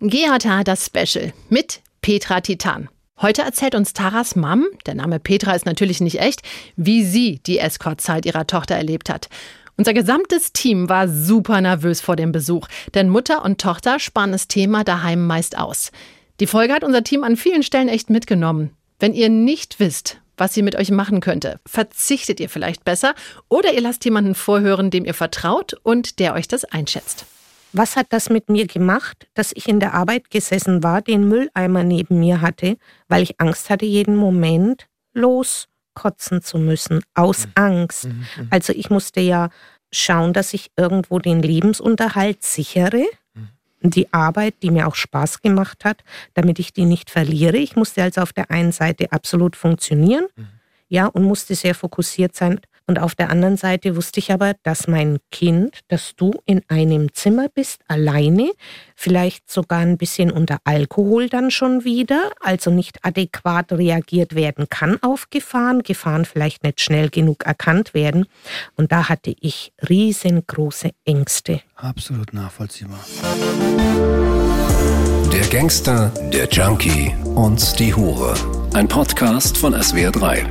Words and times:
GHT 0.00 0.62
das 0.64 0.84
Special 0.84 1.32
mit 1.48 1.80
Petra 2.02 2.42
Titan. 2.42 2.90
Heute 3.22 3.40
erzählt 3.40 3.74
uns 3.74 3.94
Taras 3.94 4.36
Mom, 4.36 4.66
der 4.84 4.94
Name 4.94 5.18
Petra 5.18 5.54
ist 5.54 5.64
natürlich 5.64 6.02
nicht 6.02 6.20
echt, 6.20 6.42
wie 6.76 7.02
sie 7.02 7.40
die 7.46 7.58
Escortzeit 7.58 8.26
ihrer 8.26 8.46
Tochter 8.46 8.74
erlebt 8.74 9.08
hat. 9.08 9.30
Unser 9.78 9.94
gesamtes 9.94 10.52
Team 10.52 10.90
war 10.90 11.08
super 11.08 11.62
nervös 11.62 12.02
vor 12.02 12.14
dem 12.14 12.30
Besuch, 12.30 12.68
denn 12.94 13.08
Mutter 13.08 13.42
und 13.42 13.58
Tochter 13.58 13.98
sparen 13.98 14.32
das 14.32 14.48
Thema 14.48 14.84
daheim 14.84 15.26
meist 15.26 15.56
aus. 15.56 15.92
Die 16.40 16.46
Folge 16.46 16.74
hat 16.74 16.84
unser 16.84 17.02
Team 17.02 17.24
an 17.24 17.36
vielen 17.36 17.62
Stellen 17.62 17.88
echt 17.88 18.10
mitgenommen. 18.10 18.76
Wenn 18.98 19.14
ihr 19.14 19.30
nicht 19.30 19.80
wisst, 19.80 20.20
was 20.36 20.52
sie 20.52 20.60
mit 20.60 20.76
euch 20.76 20.90
machen 20.90 21.20
könnte, 21.20 21.58
verzichtet 21.64 22.38
ihr 22.38 22.50
vielleicht 22.50 22.84
besser 22.84 23.14
oder 23.48 23.72
ihr 23.72 23.80
lasst 23.80 24.04
jemanden 24.04 24.34
vorhören, 24.34 24.90
dem 24.90 25.06
ihr 25.06 25.14
vertraut 25.14 25.72
und 25.82 26.18
der 26.18 26.34
euch 26.34 26.48
das 26.48 26.66
einschätzt. 26.66 27.24
Was 27.76 27.94
hat 27.94 28.06
das 28.08 28.30
mit 28.30 28.48
mir 28.48 28.66
gemacht, 28.66 29.28
dass 29.34 29.52
ich 29.54 29.68
in 29.68 29.80
der 29.80 29.92
Arbeit 29.92 30.30
gesessen 30.30 30.82
war, 30.82 31.02
den 31.02 31.28
Mülleimer 31.28 31.84
neben 31.84 32.18
mir 32.18 32.40
hatte, 32.40 32.78
weil 33.06 33.22
ich 33.22 33.38
Angst 33.38 33.68
hatte, 33.68 33.84
jeden 33.84 34.16
Moment 34.16 34.86
loskotzen 35.12 36.40
zu 36.40 36.56
müssen, 36.56 37.02
aus 37.12 37.46
mhm. 37.46 37.52
Angst. 37.54 38.04
Mhm. 38.06 38.26
mhm. 38.36 38.48
Also 38.48 38.72
ich 38.72 38.88
musste 38.88 39.20
ja 39.20 39.50
schauen, 39.92 40.32
dass 40.32 40.54
ich 40.54 40.70
irgendwo 40.76 41.18
den 41.18 41.42
Lebensunterhalt 41.42 42.42
sichere, 42.42 43.04
mhm. 43.34 43.90
die 43.90 44.10
Arbeit, 44.10 44.54
die 44.62 44.70
mir 44.70 44.86
auch 44.86 44.94
Spaß 44.94 45.42
gemacht 45.42 45.84
hat, 45.84 46.02
damit 46.32 46.58
ich 46.58 46.72
die 46.72 46.86
nicht 46.86 47.10
verliere. 47.10 47.58
Ich 47.58 47.76
musste 47.76 48.02
also 48.02 48.22
auf 48.22 48.32
der 48.32 48.50
einen 48.50 48.72
Seite 48.72 49.12
absolut 49.12 49.54
funktionieren, 49.54 50.28
mhm. 50.34 50.48
ja, 50.88 51.08
und 51.08 51.24
musste 51.24 51.54
sehr 51.54 51.74
fokussiert 51.74 52.34
sein 52.34 52.58
und 52.86 53.00
auf 53.00 53.14
der 53.14 53.30
anderen 53.30 53.56
Seite 53.56 53.96
wusste 53.96 54.20
ich 54.20 54.32
aber, 54.32 54.54
dass 54.62 54.86
mein 54.86 55.18
Kind, 55.32 55.80
dass 55.88 56.14
du 56.16 56.32
in 56.44 56.62
einem 56.68 57.12
Zimmer 57.12 57.48
bist, 57.48 57.80
alleine, 57.88 58.52
vielleicht 58.94 59.50
sogar 59.50 59.80
ein 59.80 59.98
bisschen 59.98 60.30
unter 60.30 60.58
Alkohol 60.64 61.28
dann 61.28 61.50
schon 61.50 61.84
wieder, 61.84 62.30
also 62.40 62.70
nicht 62.70 63.04
adäquat 63.04 63.72
reagiert 63.72 64.34
werden 64.36 64.68
kann 64.70 64.98
auf 65.02 65.30
Gefahren, 65.30 65.82
Gefahren 65.82 66.24
vielleicht 66.24 66.62
nicht 66.62 66.80
schnell 66.80 67.10
genug 67.10 67.44
erkannt 67.44 67.92
werden. 67.92 68.26
Und 68.76 68.92
da 68.92 69.08
hatte 69.08 69.34
ich 69.40 69.72
riesengroße 69.88 70.90
Ängste. 71.04 71.62
Absolut 71.74 72.32
nachvollziehbar. 72.32 73.00
Der 75.32 75.46
Gangster, 75.48 76.10
der 76.32 76.48
Junkie 76.48 77.12
und 77.34 77.78
die 77.78 77.92
Hure. 77.92 78.34
Ein 78.74 78.86
Podcast 78.86 79.58
von 79.58 79.74
SWR3. 79.74 80.46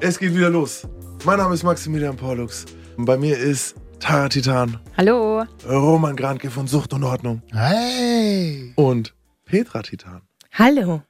Es 0.00 0.18
geht 0.18 0.34
wieder 0.34 0.50
los. 0.50 0.86
Mein 1.24 1.38
Name 1.38 1.54
ist 1.54 1.62
Maximilian 1.62 2.16
Pollux. 2.16 2.64
Bei 2.96 3.16
mir 3.16 3.38
ist 3.38 3.76
Tara 4.00 4.28
Titan. 4.28 4.80
Hallo. 4.96 5.44
Roman 5.68 6.16
Grantke 6.16 6.50
von 6.50 6.66
Sucht 6.66 6.92
und 6.94 7.04
Ordnung. 7.04 7.42
Hey. 7.52 8.72
Und 8.74 9.14
Petra 9.44 9.82
Titan. 9.82 10.22
Hallo. 10.52 11.02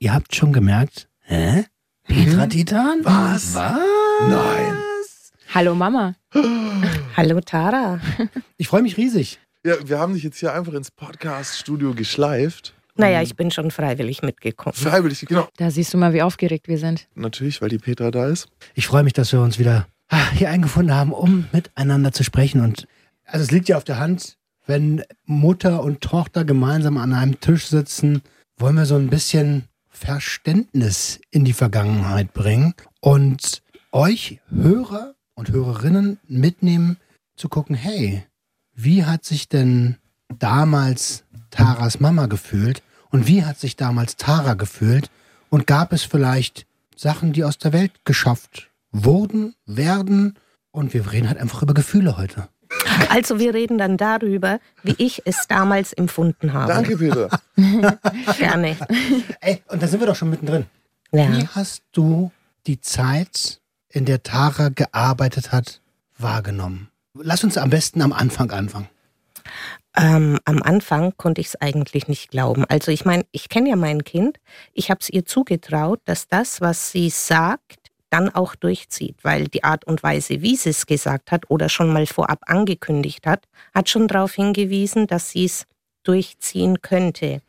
Ihr 0.00 0.12
habt 0.12 0.34
schon 0.34 0.52
gemerkt, 0.52 1.08
hä? 1.20 1.66
Petra 2.02 2.42
hm? 2.42 2.50
Titan? 2.50 3.04
Was? 3.04 3.54
Was? 3.54 3.78
Nein. 4.28 4.74
Hallo 5.54 5.76
Mama. 5.76 6.16
Hallo 7.16 7.40
Tara. 7.40 8.00
Ich 8.56 8.66
freue 8.66 8.82
mich 8.82 8.96
riesig. 8.96 9.38
Ja, 9.64 9.74
wir 9.88 10.00
haben 10.00 10.14
dich 10.14 10.24
jetzt 10.24 10.38
hier 10.38 10.52
einfach 10.52 10.72
ins 10.72 10.90
Podcast-Studio 10.90 11.94
geschleift. 11.94 12.74
Naja, 12.96 13.22
ich 13.22 13.36
bin 13.36 13.50
schon 13.50 13.70
freiwillig 13.70 14.22
mitgekommen. 14.22 14.74
Freiwillig, 14.74 15.24
genau. 15.26 15.48
Da 15.56 15.70
siehst 15.70 15.94
du 15.94 15.98
mal, 15.98 16.12
wie 16.12 16.22
aufgeregt 16.22 16.68
wir 16.68 16.78
sind. 16.78 17.08
Natürlich, 17.14 17.62
weil 17.62 17.68
die 17.68 17.78
Petra 17.78 18.10
da 18.10 18.26
ist. 18.26 18.48
Ich 18.74 18.86
freue 18.86 19.02
mich, 19.02 19.12
dass 19.12 19.32
wir 19.32 19.40
uns 19.40 19.58
wieder 19.58 19.86
ah, 20.08 20.30
hier 20.32 20.50
eingefunden 20.50 20.94
haben, 20.94 21.12
um 21.12 21.46
miteinander 21.52 22.12
zu 22.12 22.24
sprechen. 22.24 22.60
Und 22.60 22.86
also 23.24 23.44
es 23.44 23.50
liegt 23.50 23.68
ja 23.68 23.76
auf 23.76 23.84
der 23.84 23.98
Hand, 23.98 24.36
wenn 24.66 25.02
Mutter 25.24 25.82
und 25.82 26.00
Tochter 26.00 26.44
gemeinsam 26.44 26.96
an 26.96 27.12
einem 27.12 27.40
Tisch 27.40 27.66
sitzen, 27.66 28.22
wollen 28.56 28.76
wir 28.76 28.86
so 28.86 28.96
ein 28.96 29.08
bisschen 29.08 29.64
Verständnis 29.88 31.20
in 31.30 31.44
die 31.44 31.52
Vergangenheit 31.52 32.32
bringen 32.32 32.74
und 33.00 33.62
euch 33.92 34.40
Hörer 34.50 35.14
und 35.34 35.50
Hörerinnen 35.50 36.18
mitnehmen 36.28 36.98
zu 37.36 37.48
gucken, 37.48 37.74
hey, 37.74 38.24
wie 38.74 39.04
hat 39.04 39.24
sich 39.24 39.48
denn 39.48 39.96
damals 40.38 41.24
Taras 41.50 42.00
Mama 42.00 42.26
gefühlt 42.26 42.82
und 43.10 43.26
wie 43.26 43.44
hat 43.44 43.58
sich 43.58 43.76
damals 43.76 44.16
Tara 44.16 44.54
gefühlt 44.54 45.10
und 45.48 45.66
gab 45.66 45.92
es 45.92 46.02
vielleicht 46.02 46.66
Sachen, 46.96 47.32
die 47.32 47.44
aus 47.44 47.58
der 47.58 47.72
Welt 47.72 47.92
geschafft 48.04 48.70
wurden, 48.92 49.54
werden 49.66 50.38
und 50.70 50.94
wir 50.94 51.10
reden 51.10 51.28
halt 51.28 51.38
einfach 51.38 51.62
über 51.62 51.74
Gefühle 51.74 52.16
heute. 52.16 52.48
Also 53.08 53.38
wir 53.38 53.54
reden 53.54 53.78
dann 53.78 53.96
darüber, 53.96 54.60
wie 54.82 54.94
ich 54.98 55.22
es 55.24 55.46
damals 55.48 55.92
empfunden 55.92 56.52
habe. 56.52 56.72
Danke, 56.72 56.96
Peter. 56.96 57.28
Gerne. 58.38 58.76
Ey, 59.40 59.62
und 59.68 59.82
da 59.82 59.88
sind 59.88 60.00
wir 60.00 60.06
doch 60.06 60.16
schon 60.16 60.30
mittendrin. 60.30 60.66
Ja. 61.12 61.32
Wie 61.32 61.46
hast 61.48 61.82
du 61.92 62.30
die 62.66 62.80
Zeit, 62.80 63.60
in 63.88 64.04
der 64.04 64.22
Tara 64.22 64.68
gearbeitet 64.68 65.50
hat, 65.50 65.80
wahrgenommen? 66.18 66.88
Lass 67.14 67.42
uns 67.42 67.58
am 67.58 67.70
besten 67.70 68.02
am 68.02 68.12
Anfang 68.12 68.52
anfangen. 68.52 68.88
Ähm, 69.96 70.38
am 70.44 70.62
Anfang 70.62 71.16
konnte 71.16 71.40
ich 71.40 71.48
es 71.48 71.60
eigentlich 71.60 72.06
nicht 72.06 72.30
glauben. 72.30 72.64
Also 72.66 72.92
ich 72.92 73.04
meine, 73.04 73.24
ich 73.32 73.48
kenne 73.48 73.70
ja 73.70 73.76
mein 73.76 74.04
Kind. 74.04 74.38
Ich 74.72 74.90
habe 74.90 75.00
es 75.00 75.10
ihr 75.10 75.24
zugetraut, 75.24 76.00
dass 76.04 76.28
das, 76.28 76.60
was 76.60 76.92
sie 76.92 77.10
sagt, 77.10 77.90
dann 78.08 78.28
auch 78.28 78.54
durchzieht, 78.54 79.16
weil 79.22 79.48
die 79.48 79.64
Art 79.64 79.84
und 79.84 80.02
Weise, 80.02 80.42
wie 80.42 80.56
sie 80.56 80.70
es 80.70 80.86
gesagt 80.86 81.30
hat 81.32 81.48
oder 81.48 81.68
schon 81.68 81.92
mal 81.92 82.06
vorab 82.06 82.40
angekündigt 82.46 83.26
hat, 83.26 83.46
hat 83.74 83.88
schon 83.88 84.08
darauf 84.08 84.34
hingewiesen, 84.34 85.06
dass 85.06 85.30
sie 85.30 85.44
es 85.44 85.66
durchziehen 86.02 86.82
könnte. 86.82 87.40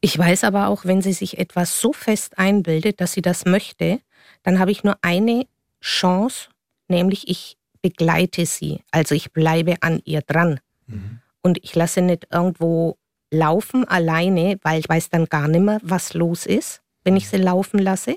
Ich 0.00 0.16
weiß 0.16 0.44
aber 0.44 0.68
auch, 0.68 0.84
wenn 0.84 1.02
sie 1.02 1.12
sich 1.12 1.38
etwas 1.38 1.80
so 1.80 1.92
fest 1.92 2.38
einbildet, 2.38 3.00
dass 3.00 3.12
sie 3.12 3.22
das 3.22 3.44
möchte, 3.44 4.00
dann 4.42 4.58
habe 4.58 4.70
ich 4.70 4.84
nur 4.84 4.96
eine 5.02 5.46
Chance, 5.82 6.48
nämlich 6.88 7.28
ich 7.28 7.56
begleite 7.82 8.46
sie. 8.46 8.80
Also 8.90 9.14
ich 9.14 9.32
bleibe 9.32 9.76
an 9.80 10.00
ihr 10.04 10.20
dran. 10.20 10.60
Mhm 10.86 11.20
und 11.48 11.58
ich 11.64 11.74
lasse 11.74 12.02
nicht 12.02 12.26
irgendwo 12.30 12.98
laufen 13.30 13.88
alleine, 13.88 14.58
weil 14.62 14.80
ich 14.80 14.88
weiß 14.88 15.08
dann 15.08 15.24
gar 15.24 15.48
nicht 15.48 15.62
mehr, 15.62 15.80
was 15.82 16.12
los 16.12 16.44
ist, 16.44 16.82
wenn 17.04 17.16
ich 17.16 17.26
sie 17.28 17.38
laufen 17.38 17.78
lasse. 17.78 18.16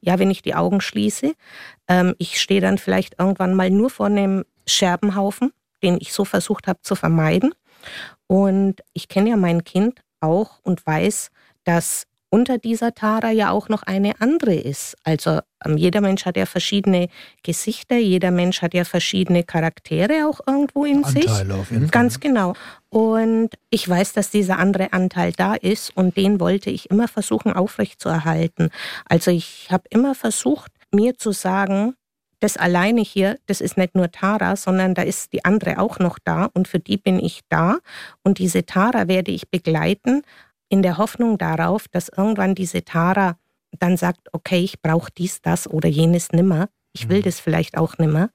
Ja, 0.00 0.18
wenn 0.18 0.30
ich 0.30 0.40
die 0.40 0.54
Augen 0.54 0.80
schließe. 0.80 1.34
Ähm, 1.86 2.14
ich 2.16 2.40
stehe 2.40 2.62
dann 2.62 2.78
vielleicht 2.78 3.18
irgendwann 3.18 3.54
mal 3.54 3.68
nur 3.68 3.90
vor 3.90 4.06
einem 4.06 4.46
Scherbenhaufen, 4.66 5.52
den 5.82 5.98
ich 6.00 6.14
so 6.14 6.24
versucht 6.24 6.68
habe 6.68 6.80
zu 6.80 6.94
vermeiden. 6.94 7.52
Und 8.26 8.76
ich 8.94 9.08
kenne 9.08 9.28
ja 9.28 9.36
mein 9.36 9.62
Kind 9.62 10.00
auch 10.20 10.58
und 10.62 10.86
weiß, 10.86 11.30
dass 11.64 12.06
unter 12.30 12.58
dieser 12.58 12.94
Tara 12.94 13.30
ja 13.30 13.50
auch 13.50 13.68
noch 13.68 13.82
eine 13.82 14.20
andere 14.20 14.54
ist. 14.54 14.96
Also 15.04 15.40
ähm, 15.64 15.76
jeder 15.76 16.00
Mensch 16.00 16.24
hat 16.24 16.36
ja 16.36 16.46
verschiedene 16.46 17.08
Gesichter, 17.42 17.96
jeder 17.96 18.30
Mensch 18.30 18.62
hat 18.62 18.72
ja 18.72 18.84
verschiedene 18.84 19.42
Charaktere 19.42 20.26
auch 20.28 20.40
irgendwo 20.46 20.84
in 20.84 21.04
Anteile 21.04 21.22
sich. 21.22 21.52
Auf 21.52 21.70
jeden 21.70 21.82
Fall. 21.82 21.90
Ganz 21.90 22.20
genau. 22.20 22.54
Und 22.88 23.50
ich 23.70 23.88
weiß, 23.88 24.12
dass 24.12 24.30
dieser 24.30 24.58
andere 24.58 24.92
Anteil 24.92 25.32
da 25.32 25.54
ist 25.54 25.96
und 25.96 26.16
den 26.16 26.40
wollte 26.40 26.70
ich 26.70 26.90
immer 26.90 27.08
versuchen 27.08 27.52
aufrechtzuerhalten. 27.52 28.70
Also 29.04 29.30
ich 29.30 29.68
habe 29.70 29.84
immer 29.90 30.14
versucht, 30.14 30.70
mir 30.92 31.18
zu 31.18 31.32
sagen, 31.32 31.94
das 32.40 32.56
alleine 32.56 33.02
hier, 33.02 33.38
das 33.46 33.60
ist 33.60 33.76
nicht 33.76 33.94
nur 33.94 34.10
Tara, 34.10 34.56
sondern 34.56 34.94
da 34.94 35.02
ist 35.02 35.32
die 35.32 35.44
andere 35.44 35.78
auch 35.78 35.98
noch 35.98 36.18
da 36.18 36.48
und 36.54 36.68
für 36.68 36.78
die 36.78 36.96
bin 36.96 37.22
ich 37.22 37.40
da 37.50 37.78
und 38.22 38.38
diese 38.38 38.64
Tara 38.64 39.08
werde 39.08 39.30
ich 39.30 39.50
begleiten, 39.50 40.22
in 40.70 40.82
der 40.82 40.96
Hoffnung 40.96 41.36
darauf, 41.36 41.88
dass 41.88 42.08
irgendwann 42.08 42.54
diese 42.54 42.84
Tara 42.84 43.36
dann 43.78 43.96
sagt, 43.96 44.28
okay, 44.32 44.60
ich 44.60 44.80
brauche 44.80 45.10
dies, 45.16 45.42
das 45.42 45.68
oder 45.68 45.88
jenes 45.88 46.30
nimmer. 46.32 46.68
Ich 46.92 47.08
will 47.08 47.18
mhm. 47.18 47.24
das 47.24 47.40
vielleicht 47.40 47.76
auch 47.76 47.98
nimmer. 47.98 48.30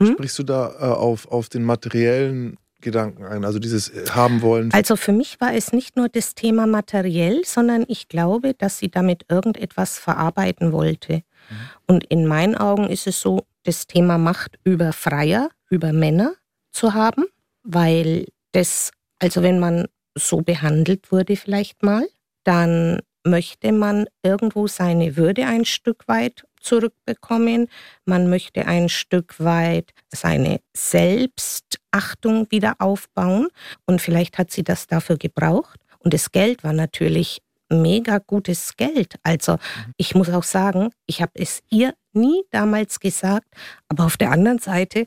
Hm? 0.00 0.14
Sprichst 0.14 0.38
du 0.40 0.42
da 0.42 0.72
äh, 0.72 0.84
auf, 0.84 1.28
auf 1.28 1.48
den 1.48 1.62
materiellen 1.62 2.58
Gedanken 2.80 3.24
ein, 3.24 3.44
also 3.44 3.58
dieses 3.58 3.88
äh, 3.90 4.06
haben 4.10 4.42
wollen? 4.42 4.72
Also 4.72 4.96
für 4.96 5.12
mich 5.12 5.40
war 5.40 5.54
es 5.54 5.72
nicht 5.72 5.96
nur 5.96 6.08
das 6.08 6.34
Thema 6.34 6.66
materiell, 6.66 7.42
sondern 7.44 7.84
ich 7.88 8.08
glaube, 8.08 8.54
dass 8.54 8.78
sie 8.78 8.90
damit 8.90 9.24
irgendetwas 9.28 9.98
verarbeiten 9.98 10.72
wollte. 10.72 11.14
Mhm. 11.14 11.56
Und 11.86 12.04
in 12.04 12.26
meinen 12.26 12.56
Augen 12.56 12.88
ist 12.88 13.06
es 13.06 13.20
so, 13.20 13.46
das 13.62 13.86
Thema 13.86 14.18
Macht 14.18 14.58
über 14.64 14.92
Freier, 14.92 15.48
über 15.70 15.92
Männer 15.92 16.34
zu 16.70 16.92
haben, 16.92 17.24
weil 17.62 18.26
das, 18.52 18.90
also 19.18 19.42
wenn 19.42 19.58
man 19.58 19.86
so 20.14 20.38
behandelt 20.38 21.10
wurde 21.12 21.36
vielleicht 21.36 21.82
mal, 21.82 22.06
dann 22.44 23.00
möchte 23.24 23.72
man 23.72 24.06
irgendwo 24.22 24.66
seine 24.66 25.16
Würde 25.16 25.46
ein 25.46 25.64
Stück 25.64 26.06
weit 26.08 26.44
zurückbekommen. 26.60 27.68
Man 28.04 28.28
möchte 28.28 28.66
ein 28.66 28.88
Stück 28.88 29.40
weit 29.40 29.92
seine 30.08 30.60
Selbstachtung 30.74 32.46
wieder 32.50 32.74
aufbauen. 32.78 33.48
Und 33.86 34.00
vielleicht 34.00 34.38
hat 34.38 34.50
sie 34.50 34.62
das 34.62 34.86
dafür 34.86 35.16
gebraucht. 35.16 35.80
Und 35.98 36.14
das 36.14 36.32
Geld 36.32 36.64
war 36.64 36.72
natürlich 36.72 37.40
mega 37.70 38.18
gutes 38.18 38.76
Geld. 38.76 39.14
Also 39.22 39.58
ich 39.96 40.14
muss 40.14 40.28
auch 40.30 40.42
sagen, 40.42 40.90
ich 41.06 41.22
habe 41.22 41.32
es 41.34 41.62
ihr 41.70 41.94
nie 42.12 42.42
damals 42.50 43.00
gesagt. 43.00 43.48
Aber 43.88 44.04
auf 44.04 44.16
der 44.16 44.30
anderen 44.30 44.58
Seite, 44.58 45.06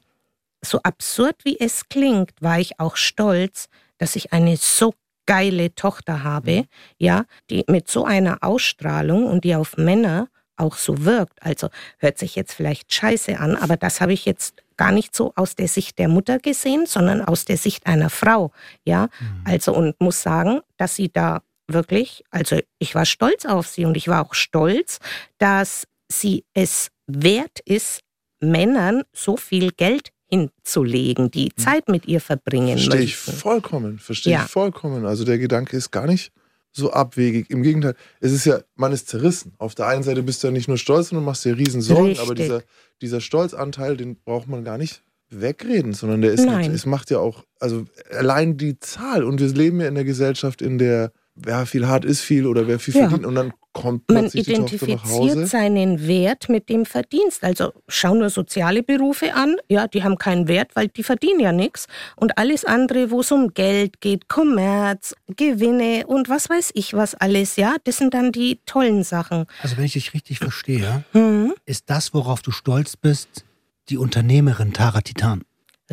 so 0.61 0.79
absurd 0.81 1.45
wie 1.45 1.59
es 1.59 1.87
klingt, 1.87 2.31
war 2.41 2.59
ich 2.59 2.79
auch 2.79 2.95
stolz, 2.95 3.67
dass 3.97 4.15
ich 4.15 4.33
eine 4.33 4.57
so 4.57 4.93
geile 5.25 5.75
Tochter 5.75 6.23
habe, 6.23 6.65
ja, 6.97 7.25
die 7.49 7.63
mit 7.67 7.89
so 7.89 8.05
einer 8.05 8.39
Ausstrahlung 8.41 9.25
und 9.25 9.43
die 9.43 9.55
auf 9.55 9.77
Männer 9.77 10.29
auch 10.55 10.75
so 10.75 11.05
wirkt. 11.05 11.41
Also 11.43 11.69
hört 11.99 12.17
sich 12.17 12.35
jetzt 12.35 12.53
vielleicht 12.53 12.91
scheiße 12.91 13.39
an, 13.39 13.55
aber 13.55 13.77
das 13.77 14.01
habe 14.01 14.13
ich 14.13 14.25
jetzt 14.25 14.63
gar 14.75 14.91
nicht 14.91 15.15
so 15.15 15.33
aus 15.35 15.55
der 15.55 15.67
Sicht 15.67 15.99
der 15.99 16.07
Mutter 16.07 16.39
gesehen, 16.39 16.85
sondern 16.85 17.23
aus 17.23 17.45
der 17.45 17.57
Sicht 17.57 17.85
einer 17.85 18.09
Frau. 18.09 18.51
Ja, 18.85 19.09
mhm. 19.19 19.43
also 19.45 19.73
und 19.73 19.99
muss 19.99 20.21
sagen, 20.21 20.61
dass 20.77 20.95
sie 20.95 21.11
da 21.11 21.41
wirklich, 21.67 22.23
also 22.31 22.59
ich 22.79 22.95
war 22.95 23.05
stolz 23.05 23.45
auf 23.45 23.67
sie 23.67 23.85
und 23.85 23.97
ich 23.97 24.07
war 24.07 24.25
auch 24.25 24.33
stolz, 24.33 24.99
dass 25.37 25.87
sie 26.11 26.45
es 26.53 26.89
wert 27.07 27.59
ist, 27.65 28.01
Männern 28.39 29.03
so 29.13 29.35
viel 29.35 29.71
Geld 29.71 30.09
hinzulegen, 30.29 31.31
die 31.31 31.51
mhm. 31.55 31.61
Zeit 31.61 31.89
mit 31.89 32.07
ihr 32.07 32.21
verbringen 32.21 32.77
Verstehe 32.77 33.01
ich 33.01 33.15
vollkommen, 33.15 33.99
verstehe 33.99 34.33
ja. 34.33 34.43
ich 34.43 34.51
vollkommen. 34.51 35.05
Also 35.05 35.23
der 35.23 35.37
Gedanke 35.37 35.77
ist 35.77 35.91
gar 35.91 36.05
nicht 36.05 36.31
so 36.71 36.91
abwegig. 36.91 37.49
Im 37.49 37.63
Gegenteil, 37.63 37.95
es 38.19 38.31
ist 38.31 38.45
ja, 38.45 38.59
man 38.75 38.91
ist 38.91 39.09
zerrissen. 39.09 39.53
Auf 39.57 39.75
der 39.75 39.87
einen 39.87 40.03
Seite 40.03 40.23
bist 40.23 40.43
du 40.43 40.47
ja 40.47 40.51
nicht 40.51 40.67
nur 40.67 40.77
stolz, 40.77 41.09
sondern 41.09 41.25
machst 41.25 41.43
dir 41.43 41.57
riesen 41.57 41.81
Sorgen, 41.81 42.07
Richtig. 42.07 42.25
aber 42.25 42.35
dieser, 42.35 42.61
dieser 43.01 43.21
Stolzanteil, 43.21 43.97
den 43.97 44.15
braucht 44.15 44.47
man 44.47 44.63
gar 44.63 44.77
nicht 44.77 45.01
wegreden, 45.29 45.93
sondern 45.93 46.21
der 46.21 46.31
ist, 46.31 46.45
nicht, 46.45 46.71
es 46.71 46.85
macht 46.85 47.09
ja 47.09 47.19
auch, 47.19 47.43
also 47.59 47.85
allein 48.11 48.57
die 48.57 48.79
Zahl 48.79 49.23
und 49.23 49.41
wir 49.41 49.47
leben 49.49 49.81
ja 49.81 49.87
in 49.87 49.95
der 49.95 50.05
Gesellschaft, 50.05 50.61
in 50.61 50.77
der 50.77 51.11
wer 51.37 51.65
viel 51.65 51.87
hart 51.87 52.05
ist 52.05 52.21
viel 52.21 52.45
oder 52.45 52.67
wer 52.67 52.79
viel 52.79 52.95
ja. 52.95 53.07
verdient 53.07 53.25
und 53.25 53.35
dann 53.35 53.53
kommt 53.73 54.09
man 54.09 54.25
identifiziert 54.25 55.47
seinen 55.47 56.07
Wert 56.07 56.49
mit 56.49 56.67
dem 56.67 56.85
Verdienst. 56.85 57.43
Also 57.43 57.73
schau 57.87 58.15
nur 58.15 58.31
soziale 58.31 58.81
Berufe 58.81 59.35
an, 59.35 59.57
ja, 59.69 59.87
die 59.87 60.03
haben 60.03 60.17
keinen 60.17 60.47
Wert, 60.47 60.75
weil 60.75 60.87
die 60.87 61.03
verdienen 61.03 61.39
ja 61.39 61.51
nichts 61.51 61.87
und 62.15 62.37
alles 62.39 62.65
andere, 62.65 63.11
wo 63.11 63.19
es 63.19 63.31
um 63.31 63.53
Geld 63.53 64.01
geht, 64.01 64.27
Kommerz, 64.29 65.13
Gewinne 65.35 66.07
und 66.07 66.27
was 66.27 66.49
weiß 66.49 66.71
ich 66.73 66.93
was 66.93 67.13
alles, 67.15 67.55
ja, 67.55 67.75
das 67.83 67.97
sind 67.97 68.13
dann 68.13 68.31
die 68.31 68.59
tollen 68.65 69.03
Sachen. 69.03 69.45
Also 69.61 69.77
wenn 69.77 69.85
ich 69.85 69.93
dich 69.93 70.13
richtig 70.13 70.39
verstehe, 70.39 71.03
mhm. 71.13 71.53
ist 71.65 71.89
das, 71.89 72.13
worauf 72.13 72.41
du 72.41 72.51
stolz 72.51 72.97
bist, 72.97 73.45
die 73.89 73.97
Unternehmerin 73.97 74.73
Tara 74.73 75.01
Titan. 75.01 75.43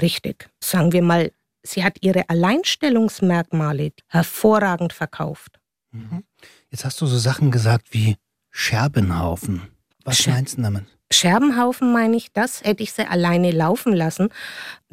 Richtig. 0.01 0.49
Sagen 0.61 0.93
wir 0.93 1.03
mal 1.03 1.31
Sie 1.67 1.83
hat 1.83 1.99
ihre 2.03 2.29
Alleinstellungsmerkmale 2.29 3.93
hervorragend 4.09 4.93
verkauft. 4.93 5.59
Mhm. 5.93 6.25
Jetzt 6.71 6.85
hast 6.85 7.01
du 7.01 7.07
so 7.07 7.19
Sachen 7.19 7.51
gesagt 7.51 7.89
wie 7.93 8.17
Scherbenhaufen. 8.51 9.63
Was 10.05 10.19
Scher 10.19 10.33
meinst 10.33 10.59
du 10.59 10.63
damit? 10.63 10.85
Scherbenhaufen 11.11 11.93
meine 11.93 12.17
ich, 12.17 12.33
das 12.33 12.63
hätte 12.65 12.83
ich 12.83 12.93
sie 12.93 13.07
alleine 13.07 13.51
laufen 13.51 13.93
lassen, 13.93 14.29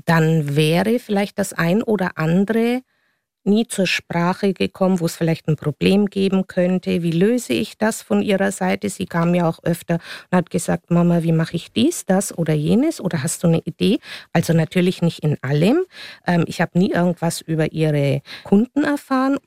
dann 0.05 0.55
wäre 0.55 0.99
vielleicht 0.99 1.39
das 1.39 1.53
ein 1.53 1.81
oder 1.83 2.17
andere 2.17 2.81
nie 3.45 3.67
zur 3.67 3.87
Sprache 3.87 4.53
gekommen, 4.53 4.99
wo 4.99 5.05
es 5.05 5.15
vielleicht 5.15 5.47
ein 5.47 5.55
Problem 5.55 6.07
geben 6.07 6.47
könnte. 6.47 7.03
Wie 7.03 7.11
löse 7.11 7.53
ich 7.53 7.77
das 7.77 8.01
von 8.01 8.21
ihrer 8.21 8.51
Seite? 8.51 8.89
Sie 8.89 9.05
kam 9.05 9.33
ja 9.35 9.47
auch 9.47 9.63
öfter 9.63 9.99
und 10.29 10.37
hat 10.37 10.49
gesagt, 10.49 10.91
Mama, 10.91 11.23
wie 11.23 11.31
mache 11.31 11.55
ich 11.55 11.71
dies, 11.71 12.05
das 12.05 12.37
oder 12.37 12.53
jenes? 12.53 13.01
Oder 13.01 13.23
hast 13.23 13.43
du 13.43 13.47
eine 13.47 13.59
Idee? 13.59 13.99
Also 14.33 14.53
natürlich 14.53 15.01
nicht 15.01 15.19
in 15.19 15.37
allem. 15.41 15.83
Ähm, 16.25 16.43
ich 16.47 16.61
habe 16.61 16.77
nie 16.77 16.91
irgendwas 16.91 17.41
über 17.41 17.71
ihre 17.71 18.21
Kunden 18.43 18.83
erfahren 18.83 19.37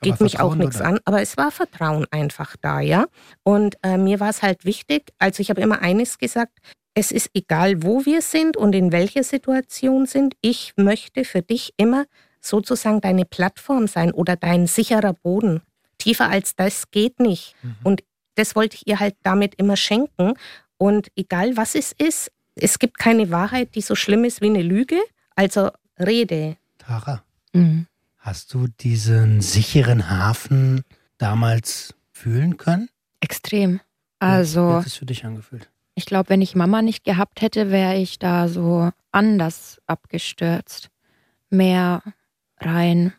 geht 0.00 0.20
mich 0.20 0.40
auch 0.40 0.54
nichts 0.54 0.80
an, 0.80 0.98
aber 1.04 1.20
es 1.20 1.36
war 1.36 1.50
Vertrauen 1.50 2.06
einfach 2.10 2.56
da, 2.60 2.80
ja. 2.80 3.06
Und 3.42 3.76
äh, 3.82 3.96
mir 3.96 4.20
war 4.20 4.30
es 4.30 4.42
halt 4.42 4.64
wichtig, 4.64 5.12
also 5.18 5.40
ich 5.40 5.50
habe 5.50 5.60
immer 5.60 5.82
eines 5.82 6.18
gesagt, 6.18 6.58
es 6.94 7.10
ist 7.10 7.30
egal, 7.34 7.82
wo 7.82 8.04
wir 8.06 8.22
sind 8.22 8.56
und 8.56 8.74
in 8.74 8.92
welcher 8.92 9.24
Situation 9.24 10.06
sind, 10.06 10.36
ich 10.40 10.74
möchte 10.76 11.24
für 11.24 11.42
dich 11.42 11.74
immer 11.76 12.04
sozusagen 12.44 13.00
deine 13.00 13.24
Plattform 13.24 13.86
sein 13.86 14.12
oder 14.12 14.36
dein 14.36 14.66
sicherer 14.66 15.14
Boden. 15.14 15.62
Tiefer 15.98 16.28
als 16.28 16.56
das 16.56 16.90
geht 16.90 17.20
nicht. 17.20 17.54
Mhm. 17.62 17.76
Und 17.82 18.04
das 18.34 18.54
wollte 18.54 18.76
ich 18.76 18.86
ihr 18.86 19.00
halt 19.00 19.16
damit 19.22 19.54
immer 19.54 19.76
schenken. 19.76 20.34
Und 20.76 21.08
egal 21.16 21.56
was 21.56 21.74
es 21.74 21.92
ist, 21.92 22.30
es 22.54 22.78
gibt 22.78 22.98
keine 22.98 23.30
Wahrheit, 23.30 23.74
die 23.74 23.80
so 23.80 23.94
schlimm 23.94 24.24
ist 24.24 24.40
wie 24.40 24.50
eine 24.50 24.62
Lüge. 24.62 25.00
Also 25.34 25.70
rede. 25.98 26.56
Tara, 26.78 27.22
mhm. 27.52 27.86
hast 28.18 28.52
du 28.54 28.66
diesen 28.68 29.40
sicheren 29.40 30.10
Hafen 30.10 30.84
damals 31.18 31.94
fühlen 32.12 32.56
können? 32.56 32.88
Extrem. 33.20 33.80
Also. 34.18 34.68
Wie 34.68 34.74
hat 34.74 34.86
es 34.86 34.96
für 34.96 35.06
dich 35.06 35.24
angefühlt? 35.24 35.70
Ich 35.94 36.06
glaube, 36.06 36.28
wenn 36.28 36.42
ich 36.42 36.56
Mama 36.56 36.82
nicht 36.82 37.04
gehabt 37.04 37.40
hätte, 37.40 37.70
wäre 37.70 37.96
ich 37.96 38.18
da 38.18 38.48
so 38.48 38.90
anders 39.12 39.80
abgestürzt. 39.86 40.90
Mehr 41.50 42.02
rein. 42.66 43.12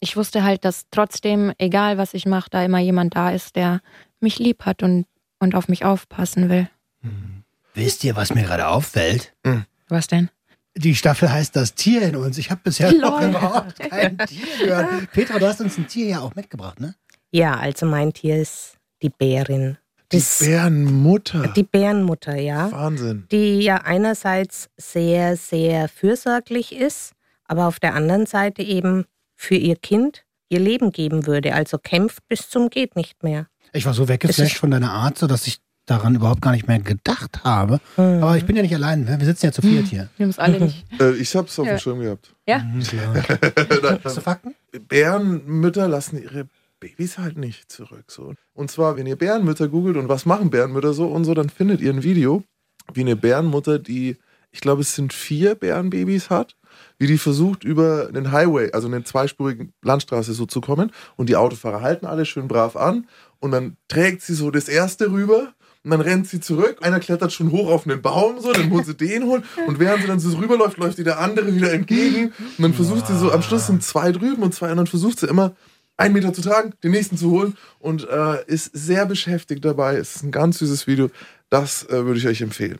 Ich 0.00 0.16
wusste 0.16 0.42
halt, 0.42 0.64
dass 0.64 0.86
trotzdem, 0.90 1.52
egal 1.58 1.98
was 1.98 2.14
ich 2.14 2.26
mache, 2.26 2.48
da 2.50 2.64
immer 2.64 2.78
jemand 2.78 3.16
da 3.16 3.30
ist, 3.30 3.56
der 3.56 3.80
mich 4.20 4.38
lieb 4.38 4.64
hat 4.64 4.82
und, 4.82 5.06
und 5.38 5.54
auf 5.54 5.68
mich 5.68 5.84
aufpassen 5.84 6.48
will. 6.48 6.68
Hm. 7.02 7.44
Wisst 7.74 8.04
ihr, 8.04 8.16
was 8.16 8.34
mir 8.34 8.42
gerade 8.42 8.68
auffällt? 8.68 9.34
Hm. 9.46 9.64
Was 9.88 10.06
denn? 10.06 10.30
Die 10.76 10.94
Staffel 10.94 11.30
heißt 11.30 11.56
das 11.56 11.74
Tier 11.74 12.02
in 12.02 12.16
uns. 12.16 12.38
Ich 12.38 12.50
habe 12.50 12.60
bisher 12.62 12.92
noch 12.92 13.20
überhaupt 13.20 13.78
kein 13.78 14.18
Tier 14.18 14.46
gehört. 14.58 15.10
Petra, 15.12 15.38
du 15.38 15.46
hast 15.46 15.60
uns 15.60 15.76
ein 15.76 15.86
Tier 15.86 16.06
ja 16.06 16.20
auch 16.20 16.34
mitgebracht, 16.34 16.80
ne? 16.80 16.94
Ja, 17.32 17.56
also 17.56 17.86
mein 17.86 18.12
Tier 18.12 18.40
ist 18.40 18.76
die 19.02 19.10
Bärin. 19.10 19.78
Die 20.12 20.22
Bärenmutter. 20.40 21.48
Die 21.48 21.62
Bärenmutter, 21.62 22.36
ja. 22.36 22.70
Wahnsinn. 22.72 23.26
Die 23.30 23.60
ja 23.60 23.76
einerseits 23.76 24.68
sehr, 24.76 25.36
sehr 25.36 25.88
fürsorglich 25.88 26.74
ist, 26.74 27.12
aber 27.50 27.66
auf 27.66 27.80
der 27.80 27.94
anderen 27.94 28.26
Seite 28.26 28.62
eben 28.62 29.06
für 29.34 29.56
ihr 29.56 29.74
Kind 29.74 30.24
ihr 30.50 30.60
Leben 30.60 30.92
geben 30.92 31.26
würde. 31.26 31.52
Also 31.52 31.78
kämpft 31.78 32.26
bis 32.28 32.48
zum 32.48 32.70
geht 32.70 32.94
nicht 32.94 33.24
mehr. 33.24 33.48
Ich 33.72 33.86
war 33.86 33.94
so 33.94 34.08
weggeflasht 34.08 34.56
von 34.56 34.70
deiner 34.70 34.92
Art, 34.92 35.18
so 35.18 35.26
dass 35.26 35.48
ich 35.48 35.58
daran 35.84 36.14
überhaupt 36.14 36.42
gar 36.42 36.52
nicht 36.52 36.68
mehr 36.68 36.78
gedacht 36.78 37.42
habe. 37.42 37.80
Mhm. 37.96 38.22
Aber 38.22 38.36
ich 38.36 38.46
bin 38.46 38.54
ja 38.54 38.62
nicht 38.62 38.74
allein. 38.74 39.06
Wir 39.06 39.26
sitzen 39.26 39.46
ja 39.46 39.52
zu 39.52 39.62
viert 39.62 39.88
hier. 39.88 40.08
Wir 40.16 40.24
haben 40.24 40.30
es 40.30 40.38
alle 40.38 40.60
nicht. 40.60 40.84
Äh, 41.00 41.14
ich 41.16 41.34
habe 41.34 41.48
es 41.48 41.58
auf 41.58 41.66
ja. 41.66 41.74
dem 41.74 41.78
Schirm 41.80 42.00
gehabt. 42.00 42.34
Ja? 42.46 42.60
Mhm, 42.60 42.82
Hast 44.04 44.16
du 44.16 44.20
Fakten? 44.20 44.54
Bärenmütter 44.88 45.88
lassen 45.88 46.22
ihre 46.22 46.46
Babys 46.78 47.18
halt 47.18 47.36
nicht 47.36 47.72
zurück. 47.72 48.04
So. 48.08 48.34
Und 48.54 48.70
zwar, 48.70 48.96
wenn 48.96 49.06
ihr 49.06 49.16
Bärenmütter 49.16 49.66
googelt 49.66 49.96
und 49.96 50.08
was 50.08 50.24
machen 50.24 50.50
Bärenmütter 50.50 50.92
so 50.92 51.08
und 51.08 51.24
so, 51.24 51.34
dann 51.34 51.48
findet 51.48 51.80
ihr 51.80 51.92
ein 51.92 52.04
Video, 52.04 52.44
wie 52.92 53.00
eine 53.00 53.16
Bärenmutter, 53.16 53.80
die, 53.80 54.18
ich 54.52 54.60
glaube, 54.60 54.82
es 54.82 54.94
sind 54.94 55.12
vier 55.12 55.56
Bärenbabys 55.56 56.30
hat 56.30 56.54
wie 57.00 57.06
die 57.06 57.18
versucht, 57.18 57.64
über 57.64 58.08
einen 58.08 58.30
Highway, 58.30 58.72
also 58.72 58.86
eine 58.86 59.02
zweispurigen 59.02 59.72
Landstraße 59.82 60.34
so 60.34 60.44
zu 60.44 60.60
kommen. 60.60 60.92
Und 61.16 61.30
die 61.30 61.36
Autofahrer 61.36 61.80
halten 61.80 62.04
alle 62.04 62.26
schön 62.26 62.46
brav 62.46 62.76
an. 62.76 63.06
Und 63.38 63.52
dann 63.52 63.78
trägt 63.88 64.20
sie 64.20 64.34
so 64.34 64.50
das 64.50 64.68
erste 64.68 65.10
rüber 65.10 65.54
und 65.82 65.92
dann 65.92 66.02
rennt 66.02 66.28
sie 66.28 66.40
zurück. 66.40 66.76
Einer 66.82 67.00
klettert 67.00 67.32
schon 67.32 67.52
hoch 67.52 67.70
auf 67.70 67.86
einen 67.86 68.02
Baum, 68.02 68.38
so, 68.38 68.52
dann 68.52 68.68
muss 68.68 68.84
sie 68.84 68.94
den 68.94 69.24
holen. 69.24 69.44
Und 69.66 69.78
während 69.78 70.02
sie 70.02 70.08
dann 70.08 70.20
so 70.20 70.36
rüberläuft, 70.36 70.76
läuft 70.76 70.98
ihr 70.98 71.04
der 71.04 71.18
andere 71.20 71.54
wieder 71.54 71.72
entgegen. 71.72 72.34
Und 72.58 72.62
dann 72.62 72.74
versucht 72.74 73.06
sie 73.06 73.16
so, 73.16 73.32
am 73.32 73.40
Schluss 73.40 73.66
sind 73.66 73.82
zwei 73.82 74.12
drüben 74.12 74.42
und 74.42 74.54
zwei, 74.54 74.74
dann 74.74 74.86
versucht 74.86 75.20
sie 75.20 75.26
immer, 75.26 75.56
einen 75.96 76.12
Meter 76.12 76.34
zu 76.34 76.42
tragen, 76.42 76.74
den 76.84 76.90
nächsten 76.90 77.16
zu 77.16 77.30
holen 77.30 77.56
und 77.78 78.06
äh, 78.08 78.44
ist 78.46 78.70
sehr 78.74 79.06
beschäftigt 79.06 79.64
dabei. 79.64 79.96
Es 79.96 80.16
ist 80.16 80.22
ein 80.22 80.32
ganz 80.32 80.58
süßes 80.58 80.86
Video. 80.86 81.10
Das 81.48 81.84
äh, 81.88 82.04
würde 82.04 82.18
ich 82.18 82.26
euch 82.26 82.42
empfehlen. 82.42 82.78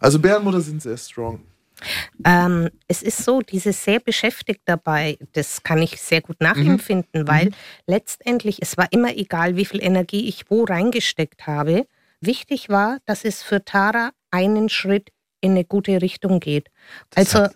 Also 0.00 0.18
Bärenmutter 0.18 0.60
sind 0.60 0.82
sehr 0.82 0.96
strong. 0.96 1.40
Ähm, 2.24 2.70
es 2.88 3.02
ist 3.02 3.24
so, 3.24 3.40
dieses 3.40 3.84
sehr 3.84 4.00
beschäftigt 4.00 4.62
dabei, 4.64 5.18
das 5.32 5.62
kann 5.62 5.82
ich 5.82 6.00
sehr 6.00 6.20
gut 6.20 6.40
nachempfinden, 6.40 7.22
mhm. 7.22 7.28
weil 7.28 7.44
mhm. 7.46 7.54
letztendlich, 7.86 8.58
es 8.60 8.76
war 8.76 8.92
immer 8.92 9.16
egal, 9.16 9.56
wie 9.56 9.64
viel 9.64 9.82
Energie 9.82 10.28
ich 10.28 10.50
wo 10.50 10.64
reingesteckt 10.64 11.46
habe. 11.46 11.86
Wichtig 12.20 12.68
war, 12.68 12.98
dass 13.06 13.24
es 13.24 13.42
für 13.42 13.64
Tara 13.64 14.10
einen 14.30 14.68
Schritt 14.68 15.10
in 15.40 15.52
eine 15.52 15.64
gute 15.64 16.00
Richtung 16.00 16.40
geht. 16.40 16.70
Also, 17.14 17.48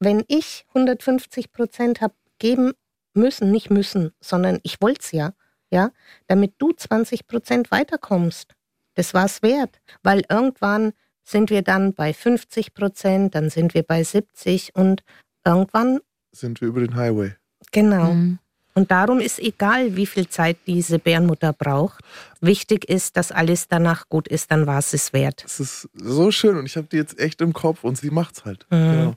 wenn 0.00 0.24
ich 0.28 0.64
150 0.68 1.52
Prozent 1.52 2.00
habe 2.00 2.14
geben 2.38 2.72
müssen, 3.14 3.50
nicht 3.50 3.70
müssen, 3.70 4.12
sondern 4.20 4.60
ich 4.62 4.80
wollte 4.80 5.00
es 5.02 5.12
ja, 5.12 5.32
ja, 5.70 5.90
damit 6.26 6.54
du 6.58 6.72
20 6.72 7.26
Prozent 7.26 7.70
weiterkommst. 7.70 8.54
Das 8.94 9.14
war 9.14 9.26
es 9.26 9.42
wert, 9.42 9.80
weil 10.02 10.24
irgendwann 10.28 10.92
sind 11.28 11.50
wir 11.50 11.62
dann 11.62 11.92
bei 11.92 12.14
50 12.14 12.74
Prozent, 12.74 13.34
dann 13.34 13.50
sind 13.50 13.74
wir 13.74 13.82
bei 13.82 14.02
70 14.02 14.74
und 14.74 15.02
irgendwann 15.44 16.00
sind 16.32 16.60
wir 16.60 16.68
über 16.68 16.80
den 16.80 16.94
Highway. 16.94 17.34
Genau. 17.70 18.14
Mhm. 18.14 18.38
Und 18.74 18.90
darum 18.90 19.18
ist 19.18 19.40
egal, 19.40 19.96
wie 19.96 20.06
viel 20.06 20.28
Zeit 20.28 20.56
diese 20.66 20.98
Bärenmutter 20.98 21.52
braucht. 21.52 22.04
Wichtig 22.40 22.88
ist, 22.88 23.16
dass 23.16 23.32
alles 23.32 23.66
danach 23.66 24.08
gut 24.08 24.28
ist, 24.28 24.50
dann 24.52 24.66
war 24.66 24.78
es 24.78 24.94
es 24.94 25.12
wert. 25.12 25.42
Es 25.44 25.58
ist 25.58 25.88
so 25.94 26.30
schön 26.30 26.56
und 26.56 26.64
ich 26.64 26.76
habe 26.76 26.86
die 26.86 26.96
jetzt 26.96 27.18
echt 27.18 27.40
im 27.40 27.52
Kopf 27.52 27.82
und 27.84 27.98
sie 27.98 28.10
macht's 28.10 28.44
halt. 28.44 28.66
Mhm. 28.70 28.76
Genau. 28.76 29.14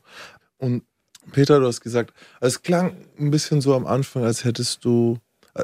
Und 0.58 0.84
Peter, 1.32 1.60
du 1.60 1.68
hast 1.68 1.82
gesagt, 1.82 2.14
es 2.40 2.64
klang 2.64 2.96
ein 3.20 3.32
bisschen 3.32 3.62
so 3.62 3.76
am 3.76 3.86
Anfang, 3.86 4.24
als 4.24 4.44
hättest 4.44 4.84
du 4.84 5.20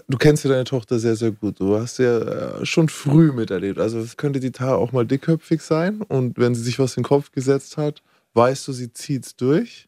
Du 0.08 0.18
kennst 0.18 0.44
ja 0.44 0.50
deine 0.50 0.66
Tochter 0.66 1.00
sehr, 1.00 1.16
sehr 1.16 1.32
gut. 1.32 1.60
Du 1.60 1.78
hast 1.78 1.98
ja 2.00 2.18
äh, 2.60 2.66
schon 2.66 2.90
früh 2.90 3.32
miterlebt. 3.32 3.80
Also 3.80 4.00
es 4.00 4.18
könnte 4.18 4.40
die 4.40 4.52
Tara 4.52 4.76
auch 4.76 4.92
mal 4.92 5.06
dickköpfig 5.06 5.62
sein. 5.62 6.02
Und 6.02 6.38
wenn 6.38 6.56
sie 6.56 6.62
sich 6.64 6.78
was 6.80 6.98
in 6.98 7.04
den 7.04 7.08
Kopf 7.08 7.32
gesetzt 7.32 7.78
hat, 7.78 8.02
weißt 8.34 8.68
du, 8.68 8.74
sie 8.74 8.92
zieht 8.92 9.26
es 9.26 9.36
durch. 9.36 9.88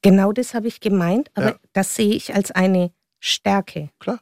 Genau 0.00 0.32
das 0.32 0.54
habe 0.54 0.68
ich 0.68 0.80
gemeint. 0.80 1.30
Aber 1.34 1.50
ja. 1.50 1.56
das 1.72 1.94
sehe 1.96 2.14
ich 2.14 2.34
als 2.34 2.50
eine 2.52 2.92
Stärke. 3.20 3.90
Klar. 3.98 4.20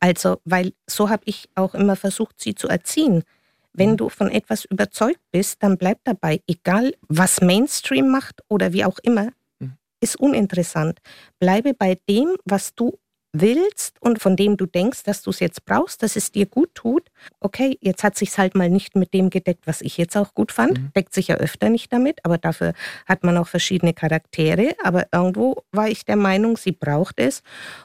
Also, 0.00 0.40
weil 0.44 0.72
so 0.88 1.10
habe 1.10 1.22
ich 1.26 1.48
auch 1.54 1.74
immer 1.74 1.96
versucht, 1.96 2.40
sie 2.40 2.54
zu 2.54 2.68
erziehen. 2.68 3.24
Wenn 3.72 3.90
Mhm. 3.92 3.96
du 3.98 4.08
von 4.08 4.30
etwas 4.30 4.64
überzeugt 4.64 5.20
bist, 5.32 5.62
dann 5.62 5.76
bleib 5.76 5.98
dabei, 6.04 6.40
egal 6.46 6.94
was 7.08 7.42
Mainstream 7.42 8.08
macht 8.10 8.40
oder 8.48 8.72
wie 8.72 8.84
auch 8.86 8.98
immer, 9.02 9.28
Mhm. 9.58 9.72
ist 10.00 10.16
uninteressant. 10.16 11.00
Bleibe 11.40 11.74
bei 11.74 11.98
dem, 12.08 12.36
was 12.46 12.74
du 12.74 12.98
willst 13.40 14.00
und 14.00 14.20
von 14.20 14.36
dem 14.36 14.56
du 14.56 14.66
denkst, 14.66 15.02
dass 15.04 15.22
du 15.22 15.30
es 15.30 15.40
jetzt 15.40 15.64
brauchst, 15.64 16.02
dass 16.02 16.16
es 16.16 16.32
dir 16.32 16.46
gut 16.46 16.74
tut. 16.74 17.08
Okay, 17.40 17.78
jetzt 17.80 18.04
hat 18.04 18.16
sich's 18.16 18.38
halt 18.38 18.54
mal 18.54 18.70
nicht 18.70 18.96
mit 18.96 19.14
dem 19.14 19.30
gedeckt, 19.30 19.66
was 19.66 19.80
ich 19.80 19.96
jetzt 19.96 20.16
auch 20.16 20.34
gut 20.34 20.52
fand. 20.52 20.78
Mhm. 20.78 20.92
Deckt 20.94 21.14
sich 21.14 21.28
ja 21.28 21.36
öfter 21.36 21.68
nicht 21.68 21.92
damit, 21.92 22.24
aber 22.24 22.38
dafür 22.38 22.72
hat 23.06 23.24
man 23.24 23.36
auch 23.36 23.48
verschiedene 23.48 23.94
Charaktere. 23.94 24.74
Aber 24.82 25.06
irgendwo 25.12 25.62
war 25.72 25.88
ich 25.88 26.04
der 26.04 26.16
Meinung, 26.16 26.56
sie 26.56 26.72
braucht 26.72 27.18
es. 27.18 27.42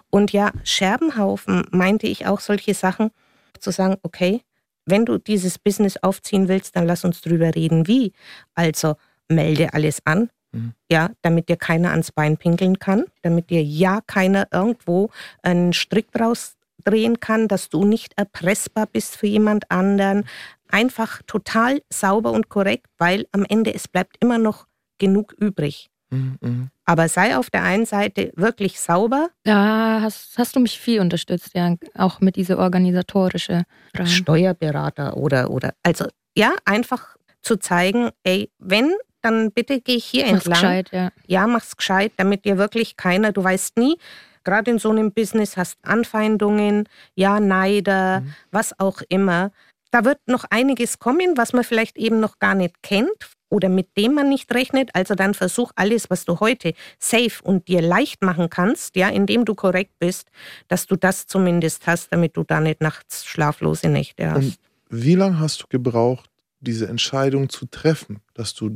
Und 0.09 0.31
ja, 0.31 0.51
Scherbenhaufen 0.63 1.65
meinte 1.71 2.07
ich 2.07 2.27
auch 2.27 2.39
solche 2.39 2.73
Sachen, 2.73 3.11
zu 3.59 3.71
sagen, 3.71 3.97
okay, 4.03 4.41
wenn 4.85 5.05
du 5.05 5.17
dieses 5.17 5.59
Business 5.59 5.97
aufziehen 5.97 6.47
willst, 6.47 6.75
dann 6.75 6.87
lass 6.87 7.05
uns 7.05 7.21
drüber 7.21 7.53
reden, 7.55 7.87
wie. 7.87 8.13
Also 8.55 8.95
melde 9.27 9.73
alles 9.73 10.01
an, 10.05 10.29
Mhm. 10.53 10.73
ja, 10.91 11.11
damit 11.21 11.49
dir 11.49 11.55
keiner 11.55 11.91
ans 11.91 12.11
Bein 12.11 12.37
pinkeln 12.37 12.77
kann, 12.79 13.05
damit 13.21 13.49
dir 13.49 13.63
ja 13.63 14.01
keiner 14.05 14.47
irgendwo 14.51 15.09
einen 15.41 15.73
Strick 15.73 16.11
draus 16.11 16.57
drehen 16.83 17.19
kann, 17.19 17.47
dass 17.47 17.69
du 17.69 17.85
nicht 17.85 18.13
erpressbar 18.17 18.87
bist 18.87 19.15
für 19.15 19.27
jemand 19.27 19.69
anderen. 19.69 20.25
Einfach 20.69 21.21
total 21.27 21.81
sauber 21.89 22.31
und 22.31 22.49
korrekt, 22.49 22.87
weil 22.97 23.27
am 23.31 23.45
Ende 23.47 23.73
es 23.73 23.87
bleibt 23.87 24.17
immer 24.19 24.37
noch 24.37 24.67
genug 24.97 25.33
übrig. 25.33 25.89
Mhm, 26.09 26.37
mhm. 26.41 26.69
Aber 26.85 27.07
sei 27.07 27.37
auf 27.37 27.49
der 27.49 27.63
einen 27.63 27.85
Seite 27.85 28.31
wirklich 28.35 28.79
sauber, 28.79 29.29
Da 29.43 29.99
hast, 30.01 30.37
hast 30.37 30.55
du 30.55 30.59
mich 30.59 30.79
viel 30.79 30.99
unterstützt, 30.99 31.51
ja, 31.53 31.75
auch 31.95 32.19
mit 32.19 32.35
dieser 32.35 32.57
organisatorische 32.57 33.63
Frage. 33.95 34.09
Steuerberater 34.09 35.15
oder, 35.15 35.49
oder, 35.49 35.73
also 35.83 36.05
ja, 36.35 36.53
einfach 36.65 37.15
zu 37.41 37.57
zeigen, 37.57 38.09
ey, 38.23 38.51
wenn, 38.59 38.93
dann 39.21 39.51
bitte 39.51 39.81
geh 39.81 39.99
hier 39.99 40.23
Mach's 40.31 40.45
entlang. 40.45 40.53
gescheit, 40.61 40.89
ja. 40.91 41.11
Ja, 41.27 41.47
mach's 41.47 41.77
gescheit, 41.77 42.13
damit 42.17 42.45
dir 42.45 42.57
wirklich 42.57 42.97
keiner, 42.97 43.31
du 43.31 43.43
weißt 43.43 43.77
nie, 43.77 43.97
gerade 44.43 44.71
in 44.71 44.79
so 44.79 44.89
einem 44.89 45.11
Business 45.11 45.57
hast 45.57 45.77
Anfeindungen, 45.83 46.87
ja, 47.15 47.39
Neider, 47.39 48.21
Mhm. 48.21 48.33
was 48.51 48.79
auch 48.79 49.01
immer. 49.09 49.51
Da 49.91 50.05
wird 50.05 50.19
noch 50.25 50.45
einiges 50.49 50.99
kommen, 50.99 51.37
was 51.37 51.53
man 51.53 51.63
vielleicht 51.63 51.97
eben 51.97 52.19
noch 52.19 52.39
gar 52.39 52.55
nicht 52.55 52.81
kennt 52.81 53.29
oder 53.49 53.67
mit 53.67 53.89
dem 53.97 54.13
man 54.13 54.29
nicht 54.29 54.53
rechnet. 54.53 54.89
Also 54.93 55.15
dann 55.15 55.33
versuch 55.33 55.71
alles, 55.75 56.09
was 56.09 56.23
du 56.23 56.39
heute 56.39 56.73
safe 56.97 57.43
und 57.43 57.67
dir 57.67 57.81
leicht 57.81 58.21
machen 58.23 58.49
kannst, 58.49 58.95
ja, 58.95 59.09
indem 59.09 59.43
du 59.43 59.53
korrekt 59.53 59.91
bist, 59.99 60.29
dass 60.69 60.87
du 60.87 60.95
das 60.95 61.27
zumindest 61.27 61.85
hast, 61.87 62.13
damit 62.13 62.37
du 62.37 62.43
da 62.43 62.61
nicht 62.61 62.79
nachts 62.81 63.25
schlaflose 63.25 63.89
Nächte 63.89 64.31
hast. 64.31 64.37
Und 64.45 64.57
wie 64.89 65.15
lange 65.15 65.39
hast 65.39 65.63
du 65.63 65.67
gebraucht, 65.67 66.29
diese 66.61 66.87
Entscheidung 66.87 67.49
zu 67.49 67.65
treffen, 67.65 68.21
dass 68.33 68.53
du 68.53 68.69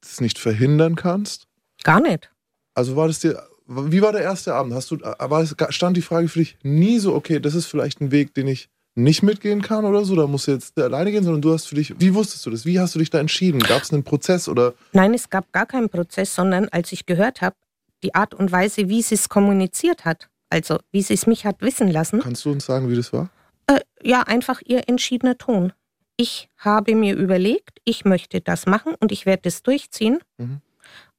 das 0.00 0.20
nicht 0.20 0.38
verhindern 0.38 0.94
kannst? 0.96 1.46
Gar 1.84 2.00
nicht. 2.00 2.30
Also 2.74 2.96
war 2.96 3.08
das 3.08 3.20
dir, 3.20 3.42
wie 3.66 4.02
war 4.02 4.12
der 4.12 4.22
erste 4.22 4.54
Abend? 4.54 4.74
Hast 4.74 4.90
du, 4.90 4.98
war 5.00 5.42
es, 5.42 5.54
stand 5.70 5.96
die 5.96 6.02
Frage 6.02 6.28
für 6.28 6.38
dich 6.40 6.56
nie 6.62 6.98
so, 6.98 7.14
okay, 7.14 7.40
das 7.40 7.54
ist 7.54 7.66
vielleicht 7.66 8.00
ein 8.00 8.10
Weg, 8.10 8.34
den 8.34 8.46
ich 8.46 8.68
nicht 8.94 9.22
mitgehen 9.22 9.62
kann 9.62 9.84
oder 9.84 10.04
so, 10.04 10.16
da 10.16 10.26
musst 10.26 10.48
du 10.48 10.52
jetzt 10.52 10.76
alleine 10.78 11.12
gehen, 11.12 11.22
sondern 11.22 11.42
du 11.42 11.52
hast 11.52 11.66
für 11.66 11.76
dich, 11.76 11.94
wie 12.00 12.14
wusstest 12.14 12.44
du 12.46 12.50
das? 12.50 12.64
Wie 12.64 12.80
hast 12.80 12.94
du 12.94 12.98
dich 12.98 13.10
da 13.10 13.20
entschieden? 13.20 13.60
Gab 13.60 13.82
es 13.82 13.92
einen 13.92 14.02
Prozess 14.02 14.48
oder? 14.48 14.74
Nein, 14.92 15.14
es 15.14 15.30
gab 15.30 15.52
gar 15.52 15.66
keinen 15.66 15.88
Prozess, 15.88 16.34
sondern 16.34 16.68
als 16.70 16.90
ich 16.92 17.06
gehört 17.06 17.40
habe, 17.40 17.54
die 18.02 18.14
Art 18.14 18.34
und 18.34 18.50
Weise, 18.50 18.88
wie 18.88 19.02
sie 19.02 19.14
es 19.14 19.28
kommuniziert 19.28 20.04
hat, 20.04 20.28
also 20.50 20.78
wie 20.90 21.02
sie 21.02 21.14
es 21.14 21.26
mich 21.26 21.44
hat 21.46 21.60
wissen 21.60 21.88
lassen, 21.88 22.20
Kannst 22.20 22.44
du 22.44 22.50
uns 22.50 22.66
sagen, 22.66 22.88
wie 22.90 22.96
das 22.96 23.12
war? 23.12 23.30
äh, 23.68 23.80
ja, 24.02 24.22
einfach 24.22 24.60
ihr 24.64 24.88
entschiedener 24.88 25.36
Ton. 25.38 25.72
Ich 26.20 26.48
habe 26.58 26.94
mir 26.96 27.14
überlegt, 27.16 27.78
ich 27.84 28.04
möchte 28.04 28.40
das 28.40 28.66
machen 28.66 28.94
und 28.98 29.12
ich 29.12 29.24
werde 29.24 29.48
es 29.48 29.62
durchziehen. 29.62 30.18
Mhm. 30.36 30.60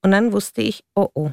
Und 0.01 0.11
dann 0.11 0.31
wusste 0.33 0.61
ich, 0.61 0.83
oh 0.93 1.07
oh, 1.13 1.31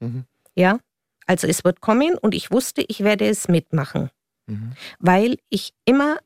Mhm. 0.00 0.24
ja, 0.54 0.78
also 1.26 1.46
es 1.46 1.64
wird 1.64 1.80
kommen 1.80 2.18
und 2.18 2.34
ich 2.34 2.50
wusste, 2.50 2.84
ich 2.86 3.00
werde 3.04 3.26
es 3.28 3.48
mitmachen, 3.48 4.10
Mhm. 4.48 4.72
weil 4.98 5.36
ich 5.50 5.72
immer, 5.84 6.18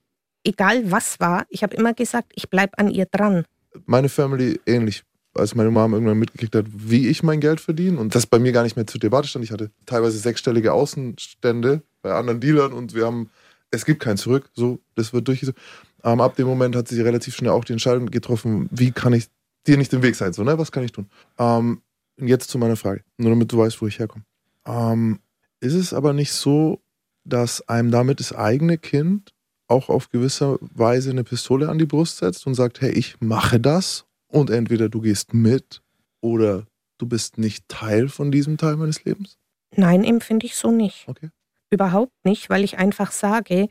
egal 0.45 0.91
was 0.91 1.21
war, 1.21 1.47
ich 1.51 1.63
habe 1.63 1.77
immer 1.77 1.93
gesagt, 1.95 2.33
ich 2.35 2.49
bleibe 2.51 2.79
an 2.79 2.91
ihr 2.91 3.07
dran. 3.07 3.45
Meine 3.85 4.09
Family 4.09 4.59
ähnlich. 4.67 5.05
Als 5.33 5.55
meine 5.55 5.71
Mom 5.71 5.93
irgendwann 5.93 6.19
mitgekriegt 6.19 6.57
hat, 6.57 6.67
wie 6.69 7.07
ich 7.07 7.23
mein 7.23 7.39
Geld 7.41 7.61
verdiene 7.61 8.01
und 8.01 8.17
das 8.17 8.27
bei 8.27 8.41
mir 8.41 8.51
gar 8.51 8.65
nicht 8.65 8.75
mehr 8.75 8.87
zur 8.89 8.99
Debatte 8.99 9.29
stand. 9.29 9.45
Ich 9.45 9.53
hatte 9.53 9.71
teilweise 9.87 10.19
sechsstellige 10.19 10.73
Außenstände 10.73 11.83
bei 12.03 12.13
anderen 12.13 12.41
Dealern 12.41 12.73
und 12.73 12.95
wir 12.95 13.07
haben, 13.07 13.31
es 13.71 13.85
gibt 13.85 14.03
kein 14.03 14.17
Zurück, 14.17 14.51
so, 14.55 14.81
das 14.97 15.13
wird 15.13 15.29
durchgesetzt. 15.29 15.57
Ähm, 16.05 16.21
ab 16.21 16.37
dem 16.37 16.47
Moment 16.47 16.77
hat 16.77 16.89
sie 16.89 17.01
relativ 17.01 17.37
schnell 17.37 17.51
auch 17.51 17.65
die 17.65 17.73
Entscheidung 17.73 18.07
getroffen, 18.07 18.69
wie 18.71 18.91
kann 18.91 19.13
ich 19.13 19.27
dir 19.67 19.77
nicht 19.77 19.93
im 19.93 20.03
Weg 20.03 20.17
sein, 20.17 20.33
so, 20.33 20.43
ne, 20.43 20.59
was 20.59 20.73
kann 20.73 20.85
ich 20.85 20.93
tun? 20.93 21.07
Ähm, 21.39 21.83
und 22.19 22.29
jetzt 22.29 22.51
zu 22.51 22.59
meiner 22.59 22.77
Frage, 22.77 23.03
nur 23.17 23.31
damit 23.31 23.53
du 23.53 23.59
weißt, 23.59 23.81
wo 23.81 23.87
ich 23.87 23.99
herkomme. 23.99 24.25
Ähm, 24.67 25.21
ist 25.61 25.75
es 25.75 25.93
aber 25.93 26.13
nicht 26.13 26.33
so, 26.33 26.81
dass 27.25 27.67
einem 27.69 27.91
damit 27.91 28.21
das 28.21 28.33
eigene 28.33 28.79
Kind 28.79 29.33
auch 29.69 29.89
auf 29.89 30.11
gewisse 30.11 30.59
Weise 30.61 31.11
eine 31.11 31.25
Pistole 31.25 31.69
an 31.69 31.79
die 31.79 31.87
Brust 31.87 32.19
setzt 32.19 32.47
und 32.47 32.55
sagt, 32.55 32.81
hey, 32.81 32.91
ich 32.91 33.21
mache 33.21 33.61
das 33.61 34.05
und 34.27 34.51
entweder 34.51 34.89
du 34.89 35.01
gehst 35.01 35.33
mit 35.33 35.83
oder 36.21 36.67
du 36.99 37.07
bist 37.07 37.39
nicht 37.39 37.69
Teil 37.69 38.09
von 38.09 38.31
diesem 38.31 38.57
Teil 38.57 38.77
meines 38.77 39.05
Lebens? 39.05 39.39
Nein, 39.77 40.05
empfinde 40.05 40.47
ich 40.47 40.57
so 40.57 40.71
nicht. 40.71 41.07
Okay. 41.07 41.31
Überhaupt 41.71 42.13
nicht, 42.25 42.51
weil 42.51 42.65
ich 42.65 42.79
einfach 42.79 43.13
sage, 43.13 43.69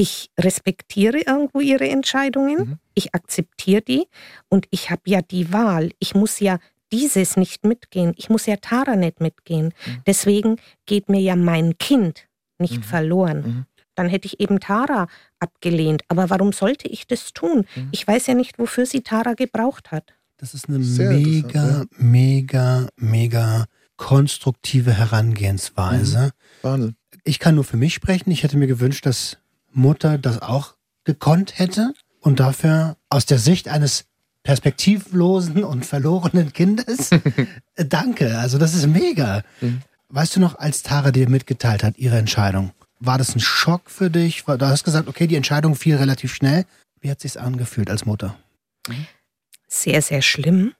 ich 0.00 0.30
respektiere 0.38 1.18
irgendwo 1.26 1.60
ihre 1.60 1.88
Entscheidungen, 1.88 2.58
Mhm. 2.58 2.78
ich 2.94 3.14
akzeptiere 3.14 3.82
die 3.82 4.06
und 4.48 4.66
ich 4.70 4.90
habe 4.90 5.02
ja 5.04 5.20
die 5.20 5.52
Wahl. 5.52 5.90
Ich 5.98 6.14
muss 6.14 6.40
ja 6.40 6.58
dieses 6.90 7.36
nicht 7.36 7.64
mitgehen. 7.64 8.14
Ich 8.16 8.30
muss 8.30 8.46
ja 8.46 8.56
Tara 8.56 8.96
nicht 8.96 9.20
mitgehen. 9.20 9.66
Mhm. 9.86 10.02
Deswegen 10.06 10.56
geht 10.86 11.08
mir 11.08 11.20
ja 11.20 11.36
mein 11.36 11.76
Kind 11.78 12.26
nicht 12.58 12.78
Mhm. 12.78 12.82
verloren. 12.82 13.40
Mhm. 13.42 13.66
Dann 13.94 14.08
hätte 14.08 14.26
ich 14.26 14.40
eben 14.40 14.58
Tara 14.58 15.06
abgelehnt. 15.38 16.02
Aber 16.08 16.30
warum 16.30 16.52
sollte 16.52 16.88
ich 16.88 17.06
das 17.06 17.32
tun? 17.34 17.66
Mhm. 17.76 17.88
Ich 17.92 18.06
weiß 18.06 18.26
ja 18.28 18.34
nicht, 18.34 18.58
wofür 18.58 18.86
sie 18.86 19.02
Tara 19.02 19.34
gebraucht 19.34 19.90
hat. 19.92 20.14
Das 20.38 20.54
ist 20.54 20.68
eine 20.68 20.82
Sehr 20.82 21.10
mega, 21.10 21.68
ja. 21.80 21.84
mega, 21.98 22.88
mega 22.96 23.66
konstruktive 23.98 24.92
Herangehensweise. 24.94 26.30
Wahnsinn. 26.62 26.96
Ich 27.24 27.38
kann 27.38 27.54
nur 27.54 27.64
für 27.64 27.76
mich 27.76 27.92
sprechen. 27.94 28.30
Ich 28.30 28.42
hätte 28.42 28.56
mir 28.56 28.66
gewünscht, 28.66 29.04
dass 29.04 29.36
Mutter 29.72 30.18
das 30.18 30.42
auch 30.42 30.74
gekonnt 31.04 31.58
hätte 31.58 31.94
und 32.20 32.40
dafür 32.40 32.96
aus 33.08 33.26
der 33.26 33.38
Sicht 33.38 33.68
eines 33.68 34.04
perspektivlosen 34.42 35.64
und 35.64 35.84
verlorenen 35.84 36.52
Kindes. 36.52 37.10
danke, 37.76 38.38
also 38.38 38.58
das 38.58 38.74
ist 38.74 38.86
mega. 38.86 39.42
Mhm. 39.60 39.82
Weißt 40.08 40.36
du 40.36 40.40
noch, 40.40 40.58
als 40.58 40.82
Tara 40.82 41.12
dir 41.12 41.28
mitgeteilt 41.28 41.84
hat, 41.84 41.98
ihre 41.98 42.18
Entscheidung, 42.18 42.72
war 42.98 43.16
das 43.16 43.34
ein 43.34 43.40
Schock 43.40 43.90
für 43.90 44.10
dich? 44.10 44.44
Du 44.44 44.66
hast 44.66 44.84
gesagt, 44.84 45.08
okay, 45.08 45.26
die 45.26 45.36
Entscheidung 45.36 45.74
fiel 45.74 45.96
relativ 45.96 46.34
schnell. 46.34 46.66
Wie 47.00 47.10
hat 47.10 47.20
sich's 47.20 47.36
angefühlt 47.36 47.90
als 47.90 48.04
Mutter? 48.04 48.36
Sehr, 49.68 50.02
sehr 50.02 50.20
schlimm, 50.20 50.74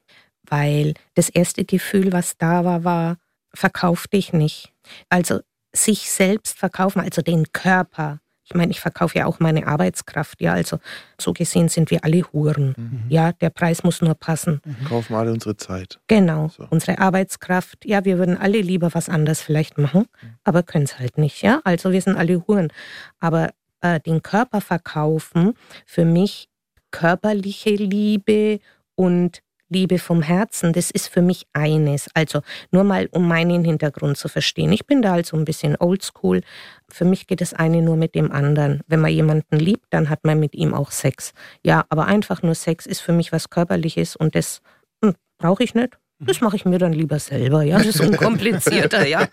weil 0.49 0.95
das 1.15 1.29
erste 1.29 1.65
Gefühl, 1.65 2.13
was 2.13 2.37
da 2.37 2.65
war, 2.65 2.85
war, 2.85 3.17
verkauf 3.55 4.07
dich 4.09 4.33
nicht. 4.33 4.73
Also 5.09 5.41
sich 5.73 6.11
selbst 6.11 6.59
verkaufen, 6.59 7.01
also 7.01 7.23
den 7.23 7.53
Körper. 7.53 8.21
Ich 8.53 8.57
meine, 8.57 8.73
ich 8.73 8.81
verkaufe 8.81 9.17
ja 9.17 9.27
auch 9.27 9.39
meine 9.39 9.69
Arbeitskraft, 9.69 10.41
ja, 10.41 10.55
also 10.55 10.81
so 11.21 11.33
gesehen 11.33 11.69
sind 11.69 11.93
wir 11.93 12.05
alle 12.05 12.23
Huren. 12.33 12.75
Mhm. 12.77 13.05
Ja, 13.09 13.31
der 13.33 13.51
Preis 13.51 13.85
muss 13.85 14.03
nur 14.03 14.15
passen. 14.17 14.61
Kaufen 14.89 15.15
alle 15.15 15.33
unsere 15.33 15.57
Zeit. 15.57 16.01
Genau, 16.09 16.49
So. 16.49 16.67
unsere 16.69 16.99
Arbeitskraft. 16.99 17.85
Ja, 17.85 18.05
wir 18.05 18.19
würden 18.19 18.37
alle 18.37 18.61
lieber 18.61 18.93
was 18.93 19.09
anderes 19.09 19.41
vielleicht 19.41 19.79
machen, 19.79 20.07
aber 20.43 20.65
können 20.65 20.85
es 20.85 20.99
halt 20.99 21.17
nicht, 21.17 21.43
ja. 21.43 21.61
Also 21.63 21.93
wir 21.93 22.03
sind 22.03 22.17
alle 22.17 22.45
Huren. 22.49 22.73
Aber 23.21 23.51
äh, 23.83 24.01
den 24.01 24.21
Körper 24.23 24.61
verkaufen, 24.61 25.55
für 25.87 26.05
mich 26.05 26.49
körperliche 26.91 27.71
Liebe 27.71 28.59
und 28.97 29.43
Liebe 29.71 29.99
vom 29.99 30.21
Herzen, 30.21 30.73
das 30.73 30.91
ist 30.91 31.09
für 31.09 31.23
mich 31.23 31.47
eines. 31.53 32.09
Also 32.15 32.43
nur 32.73 32.85
mal, 32.85 33.09
um 33.13 33.27
meinen 33.27 33.65
Hintergrund 33.65 34.17
zu 34.19 34.29
verstehen. 34.29 34.73
Ich 34.73 34.85
bin 34.87 35.01
da 35.01 35.15
also 35.15 35.37
ein 35.37 35.45
bisschen 35.45 35.77
oldschool. 35.79 36.43
Für 36.91 37.05
mich 37.05 37.27
geht 37.29 37.41
das 37.41 37.55
eine 37.55 37.81
nur 37.81 37.97
mit 37.97 38.15
dem 38.17 38.33
anderen. 38.33 38.81
Wenn 38.89 39.01
man 39.01 39.13
jemanden 39.13 39.59
liebt, 39.59 39.87
dann 39.91 40.11
hat 40.11 40.25
man 40.25 40.41
mit 40.41 40.55
ihm 40.55 40.75
auch 40.75 40.91
Sex. 40.91 41.33
Ja, 41.63 41.85
aber 41.89 42.07
einfach 42.07 42.43
nur 42.43 42.57
Sex 42.57 42.85
ist 42.85 43.01
für 43.01 43.13
mich 43.13 43.31
was 43.33 43.49
Körperliches 43.49 44.17
und 44.17 44.35
das 44.35 44.61
hm, 45.03 45.15
brauche 45.39 45.63
ich 45.63 45.75
nicht. 45.75 45.97
Das 46.23 46.43
mache 46.43 46.55
ich 46.57 46.67
mir 46.67 46.79
dann 46.79 46.93
lieber 46.93 47.19
selber, 47.19 47.63
ja. 47.63 47.79
Das 47.79 47.87
ist 47.87 48.01
unkomplizierter, 48.01 49.07
ja. 49.07 49.27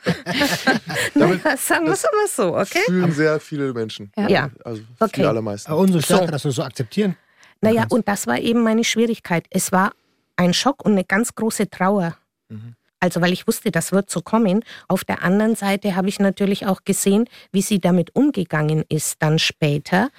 naja, 1.16 1.58
sagen 1.58 1.86
wir 1.86 1.94
es 1.94 2.04
mal 2.04 2.28
so, 2.30 2.56
okay? 2.56 2.80
Fühlen 2.86 3.12
sehr 3.12 3.40
viele 3.42 3.74
Menschen. 3.74 4.10
Ja. 4.16 4.30
Ja. 4.30 4.50
Also 4.64 4.84
Okay. 5.00 5.22
die 5.22 5.26
allermeisten. 5.28 5.70
Aber 5.70 5.82
umso 5.82 6.00
stärker, 6.00 6.26
So. 6.28 6.32
dass 6.32 6.44
du 6.44 6.52
so 6.52 6.64
akzeptieren. 6.64 7.18
Naja, 7.60 7.82
kannst. 7.82 7.94
und 7.94 8.08
das 8.08 8.26
war 8.28 8.40
eben 8.40 8.62
meine 8.64 8.86
Schwierigkeit. 8.86 9.46
Es 9.50 9.74
war 9.74 9.92
ein 10.38 10.54
Schock 10.54 10.86
und 10.86 10.94
eine 10.94 11.04
ganz 11.04 11.36
große 11.36 11.70
Trauer. 11.70 12.16
Mhm. 12.50 12.76
Also 13.00 13.22
weil 13.22 13.34
ich 13.34 13.48
wusste, 13.48 13.70
das 13.70 13.92
wird 13.92 14.10
so 14.10 14.22
kommen. 14.22 14.64
Auf 14.88 15.04
der 15.04 15.22
anderen 15.22 15.56
Seite 15.56 15.96
habe 15.96 16.10
ich 16.10 16.20
natürlich 16.20 16.66
auch 16.66 16.84
gesehen, 16.84 17.26
wie 17.52 17.62
sie 17.62 17.80
damit 17.80 18.16
umgegangen 18.16 18.84
ist 18.90 19.22
dann 19.22 19.38
später. 19.38 20.10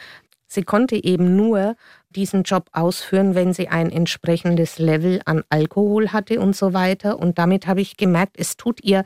Sie 0.47 0.63
konnte 0.63 1.03
eben 1.03 1.37
nur 1.37 1.77
diesen 2.11 2.43
Job 2.43 2.69
ausführen, 2.73 3.35
wenn 3.35 3.53
sie 3.53 3.69
ein 3.69 3.91
entsprechendes 3.91 4.79
Level 4.79 5.21
an 5.25 5.43
Alkohol 5.51 6.13
hatte 6.13 6.41
und 6.41 6.57
so 6.57 6.73
weiter. 6.73 7.19
Und 7.19 7.39
damit 7.39 7.67
habe 7.67 7.81
ich 7.81 7.97
gemerkt, 7.97 8.37
es 8.39 8.57
tut 8.57 8.83
ihr 8.83 9.05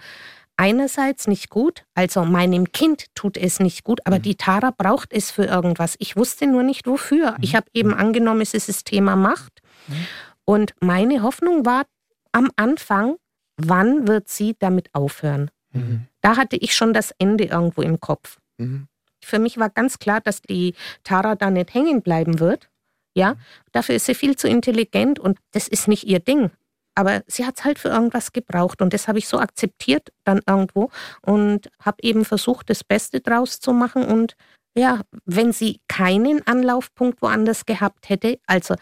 einerseits 0.57 1.27
nicht 1.27 1.51
gut, 1.51 1.85
also 1.95 2.25
meinem 2.25 2.71
Kind 2.71 3.07
tut 3.15 3.37
es 3.37 3.59
nicht 3.59 3.83
gut, 3.85 4.01
aber 4.05 4.19
mhm. 4.19 4.23
die 4.23 4.37
Tara 4.37 4.71
braucht 4.71 5.13
es 5.13 5.31
für 5.31 5.45
irgendwas. 5.45 5.97
Ich 5.99 6.15
wusste 6.15 6.47
nur 6.47 6.63
nicht 6.63 6.87
wofür. 6.87 7.33
Mhm. 7.33 7.39
Ich 7.41 7.57
habe 7.57 7.67
eben 7.73 7.95
angenommen, 7.95 8.43
es 8.43 8.55
ist 8.55 8.69
das 8.69 8.85
Thema 8.85 9.17
Macht. 9.17 9.63
Mhm. 9.89 10.07
Und 10.45 10.75
meine 10.81 11.23
Hoffnung 11.23 11.65
war 11.65 11.85
am 12.33 12.51
Anfang, 12.57 13.17
wann 13.57 14.09
wird 14.09 14.29
sie 14.29 14.57
damit 14.59 14.95
aufhören? 14.95 15.51
Mhm. 15.73 16.07
Da 16.21 16.37
hatte 16.37 16.57
ich 16.57 16.75
schon 16.75 16.93
das 16.93 17.13
Ende 17.19 17.45
irgendwo 17.45 17.83
im 17.83 18.01
Kopf. 18.01 18.39
Mhm. 18.59 18.89
Für 19.25 19.39
mich 19.39 19.59
war 19.59 19.71
ganz 19.71 19.99
klar, 19.99 20.21
dass 20.21 20.43
die 20.43 20.75
Tara 21.05 21.37
da 21.37 21.51
nicht 21.51 21.75
hängen 21.75 22.03
bleiben 22.03 22.41
wird. 22.41 22.69
Ja, 23.15 23.37
dafür 23.73 23.95
ist 23.95 24.07
sie 24.07 24.15
viel 24.15 24.37
zu 24.37 24.49
intelligent 24.49 25.19
und 25.19 25.39
das 25.53 25.69
ist 25.69 25.87
nicht 25.87 26.05
ihr 26.05 26.19
Ding. 26.19 26.51
Aber 26.95 27.23
sie 27.27 27.47
hat 27.47 27.59
es 27.59 27.65
halt 27.65 27.79
für 27.79 27.89
irgendwas 27.89 28.33
gebraucht 28.33 28.83
und 28.83 28.93
das 28.93 29.09
habe 29.09 29.19
ich 29.19 29.29
so 29.29 29.39
akzeptiert 29.39 30.13
dann 30.25 30.41
irgendwo 30.47 30.91
und 31.23 31.71
habe 31.81 31.99
eben 32.03 32.25
versucht, 32.25 32.69
das 32.69 32.85
Beste 32.85 33.21
draus 33.21 33.61
zu 33.61 33.73
machen. 33.73 34.05
Und 34.05 34.35
ja, 34.75 35.01
wenn 35.25 35.53
sie 35.53 35.81
keinen 35.89 36.47
Anlaufpunkt 36.47 37.23
woanders 37.23 37.65
gehabt 37.65 38.09
hätte, 38.09 38.39
also 38.47 38.75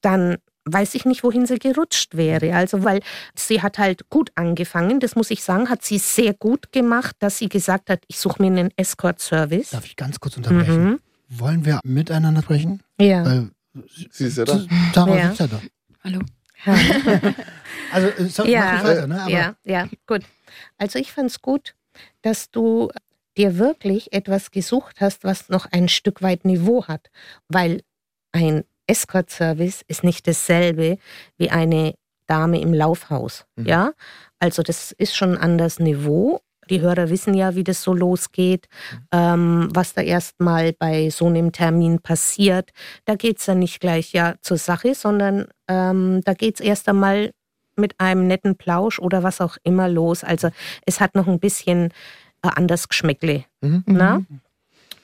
dann 0.00 0.38
weiß 0.64 0.94
ich 0.94 1.04
nicht, 1.04 1.24
wohin 1.24 1.46
sie 1.46 1.58
gerutscht 1.58 2.16
wäre. 2.16 2.54
Also, 2.54 2.84
weil 2.84 3.00
sie 3.34 3.62
hat 3.62 3.78
halt 3.78 4.08
gut 4.10 4.30
angefangen, 4.34 5.00
das 5.00 5.16
muss 5.16 5.30
ich 5.30 5.42
sagen, 5.42 5.68
hat 5.68 5.82
sie 5.82 5.98
sehr 5.98 6.34
gut 6.34 6.72
gemacht, 6.72 7.16
dass 7.18 7.38
sie 7.38 7.48
gesagt 7.48 7.90
hat, 7.90 8.02
ich 8.08 8.18
suche 8.18 8.42
mir 8.42 8.48
einen 8.48 8.70
Escort-Service. 8.76 9.70
Darf 9.70 9.86
ich 9.86 9.96
ganz 9.96 10.20
kurz 10.20 10.36
unterbrechen? 10.36 10.84
Mhm. 10.84 11.00
Wollen 11.28 11.64
wir 11.64 11.80
miteinander 11.84 12.42
sprechen? 12.42 12.82
Ja. 13.00 13.24
Weil, 13.24 13.50
sie 14.10 14.26
ist 14.26 14.38
ja 14.38 14.44
da. 14.44 14.60
Tara 14.92 15.16
ja. 15.16 15.30
ist 15.30 15.40
ja 15.40 15.46
da. 15.46 15.60
Hallo. 16.02 16.20
also, 17.92 18.08
äh, 18.08 18.24
so, 18.26 18.44
ja, 18.44 18.84
weiter, 18.84 19.06
ne? 19.06 19.22
Aber 19.22 19.30
ja, 19.30 19.54
ja, 19.64 19.88
gut. 20.06 20.22
Also 20.76 20.98
ich 20.98 21.12
fand 21.12 21.30
es 21.30 21.40
gut, 21.40 21.74
dass 22.22 22.50
du 22.50 22.90
dir 23.36 23.58
wirklich 23.58 24.12
etwas 24.12 24.50
gesucht 24.50 25.00
hast, 25.00 25.24
was 25.24 25.48
noch 25.48 25.66
ein 25.70 25.88
Stück 25.88 26.20
weit 26.20 26.44
Niveau 26.44 26.86
hat. 26.86 27.10
Weil 27.48 27.82
ein 28.32 28.64
Escort-Service 28.90 29.82
ist 29.86 30.04
nicht 30.04 30.26
dasselbe 30.26 30.98
wie 31.38 31.50
eine 31.50 31.94
Dame 32.26 32.60
im 32.60 32.74
Laufhaus. 32.74 33.46
Mhm. 33.56 33.66
Ja, 33.66 33.92
also 34.38 34.62
das 34.62 34.92
ist 34.92 35.16
schon 35.16 35.32
ein 35.32 35.38
anderes 35.38 35.78
Niveau. 35.78 36.40
Die 36.68 36.80
Hörer 36.80 37.10
wissen 37.10 37.34
ja, 37.34 37.56
wie 37.56 37.64
das 37.64 37.82
so 37.82 37.92
losgeht, 37.92 38.68
mhm. 38.92 38.98
ähm, 39.12 39.68
was 39.72 39.94
da 39.94 40.02
erstmal 40.02 40.72
bei 40.72 41.10
so 41.10 41.26
einem 41.26 41.52
Termin 41.52 42.00
passiert. 42.00 42.70
Da 43.04 43.16
geht 43.16 43.38
es 43.38 43.46
dann 43.46 43.58
nicht 43.58 43.80
gleich 43.80 44.12
ja 44.12 44.34
zur 44.40 44.56
Sache, 44.56 44.94
sondern 44.94 45.48
ähm, 45.68 46.20
da 46.24 46.34
geht 46.34 46.54
es 46.54 46.60
erst 46.60 46.88
einmal 46.88 47.32
mit 47.76 47.98
einem 47.98 48.26
netten 48.26 48.56
Plausch 48.56 48.98
oder 48.98 49.22
was 49.22 49.40
auch 49.40 49.56
immer 49.64 49.88
los. 49.88 50.22
Also 50.22 50.50
es 50.86 51.00
hat 51.00 51.14
noch 51.14 51.26
ein 51.26 51.40
bisschen 51.40 51.86
äh, 52.42 52.50
anders 52.54 52.88
Geschmäckle. 52.88 53.44
Mhm. 53.60 54.36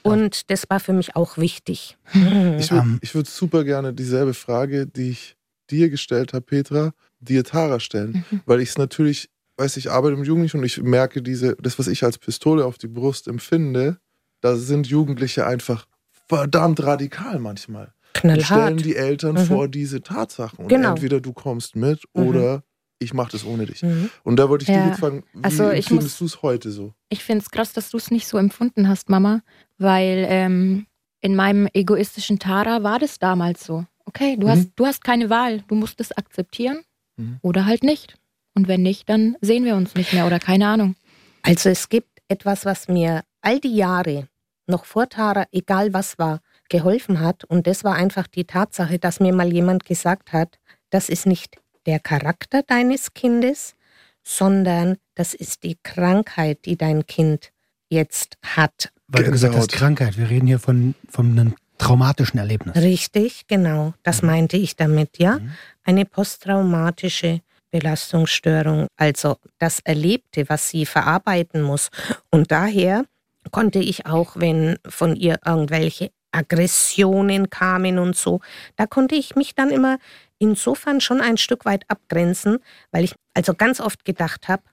Und 0.07 0.49
das 0.49 0.69
war 0.69 0.79
für 0.79 0.93
mich 0.93 1.15
auch 1.15 1.37
wichtig. 1.37 1.97
Ich 2.13 2.71
würde 2.71 2.87
ähm. 2.87 2.99
würd 3.01 3.27
super 3.27 3.63
gerne 3.63 3.93
dieselbe 3.93 4.33
Frage, 4.33 4.87
die 4.87 5.11
ich 5.11 5.35
dir 5.69 5.89
gestellt 5.89 6.33
habe, 6.33 6.45
Petra, 6.45 6.93
dir 7.19 7.43
Tara 7.43 7.79
stellen. 7.79 8.23
Mhm. 8.29 8.41
Weil 8.45 8.61
ich 8.61 8.69
es 8.69 8.77
natürlich, 8.77 9.29
weiß 9.57 9.77
ich, 9.77 9.91
arbeite 9.91 10.17
mit 10.17 10.27
Jugendlichen 10.27 10.57
und 10.57 10.65
ich 10.65 10.81
merke 10.81 11.21
diese, 11.21 11.55
das, 11.57 11.77
was 11.79 11.87
ich 11.87 12.03
als 12.03 12.17
Pistole 12.17 12.65
auf 12.65 12.77
die 12.77 12.87
Brust 12.87 13.27
empfinde, 13.27 13.97
da 14.41 14.55
sind 14.55 14.87
Jugendliche 14.87 15.45
einfach 15.45 15.87
verdammt 16.27 16.83
radikal 16.83 17.39
manchmal. 17.39 17.93
Knallhart. 18.13 18.39
Und 18.39 18.45
stellen 18.45 18.77
die 18.77 18.95
Eltern 18.95 19.35
mhm. 19.35 19.45
vor 19.45 19.67
diese 19.67 20.01
Tatsachen. 20.01 20.59
Und 20.59 20.67
genau. 20.69 20.91
entweder 20.91 21.21
du 21.21 21.33
kommst 21.33 21.75
mit 21.75 22.03
mhm. 22.13 22.23
oder 22.23 22.63
ich 22.99 23.13
mache 23.13 23.31
das 23.31 23.45
ohne 23.45 23.65
dich. 23.65 23.83
Mhm. 23.83 24.09
Und 24.23 24.37
da 24.37 24.49
wollte 24.49 24.63
ich 24.63 24.69
ja. 24.69 24.77
dich 24.77 24.87
jetzt 24.91 24.99
fragen, 24.99 25.23
wie 25.33 25.43
also 25.43 25.69
empfindest 25.69 26.19
du 26.19 26.25
es 26.25 26.41
heute 26.41 26.71
so? 26.71 26.93
Ich 27.09 27.23
finde 27.23 27.43
es 27.43 27.51
krass, 27.51 27.73
dass 27.73 27.89
du 27.89 27.97
es 27.97 28.11
nicht 28.11 28.27
so 28.27 28.37
empfunden 28.37 28.87
hast, 28.87 29.09
Mama, 29.09 29.41
weil 29.77 30.25
ähm, 30.29 30.87
in 31.21 31.35
meinem 31.35 31.67
egoistischen 31.73 32.39
Tara 32.39 32.83
war 32.83 32.99
das 32.99 33.19
damals 33.19 33.63
so. 33.63 33.85
Okay, 34.05 34.37
du, 34.37 34.47
mhm. 34.47 34.51
hast, 34.51 34.69
du 34.75 34.85
hast 34.85 35.03
keine 35.03 35.29
Wahl, 35.29 35.63
du 35.67 35.75
musst 35.75 35.99
es 35.99 36.11
akzeptieren 36.11 36.81
mhm. 37.17 37.39
oder 37.41 37.65
halt 37.65 37.83
nicht. 37.83 38.17
Und 38.55 38.67
wenn 38.67 38.81
nicht, 38.81 39.07
dann 39.09 39.35
sehen 39.41 39.65
wir 39.65 39.75
uns 39.75 39.93
nicht 39.95 40.13
mehr 40.13 40.25
oder 40.25 40.39
keine 40.39 40.67
Ahnung. 40.67 40.95
Also 41.43 41.69
es 41.69 41.89
gibt 41.89 42.09
etwas, 42.27 42.65
was 42.65 42.87
mir 42.87 43.23
all 43.41 43.59
die 43.59 43.75
Jahre, 43.75 44.27
noch 44.65 44.85
vor 44.85 45.07
Tara, 45.07 45.45
egal 45.51 45.93
was 45.93 46.17
war, 46.17 46.41
geholfen 46.69 47.19
hat. 47.19 47.43
Und 47.45 47.67
das 47.67 47.83
war 47.83 47.95
einfach 47.95 48.27
die 48.27 48.45
Tatsache, 48.45 48.99
dass 48.99 49.19
mir 49.19 49.33
mal 49.33 49.53
jemand 49.53 49.85
gesagt 49.85 50.33
hat, 50.33 50.59
das 50.89 51.09
ist 51.09 51.25
nicht 51.25 51.57
der 51.87 51.99
Charakter 51.99 52.61
deines 52.61 53.13
Kindes, 53.13 53.75
sondern 54.23 54.97
das 55.15 55.33
ist 55.33 55.63
die 55.63 55.77
Krankheit, 55.81 56.65
die 56.65 56.77
dein 56.77 57.07
Kind 57.07 57.51
jetzt 57.89 58.37
hat. 58.43 58.91
Weil 59.07 59.23
du 59.23 59.31
gesagt 59.31 59.55
hast, 59.55 59.71
Krankheit. 59.71 60.17
Wir 60.17 60.29
reden 60.29 60.47
hier 60.47 60.59
von, 60.59 60.93
von 61.09 61.31
einem 61.31 61.55
traumatischen 61.77 62.39
Erlebnis. 62.39 62.75
Richtig, 62.75 63.47
genau. 63.47 63.93
Das 64.03 64.21
mhm. 64.21 64.27
meinte 64.27 64.57
ich 64.57 64.75
damit, 64.75 65.17
ja. 65.17 65.39
Mhm. 65.39 65.51
Eine 65.83 66.05
posttraumatische 66.05 67.41
Belastungsstörung, 67.71 68.87
also 68.97 69.37
das 69.59 69.79
Erlebte, 69.81 70.49
was 70.49 70.69
sie 70.69 70.85
verarbeiten 70.85 71.61
muss. 71.61 71.89
Und 72.29 72.51
daher 72.51 73.05
konnte 73.51 73.79
ich 73.79 74.05
auch, 74.05 74.35
wenn 74.35 74.77
von 74.87 75.15
ihr 75.15 75.39
irgendwelche 75.45 76.11
Aggressionen 76.31 77.49
kamen 77.49 77.99
und 77.99 78.15
so, 78.15 78.41
da 78.75 78.85
konnte 78.85 79.15
ich 79.15 79.35
mich 79.35 79.55
dann 79.55 79.69
immer 79.69 79.97
insofern 80.39 81.01
schon 81.01 81.21
ein 81.21 81.37
Stück 81.37 81.65
weit 81.65 81.83
abgrenzen, 81.87 82.59
weil 82.91 83.03
ich 83.03 83.13
also 83.33 83.53
ganz 83.53 83.79
oft 83.79 84.05
gedacht 84.05 84.47
habe, 84.47 84.63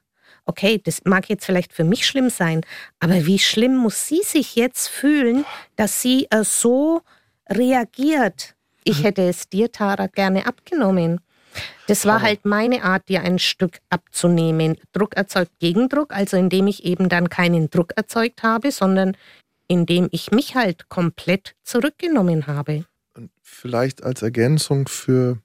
okay, 0.47 0.81
das 0.83 1.03
mag 1.05 1.29
jetzt 1.29 1.47
vielleicht 1.47 1.73
für 1.73 1.85
mich 1.85 2.07
schlimm 2.07 2.31
sein, 2.31 2.63
aber 3.01 3.27
wie 3.27 3.39
schlimm 3.39 3.77
muss 3.77 4.07
sie 4.07 4.23
sich 4.23 4.57
jetzt 4.57 4.89
fühlen, 4.89 5.45
dass 5.77 6.03
sie 6.03 6.27
äh, 6.31 6.45
so 6.45 7.03
reagiert? 7.49 8.55
Ich 8.85 9.01
mhm. 9.01 9.03
hätte 9.05 9.23
es 9.23 9.49
dir, 9.49 9.73
Tara, 9.73 10.07
gerne 10.07 10.47
abgenommen. 10.47 11.21
Das 11.87 12.07
war 12.07 12.23
halt 12.23 12.45
meine 12.45 12.83
Art, 12.83 13.09
dir 13.09 13.23
ein 13.23 13.39
Stück 13.39 13.79
abzunehmen. 13.91 14.77
Druck 14.93 15.17
erzeugt 15.17 15.53
Gegendruck, 15.61 16.13
also 16.13 16.37
indem 16.37 16.67
ich 16.67 16.85
eben 16.85 17.09
dann 17.09 17.29
keinen 17.29 17.71
Druck 17.71 17.93
erzeugt 17.97 18.43
habe, 18.43 18.73
sondern 18.73 19.17
indem 19.69 20.09
ich 20.11 20.31
mich 20.31 20.55
halt 20.55 20.89
komplett 20.89 21.55
zurückgenommen 21.63 22.47
habe. 22.47 22.85
Und 23.15 23.31
vielleicht 23.43 24.03
als 24.03 24.23
Ergänzung 24.23 24.89
für 24.89 25.39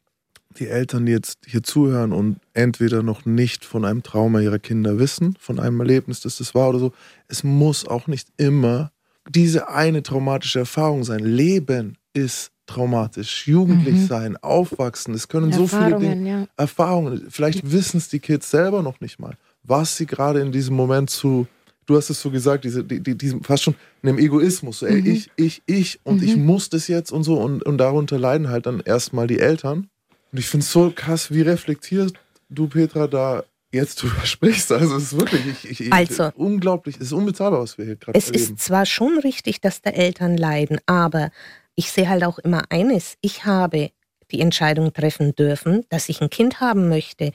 die 0.59 0.67
Eltern, 0.67 1.05
die 1.05 1.11
jetzt 1.11 1.39
hier 1.45 1.63
zuhören 1.63 2.11
und 2.11 2.39
entweder 2.53 3.03
noch 3.03 3.25
nicht 3.25 3.65
von 3.65 3.85
einem 3.85 4.03
Trauma 4.03 4.39
ihrer 4.39 4.59
Kinder 4.59 4.99
wissen, 4.99 5.35
von 5.39 5.59
einem 5.59 5.79
Erlebnis, 5.79 6.21
das 6.21 6.37
das 6.37 6.55
war 6.55 6.69
oder 6.69 6.79
so, 6.79 6.93
es 7.27 7.43
muss 7.43 7.87
auch 7.87 8.07
nicht 8.07 8.29
immer 8.37 8.91
diese 9.29 9.69
eine 9.69 10.03
traumatische 10.03 10.59
Erfahrung 10.59 11.03
sein. 11.03 11.19
Leben 11.19 11.97
ist 12.13 12.51
traumatisch. 12.65 13.47
Jugendlich 13.47 13.95
mhm. 13.95 14.07
sein, 14.07 14.37
aufwachsen, 14.37 15.13
es 15.13 15.27
können 15.27 15.51
so 15.51 15.67
viele 15.67 15.97
Dinge, 15.97 16.29
ja. 16.29 16.47
Erfahrungen, 16.55 17.25
vielleicht 17.29 17.71
wissen 17.71 17.97
es 17.97 18.09
die 18.09 18.19
Kids 18.19 18.51
selber 18.51 18.83
noch 18.83 19.01
nicht 19.01 19.19
mal, 19.19 19.35
was 19.63 19.97
sie 19.97 20.05
gerade 20.05 20.39
in 20.39 20.51
diesem 20.51 20.75
Moment 20.75 21.09
zu, 21.09 21.47
du 21.87 21.97
hast 21.97 22.11
es 22.11 22.21
so 22.21 22.29
gesagt, 22.29 22.65
diese, 22.65 22.83
die, 22.83 22.99
die, 23.01 23.17
diesem, 23.17 23.43
fast 23.43 23.63
schon 23.63 23.75
einem 24.03 24.19
Egoismus, 24.19 24.79
so, 24.79 24.85
ey, 24.85 25.01
mhm. 25.01 25.11
ich, 25.11 25.31
ich, 25.35 25.63
ich 25.65 25.99
und 26.03 26.21
mhm. 26.21 26.27
ich 26.27 26.37
muss 26.37 26.69
das 26.69 26.87
jetzt 26.87 27.11
und 27.11 27.23
so 27.23 27.39
und, 27.39 27.63
und 27.63 27.79
darunter 27.79 28.19
leiden 28.19 28.49
halt 28.49 28.67
dann 28.67 28.81
erstmal 28.81 29.25
die 29.25 29.39
Eltern 29.39 29.89
und 30.31 30.37
ich 30.37 30.47
finde 30.47 30.63
es 30.63 30.71
so 30.71 30.91
krass, 30.95 31.31
wie 31.31 31.41
reflektiert 31.41 32.13
du, 32.49 32.67
Petra, 32.67 33.07
da 33.07 33.43
jetzt 33.71 34.01
drüber 34.01 34.21
sprichst. 34.25 34.71
Also 34.71 34.95
es 34.95 35.13
ist 35.13 35.19
wirklich 35.19 35.65
ich, 35.65 35.81
ich, 35.81 35.93
also, 35.93 36.31
unglaublich, 36.35 36.95
es 36.95 37.03
ist 37.03 37.13
unbezahlbar, 37.13 37.61
was 37.61 37.77
wir 37.77 37.85
hier 37.85 37.95
gerade 37.95 38.17
erleben. 38.17 38.35
Es 38.35 38.49
ist 38.49 38.59
zwar 38.59 38.85
schon 38.85 39.19
richtig, 39.19 39.61
dass 39.61 39.81
da 39.81 39.91
Eltern 39.91 40.37
leiden, 40.37 40.79
aber 40.85 41.31
ich 41.75 41.91
sehe 41.91 42.09
halt 42.09 42.23
auch 42.23 42.39
immer 42.39 42.63
eines. 42.69 43.15
Ich 43.21 43.45
habe 43.45 43.91
die 44.31 44.41
Entscheidung 44.41 44.93
treffen 44.93 45.35
dürfen, 45.35 45.85
dass 45.89 46.09
ich 46.09 46.21
ein 46.21 46.29
Kind 46.29 46.59
haben 46.59 46.89
möchte. 46.89 47.31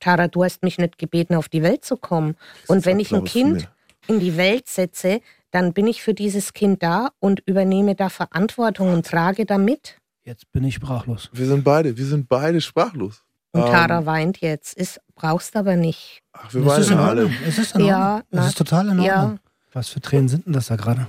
Tara, 0.00 0.28
du 0.28 0.44
hast 0.44 0.62
mich 0.62 0.78
nicht 0.78 0.98
gebeten, 0.98 1.34
auf 1.34 1.48
die 1.48 1.62
Welt 1.62 1.84
zu 1.84 1.96
kommen. 1.96 2.36
Und 2.68 2.84
wenn 2.84 3.00
ich 3.00 3.12
ein 3.12 3.24
Kind 3.24 3.68
in 4.06 4.20
die 4.20 4.36
Welt 4.36 4.68
setze, 4.68 5.20
dann 5.50 5.72
bin 5.72 5.86
ich 5.86 6.02
für 6.02 6.14
dieses 6.14 6.52
Kind 6.52 6.82
da 6.82 7.10
und 7.20 7.42
übernehme 7.46 7.94
da 7.94 8.08
Verantwortung 8.10 8.92
und 8.92 9.06
trage 9.06 9.46
da 9.46 9.56
mit. 9.56 9.96
Jetzt 10.24 10.50
bin 10.52 10.64
ich 10.64 10.74
sprachlos. 10.74 11.28
Wir 11.32 11.46
sind 11.46 11.64
beide, 11.64 11.96
wir 11.96 12.06
sind 12.06 12.28
beide 12.28 12.60
sprachlos. 12.62 13.22
Und 13.52 13.62
Tara 13.66 13.98
ähm, 13.98 14.06
weint 14.06 14.40
jetzt. 14.40 14.74
Ist, 14.74 15.00
brauchst 15.14 15.54
aber 15.54 15.76
nicht. 15.76 16.22
Ach, 16.32 16.52
wir 16.52 16.64
weinen 16.64 16.98
alle. 16.98 17.30
Es 17.46 17.58
ist 17.58 17.74
in 17.74 17.82
Ordnung. 17.82 17.88
Ja, 17.88 18.22
es 18.30 18.46
ist 18.46 18.58
total 18.58 18.86
in 18.86 19.00
Ordnung. 19.00 19.06
Ja. 19.06 19.36
Was 19.72 19.88
für 19.90 20.00
Tränen 20.00 20.28
sind 20.28 20.46
denn 20.46 20.54
das 20.54 20.68
da 20.68 20.76
gerade? 20.76 21.06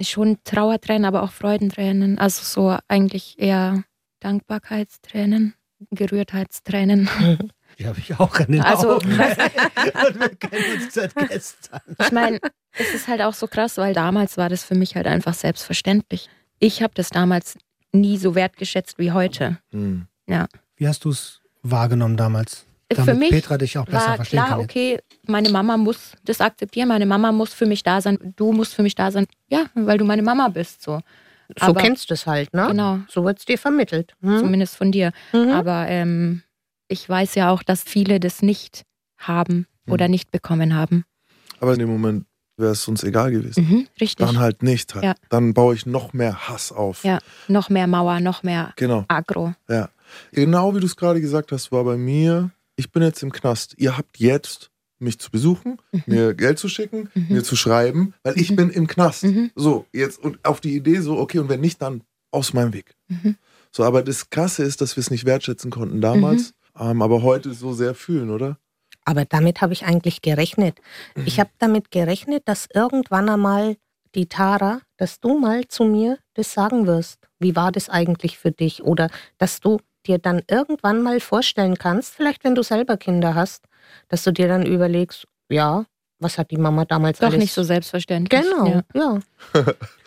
Schon 0.00 0.38
Trauertränen, 0.44 1.04
aber 1.04 1.22
auch 1.22 1.32
Freudentränen. 1.32 2.18
Also 2.18 2.42
so 2.44 2.78
eigentlich 2.86 3.38
eher 3.38 3.82
Dankbarkeitstränen, 4.20 5.54
Gerührtheitstränen. 5.90 7.08
Die 7.78 7.86
habe 7.86 7.98
ich 7.98 8.18
auch 8.20 8.38
in 8.40 8.52
den 8.52 8.60
Also, 8.62 8.96
Augen. 8.96 9.10
Und 9.10 10.20
wir 10.20 10.36
kennen 10.36 10.82
uns 10.82 10.94
seit 10.94 11.14
gestern. 11.14 11.80
Ich 11.98 12.12
meine, 12.12 12.40
es 12.72 12.94
ist 12.94 13.08
halt 13.08 13.22
auch 13.22 13.32
so 13.32 13.46
krass, 13.46 13.78
weil 13.78 13.94
damals 13.94 14.36
war 14.36 14.48
das 14.50 14.64
für 14.64 14.74
mich 14.74 14.96
halt 14.96 15.06
einfach 15.06 15.34
selbstverständlich. 15.34 16.28
Ich 16.58 16.82
habe 16.82 16.92
das 16.94 17.08
damals 17.08 17.56
nie 17.92 18.16
so 18.16 18.34
wertgeschätzt 18.34 18.98
wie 18.98 19.12
heute. 19.12 19.58
Hm. 19.72 20.06
Wie 20.76 20.86
hast 20.88 21.04
du 21.04 21.10
es 21.10 21.40
wahrgenommen 21.62 22.16
damals? 22.16 22.64
Für 22.92 23.02
Damit 23.02 23.18
mich 23.18 23.30
Petra 23.30 23.56
dich 23.58 23.78
auch 23.78 23.84
besser 23.84 24.08
War 24.08 24.16
verstehen 24.16 24.38
klar, 24.38 24.48
kann. 24.50 24.60
okay, 24.60 24.98
meine 25.26 25.50
Mama 25.50 25.76
muss 25.76 26.12
das 26.24 26.40
akzeptieren, 26.40 26.88
meine 26.88 27.06
Mama 27.06 27.30
muss 27.30 27.52
für 27.52 27.66
mich 27.66 27.82
da 27.84 28.00
sein, 28.00 28.18
du 28.36 28.52
musst 28.52 28.74
für 28.74 28.82
mich 28.82 28.94
da 28.96 29.10
sein. 29.12 29.26
Ja, 29.48 29.66
weil 29.74 29.98
du 29.98 30.04
meine 30.04 30.22
Mama 30.22 30.48
bist, 30.48 30.82
so. 30.82 31.00
So 31.58 31.66
Aber- 31.66 31.80
kennst 31.80 32.10
du 32.10 32.14
es 32.14 32.26
halt, 32.26 32.52
ne? 32.54 32.66
Genau, 32.68 32.98
So 33.08 33.24
wird 33.24 33.38
es 33.40 33.44
dir 33.44 33.58
vermittelt. 33.58 34.14
Hm? 34.22 34.38
zumindest 34.38 34.76
von 34.76 34.90
dir. 34.92 35.12
Mhm. 35.32 35.50
Aber 35.50 35.86
ähm, 35.88 36.42
ich 36.88 37.08
weiß 37.08 37.34
ja 37.36 37.50
auch, 37.50 37.62
dass 37.64 37.82
viele 37.82 38.18
das 38.20 38.40
nicht 38.42 38.82
haben 39.18 39.66
oder 39.86 40.06
Mhm. 40.06 40.10
nicht 40.12 40.30
bekommen 40.32 40.74
haben. 40.74 41.04
Aber 41.60 41.72
in 41.74 41.80
dem 41.80 41.88
Moment 41.90 42.24
wäre 42.60 42.72
es 42.72 42.86
uns 42.88 43.02
egal 43.02 43.30
gewesen. 43.30 43.64
Mhm, 43.68 43.86
richtig. 44.00 44.26
Dann 44.26 44.38
halt 44.38 44.62
nicht. 44.62 44.94
Halt. 44.94 45.04
Ja. 45.04 45.14
Dann 45.28 45.54
baue 45.54 45.74
ich 45.74 45.86
noch 45.86 46.12
mehr 46.12 46.48
Hass 46.48 46.72
auf. 46.72 47.04
Ja. 47.04 47.18
Noch 47.48 47.70
mehr 47.70 47.86
Mauer, 47.86 48.20
noch 48.20 48.42
mehr 48.42 48.72
Genau. 48.76 49.04
Agro. 49.08 49.54
Ja. 49.68 49.88
Genau 50.32 50.74
wie 50.74 50.80
du 50.80 50.86
es 50.86 50.96
gerade 50.96 51.20
gesagt 51.20 51.52
hast, 51.52 51.70
war 51.72 51.84
bei 51.84 51.96
mir, 51.96 52.50
ich 52.76 52.90
bin 52.92 53.02
jetzt 53.02 53.22
im 53.22 53.32
Knast. 53.32 53.74
Ihr 53.78 53.96
habt 53.96 54.18
jetzt 54.18 54.70
mich 54.98 55.18
zu 55.18 55.30
besuchen, 55.30 55.78
mir 56.06 56.34
Geld 56.34 56.58
zu 56.58 56.68
schicken, 56.68 57.08
Mhm. 57.14 57.26
mir 57.30 57.42
zu 57.42 57.56
schreiben, 57.56 58.12
weil 58.22 58.38
ich 58.38 58.54
bin 58.54 58.68
im 58.70 58.86
Knast. 58.86 59.24
Mhm. 59.24 59.50
So, 59.54 59.86
jetzt 59.92 60.18
und 60.22 60.38
auf 60.44 60.60
die 60.60 60.74
Idee 60.76 61.00
so, 61.00 61.18
okay, 61.18 61.38
und 61.38 61.48
wenn 61.48 61.60
nicht, 61.60 61.80
dann 61.80 62.02
aus 62.32 62.52
meinem 62.52 62.74
Weg. 62.74 62.94
Mhm. 63.08 63.36
So, 63.72 63.84
aber 63.84 64.02
das 64.02 64.28
Krasse 64.30 64.62
ist, 64.62 64.80
dass 64.80 64.96
wir 64.96 65.00
es 65.00 65.10
nicht 65.10 65.24
wertschätzen 65.24 65.70
konnten 65.70 66.00
damals, 66.00 66.52
ähm, 66.78 67.00
aber 67.02 67.22
heute 67.22 67.54
so 67.54 67.72
sehr 67.72 67.94
fühlen, 67.94 68.30
oder? 68.30 68.58
Aber 69.10 69.24
damit 69.24 69.60
habe 69.60 69.72
ich 69.72 69.84
eigentlich 69.84 70.22
gerechnet. 70.22 70.78
Mhm. 71.16 71.24
Ich 71.26 71.40
habe 71.40 71.50
damit 71.58 71.90
gerechnet, 71.90 72.44
dass 72.46 72.68
irgendwann 72.72 73.28
einmal 73.28 73.76
die 74.14 74.28
Tara, 74.28 74.82
dass 74.98 75.18
du 75.18 75.36
mal 75.36 75.66
zu 75.66 75.82
mir 75.82 76.18
das 76.34 76.52
sagen 76.52 76.86
wirst. 76.86 77.18
Wie 77.40 77.56
war 77.56 77.72
das 77.72 77.88
eigentlich 77.88 78.38
für 78.38 78.52
dich? 78.52 78.84
Oder 78.84 79.10
dass 79.36 79.58
du 79.58 79.78
dir 80.06 80.18
dann 80.18 80.42
irgendwann 80.48 81.02
mal 81.02 81.18
vorstellen 81.18 81.76
kannst, 81.76 82.14
vielleicht 82.14 82.44
wenn 82.44 82.54
du 82.54 82.62
selber 82.62 82.96
Kinder 82.96 83.34
hast, 83.34 83.64
dass 84.06 84.22
du 84.22 84.32
dir 84.32 84.46
dann 84.46 84.64
überlegst, 84.64 85.26
ja, 85.48 85.86
was 86.20 86.38
hat 86.38 86.50
die 86.50 86.56
Mama 86.58 86.84
damals 86.84 87.18
Doch 87.18 87.28
alles? 87.28 87.38
nicht 87.40 87.52
so 87.52 87.62
selbstverständlich. 87.62 88.40
Genau, 88.42 88.82
Ja. 88.94 89.18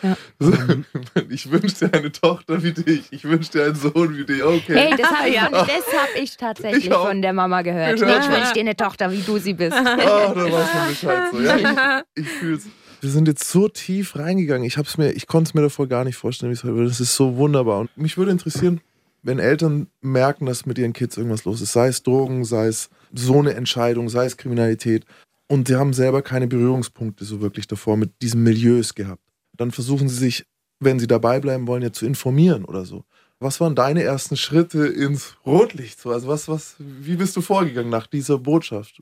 ja. 0.02 0.16
Ich 1.30 1.50
wünsche 1.52 1.88
dir 1.88 1.94
eine 1.94 2.12
Tochter 2.12 2.62
wie 2.64 2.72
dich, 2.72 3.04
ich 3.12 3.24
wünsche 3.24 3.52
dir 3.52 3.66
einen 3.66 3.76
Sohn 3.76 4.16
wie 4.18 4.26
dich, 4.26 4.44
okay. 4.44 4.76
Hey, 4.76 4.94
das 4.98 5.12
habe 5.12 5.30
ich, 5.30 5.36
das 5.36 5.94
hab 5.94 6.10
ich 6.22 6.38
tatsächlich 6.38 6.86
Ich 6.88 6.94
von 6.94 7.22
der 7.22 7.34
Mama 7.34 7.62
gehört. 7.62 8.02
Auch. 8.02 8.08
ich 8.08 8.30
wünsche 8.30 8.54
dir 8.54 8.60
eine 8.62 8.76
Tochter, 8.76 9.12
wie 9.12 9.22
du 9.22 9.38
sie 9.38 9.54
bist. 9.54 9.74
Ah, 9.76 10.34
da 10.34 10.36
weiß 10.36 10.74
man 10.74 10.88
Bescheid 10.90 11.24
so. 11.32 11.40
Ja, 11.42 12.04
ich, 12.16 12.24
ich 12.24 12.30
fühl's. 12.30 12.66
Wir 13.02 13.10
sind 13.10 13.28
jetzt 13.28 13.50
so 13.50 13.68
tief 13.68 14.16
reingegangen. 14.16 14.66
Ich 14.66 14.78
hab's 14.78 14.98
mir, 14.98 15.12
ich 15.12 15.28
konnte 15.28 15.50
es 15.50 15.54
mir 15.54 15.62
davor 15.62 15.88
gar 15.88 16.06
nicht 16.06 16.16
vorstellen, 16.16 16.52
wie 16.52 16.56
es 16.56 16.64
heute 16.64 16.76
wird. 16.76 16.90
Das 16.90 17.00
ist 17.02 17.16
so 17.16 17.36
wunderbar. 17.36 17.82
Und 17.82 17.98
mich 17.98 18.18
würde 18.18 18.32
interessieren, 18.32 18.80
wenn 19.24 19.40
Eltern 19.40 19.88
merken, 20.02 20.46
dass 20.46 20.66
mit 20.66 20.78
ihren 20.78 20.94
Kids 20.94 21.18
irgendwas 21.18 21.44
los 21.46 21.60
ist, 21.62 21.74
sei 21.74 21.88
es 21.88 22.04
Drogen, 22.04 22.46
sei 22.46 22.68
es 22.68 22.90
so 23.14 23.40
eine 23.40 23.56
Entscheidung, 23.56 24.08
sei 24.10 24.26
es 24.26 24.38
Kriminalität, 24.38 25.06
und 25.54 25.68
sie 25.68 25.76
haben 25.76 25.94
selber 25.94 26.22
keine 26.22 26.48
Berührungspunkte 26.48 27.24
so 27.26 27.42
wirklich 27.42 27.68
davor 27.68 27.96
mit 27.98 28.22
diesen 28.22 28.44
Milieus 28.44 28.94
gehabt, 28.96 29.24
dann 29.56 29.72
versuchen 29.72 30.10
sie 30.10 30.16
sich, 30.18 30.46
wenn 30.80 31.00
sie 31.00 31.08
dabei 31.08 31.40
bleiben 31.40 31.68
wollen, 31.68 31.84
ja 31.84 31.94
zu 31.94 32.06
informieren 32.06 32.66
oder 32.66 32.86
so. 32.86 33.06
Was 33.40 33.60
waren 33.60 33.76
deine 33.76 34.04
ersten 34.04 34.38
Schritte 34.38 34.86
ins 34.88 35.36
Rotlicht? 35.46 36.00
So, 36.00 36.12
Also 36.12 36.28
was, 36.28 36.48
was, 36.48 36.76
wie 36.80 37.16
bist 37.18 37.36
du 37.36 37.42
vorgegangen 37.42 37.90
nach 37.90 38.08
dieser 38.08 38.38
Botschaft? 38.38 39.02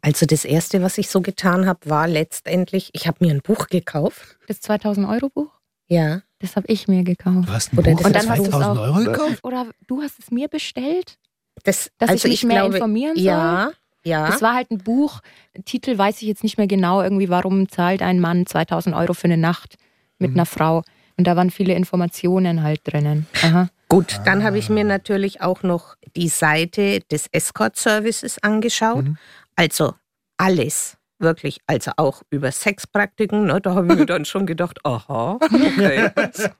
Also 0.00 0.24
das 0.26 0.44
Erste, 0.44 0.80
was 0.82 0.96
ich 0.96 1.08
so 1.08 1.20
getan 1.20 1.66
habe, 1.66 1.80
war 1.90 2.08
letztendlich, 2.08 2.90
ich 2.94 3.06
habe 3.06 3.18
mir 3.24 3.30
ein 3.32 3.42
Buch 3.42 3.66
gekauft. 3.66 4.38
Das 4.48 4.60
2000 4.60 5.06
Euro 5.08 5.28
Buch, 5.28 5.50
Ja, 5.86 6.22
das 6.38 6.56
habe 6.56 6.66
ich 6.68 6.88
mir 6.88 7.04
gekauft. 7.04 7.48
Hast 7.48 7.72
ein 7.74 7.78
Oder 7.78 7.90
Buch 7.92 7.98
das 8.02 8.06
für 8.12 8.16
ist 8.18 8.22
dann 8.24 8.30
hast 8.30 8.38
du's 8.38 8.48
2000 8.50 8.78
auch- 8.78 8.82
Euro 8.82 9.04
gekauft? 9.04 9.44
Oder 9.44 9.70
du 9.86 10.00
hast 10.02 10.18
es 10.18 10.30
mir 10.30 10.48
bestellt, 10.48 11.18
das, 11.64 11.90
dass 11.98 12.08
also 12.10 12.26
ich 12.28 12.42
mich 12.42 12.44
mehr 12.44 12.60
glaube, 12.62 12.76
informieren 12.76 13.16
soll? 13.16 13.24
Ja, 13.24 13.70
ja. 14.04 14.26
Das 14.28 14.42
war 14.42 14.54
halt 14.54 14.70
ein 14.70 14.78
Buch. 14.78 15.20
Titel 15.64 15.96
weiß 15.98 16.22
ich 16.22 16.28
jetzt 16.28 16.42
nicht 16.42 16.58
mehr 16.58 16.66
genau. 16.66 17.02
Irgendwie, 17.02 17.28
warum 17.28 17.68
zahlt 17.68 18.02
ein 18.02 18.20
Mann 18.20 18.46
2000 18.46 18.94
Euro 18.94 19.14
für 19.14 19.24
eine 19.24 19.36
Nacht 19.36 19.76
mit 20.18 20.30
Mhm. 20.32 20.36
einer 20.36 20.46
Frau? 20.46 20.82
Und 21.16 21.26
da 21.26 21.36
waren 21.36 21.50
viele 21.50 21.74
Informationen 21.74 22.62
halt 22.62 22.80
drinnen. 22.84 23.26
Aha. 23.42 23.68
Gut, 23.88 24.20
dann 24.24 24.42
habe 24.42 24.58
ich 24.58 24.68
mir 24.68 24.82
natürlich 24.84 25.40
auch 25.42 25.62
noch 25.62 25.94
die 26.16 26.28
Seite 26.28 27.00
des 27.10 27.28
Escort 27.32 27.76
Services 27.76 28.42
angeschaut. 28.42 29.04
Mhm. 29.04 29.16
Also 29.54 29.94
alles, 30.36 30.96
wirklich. 31.20 31.60
Also 31.68 31.92
auch 31.96 32.22
über 32.30 32.50
Sexpraktiken. 32.50 33.46
Ne? 33.46 33.60
Da 33.60 33.74
habe 33.76 33.92
ich 33.92 33.98
mir 33.98 34.06
dann 34.06 34.24
schon 34.24 34.46
gedacht, 34.46 34.80
aha, 34.84 35.38
okay. 35.40 36.10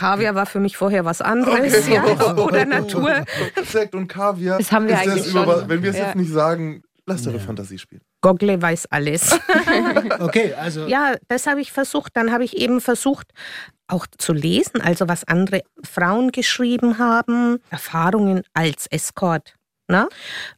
Kaviar 0.00 0.34
war 0.34 0.46
für 0.46 0.60
mich 0.60 0.76
vorher 0.76 1.04
was 1.04 1.20
anderes. 1.20 1.86
Ja, 1.88 2.04
oder 2.36 2.64
Natur. 2.64 3.24
Sekt 3.64 3.94
und 3.94 4.08
Kaviar. 4.08 4.58
Das 4.58 4.72
haben 4.72 4.88
wir 4.88 4.94
ist 4.94 5.00
eigentlich 5.08 5.26
über, 5.28 5.44
schon. 5.60 5.68
Wenn 5.68 5.82
wir 5.82 5.90
es 5.90 5.96
Ja. 5.96 6.06
jetzt 6.06 6.16
nicht 6.16 6.32
sagen, 6.32 6.82
lasst 7.06 7.26
eure 7.26 7.36
Ja. 7.38 7.42
Fantasie 7.42 7.78
spielen. 7.78 8.00
Goggle 8.22 8.60
weiß 8.60 8.86
alles. 8.90 9.38
Okay, 10.18 10.54
also 10.54 10.86
Ja, 10.86 11.14
das 11.28 11.46
habe 11.46 11.60
ich 11.60 11.72
versucht. 11.72 12.16
Dann 12.16 12.32
habe 12.32 12.44
ich 12.44 12.56
eben 12.56 12.80
versucht, 12.80 13.28
auch 13.88 14.06
zu 14.18 14.32
lesen, 14.32 14.80
also 14.80 15.08
was 15.08 15.24
andere 15.24 15.62
Frauen 15.82 16.30
geschrieben 16.32 16.98
haben, 16.98 17.58
Erfahrungen 17.70 18.42
als 18.54 18.86
Escort. 18.86 19.54
Ne? 19.88 20.08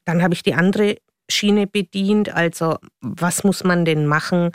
Dann 0.05 0.23
habe 0.23 0.35
ich 0.35 0.43
die 0.43 0.55
andere 0.55 0.97
Schiene 1.31 1.67
bedient, 1.67 2.35
also 2.35 2.77
was 3.01 3.43
muss 3.45 3.65
man 3.65 3.85
denn 3.85 4.07
machen, 4.07 4.51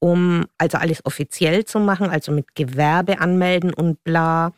um 0.00 0.46
also 0.58 0.78
alles 0.78 1.04
offiziell 1.04 1.64
zu 1.64 1.78
machen, 1.78 2.10
also 2.10 2.32
mit 2.32 2.54
Gewerbe 2.56 3.20
anmelden 3.20 3.72
und 3.72 4.02
bla. 4.02 4.52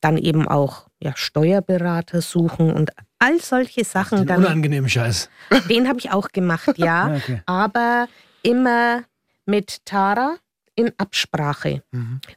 Dann 0.00 0.16
eben 0.16 0.48
auch 0.48 0.86
ja, 1.00 1.12
Steuerberater 1.14 2.22
suchen 2.22 2.72
und 2.72 2.90
all 3.18 3.40
solche 3.40 3.84
Sachen. 3.84 4.18
den 4.18 4.26
Dann, 4.26 4.44
unangenehmen 4.44 4.88
Scheiß. 4.88 5.28
den 5.68 5.88
habe 5.88 5.98
ich 5.98 6.10
auch 6.10 6.28
gemacht, 6.28 6.78
ja 6.78 7.14
okay. 7.16 7.42
aber 7.46 8.08
immer 8.42 9.02
mit 9.44 9.84
Tara 9.84 10.36
in 10.74 10.92
Absprache. 10.96 11.82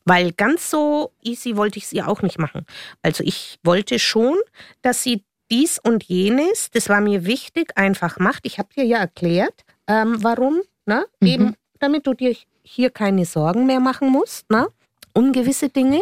Weil 0.03 0.33
ganz 0.33 0.69
so 0.69 1.13
easy 1.21 1.55
wollte 1.55 1.77
ich 1.77 1.85
es 1.85 1.93
ihr 1.93 2.07
auch 2.07 2.21
nicht 2.21 2.37
machen. 2.37 2.65
Also 3.01 3.23
ich 3.23 3.59
wollte 3.63 3.97
schon, 3.97 4.35
dass 4.81 5.03
sie 5.03 5.23
dies 5.49 5.79
und 5.79 6.03
jenes, 6.03 6.69
das 6.71 6.89
war 6.89 7.01
mir 7.01 7.25
wichtig, 7.25 7.77
einfach 7.77 8.19
macht. 8.19 8.45
Ich 8.45 8.57
habe 8.57 8.69
dir 8.75 8.83
ja 8.83 8.97
erklärt, 8.99 9.63
ähm, 9.87 10.17
warum. 10.23 10.61
Ne? 10.85 11.05
Mhm. 11.21 11.27
Eben, 11.27 11.55
damit 11.79 12.07
du 12.07 12.13
dir 12.13 12.35
hier 12.63 12.89
keine 12.89 13.25
Sorgen 13.25 13.65
mehr 13.65 13.79
machen 13.79 14.09
musst. 14.09 14.49
Ne? 14.49 14.67
Ungewisse 15.13 15.69
Dinge. 15.69 16.01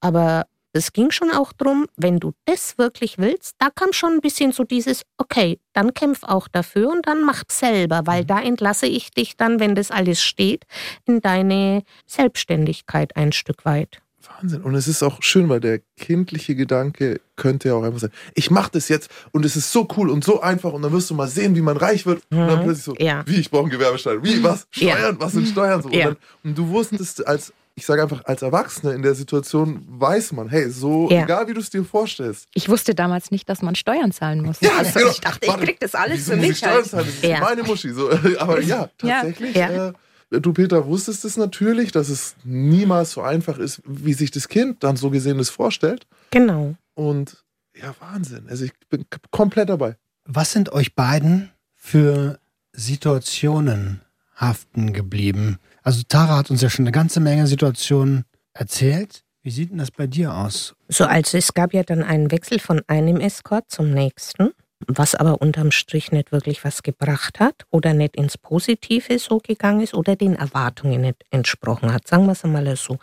Aber 0.00 0.46
es 0.72 0.92
ging 0.92 1.10
schon 1.12 1.30
auch 1.30 1.52
darum, 1.52 1.86
wenn 1.96 2.18
du 2.18 2.32
das 2.46 2.78
wirklich 2.78 3.16
willst, 3.18 3.54
da 3.58 3.68
kam 3.70 3.92
schon 3.92 4.14
ein 4.14 4.20
bisschen 4.20 4.50
so 4.52 4.64
dieses, 4.64 5.02
okay, 5.18 5.60
dann 5.72 5.94
kämpf 5.94 6.24
auch 6.24 6.48
dafür 6.48 6.90
und 6.90 7.06
dann 7.06 7.22
mach 7.22 7.44
selber, 7.48 8.02
weil 8.06 8.22
Mhm. 8.22 8.26
da 8.26 8.40
entlasse 8.40 8.86
ich 8.86 9.10
dich 9.10 9.36
dann, 9.36 9.60
wenn 9.60 9.76
das 9.76 9.90
alles 9.92 10.20
steht, 10.20 10.64
in 11.06 11.20
deine 11.20 11.84
Selbstständigkeit 12.06 13.16
ein 13.16 13.30
Stück 13.32 13.64
weit. 13.64 14.02
Wahnsinn. 14.28 14.62
Und 14.62 14.74
es 14.74 14.88
ist 14.88 15.02
auch 15.02 15.22
schön, 15.22 15.48
weil 15.48 15.60
der 15.60 15.80
kindliche 15.96 16.54
Gedanke 16.54 17.20
könnte 17.36 17.68
ja 17.68 17.74
auch 17.74 17.82
einfach 17.82 18.00
sein, 18.00 18.10
ich 18.34 18.50
mache 18.50 18.70
das 18.72 18.88
jetzt 18.88 19.10
und 19.32 19.44
es 19.44 19.56
ist 19.56 19.72
so 19.72 19.86
cool 19.96 20.10
und 20.10 20.24
so 20.24 20.40
einfach 20.40 20.72
und 20.72 20.82
dann 20.82 20.92
wirst 20.92 21.10
du 21.10 21.14
mal 21.14 21.28
sehen, 21.28 21.54
wie 21.56 21.60
man 21.62 21.76
reich 21.76 22.06
wird. 22.06 22.22
Und 22.30 22.38
dann 22.38 22.58
Mhm. 22.60 22.64
plötzlich 22.64 22.84
so, 22.84 22.94
Ja. 22.98 23.22
wie, 23.26 23.36
ich 23.36 23.50
brauche 23.50 23.62
einen 23.62 23.70
Gewerbeschein. 23.70 24.22
Wie, 24.24 24.42
was? 24.42 24.66
Ja. 24.74 24.96
Steuern? 24.96 25.16
Was 25.18 25.32
sind 25.32 25.48
Steuern? 25.48 25.82
So. 25.82 25.88
Und, 25.88 25.94
Ja. 25.94 26.04
dann, 26.06 26.16
und 26.44 26.56
du 26.58 26.68
wusstest 26.68 27.26
als, 27.26 27.52
ich 27.76 27.84
sage 27.86 28.02
einfach, 28.04 28.24
als 28.26 28.42
Erwachsene 28.42 28.92
in 28.92 29.02
der 29.02 29.16
Situation 29.16 29.84
weiß 29.88 30.30
man, 30.32 30.48
hey, 30.48 30.70
so, 30.70 31.10
Ja. 31.10 31.24
egal 31.24 31.48
wie 31.48 31.54
du 31.54 31.60
es 31.60 31.70
dir 31.70 31.84
vorstellst. 31.84 32.46
Ich 32.54 32.68
wusste 32.68 32.94
damals 32.94 33.32
nicht, 33.32 33.48
dass 33.48 33.62
man 33.62 33.74
Steuern 33.74 34.12
zahlen 34.12 34.42
muss. 34.42 34.60
Ja, 34.60 34.70
also 34.78 34.96
genau. 35.00 35.10
ich 35.10 35.20
dachte, 35.20 35.48
Warte, 35.48 35.60
ich 35.62 35.66
krieg 35.70 35.80
das 35.80 35.94
alles 35.96 36.24
für 36.28 36.36
mich 36.36 36.58
Steuern 36.58 36.74
halt. 36.74 36.86
zahlen? 36.86 37.06
Das 37.06 37.14
ist 37.16 37.24
Ja. 37.24 37.40
meine 37.40 37.62
Muschi. 37.64 37.90
So. 37.92 38.10
Aber 38.38 38.60
ja, 38.60 38.88
tatsächlich. 38.96 39.56
Ja. 39.56 39.88
Äh, 39.88 39.92
du, 40.30 40.52
Peter, 40.52 40.86
wusstest 40.86 41.24
es 41.24 41.36
natürlich, 41.36 41.92
dass 41.92 42.08
es 42.08 42.36
niemals 42.44 43.12
so 43.12 43.22
einfach 43.22 43.58
ist, 43.58 43.82
wie 43.86 44.14
sich 44.14 44.30
das 44.30 44.48
Kind 44.48 44.82
dann 44.82 44.96
so 44.96 45.10
gesehen 45.10 45.38
das 45.38 45.50
vorstellt. 45.50 46.06
Genau. 46.30 46.74
Und 46.94 47.44
ja, 47.76 47.94
Wahnsinn. 48.00 48.46
Also 48.48 48.64
ich 48.64 48.72
bin 48.88 49.04
komplett 49.30 49.68
dabei. 49.68 49.96
Was 50.24 50.52
sind 50.52 50.72
euch 50.72 50.94
beiden 50.94 51.50
für 51.74 52.38
Situationen 52.72 54.00
haften 54.36 54.92
geblieben? 54.92 55.58
Also 55.82 56.02
Tara 56.08 56.36
hat 56.38 56.50
uns 56.50 56.62
ja 56.62 56.70
schon 56.70 56.84
eine 56.84 56.92
ganze 56.92 57.20
Menge 57.20 57.46
Situationen 57.46 58.24
erzählt. 58.52 59.24
Wie 59.42 59.50
sieht 59.50 59.70
denn 59.70 59.78
das 59.78 59.90
bei 59.90 60.06
dir 60.06 60.34
aus? 60.34 60.74
So, 60.88 61.04
also 61.04 61.36
es 61.36 61.52
gab 61.52 61.74
ja 61.74 61.82
dann 61.82 62.02
einen 62.02 62.30
Wechsel 62.30 62.58
von 62.58 62.80
einem 62.86 63.20
Escort 63.20 63.70
zum 63.70 63.90
nächsten, 63.90 64.52
was 64.88 65.14
aber 65.14 65.40
unterm 65.40 65.70
Strich 65.70 66.12
nicht 66.12 66.32
wirklich 66.32 66.64
was 66.64 66.82
gebracht 66.82 67.40
hat 67.40 67.66
oder 67.70 67.94
nicht 67.94 68.16
ins 68.16 68.38
Positive 68.38 69.18
so 69.18 69.38
gegangen 69.38 69.80
ist 69.80 69.94
oder 69.94 70.16
den 70.16 70.34
Erwartungen 70.34 71.00
nicht 71.02 71.24
entsprochen 71.30 71.92
hat. 71.92 72.06
Sagen 72.06 72.26
wir 72.26 72.32
es 72.32 72.44
einmal 72.44 72.74
so. 72.76 72.98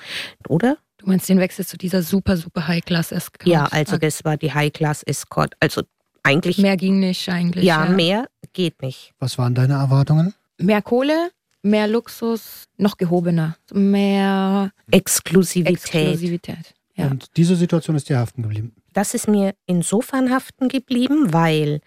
Oder? 0.48 0.78
Du 0.98 1.08
meinst 1.08 1.28
den 1.30 1.39
Wechsel 1.39 1.65
zu 1.65 1.78
dieser 1.78 2.04
super, 2.04 2.38
super 2.38 2.67
High-Class-Escort? 2.67 3.48
Ja, 3.48 3.65
also 3.65 3.98
das 3.98 4.24
war 4.24 4.38
die 4.38 4.54
High-Class 4.54 5.04
Escort. 5.04 5.56
Also 5.60 5.82
eigentlich. 6.24 6.58
Mehr 6.60 6.78
ging 6.78 7.00
nicht 7.00 7.28
eigentlich. 7.30 7.65
ja, 7.65 7.86
mehr 7.86 8.28
geht 8.54 8.82
nicht. 8.82 9.13
Was 9.20 9.38
waren 9.38 9.56
deine 9.56 9.74
Erwartungen? 9.74 10.34
Mehr 10.58 10.82
Kohle, 10.82 11.32
mehr 11.63 11.88
Luxus, 11.88 12.65
noch 12.78 12.98
gehobener. 12.98 13.58
Mehr 13.74 14.72
Exklusivität. 14.91 15.78
Exklusivität. 15.78 16.76
Ja. 17.02 17.08
Und 17.12 17.38
diese 17.38 17.56
Situation 17.56 17.96
ist 17.96 18.10
dir 18.10 18.18
haften 18.18 18.44
geblieben. 18.44 18.74
Das 18.94 19.14
ist 19.14 19.28
mir 19.28 19.54
insofern 19.66 20.32
haften 20.32 20.70
geblieben, 20.70 21.34
weil 21.34 21.82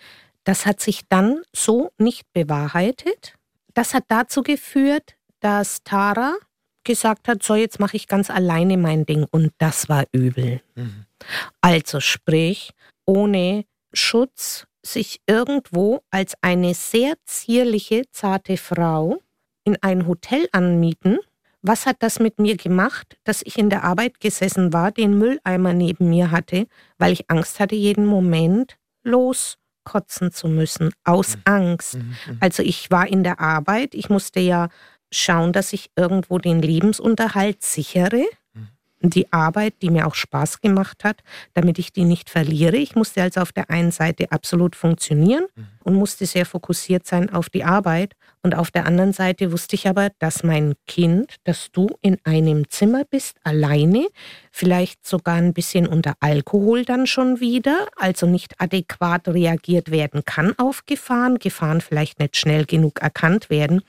das 0.44 0.66
hat 0.66 0.80
sich 0.80 1.02
dann 1.08 1.42
so 1.54 1.90
nicht 1.98 2.24
bewahrheitet. 2.32 3.34
Das 3.74 3.94
hat 3.94 4.04
dazu 4.08 4.42
geführt, 4.42 5.16
dass 5.40 5.82
Tara 5.82 6.34
gesagt 6.84 7.28
hat, 7.28 7.42
so 7.42 7.54
jetzt 7.54 7.80
mache 7.80 7.96
ich 7.96 8.06
ganz 8.06 8.30
alleine 8.30 8.76
mein 8.76 9.06
Ding 9.06 9.26
und 9.30 9.52
das 9.58 9.88
war 9.88 10.04
übel. 10.12 10.60
Also 11.60 12.00
sprich, 12.00 12.70
ohne 13.06 13.64
Schutz 13.92 14.66
sich 14.82 15.20
irgendwo 15.26 16.02
als 16.10 16.34
eine 16.42 16.74
sehr 16.74 17.14
zierliche, 17.24 18.02
zarte 18.12 18.56
Frau 18.56 19.18
in 19.64 19.78
ein 19.82 20.06
Hotel 20.06 20.46
anmieten. 20.52 21.18
Was 21.66 21.86
hat 21.86 21.96
das 22.00 22.20
mit 22.20 22.38
mir 22.38 22.58
gemacht, 22.58 23.16
dass 23.24 23.40
ich 23.42 23.56
in 23.58 23.70
der 23.70 23.84
Arbeit 23.84 24.20
gesessen 24.20 24.74
war, 24.74 24.92
den 24.92 25.18
Mülleimer 25.18 25.72
neben 25.72 26.10
mir 26.10 26.30
hatte, 26.30 26.66
weil 26.98 27.12
ich 27.14 27.30
Angst 27.30 27.58
hatte, 27.58 27.74
jeden 27.74 28.04
Moment 28.04 28.76
loskotzen 29.02 30.30
zu 30.30 30.48
müssen, 30.48 30.92
aus 31.04 31.38
Angst. 31.46 31.96
Also 32.38 32.62
ich 32.62 32.90
war 32.90 33.06
in 33.08 33.24
der 33.24 33.40
Arbeit, 33.40 33.94
ich 33.94 34.10
musste 34.10 34.40
ja 34.40 34.68
schauen, 35.10 35.54
dass 35.54 35.72
ich 35.72 35.90
irgendwo 35.96 36.38
den 36.38 36.60
Lebensunterhalt 36.60 37.62
sichere. 37.62 38.24
Die 39.10 39.32
Arbeit, 39.32 39.74
die 39.82 39.90
mir 39.90 40.06
auch 40.06 40.14
Spaß 40.14 40.60
gemacht 40.60 41.04
hat, 41.04 41.22
damit 41.52 41.78
ich 41.78 41.92
die 41.92 42.04
nicht 42.04 42.30
verliere. 42.30 42.76
Ich 42.76 42.94
musste 42.94 43.22
also 43.22 43.40
auf 43.40 43.52
der 43.52 43.70
einen 43.70 43.90
Seite 43.90 44.32
absolut 44.32 44.76
funktionieren 44.76 45.44
und 45.84 45.94
musste 45.94 46.26
sehr 46.26 46.46
fokussiert 46.46 47.06
sein 47.06 47.30
auf 47.30 47.50
die 47.50 47.64
Arbeit. 47.64 48.14
Und 48.42 48.54
auf 48.54 48.70
der 48.70 48.86
anderen 48.86 49.12
Seite 49.12 49.52
wusste 49.52 49.76
ich 49.76 49.88
aber, 49.88 50.10
dass 50.18 50.42
mein 50.42 50.74
Kind, 50.86 51.36
dass 51.44 51.70
du 51.70 51.88
in 52.02 52.18
einem 52.24 52.68
Zimmer 52.68 53.04
bist, 53.04 53.36
alleine, 53.42 54.06
vielleicht 54.50 55.06
sogar 55.06 55.36
ein 55.36 55.54
bisschen 55.54 55.86
unter 55.86 56.14
Alkohol 56.20 56.84
dann 56.84 57.06
schon 57.06 57.40
wieder, 57.40 57.86
also 57.96 58.26
nicht 58.26 58.60
adäquat 58.60 59.28
reagiert 59.28 59.90
werden 59.90 60.24
kann 60.24 60.54
auf 60.58 60.84
Gefahren, 60.86 61.38
Gefahren 61.38 61.80
vielleicht 61.80 62.18
nicht 62.18 62.36
schnell 62.36 62.64
genug 62.64 63.00
erkannt 63.00 63.50
werden. 63.50 63.82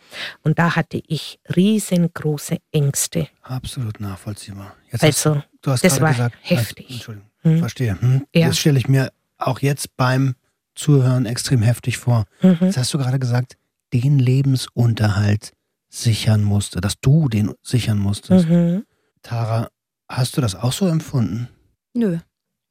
Und 0.44 0.60
da 0.60 0.76
hatte 0.76 1.02
ich 1.08 1.40
riesengroße 1.56 2.58
Ängste. 2.72 3.28
Absolut 3.48 4.00
nachvollziehbar. 4.00 4.76
Jetzt 4.92 5.04
hast 5.04 5.28
Also, 5.28 5.44
du 5.62 5.72
hast 5.72 5.84
das 5.84 5.94
gerade 5.94 6.02
war 6.04 6.12
gesagt, 6.12 6.36
heftig. 6.42 6.90
Entschuldigung, 6.90 7.30
Hm. 7.44 7.60
verstehe. 7.60 8.02
Hm. 8.02 8.26
Ja. 8.34 8.48
Das 8.48 8.58
stelle 8.58 8.80
ich 8.80 8.88
mir 8.88 9.12
auch 9.38 9.60
jetzt 9.60 9.96
beim 9.98 10.34
Zuhören 10.74 11.26
extrem 11.28 11.62
heftig 11.62 11.98
vor. 12.00 12.26
Mhm. 12.42 12.58
Jetzt 12.62 12.78
hast 12.78 12.94
du 12.94 12.98
gerade 12.98 13.20
gesagt, 13.20 13.56
den 13.94 14.18
Lebensunterhalt 14.20 15.54
sichern 15.90 16.44
musste, 16.44 16.82
dass 16.82 17.00
du 17.00 17.30
den 17.30 17.54
sichern 17.62 18.00
musstest. 18.00 18.50
Mhm. 18.50 18.84
Tara, 19.22 19.70
hast 20.10 20.36
du 20.38 20.42
das 20.42 20.56
auch 20.56 20.74
so 20.74 20.88
empfunden? 20.88 21.48
Nö, 21.94 22.18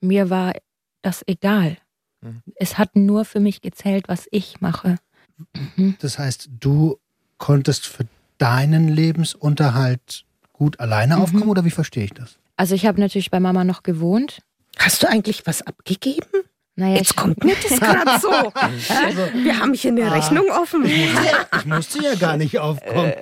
mir 0.00 0.28
war 0.28 0.54
das 1.02 1.22
egal. 1.26 1.78
Mhm. 2.20 2.42
Es 2.56 2.78
hat 2.78 2.96
nur 2.96 3.24
für 3.24 3.40
mich 3.40 3.60
gezählt, 3.62 4.08
was 4.08 4.26
ich 4.32 4.60
mache. 4.60 4.96
Mhm. 5.76 5.96
Das 6.00 6.18
heißt, 6.18 6.50
du 6.58 6.98
konntest 7.38 7.86
für 7.86 8.06
deinen 8.38 8.88
Lebensunterhalt 8.88 10.24
gut 10.54 10.80
alleine 10.80 11.16
Mhm. 11.16 11.22
aufkommen 11.22 11.48
oder 11.48 11.64
wie 11.66 11.70
verstehe 11.70 12.04
ich 12.04 12.14
das? 12.14 12.38
Also 12.56 12.74
ich 12.74 12.86
habe 12.86 12.98
natürlich 13.00 13.30
bei 13.30 13.40
Mama 13.40 13.64
noch 13.64 13.82
gewohnt. 13.82 14.38
Hast 14.78 15.02
du 15.02 15.08
eigentlich 15.08 15.46
was 15.46 15.60
abgegeben? 15.62 16.26
Naja, 16.76 16.96
Jetzt 16.96 17.14
kommt 17.14 17.44
mir 17.44 17.54
das 17.62 17.78
gerade 17.78 18.18
so. 18.20 18.30
Wir 19.44 19.60
haben 19.60 19.74
hier 19.74 19.92
eine 19.92 20.06
Ah. 20.06 20.14
Rechnung 20.14 20.46
offen. 20.50 20.84
Ich 20.84 21.64
musste 21.66 22.02
ja 22.02 22.14
gar 22.16 22.36
nicht 22.36 22.58
aufkommen. 22.58 23.12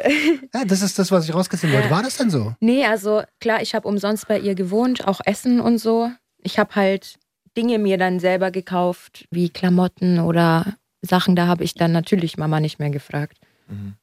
Ja, 0.55 0.65
das 0.65 0.81
ist 0.81 0.99
das, 0.99 1.11
was 1.11 1.29
ich 1.29 1.35
rausgezogen 1.35 1.75
wollte. 1.75 1.91
War 1.91 2.03
das 2.03 2.17
denn 2.17 2.31
so? 2.31 2.55
Nee, 2.61 2.87
also 2.87 3.23
klar, 3.41 3.61
ich 3.61 3.75
habe 3.75 3.87
umsonst 3.89 4.27
bei 4.29 4.39
ihr 4.39 4.55
gewohnt, 4.55 5.07
auch 5.07 5.21
Essen 5.27 5.61
und 5.61 5.77
so. 5.79 6.11
Ich 6.43 6.59
habe 6.59 6.75
halt 6.77 7.17
Dinge 7.57 7.79
mir 7.79 7.99
dann 7.99 8.21
selber 8.21 8.51
gekauft, 8.51 9.27
wie 9.31 9.51
Klamotten 9.51 10.19
oder 10.21 10.77
Sachen, 11.03 11.37
da 11.37 11.47
habe 11.47 11.65
ich 11.65 11.75
dann 11.75 11.93
natürlich 11.93 12.39
Mama 12.39 12.59
nicht 12.61 12.79
mehr 12.79 12.91
gefragt. 12.91 13.37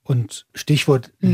Und 0.03 0.45
Stichwort 0.53 1.11
Mhm. 1.21 1.33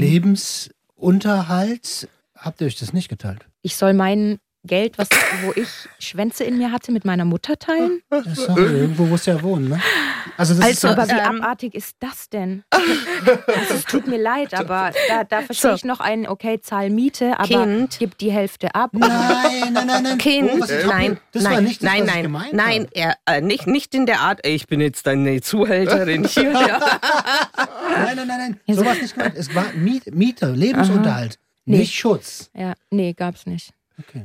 Lebensunterhalt, 0.97 2.08
habt 2.36 2.62
ihr 2.62 2.67
euch 2.67 2.77
das 2.77 2.93
nicht 2.93 3.10
geteilt? 3.10 3.45
Ich 3.62 3.75
soll 3.75 3.93
mein 3.93 4.39
Geld, 4.65 4.97
was, 4.97 5.08
wo 5.43 5.54
ich 5.56 5.67
Schwänze 5.99 6.43
in 6.43 6.58
mir 6.58 6.71
hatte, 6.71 6.91
mit 6.91 7.06
meiner 7.06 7.25
Mutter 7.25 7.58
teilen? 7.58 8.01
Das 8.10 8.25
ist 8.28 8.47
doch 8.49 8.58
irgendwo, 8.58 9.10
wo 9.10 9.15
es 9.15 9.25
ja 9.25 9.41
wohnen, 9.41 9.69
ne? 9.69 9.80
Also, 10.38 10.54
das 10.56 10.65
Also, 10.65 10.88
ist 10.89 10.97
Aber 10.97 11.08
wie 11.08 11.12
Ähm. 11.12 11.41
abartig 11.41 11.75
ist 11.75 11.95
das 11.99 12.30
denn? 12.30 12.63
Also, 12.71 13.73
es 13.75 13.84
tut 13.86 14.08
mir 14.08 14.17
leid, 14.17 14.54
aber 14.60 14.91
da, 15.08 15.23
da 15.23 15.41
verstehe 15.41 15.71
So. 15.71 15.75
ich 15.75 15.86
noch 15.86 15.99
ein, 15.99 16.28
okay, 16.28 16.60
zahl 16.60 16.89
Miete, 16.89 17.39
aber 17.39 17.47
Kind. 17.47 17.97
gib 17.99 18.17
die 18.17 18.32
Hälfte 18.32 18.73
ab. 18.75 18.91
Nein, 18.93 19.73
nein, 19.73 19.88
nein, 19.88 20.04
nein. 20.04 20.17
Kind, 20.19 20.49
Oh, 20.54 20.58
glaub, 20.65 20.86
nein, 20.88 21.19
das 21.32 21.43
nein, 21.43 21.54
war 21.54 21.62
nicht 21.62 21.84
das, 21.84 21.89
nein, 21.91 22.06
nein, 22.06 22.23
gemeint 22.23 22.54
nein, 22.54 22.82
habe. 22.84 22.89
er, 22.95 23.17
äh, 23.28 23.41
nicht, 23.41 23.67
nicht 23.67 23.93
in 23.95 24.06
der 24.06 24.21
Art, 24.21 24.45
ich 24.45 24.67
bin 24.67 24.82
jetzt 24.82 25.06
deine 25.08 25.41
Zuhälterin 25.41 26.23
hier. 26.28 26.51
Ja. 26.51 26.80
Nein, 27.97 28.15
nein, 28.15 28.28
nein, 28.28 28.58
nein. 28.65 28.75
So 28.75 28.86
war 28.86 28.93
es 28.93 29.01
nicht 29.01 29.13
gemeint. 29.15 29.36
Es 29.38 29.54
war 29.54 29.65
Miet, 29.73 30.13
Miete, 30.13 30.51
Lebensunterhalt, 30.51 31.39
Nee. 31.65 31.80
nicht 31.80 31.95
Schutz. 31.95 32.49
Ja, 32.54 32.73
nee, 32.91 33.13
gab's 33.13 33.45
nicht. 33.45 33.71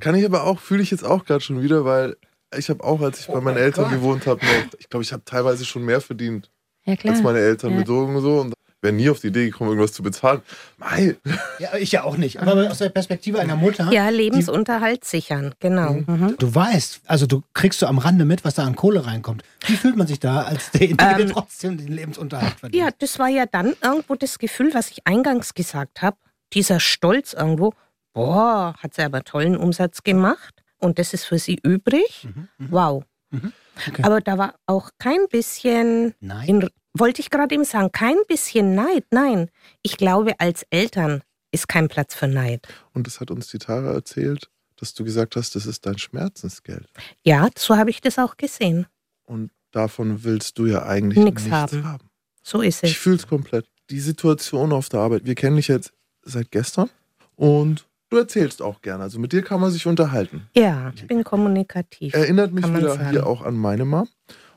Kann 0.01 0.15
ich 0.15 0.25
aber 0.25 0.45
auch, 0.45 0.59
fühle 0.61 0.83
ich 0.83 0.91
jetzt 0.91 1.05
auch 1.05 1.25
gerade 1.25 1.41
schon 1.41 1.63
wieder, 1.63 1.85
weil 1.85 2.17
ich 2.57 2.69
habe 2.71 2.83
auch, 2.83 3.01
als 3.01 3.21
ich 3.21 3.27
bei 3.29 3.41
meinen 3.41 3.57
Eltern 3.59 3.91
gewohnt 3.91 4.27
habe, 4.27 4.45
noch, 4.45 4.53
ich 4.79 4.89
glaube, 4.89 5.03
ich 5.05 5.13
habe 5.13 5.23
teilweise 5.25 5.65
schon 5.65 5.85
mehr 5.85 6.01
verdient 6.01 6.51
Ja, 6.85 6.97
klar. 6.97 7.15
als 7.15 7.23
meine 7.23 7.39
Eltern 7.39 7.73
Ja. 7.73 7.79
mit 7.79 7.89
Drogen 7.89 8.17
und 8.17 8.23
so. 8.23 8.41
Und 8.41 8.55
wäre 8.83 8.95
nie 8.95 9.11
auf 9.11 9.21
die 9.21 9.27
Idee 9.27 9.45
gekommen, 9.45 9.71
irgendwas 9.71 9.93
zu 9.93 10.03
bezahlen. 10.03 10.41
Mei, 10.79 11.15
Ja, 11.59 11.77
ich 11.77 11.93
ja 11.93 12.03
auch 12.03 12.17
nicht. 12.17 12.41
Aber 12.41 12.71
aus 12.71 12.79
der 12.79 12.89
Perspektive 12.89 13.39
einer 13.39 13.55
Mutter. 13.55 13.93
ja, 13.93 14.09
Lebensunterhalt 14.09 15.05
sichern, 15.05 15.55
genau. 15.61 15.93
Mhm. 16.07 16.37
Du 16.39 16.53
weißt, 16.55 17.03
also 17.07 17.27
du 17.27 17.43
kriegst 17.53 17.79
so 17.81 17.87
am 17.87 17.99
Rande 17.99 18.25
mit, 18.25 18.43
was 18.45 18.55
da 18.55 18.65
an 18.65 18.75
Kohle 18.77 19.05
reinkommt. 19.07 19.43
Wie 19.67 19.77
fühlt 19.77 19.97
man 19.97 20.07
sich 20.07 20.19
da 20.19 20.43
als 20.45 20.71
derjenige, 20.71 20.97
der 20.97 21.29
trotzdem 21.29 21.77
den 21.77 21.89
Lebensunterhalt 21.89 22.55
verdient? 22.59 22.75
Ähm, 22.83 22.89
Ja, 22.89 22.95
das 22.99 23.19
war 23.19 23.29
ja 23.29 23.45
dann 23.47 23.75
irgendwo 23.85 24.15
das 24.15 24.39
Gefühl, 24.39 24.73
was 24.73 24.91
ich 24.91 25.07
eingangs 25.07 25.53
gesagt 25.55 26.01
habe. 26.01 26.17
Dieser 26.55 26.81
Stolz 26.81 27.35
irgendwo. 27.35 27.75
Boah, 28.13 28.75
hat 28.79 28.95
sie 28.95 29.03
aber 29.03 29.23
tollen 29.23 29.57
Umsatz 29.57 30.03
gemacht 30.03 30.63
und 30.79 30.99
das 30.99 31.15
ist 31.15 31.25
für 31.25 31.39
sie 31.39 31.59
übrig. 31.63 32.29
Wow. 32.59 33.05
Mhm, 33.31 33.53
okay. 33.89 34.03
Aber 34.03 34.21
da 34.21 34.39
war 34.39 34.55
auch 34.67 34.91
kein 34.99 35.27
bisschen, 35.31 36.15
Nein. 36.21 36.49
in, 36.49 36.69
wollte 36.95 37.21
ich 37.21 37.31
gerade 37.31 37.55
eben 37.55 37.65
sagen, 37.65 37.93
kein 37.93 38.17
bisschen 38.27 38.75
Neid. 38.75 39.05
Nein, 39.11 39.51
ich 39.83 39.97
glaube, 39.97 40.35
als 40.41 40.65
Eltern 40.71 41.23
ist 41.53 41.69
kein 41.69 41.89
Platz 41.89 42.15
für 42.15 42.27
Neid. 42.29 42.67
Und 42.93 43.07
das 43.07 43.21
hat 43.21 43.31
uns 43.31 43.49
die 43.49 43.59
Tara 43.59 43.93
erzählt, 43.93 44.51
dass 44.77 44.95
du 44.95 45.05
gesagt 45.05 45.37
hast, 45.37 45.55
das 45.55 45.67
ist 45.67 45.87
dein 45.87 45.99
Schmerzensgeld. 45.99 46.89
Ja, 47.23 47.49
so 47.57 47.77
habe 47.77 47.91
ich 47.91 48.01
das 48.01 48.19
auch 48.19 48.37
gesehen. 48.37 48.87
Und 49.25 49.51
davon 49.71 50.25
willst 50.25 50.59
du 50.59 50.67
ja 50.67 50.85
eigentlich 50.85 51.19
Nix 51.23 51.43
nichts 51.45 51.57
haben. 51.57 51.85
haben. 51.85 52.11
So 52.43 52.63
ist 52.63 52.83
Ich 52.83 52.93
es. 52.93 52.97
fühle 52.97 53.17
es 53.17 53.27
komplett. 53.29 53.67
Die 53.91 54.01
Situation 54.01 54.73
auf 54.73 54.89
der 54.89 55.01
Arbeit, 55.01 55.25
wir 55.27 55.35
kennen 55.35 55.57
dich 55.57 55.69
jetzt 55.69 55.93
seit 56.23 56.51
gestern 56.51 56.89
und 57.37 57.87
du 58.11 58.17
erzählst 58.19 58.61
auch 58.61 58.83
gerne. 58.83 59.03
Also 59.03 59.19
mit 59.19 59.33
dir 59.33 59.43
kann 59.43 59.61
man 59.61 59.71
sich 59.71 59.87
unterhalten. 59.87 60.49
Ja, 60.55 60.93
ich 60.95 61.07
bin 61.07 61.25
kommunikativ. 61.25 62.15
Erinnert 62.15 62.53
mich 62.53 62.67
wieder 62.67 62.95
sagen. 62.95 63.11
hier 63.11 63.27
auch 63.27 63.43
an 63.43 63.57
meine 63.57 63.85
Mom. 63.85 64.09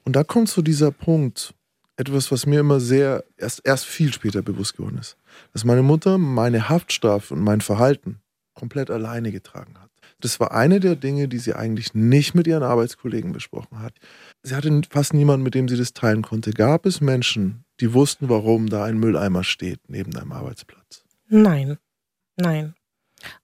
Und 0.03 0.15
da 0.15 0.23
kommt 0.23 0.49
so 0.49 0.61
dieser 0.61 0.91
Punkt, 0.91 1.53
etwas, 1.95 2.31
was 2.31 2.45
mir 2.45 2.59
immer 2.59 2.79
sehr, 2.79 3.23
erst, 3.37 3.61
erst 3.63 3.85
viel 3.85 4.11
später 4.11 4.41
bewusst 4.41 4.75
geworden 4.75 4.97
ist, 4.97 5.17
dass 5.53 5.63
meine 5.63 5.83
Mutter 5.83 6.17
meine 6.17 6.69
Haftstrafe 6.69 7.33
und 7.33 7.41
mein 7.41 7.61
Verhalten 7.61 8.19
komplett 8.53 8.89
alleine 8.89 9.31
getragen 9.31 9.75
hat. 9.79 9.89
Das 10.19 10.39
war 10.39 10.53
eine 10.53 10.79
der 10.79 10.95
Dinge, 10.95 11.27
die 11.27 11.37
sie 11.37 11.53
eigentlich 11.53 11.93
nicht 11.93 12.33
mit 12.33 12.47
ihren 12.47 12.63
Arbeitskollegen 12.63 13.33
besprochen 13.33 13.79
hat. 13.79 13.93
Sie 14.41 14.55
hatte 14.55 14.81
fast 14.89 15.13
niemanden, 15.13 15.43
mit 15.43 15.53
dem 15.53 15.67
sie 15.67 15.77
das 15.77 15.93
teilen 15.93 16.21
konnte. 16.21 16.51
Gab 16.51 16.85
es 16.85 17.01
Menschen, 17.01 17.65
die 17.79 17.93
wussten, 17.93 18.29
warum 18.29 18.69
da 18.69 18.85
ein 18.85 18.97
Mülleimer 18.97 19.43
steht 19.43 19.79
neben 19.87 20.11
deinem 20.11 20.31
Arbeitsplatz? 20.31 21.03
Nein, 21.27 21.77
nein. 22.37 22.73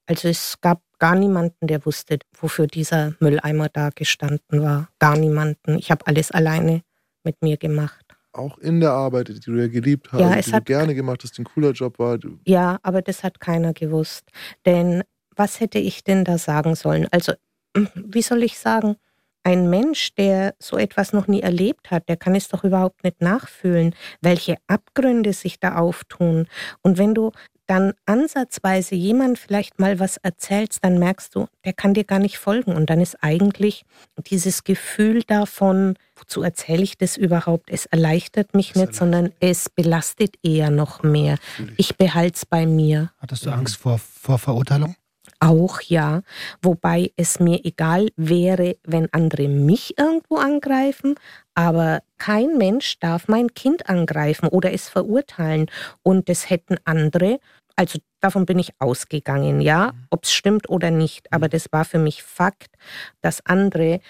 Also 0.05 0.27
es 0.27 0.55
gab 0.61 0.81
gar 0.99 1.15
niemanden, 1.15 1.67
der 1.67 1.85
wusste, 1.85 2.19
wofür 2.39 2.67
dieser 2.67 3.13
Mülleimer 3.19 3.69
da 3.69 3.89
gestanden 3.93 4.61
war. 4.61 4.89
Gar 4.99 5.17
niemanden. 5.17 5.77
Ich 5.77 5.91
habe 5.91 6.05
alles 6.07 6.31
alleine 6.31 6.81
mit 7.23 7.41
mir 7.41 7.57
gemacht. 7.57 8.05
Auch 8.33 8.57
in 8.59 8.79
der 8.79 8.91
Arbeit, 8.91 9.29
die 9.29 9.39
du 9.39 9.53
ja 9.55 9.67
geliebt 9.67 10.11
hast, 10.11 10.19
Ja, 10.21 10.35
die 10.35 10.49
du 10.49 10.55
hat- 10.57 10.65
gerne 10.65 10.93
gemacht 10.95 11.23
hast, 11.23 11.39
ein 11.39 11.45
cooler 11.45 11.71
Job 11.71 11.97
war. 11.99 12.17
Du, 12.17 12.39
Ja, 12.45 12.77
aber 12.83 13.01
das 13.01 13.23
hat 13.23 13.39
keiner 13.39 13.73
gewusst. 13.73 14.29
Denn 14.65 15.03
was 15.35 15.59
hätte 15.59 15.79
ich 15.79 16.03
denn 16.03 16.25
da 16.25 16.37
sagen 16.37 16.75
sollen? 16.75 17.07
Also, 17.11 17.33
wie 17.95 18.21
soll 18.21 18.43
ich 18.43 18.59
sagen? 18.59 18.97
Ein 19.43 19.69
Mensch, 19.69 20.13
der 20.15 20.53
so 20.59 20.77
etwas 20.77 21.13
noch 21.13 21.27
nie 21.27 21.41
erlebt 21.41 21.91
hat, 21.91 22.09
der 22.09 22.17
kann 22.17 22.35
es 22.35 22.49
doch 22.49 22.65
überhaupt 22.65 23.03
nicht 23.05 23.21
nachfühlen, 23.21 23.95
welche 24.21 24.57
Abgründe 24.67 25.31
sich 25.33 25.59
da 25.61 25.77
auftun. 25.77 26.47
Und 26.81 26.97
wenn 26.97 27.15
du 27.15 27.31
dann 27.69 27.93
ansatzweise 28.07 28.95
jemand 28.95 29.37
vielleicht 29.37 29.79
mal 29.79 29.99
was 29.99 30.17
erzählst, 30.17 30.83
dann 30.83 30.97
merkst 30.97 31.35
du, 31.35 31.47
der 31.65 31.73
kann 31.73 31.93
dir 31.93 32.03
gar 32.03 32.19
nicht 32.19 32.39
folgen. 32.39 32.75
Und 32.75 32.89
dann 32.89 32.99
ist 32.99 33.17
eigentlich 33.21 33.85
dieses 34.27 34.63
Gefühl 34.63 35.21
davon, 35.23 35.95
wozu 36.15 36.41
erzähle 36.41 36.81
ich 36.81 36.97
das 36.97 37.15
überhaupt? 37.15 37.69
Es 37.69 37.85
erleichtert 37.85 38.55
mich 38.55 38.73
nicht, 38.75 38.95
sondern 38.95 39.31
es 39.39 39.69
belastet 39.69 40.35
eher 40.41 40.71
noch 40.71 41.03
mehr. 41.03 41.37
Ich 41.77 41.95
behalte 41.95 42.37
es 42.37 42.45
bei 42.45 42.65
mir. 42.65 43.11
Hattest 43.19 43.45
du 43.45 43.51
Angst 43.51 43.77
vor, 43.77 43.99
vor 43.99 44.39
Verurteilung? 44.39 44.95
Auch 45.41 45.79
ja, 45.81 46.21
wobei 46.61 47.11
es 47.15 47.39
mir 47.39 47.63
egal 47.63 48.09
wäre, 48.17 48.75
wenn 48.83 49.07
andere 49.13 49.47
mich 49.47 49.97
irgendwo 49.97 50.35
angreifen, 50.35 51.15
aber 51.53 52.01
kein 52.17 52.57
Mensch 52.57 52.99
darf 52.99 53.29
mein 53.29 53.53
Kind 53.53 53.87
angreifen 53.87 54.49
oder 54.49 54.73
es 54.73 54.89
verurteilen. 54.89 55.67
Und 56.03 56.27
das 56.27 56.49
hätten 56.49 56.75
andere, 56.83 57.39
also 57.79 57.97
davon 58.19 58.45
bin 58.45 58.59
ich 58.59 58.71
ausgegangen, 58.79 59.61
ja, 59.61 59.93
ob 60.09 60.25
es 60.25 60.33
stimmt 60.33 60.67
oder 60.69 60.91
nicht, 60.91 61.31
aber 61.31 61.47
das 61.47 61.67
war 61.71 61.85
für 61.85 61.97
mich 61.97 62.23
Fakt, 62.23 62.75
dass 63.21 63.45
andere 63.45 64.01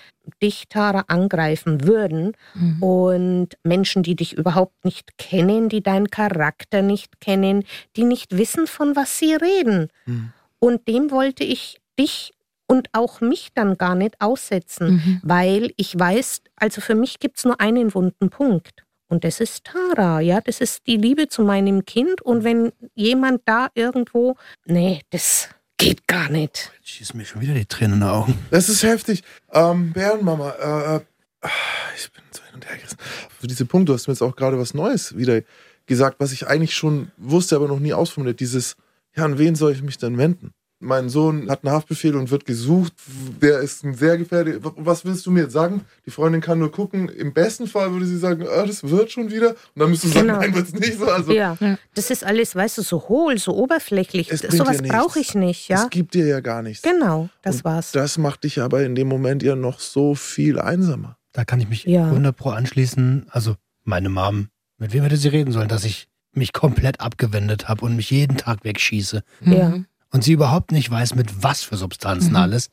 dich, 0.41 0.67
Tara, 0.69 1.03
angreifen 1.07 1.83
würden 1.85 2.35
Mhm. 2.55 2.81
und 2.83 3.49
Menschen, 3.63 4.01
die 4.01 4.15
dich 4.15 4.33
überhaupt 4.33 4.83
nicht 4.85 5.19
kennen, 5.19 5.69
die 5.69 5.83
deinen 5.83 6.09
Charakter 6.09 6.81
nicht 6.81 7.21
kennen, 7.21 7.63
die 7.95 8.05
nicht 8.05 8.35
wissen, 8.35 8.65
von 8.65 8.95
was 8.95 9.19
sie 9.19 9.35
reden. 9.35 9.89
Mhm. 10.07 10.33
Und 10.57 10.87
dem 10.87 11.11
wollte 11.11 11.43
ich 11.43 11.79
dich 11.99 12.31
und 12.65 12.89
auch 12.93 13.21
mich 13.21 13.49
dann 13.53 13.77
gar 13.77 13.93
nicht 13.93 14.19
aussetzen, 14.19 14.93
Mhm. 14.93 15.19
weil 15.21 15.73
ich 15.77 15.97
weiß, 15.97 16.41
also 16.55 16.81
für 16.81 16.95
mich 16.95 17.19
gibt 17.19 17.37
es 17.37 17.45
nur 17.45 17.61
einen 17.61 17.93
wunden 17.93 18.31
Punkt. 18.31 18.83
Und 19.09 19.23
das 19.23 19.39
ist 19.39 19.65
Tara, 19.65 20.21
ja, 20.21 20.39
das 20.39 20.61
ist 20.61 20.85
die 20.85 20.97
Liebe 20.97 21.27
zu 21.27 21.43
meinem 21.43 21.83
Kind. 21.83 22.21
Und 22.21 22.43
wenn 22.43 22.71
jemand 22.93 23.41
da 23.45 23.69
irgendwo, 23.73 24.35
nee, 24.65 25.01
das 25.09 25.49
geht 25.77 26.07
gar 26.07 26.29
nicht. 26.29 26.71
Schießen 26.83 27.17
mir 27.17 27.25
schon 27.25 27.41
wieder 27.41 27.55
die 27.55 27.65
Tränen 27.65 27.93
in 27.95 27.99
die 28.01 28.05
Augen. 28.05 28.37
Das 28.51 28.69
ist 28.69 28.83
heftig. 28.83 29.23
Ähm, 29.51 29.91
Bärenmama, 29.93 30.51
äh, 30.51 30.95
äh, 30.97 31.49
ich 31.95 32.11
bin 32.11 32.23
so 32.31 32.43
hin 32.43 32.55
und 32.55 32.69
her 32.69 32.77
gerissen. 32.77 32.97
Für 33.39 33.47
diese 33.47 33.65
Punkte, 33.65 33.87
du 33.87 33.93
hast 33.95 34.07
mir 34.07 34.13
jetzt 34.13 34.21
auch 34.21 34.35
gerade 34.35 34.59
was 34.59 34.75
Neues 34.75 35.17
wieder 35.17 35.41
gesagt, 35.87 36.19
was 36.19 36.31
ich 36.31 36.47
eigentlich 36.47 36.75
schon 36.75 37.11
wusste, 37.17 37.55
aber 37.55 37.67
noch 37.67 37.79
nie 37.79 37.93
ausformuliert. 37.93 38.39
Dieses, 38.39 38.75
ja, 39.15 39.25
an 39.25 39.39
wen 39.39 39.55
soll 39.55 39.71
ich 39.71 39.81
mich 39.81 39.97
denn 39.97 40.19
wenden? 40.19 40.53
Mein 40.81 41.09
Sohn 41.09 41.49
hat 41.49 41.65
einen 41.65 41.73
Haftbefehl 41.73 42.15
und 42.15 42.31
wird 42.31 42.45
gesucht. 42.45 42.93
Der 43.41 43.59
ist 43.59 43.83
ein 43.83 43.95
sehr 43.95 44.17
gefährlich. 44.17 44.55
Was 44.77 45.03
willst 45.03 45.25
du 45.25 45.31
mir 45.31 45.41
jetzt 45.43 45.51
sagen? 45.51 45.81
Die 46.05 46.11
Freundin 46.11 46.39
kann 46.39 46.57
nur 46.57 46.71
gucken. 46.71 47.09
Im 47.09 47.33
besten 47.33 47.67
Fall 47.67 47.91
würde 47.91 48.05
sie 48.05 48.17
sagen, 48.17 48.45
ah, 48.47 48.65
das 48.65 48.83
wird 48.89 49.11
schon 49.11 49.29
wieder. 49.29 49.49
Und 49.49 49.57
dann 49.75 49.89
müsstest 49.89 50.15
du 50.15 50.21
Genau. 50.21 50.35
sagen, 50.35 50.45
nein, 50.45 50.55
wird 50.55 50.67
es 50.67 50.73
nicht 50.73 50.97
so. 50.97 51.05
Also, 51.05 51.33
ja, 51.33 51.57
Ja. 51.59 51.77
das 51.95 52.09
ist 52.11 52.23
alles, 52.23 52.55
weißt 52.55 52.77
du, 52.77 52.81
so 52.83 53.09
hohl, 53.09 53.37
so 53.39 53.55
oberflächlich. 53.57 54.31
Es 54.31 54.39
bringt 54.41 54.53
Sowas 54.53 54.77
dir 54.77 54.83
nichts. 54.83 54.97
brauche 54.97 55.19
ich 55.19 55.35
nicht, 55.35 55.67
ja. 55.67 55.83
Es 55.83 55.89
gibt 55.89 56.13
dir 56.13 56.25
ja 56.27 56.39
gar 56.39 56.61
nichts. 56.61 56.81
Genau, 56.81 57.27
das 57.41 57.57
Und 57.57 57.65
war's. 57.65 57.91
Das 57.91 58.17
macht 58.17 58.45
dich 58.45 58.61
aber 58.61 58.81
in 58.83 58.95
dem 58.95 59.09
Moment 59.09 59.43
ja 59.43 59.57
noch 59.57 59.81
so 59.81 60.15
viel 60.15 60.59
einsamer. 60.59 61.17
Da 61.33 61.43
kann 61.43 61.59
ich 61.59 61.67
mich 61.67 61.83
Ja. 61.83 62.05
100 62.09 62.35
pro 62.37 62.51
anschließen. 62.51 63.25
Also 63.29 63.55
meine 63.83 64.07
Mom, 64.07 64.47
mit 64.77 64.93
wem 64.93 65.03
hätte 65.03 65.17
sie 65.17 65.27
reden 65.27 65.51
sollen, 65.51 65.67
dass 65.67 65.83
ich 65.83 66.07
mich 66.31 66.53
komplett 66.53 67.01
abgewendet 67.01 67.67
habe 67.67 67.83
und 67.83 67.97
mich 67.97 68.11
jeden 68.11 68.37
Tag 68.37 68.63
wegschieße. 68.63 69.23
Ja. 69.41 69.69
Mhm. 69.71 69.85
Und 70.11 70.23
sie 70.23 70.33
überhaupt 70.33 70.71
nicht 70.71 70.89
weiß, 70.89 71.13
mit 71.15 71.43
was 71.43 71.61
für 71.61 71.77
Substanzen 71.77 72.31
Mhm. 72.31 72.35
alles. 72.37 72.69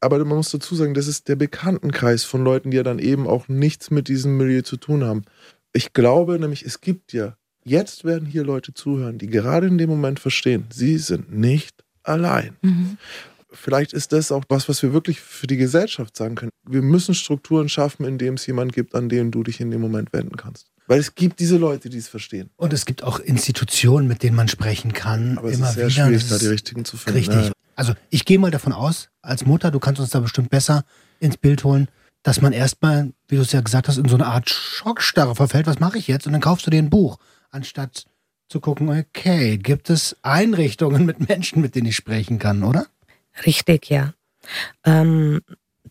Aber 0.00 0.18
man 0.18 0.36
muss 0.36 0.50
dazu 0.50 0.74
sagen, 0.74 0.92
das 0.94 1.06
ist 1.06 1.28
der 1.28 1.36
Bekanntenkreis 1.36 2.24
von 2.24 2.44
Leuten, 2.44 2.70
die 2.70 2.76
ja 2.76 2.82
dann 2.82 2.98
eben 2.98 3.26
auch 3.26 3.48
nichts 3.48 3.90
mit 3.90 4.08
diesem 4.08 4.36
Milieu 4.36 4.62
zu 4.62 4.76
tun 4.76 5.04
haben. 5.04 5.22
Ich 5.72 5.94
glaube 5.94 6.38
nämlich, 6.38 6.64
es 6.64 6.80
gibt 6.82 7.12
ja, 7.14 7.36
jetzt 7.64 8.04
werden 8.04 8.26
hier 8.26 8.44
Leute 8.44 8.74
zuhören, 8.74 9.16
die 9.16 9.28
gerade 9.28 9.66
in 9.66 9.78
dem 9.78 9.88
Moment 9.88 10.20
verstehen, 10.20 10.66
sie 10.70 10.98
sind 10.98 11.32
nicht 11.32 11.84
allein. 12.02 12.56
Mhm. 12.60 12.98
Vielleicht 13.50 13.92
ist 13.92 14.12
das 14.12 14.32
auch 14.32 14.44
was, 14.48 14.68
was 14.68 14.82
wir 14.82 14.92
wirklich 14.92 15.20
für 15.20 15.46
die 15.46 15.58
Gesellschaft 15.58 16.16
sagen 16.16 16.34
können. 16.34 16.50
Wir 16.66 16.82
müssen 16.82 17.14
Strukturen 17.14 17.68
schaffen, 17.68 18.04
in 18.04 18.18
dem 18.18 18.34
es 18.34 18.46
jemanden 18.46 18.72
gibt, 18.72 18.94
an 18.94 19.08
den 19.08 19.30
du 19.30 19.42
dich 19.42 19.60
in 19.60 19.70
dem 19.70 19.80
Moment 19.80 20.12
wenden 20.12 20.36
kannst. 20.36 20.71
Weil 20.86 20.98
es 20.98 21.14
gibt 21.14 21.40
diese 21.40 21.56
Leute, 21.56 21.88
die 21.88 21.98
es 21.98 22.08
verstehen. 22.08 22.50
Und 22.56 22.72
es 22.72 22.86
gibt 22.86 23.02
auch 23.02 23.18
Institutionen, 23.20 24.08
mit 24.08 24.22
denen 24.22 24.36
man 24.36 24.48
sprechen 24.48 24.92
kann. 24.92 25.38
Aber 25.38 25.48
es 25.48 25.56
immer 25.58 25.68
ist 25.68 25.74
sehr 25.74 25.88
wieder. 25.88 26.06
schwierig, 26.06 26.28
da 26.28 26.38
die 26.38 26.46
richtigen 26.46 26.84
zu 26.84 26.96
finden. 26.96 27.18
Richtig. 27.18 27.46
Ja. 27.46 27.52
Also 27.76 27.94
ich 28.10 28.24
gehe 28.24 28.38
mal 28.38 28.50
davon 28.50 28.72
aus, 28.72 29.08
als 29.22 29.46
Mutter, 29.46 29.70
du 29.70 29.78
kannst 29.78 30.00
uns 30.00 30.10
da 30.10 30.20
bestimmt 30.20 30.50
besser 30.50 30.84
ins 31.20 31.36
Bild 31.36 31.64
holen, 31.64 31.88
dass 32.22 32.40
man 32.40 32.52
erstmal, 32.52 33.12
wie 33.28 33.36
du 33.36 33.42
es 33.42 33.52
ja 33.52 33.60
gesagt 33.60 33.88
hast, 33.88 33.96
in 33.96 34.08
so 34.08 34.16
eine 34.16 34.26
Art 34.26 34.50
Schockstarre 34.50 35.34
verfällt. 35.34 35.66
Was 35.66 35.80
mache 35.80 35.98
ich 35.98 36.08
jetzt? 36.08 36.26
Und 36.26 36.32
dann 36.32 36.42
kaufst 36.42 36.66
du 36.66 36.70
dir 36.70 36.78
ein 36.78 36.90
Buch, 36.90 37.18
anstatt 37.50 38.04
zu 38.48 38.60
gucken, 38.60 38.88
okay, 38.90 39.56
gibt 39.56 39.88
es 39.88 40.16
Einrichtungen 40.22 41.06
mit 41.06 41.28
Menschen, 41.28 41.62
mit 41.62 41.74
denen 41.74 41.86
ich 41.86 41.96
sprechen 41.96 42.38
kann, 42.38 42.62
oder? 42.62 42.86
Richtig, 43.46 43.88
ja. 43.88 44.12
Ähm, 44.84 45.40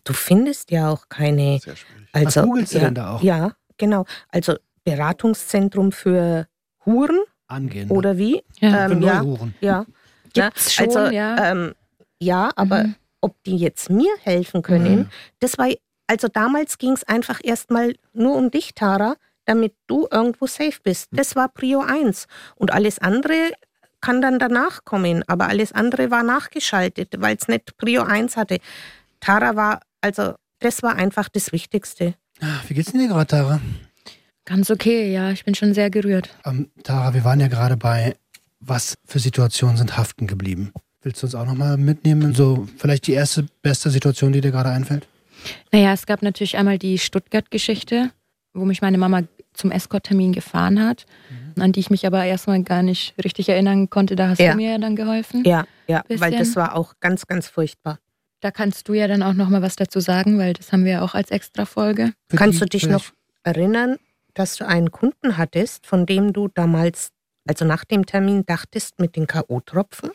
du 0.04 0.12
findest 0.12 0.70
ja 0.70 0.90
auch 0.90 1.08
keine. 1.08 1.58
Sehr 1.58 1.76
schwierig. 1.76 2.08
Was 2.12 2.26
Also, 2.26 2.42
googelst 2.42 2.74
du 2.74 2.78
ja, 2.78 2.84
denn 2.84 2.94
da 2.94 3.10
auch? 3.16 3.22
Ja, 3.22 3.56
genau. 3.78 4.06
Also 4.28 4.56
Beratungszentrum 4.84 5.92
für 5.92 6.46
Huren 6.84 7.20
Angehen. 7.48 7.90
oder 7.90 8.16
wie? 8.18 8.42
Ja. 8.58 8.88
für 8.88 8.94
Ähm, 8.94 9.02
ja, 9.02 9.22
Neuhuren. 9.22 9.54
ja. 9.60 9.86
Gibt's 10.32 10.72
schon, 10.74 10.88
also, 10.88 11.12
ja. 11.14 11.50
Ähm, 11.52 11.74
ja, 12.20 12.50
aber 12.56 12.84
Mhm. 12.84 12.94
ob 13.20 13.42
die 13.44 13.56
jetzt 13.56 13.90
mir 13.90 14.12
helfen 14.22 14.62
können, 14.62 15.00
Mhm. 15.00 15.08
das 15.40 15.58
war, 15.58 15.68
also 16.06 16.28
damals 16.28 16.78
ging 16.78 16.92
es 16.92 17.04
einfach 17.04 17.40
erstmal 17.42 17.94
nur 18.12 18.36
um 18.36 18.50
dich, 18.50 18.74
Tara, 18.74 19.16
damit 19.44 19.74
du 19.88 20.06
irgendwo 20.10 20.46
safe 20.46 20.78
bist. 20.82 21.08
Das 21.12 21.36
war 21.36 21.48
Prio 21.48 21.80
1. 21.80 22.26
Und 22.56 22.72
alles 22.72 22.98
andere 22.98 23.52
kann 24.00 24.22
dann 24.22 24.38
danach 24.38 24.84
kommen, 24.84 25.22
aber 25.28 25.48
alles 25.48 25.72
andere 25.72 26.10
war 26.10 26.22
nachgeschaltet, 26.22 27.14
weil 27.18 27.36
es 27.36 27.48
nicht 27.48 27.76
Prio 27.76 28.02
1 28.02 28.36
hatte. 28.36 28.58
Tara 29.20 29.54
war, 29.54 29.80
also 30.00 30.34
das 30.60 30.82
war 30.82 30.94
einfach 30.96 31.28
das 31.28 31.52
Wichtigste. 31.52 32.14
Ah, 32.40 32.60
Wie 32.68 32.74
geht's 32.74 32.90
denn 32.92 33.00
dir 33.00 33.08
gerade, 33.08 33.26
Tara? 33.26 33.60
Ganz 34.44 34.70
okay, 34.70 35.12
ja. 35.12 35.30
Ich 35.30 35.44
bin 35.44 35.54
schon 35.54 35.74
sehr 35.74 35.90
gerührt. 35.90 36.30
Ähm, 36.44 36.70
Tara, 36.82 37.14
wir 37.14 37.24
waren 37.24 37.40
ja 37.40 37.48
gerade 37.48 37.76
bei, 37.76 38.16
was 38.60 38.96
für 39.06 39.18
Situationen 39.18 39.76
sind 39.76 39.96
haften 39.96 40.26
geblieben. 40.26 40.72
Willst 41.02 41.22
du 41.22 41.26
uns 41.26 41.34
auch 41.34 41.46
nochmal 41.46 41.76
mitnehmen? 41.76 42.34
So, 42.34 42.66
vielleicht 42.76 43.06
die 43.06 43.12
erste 43.12 43.46
beste 43.62 43.90
Situation, 43.90 44.32
die 44.32 44.40
dir 44.40 44.50
gerade 44.50 44.70
einfällt? 44.70 45.06
Naja, 45.72 45.92
es 45.92 46.06
gab 46.06 46.22
natürlich 46.22 46.56
einmal 46.56 46.78
die 46.78 46.98
Stuttgart-Geschichte, 46.98 48.10
wo 48.54 48.64
mich 48.64 48.82
meine 48.82 48.98
Mama 48.98 49.22
zum 49.54 49.70
Escort-Termin 49.70 50.32
gefahren 50.32 50.82
hat, 50.84 51.04
Mhm. 51.56 51.62
an 51.62 51.72
die 51.72 51.80
ich 51.80 51.90
mich 51.90 52.06
aber 52.06 52.24
erstmal 52.24 52.62
gar 52.62 52.82
nicht 52.82 53.14
richtig 53.22 53.48
erinnern 53.48 53.90
konnte. 53.90 54.16
Da 54.16 54.28
hast 54.28 54.38
Ja. 54.38 54.52
du 54.52 54.56
mir 54.56 54.72
ja 54.72 54.78
dann 54.78 54.96
geholfen. 54.96 55.44
Ja, 55.44 55.66
ja, 55.88 56.02
weil 56.08 56.32
das 56.32 56.54
war 56.56 56.76
auch 56.76 56.94
ganz, 57.00 57.26
ganz 57.26 57.48
furchtbar. 57.48 57.98
Da 58.40 58.50
kannst 58.50 58.88
du 58.88 58.94
ja 58.94 59.06
dann 59.08 59.22
auch 59.22 59.34
nochmal 59.34 59.62
was 59.62 59.76
dazu 59.76 60.00
sagen, 60.00 60.38
weil 60.38 60.52
das 60.54 60.72
haben 60.72 60.84
wir 60.84 60.92
ja 60.92 61.02
auch 61.02 61.14
als 61.14 61.30
Extra-Folge. 61.30 62.12
Kannst 62.34 62.56
die 62.56 62.60
du 62.60 62.66
dich 62.66 62.82
vielleicht- 62.82 63.04
noch 63.08 63.12
erinnern, 63.44 63.96
dass 64.34 64.56
du 64.56 64.66
einen 64.66 64.90
Kunden 64.90 65.36
hattest, 65.36 65.86
von 65.86 66.06
dem 66.06 66.32
du 66.32 66.48
damals, 66.48 67.10
also 67.48 67.64
nach 67.64 67.84
dem 67.84 68.06
Termin, 68.06 68.44
dachtest 68.46 68.98
mit 68.98 69.16
den 69.16 69.26
K.O.-Tropfen? 69.26 70.10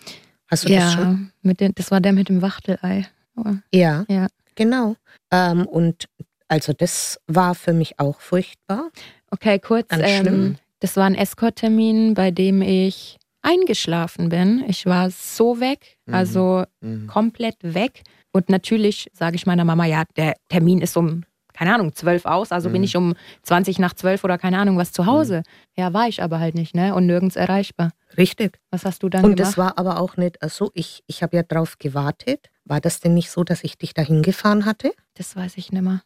Hast 0.49 0.65
du 0.65 0.69
das 0.73 0.93
schon? 0.93 1.03
Ja, 1.03 1.17
mit 1.41 1.59
den, 1.59 1.73
das 1.75 1.91
war 1.91 1.99
der 2.01 2.13
mit 2.13 2.29
dem 2.29 2.41
Wachtelei. 2.41 3.07
Aber- 3.35 3.61
Ja, 3.73 4.05
Ja. 4.07 4.27
genau. 4.55 4.95
Ähm, 5.31 5.65
und 5.67 6.05
also 6.47 6.73
das 6.73 7.19
war 7.27 7.53
für 7.55 7.73
mich 7.73 7.99
auch 7.99 8.21
furchtbar. 8.21 8.89
Okay, 9.31 9.59
kurz. 9.59 9.87
Ähm, 9.91 10.55
das 10.79 10.95
war 10.95 11.05
ein 11.05 11.15
Escort-Termin, 11.15 12.13
bei 12.13 12.31
dem 12.31 12.61
ich 12.61 13.17
eingeschlafen 13.41 14.29
bin. 14.29 14.63
Ich 14.67 14.85
war 14.85 15.09
so 15.11 15.59
weg, 15.59 15.97
Mhm. 16.05 16.13
also 16.13 16.63
Mhm. 16.81 17.07
komplett 17.07 17.57
weg. 17.61 18.03
Und 18.31 18.49
natürlich 18.49 19.09
sage 19.13 19.35
ich 19.35 19.45
meiner 19.45 19.65
Mama, 19.65 19.85
ja, 19.85 20.03
der 20.15 20.35
Termin 20.49 20.79
ist 20.81 20.95
um, 20.95 21.23
keine 21.57 21.73
Ahnung, 21.73 21.95
zwölf 21.95 22.25
aus, 22.25 22.51
also 22.51 22.69
bin 22.69 22.81
Mhm. 22.81 22.85
ich 22.85 22.95
um 22.95 23.15
20 23.41 23.79
nach 23.79 23.93
zwölf 23.95 24.23
oder 24.23 24.37
keine 24.37 24.59
Ahnung 24.59 24.77
was 24.77 24.91
zu 24.91 25.07
Hause. 25.07 25.41
Ja, 25.75 25.91
war 25.91 26.07
ich 26.07 26.21
aber 26.21 26.39
halt 26.39 26.53
nicht, 26.53 26.75
ne? 26.75 26.93
Und 26.93 27.07
nirgends 27.07 27.35
erreichbar. 27.35 27.91
Richtig. 28.15 28.59
Was 28.69 28.85
hast 28.85 29.01
du 29.01 29.09
dann 29.09 29.23
Und 29.25 29.35
gemacht? 29.37 29.49
das 29.53 29.57
war 29.57 29.79
aber 29.79 29.99
auch 29.99 30.17
nicht 30.17 30.37
so, 30.49 30.69
ich, 30.75 31.03
ich 31.07 31.23
habe 31.23 31.35
ja 31.35 31.41
drauf 31.43 31.79
gewartet. 31.79 32.49
War 32.63 32.79
das 32.79 32.99
denn 32.99 33.15
nicht 33.15 33.31
so, 33.31 33.43
dass 33.43 33.63
ich 33.63 33.77
dich 33.77 33.93
dahin 33.95 34.21
gefahren 34.21 34.65
hatte? 34.65 34.91
das 35.15 35.35
weiß 35.35 35.57
ich 35.57 35.71
nicht 35.71 35.81
mehr. 35.81 36.01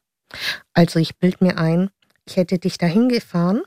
Also 0.73 0.99
ich 0.99 1.17
bild 1.17 1.41
mir 1.41 1.57
ein, 1.57 1.89
ich 2.25 2.37
hätte 2.37 2.57
dich 2.57 2.77
dahin 2.77 3.09
gefahren 3.09 3.61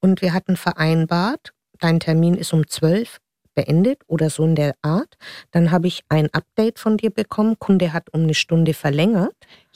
und 0.00 0.22
wir 0.22 0.32
hatten 0.32 0.56
vereinbart, 0.56 1.52
dein 1.78 2.00
Termin 2.00 2.34
ist 2.34 2.52
um 2.52 2.66
12 2.66 3.18
beendet 3.60 4.00
oder 4.06 4.30
so 4.30 4.44
in 4.44 4.54
der 4.54 4.74
Art. 4.82 5.16
Dann 5.50 5.70
habe 5.70 5.86
ich 5.86 6.02
ein 6.08 6.28
Update 6.32 6.78
von 6.78 6.96
dir 6.96 7.10
bekommen. 7.10 7.58
Kunde 7.58 7.92
hat 7.92 8.12
um 8.12 8.22
eine 8.22 8.34
Stunde 8.34 8.72
verlängert 8.74 9.34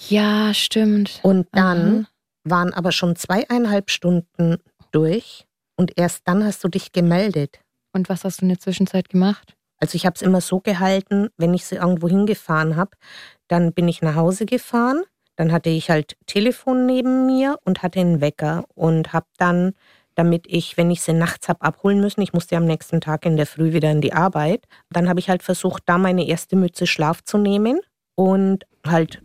Ja, 0.08 0.54
stimmt. 0.54 1.20
und 1.22 1.46
dann 1.52 1.96
Aha. 1.96 2.04
waren 2.44 2.72
aber 2.72 2.92
schon 2.92 3.14
zweieinhalb 3.16 3.90
Stunden 3.90 4.56
durch 4.90 5.44
und 5.76 5.92
erst 5.98 6.22
dann 6.24 6.44
hast 6.44 6.62
du 6.64 6.68
dich 6.68 6.92
gemeldet. 6.92 7.58
Und 7.92 8.08
was 8.08 8.24
hast 8.24 8.40
du 8.40 8.44
in 8.46 8.48
der 8.48 8.58
Zwischenzeit 8.58 9.08
gemacht? 9.08 9.54
Also 9.78 9.96
ich 9.96 10.06
habe 10.06 10.14
es 10.14 10.22
immer 10.22 10.40
so 10.40 10.60
gehalten, 10.60 11.28
wenn 11.36 11.52
ich 11.52 11.64
sie 11.66 11.76
irgendwo 11.76 12.08
hingefahren 12.08 12.76
habe, 12.76 12.92
dann 13.48 13.72
bin 13.72 13.86
ich 13.88 14.00
nach 14.02 14.14
Hause 14.14 14.46
gefahren, 14.46 15.02
dann 15.36 15.52
hatte 15.52 15.68
ich 15.68 15.90
halt 15.90 16.16
Telefon 16.26 16.86
neben 16.86 17.26
mir 17.26 17.56
und 17.64 17.82
hatte 17.82 18.00
einen 18.00 18.20
Wecker 18.20 18.64
und 18.74 19.12
habe 19.12 19.26
dann 19.36 19.74
damit 20.14 20.46
ich, 20.48 20.76
wenn 20.76 20.90
ich 20.90 21.00
sie 21.00 21.12
nachts 21.12 21.48
habe 21.48 21.62
abholen 21.62 22.00
müssen, 22.00 22.22
ich 22.22 22.32
musste 22.32 22.56
am 22.56 22.66
nächsten 22.66 23.00
Tag 23.00 23.26
in 23.26 23.36
der 23.36 23.46
Früh 23.46 23.72
wieder 23.72 23.90
in 23.90 24.00
die 24.00 24.12
Arbeit, 24.12 24.66
dann 24.90 25.08
habe 25.08 25.20
ich 25.20 25.28
halt 25.28 25.42
versucht, 25.42 25.82
da 25.86 25.98
meine 25.98 26.26
erste 26.26 26.56
Mütze 26.56 26.86
Schlaf 26.86 27.22
zu 27.22 27.38
nehmen. 27.38 27.80
Und 28.16 28.64
halt 28.86 29.22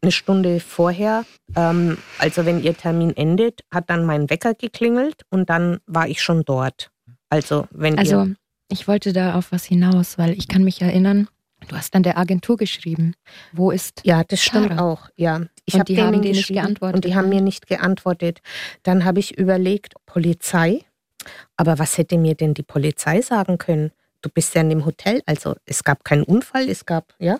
eine 0.00 0.12
Stunde 0.12 0.60
vorher, 0.60 1.24
ähm, 1.56 1.98
also 2.18 2.46
wenn 2.46 2.62
ihr 2.62 2.76
Termin 2.76 3.16
endet, 3.16 3.62
hat 3.72 3.90
dann 3.90 4.04
mein 4.04 4.30
Wecker 4.30 4.54
geklingelt 4.54 5.22
und 5.30 5.50
dann 5.50 5.78
war 5.86 6.08
ich 6.08 6.22
schon 6.22 6.44
dort. 6.44 6.90
Also 7.30 7.66
wenn 7.70 7.98
Also 7.98 8.22
ihr, 8.22 8.36
ich 8.70 8.86
wollte 8.86 9.12
da 9.12 9.34
auf 9.34 9.50
was 9.50 9.64
hinaus, 9.64 10.18
weil 10.18 10.32
ich 10.32 10.46
kann 10.48 10.62
mich 10.62 10.80
erinnern, 10.80 11.28
du 11.68 11.76
hast 11.76 11.94
dann 11.94 12.02
der 12.02 12.18
Agentur 12.18 12.56
geschrieben. 12.56 13.14
Wo 13.52 13.70
ist 13.70 14.00
ja, 14.04 14.24
das 14.24 14.42
stimmt 14.42 14.70
Sarah. 14.70 14.82
auch, 14.82 15.08
ja. 15.16 15.42
Ich 15.64 15.74
Und 15.74 15.80
hab 15.80 15.86
die 15.86 15.94
denen 15.94 16.06
haben 16.14 16.22
dir 16.22 16.32
nicht 16.32 16.48
geantwortet, 16.48 16.94
Und 16.96 17.04
die 17.04 17.14
haben 17.14 17.28
mir 17.28 17.40
nicht 17.40 17.66
geantwortet. 17.66 18.40
Dann 18.82 19.04
habe 19.04 19.20
ich 19.20 19.36
überlegt, 19.38 19.94
Polizei. 20.06 20.84
Aber 21.56 21.78
was 21.78 21.98
hätte 21.98 22.16
mir 22.18 22.34
denn 22.34 22.54
die 22.54 22.62
Polizei 22.62 23.20
sagen 23.20 23.58
können? 23.58 23.92
Du 24.22 24.30
bist 24.30 24.54
ja 24.54 24.62
in 24.62 24.70
dem 24.70 24.84
Hotel, 24.84 25.22
also 25.26 25.54
es 25.66 25.84
gab 25.84 26.04
keinen 26.04 26.24
Unfall, 26.24 26.68
es 26.68 26.84
gab, 26.86 27.14
ja? 27.18 27.38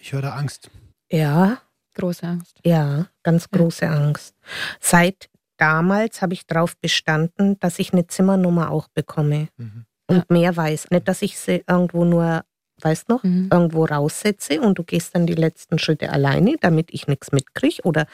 Ich 0.00 0.12
höre 0.12 0.22
da 0.22 0.34
Angst. 0.34 0.70
Ja, 1.10 1.58
große 1.94 2.26
Angst? 2.26 2.58
Ja, 2.64 3.06
ganz 3.22 3.48
Ja. 3.52 3.58
große 3.58 3.88
Angst. 3.88 4.34
Seit 4.80 5.28
damals 5.56 6.22
habe 6.22 6.34
ich 6.34 6.46
darauf 6.46 6.76
bestanden, 6.76 7.58
dass 7.60 7.78
ich 7.78 7.92
eine 7.92 8.06
Zimmernummer 8.06 8.70
auch 8.70 8.88
bekomme 8.88 9.48
Mhm. 9.56 9.86
und 10.06 10.16
Ja. 10.18 10.24
mehr 10.28 10.56
weiß. 10.56 10.90
Nicht, 10.90 11.08
dass 11.08 11.22
ich 11.22 11.38
sie 11.38 11.64
irgendwo 11.66 12.04
nur, 12.04 12.44
weißt 12.82 13.08
noch, 13.08 13.22
Mhm. 13.24 13.48
irgendwo 13.52 13.84
raussetze 13.84 14.60
und 14.60 14.78
du 14.78 14.84
gehst 14.84 15.14
dann 15.14 15.26
die 15.26 15.34
letzten 15.34 15.78
Schritte 15.78 16.10
alleine, 16.10 16.56
damit 16.60 16.88
ich 16.92 17.06
nichts 17.06 17.32
mitkriege 17.32 17.82
oder 17.84 18.06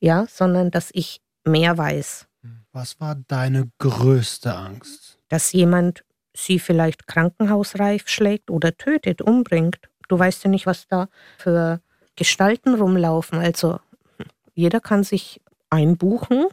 ja, 0.00 0.26
sondern 0.30 0.70
dass 0.70 0.90
ich 0.92 1.20
mehr 1.44 1.76
weiß, 1.76 2.26
Was 2.72 3.00
war 3.00 3.14
deine 3.28 3.70
größte 3.78 4.54
Angst? 4.54 5.18
dass 5.28 5.52
jemand 5.52 6.04
sie 6.36 6.58
vielleicht 6.58 7.06
krankenhausreif 7.06 8.08
schlägt 8.08 8.50
oder 8.50 8.76
tötet, 8.76 9.22
umbringt. 9.22 9.78
Du 10.08 10.18
weißt 10.18 10.44
ja 10.44 10.50
nicht, 10.50 10.66
was 10.66 10.86
da 10.88 11.08
für 11.38 11.80
Gestalten 12.16 12.74
rumlaufen. 12.74 13.38
Also 13.38 13.78
jeder 14.54 14.80
kann 14.80 15.04
sich 15.04 15.40
einbuchen. 15.70 16.46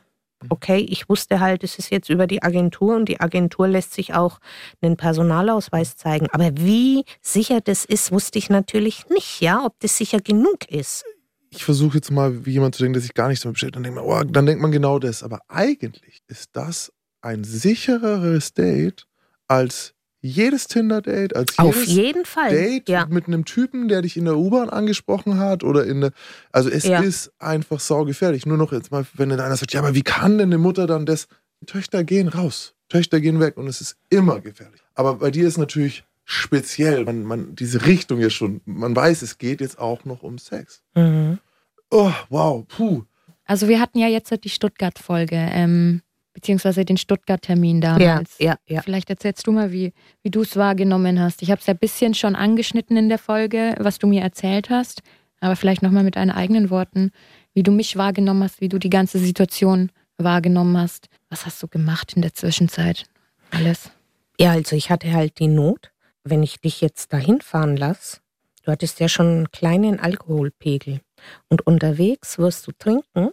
Okay, 0.50 0.80
ich 0.80 1.08
wusste 1.10 1.40
halt, 1.40 1.64
es 1.64 1.78
ist 1.78 1.92
jetzt 1.92 2.10
über 2.10 2.28
die 2.28 2.42
Agentur 2.42 2.96
und 2.96 3.08
die 3.08 3.20
Agentur 3.20 3.68
lässt 3.68 3.94
sich 3.94 4.14
auch 4.14 4.40
einen 4.82 4.98
Personalausweis 4.98 5.96
zeigen. 5.96 6.28
Aber 6.32 6.52
wie 6.56 7.06
sicher 7.22 7.62
das 7.62 7.86
ist, 7.86 8.12
wusste 8.12 8.40
ich 8.40 8.50
natürlich 8.50 9.08
nicht, 9.10 9.42
ja, 9.42 9.64
ob 9.64 9.80
das 9.80 9.98
sicher 9.98 10.20
genug 10.20 10.70
ist. 10.70 11.06
Ich 11.50 11.66
versuche 11.66 11.98
jetzt 11.98 12.12
mal, 12.12 12.46
wie 12.46 12.52
jemand 12.52 12.76
zu 12.76 12.84
denken, 12.84 12.94
der 12.94 13.02
sich 13.02 13.14
gar 13.14 13.28
nicht 13.28 13.44
damit 13.44 13.56
beschäftigt. 13.56 13.76
Dann 13.76 13.84
denkt 13.84 13.98
man, 13.98 14.06
oh, 14.06 14.24
dann 14.24 14.46
denkt 14.46 14.62
man 14.62 14.72
genau 14.72 15.00
das. 15.00 15.22
Aber 15.22 15.42
eigentlich 15.50 16.22
ist 16.28 16.50
das 16.54 16.94
ein 17.22 17.44
sichereres 17.44 18.54
Date 18.54 19.06
als 19.48 19.94
jedes 20.22 20.68
Tinder-Date, 20.68 21.36
als 21.36 21.58
Auf 21.58 21.76
jedes 21.76 21.94
jeden 21.94 22.26
Fall. 22.26 22.50
Date 22.52 22.90
ja. 22.90 23.06
mit 23.08 23.28
einem 23.28 23.44
Typen, 23.46 23.88
der 23.88 24.02
dich 24.04 24.18
in 24.18 24.26
der 24.26 24.38
U-Bahn 24.38 24.70
angesprochen 24.70 25.40
hat 25.40 25.64
oder 25.64 25.86
in 25.86 26.02
der. 26.02 26.12
Also 26.52 26.70
es 26.70 26.84
Ja. 26.86 27.02
ist 27.02 27.32
einfach 27.40 27.80
saugefährlich. 27.80 28.46
Nur 28.46 28.58
noch 28.58 28.72
jetzt 28.72 28.92
mal, 28.92 29.06
wenn 29.14 29.30
dann 29.30 29.40
einer 29.40 29.58
sagt, 29.58 29.74
ja, 29.74 29.80
aber 29.80 29.96
wie 29.96 30.04
kann 30.04 30.38
denn 30.38 30.50
eine 30.50 30.58
Mutter 30.58 30.88
dann 30.88 31.06
das? 31.06 31.28
Töchter 31.66 32.04
gehen 32.04 32.28
raus. 32.28 32.74
Töchter 32.90 33.20
gehen 33.22 33.40
weg 33.40 33.58
und 33.58 33.68
es 33.68 33.82
ist 33.82 33.98
immer 34.10 34.40
gefährlich. 34.42 34.82
Aber 34.96 35.16
bei 35.16 35.32
dir 35.32 35.48
ist 35.48 35.58
natürlich 35.58 36.04
speziell, 36.26 37.06
man, 37.06 37.24
man, 37.24 37.56
diese 37.56 37.86
Richtung 37.86 38.20
ja 38.20 38.30
schon, 38.30 38.62
man 38.66 38.96
weiß, 38.96 39.22
es 39.22 39.38
geht 39.38 39.62
jetzt 39.62 39.80
auch 39.80 40.06
noch 40.06 40.24
um 40.24 40.38
Sex. 40.38 40.82
Mhm. 40.96 41.40
Oh, 41.90 42.12
wow, 42.30 42.66
puh. 42.68 43.04
Also 43.46 43.68
wir 43.68 43.80
hatten 43.80 44.00
ja 44.00 44.08
jetzt 44.08 44.32
die 44.44 44.50
Stuttgart-Folge, 44.50 45.36
ähm, 45.36 46.02
beziehungsweise 46.34 46.86
den 46.86 46.98
Stuttgart-Termin 46.98 47.82
Ja, 47.82 47.98
damals. 47.98 48.36
ja, 48.40 48.56
ja. 48.68 48.82
Vielleicht 48.82 49.10
erzählst 49.10 49.46
du 49.48 49.52
mal, 49.52 49.72
wie, 49.72 49.94
wie 50.24 50.30
du 50.30 50.42
es 50.42 50.56
wahrgenommen 50.56 51.20
hast. 51.20 51.42
Ich 51.42 51.52
habe 51.52 51.60
es 51.60 51.68
ja 51.68 51.74
ein 51.74 51.80
bisschen 51.80 52.14
schon 52.14 52.36
angeschnitten 52.36 52.96
in 52.98 53.10
der 53.10 53.18
Folge, 53.18 53.76
was 53.80 54.00
du 54.00 54.08
mir 54.08 54.22
erzählt 54.22 54.70
hast, 54.70 55.02
aber 55.40 55.56
vielleicht 55.56 55.82
nochmal 55.82 56.04
mit 56.04 56.16
deinen 56.16 56.32
eigenen 56.32 56.70
Worten, 56.70 57.12
wie 57.54 57.64
du 57.64 57.72
mich 57.72 57.98
wahrgenommen 57.98 58.44
hast, 58.44 58.62
wie 58.62 58.70
du 58.70 58.78
die 58.80 58.90
ganze 58.90 59.20
Situation 59.20 59.92
wahrgenommen 60.18 60.78
hast. 60.78 61.08
Was 61.30 61.46
hast 61.46 61.62
du 61.64 61.68
gemacht 61.68 62.14
in 62.16 62.22
der 62.22 62.34
Zwischenzeit? 62.34 63.06
Alles. 63.50 63.92
Ja, 64.40 64.52
also 64.52 64.76
ich 64.76 64.90
hatte 64.90 65.12
halt 65.12 65.40
die 65.40 65.48
Not, 65.48 65.92
wenn 66.24 66.44
ich 66.44 66.60
dich 66.62 66.80
jetzt 66.82 67.12
dahin 67.12 67.42
fahren 67.42 67.76
lasse, 67.76 68.20
du 68.64 68.72
hattest 68.72 69.00
ja 69.00 69.10
schon 69.10 69.26
einen 69.28 69.52
kleinen 69.52 70.00
Alkoholpegel 70.00 71.02
und 71.50 71.66
unterwegs 71.68 72.38
wirst 72.38 72.68
du 72.68 72.72
trinken, 72.72 73.32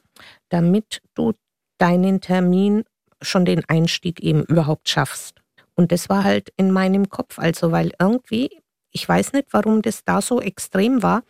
damit 0.49 1.01
du 1.15 1.35
deinen 1.79 2.21
Termin 2.21 2.85
schon 3.23 3.45
den 3.45 3.65
Einstieg 3.69 4.21
eben 4.21 4.45
überhaupt 4.45 4.89
schaffst. 4.89 5.41
Und 5.75 5.93
das 5.93 6.09
war 6.09 6.25
halt 6.25 6.53
in 6.57 6.71
meinem 6.71 7.09
Kopf, 7.09 7.39
also 7.39 7.73
weil 7.73 7.93
irgendwie, 7.99 8.51
ich 8.91 9.09
weiß 9.09 9.33
nicht, 9.33 9.49
warum 9.53 9.83
das 9.83 10.05
da 10.05 10.21
so 10.21 10.41
extrem 10.41 11.03
war. 11.03 11.23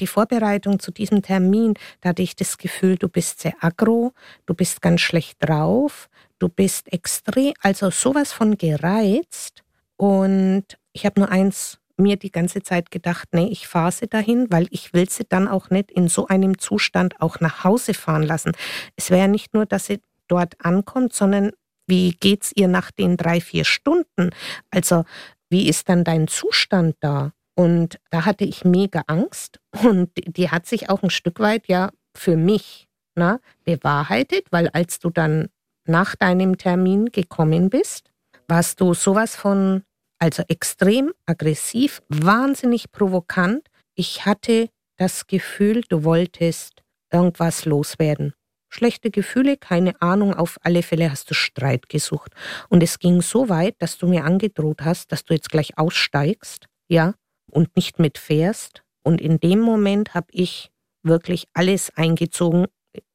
Die 0.00 0.06
Vorbereitung 0.06 0.80
zu 0.80 0.90
diesem 0.90 1.22
Termin, 1.22 1.74
da 2.00 2.10
hatte 2.10 2.22
ich 2.22 2.34
das 2.34 2.58
Gefühl, 2.58 2.96
du 2.96 3.08
bist 3.08 3.40
sehr 3.40 3.54
aggro, 3.60 4.12
du 4.46 4.54
bist 4.54 4.82
ganz 4.82 5.00
schlecht 5.00 5.36
drauf, 5.40 6.08
du 6.38 6.48
bist 6.48 6.92
extrem, 6.92 7.54
also 7.60 7.90
sowas 7.90 8.32
von 8.32 8.58
gereizt. 8.58 9.62
Und 9.96 10.64
ich 10.92 11.06
habe 11.06 11.20
nur 11.20 11.30
eins 11.30 11.78
mir 11.96 12.16
die 12.16 12.30
ganze 12.30 12.62
Zeit 12.62 12.90
gedacht, 12.90 13.28
nee, 13.32 13.46
ich 13.46 13.66
fahre 13.68 13.92
sie 13.92 14.08
dahin, 14.08 14.50
weil 14.50 14.66
ich 14.70 14.92
will 14.92 15.08
sie 15.08 15.24
dann 15.28 15.48
auch 15.48 15.70
nicht 15.70 15.90
in 15.90 16.08
so 16.08 16.26
einem 16.26 16.58
Zustand 16.58 17.20
auch 17.20 17.40
nach 17.40 17.64
Hause 17.64 17.94
fahren 17.94 18.22
lassen. 18.22 18.52
Es 18.96 19.10
wäre 19.10 19.28
nicht 19.28 19.54
nur, 19.54 19.66
dass 19.66 19.86
sie 19.86 20.00
dort 20.28 20.54
ankommt, 20.64 21.12
sondern 21.12 21.52
wie 21.86 22.12
geht's 22.12 22.52
ihr 22.54 22.68
nach 22.68 22.90
den 22.90 23.16
drei, 23.16 23.40
vier 23.40 23.64
Stunden? 23.64 24.30
Also 24.70 25.04
wie 25.50 25.68
ist 25.68 25.88
dann 25.88 26.04
dein 26.04 26.28
Zustand 26.28 26.96
da? 27.00 27.32
Und 27.54 28.00
da 28.10 28.24
hatte 28.24 28.44
ich 28.44 28.64
mega 28.64 29.02
Angst 29.06 29.60
und 29.84 30.10
die 30.16 30.50
hat 30.50 30.66
sich 30.66 30.90
auch 30.90 31.02
ein 31.02 31.10
Stück 31.10 31.38
weit 31.40 31.68
ja 31.68 31.90
für 32.16 32.36
mich 32.36 32.88
na, 33.14 33.40
bewahrheitet, 33.64 34.46
weil 34.50 34.68
als 34.68 34.98
du 34.98 35.10
dann 35.10 35.48
nach 35.86 36.16
deinem 36.16 36.58
Termin 36.58 37.06
gekommen 37.06 37.70
bist, 37.70 38.10
warst 38.48 38.80
du 38.80 38.94
sowas 38.94 39.36
von, 39.36 39.84
also 40.18 40.42
extrem 40.48 41.12
aggressiv, 41.26 42.02
wahnsinnig 42.08 42.90
provokant. 42.92 43.68
Ich 43.94 44.24
hatte 44.24 44.68
das 44.96 45.26
Gefühl, 45.26 45.82
du 45.88 46.04
wolltest 46.04 46.82
irgendwas 47.12 47.64
loswerden. 47.64 48.32
Schlechte 48.68 49.10
Gefühle, 49.10 49.56
keine 49.56 50.00
Ahnung, 50.02 50.34
auf 50.34 50.58
alle 50.62 50.82
Fälle 50.82 51.10
hast 51.10 51.30
du 51.30 51.34
Streit 51.34 51.88
gesucht. 51.88 52.32
Und 52.68 52.82
es 52.82 52.98
ging 52.98 53.22
so 53.22 53.48
weit, 53.48 53.76
dass 53.78 53.98
du 53.98 54.08
mir 54.08 54.24
angedroht 54.24 54.82
hast, 54.82 55.12
dass 55.12 55.24
du 55.24 55.34
jetzt 55.34 55.50
gleich 55.50 55.78
aussteigst, 55.78 56.66
ja, 56.88 57.14
und 57.50 57.76
nicht 57.76 58.00
mitfährst. 58.00 58.82
Und 59.04 59.20
in 59.20 59.38
dem 59.38 59.60
Moment 59.60 60.14
habe 60.14 60.26
ich 60.32 60.72
wirklich 61.04 61.46
alles 61.52 61.90
eingezogen 61.94 62.66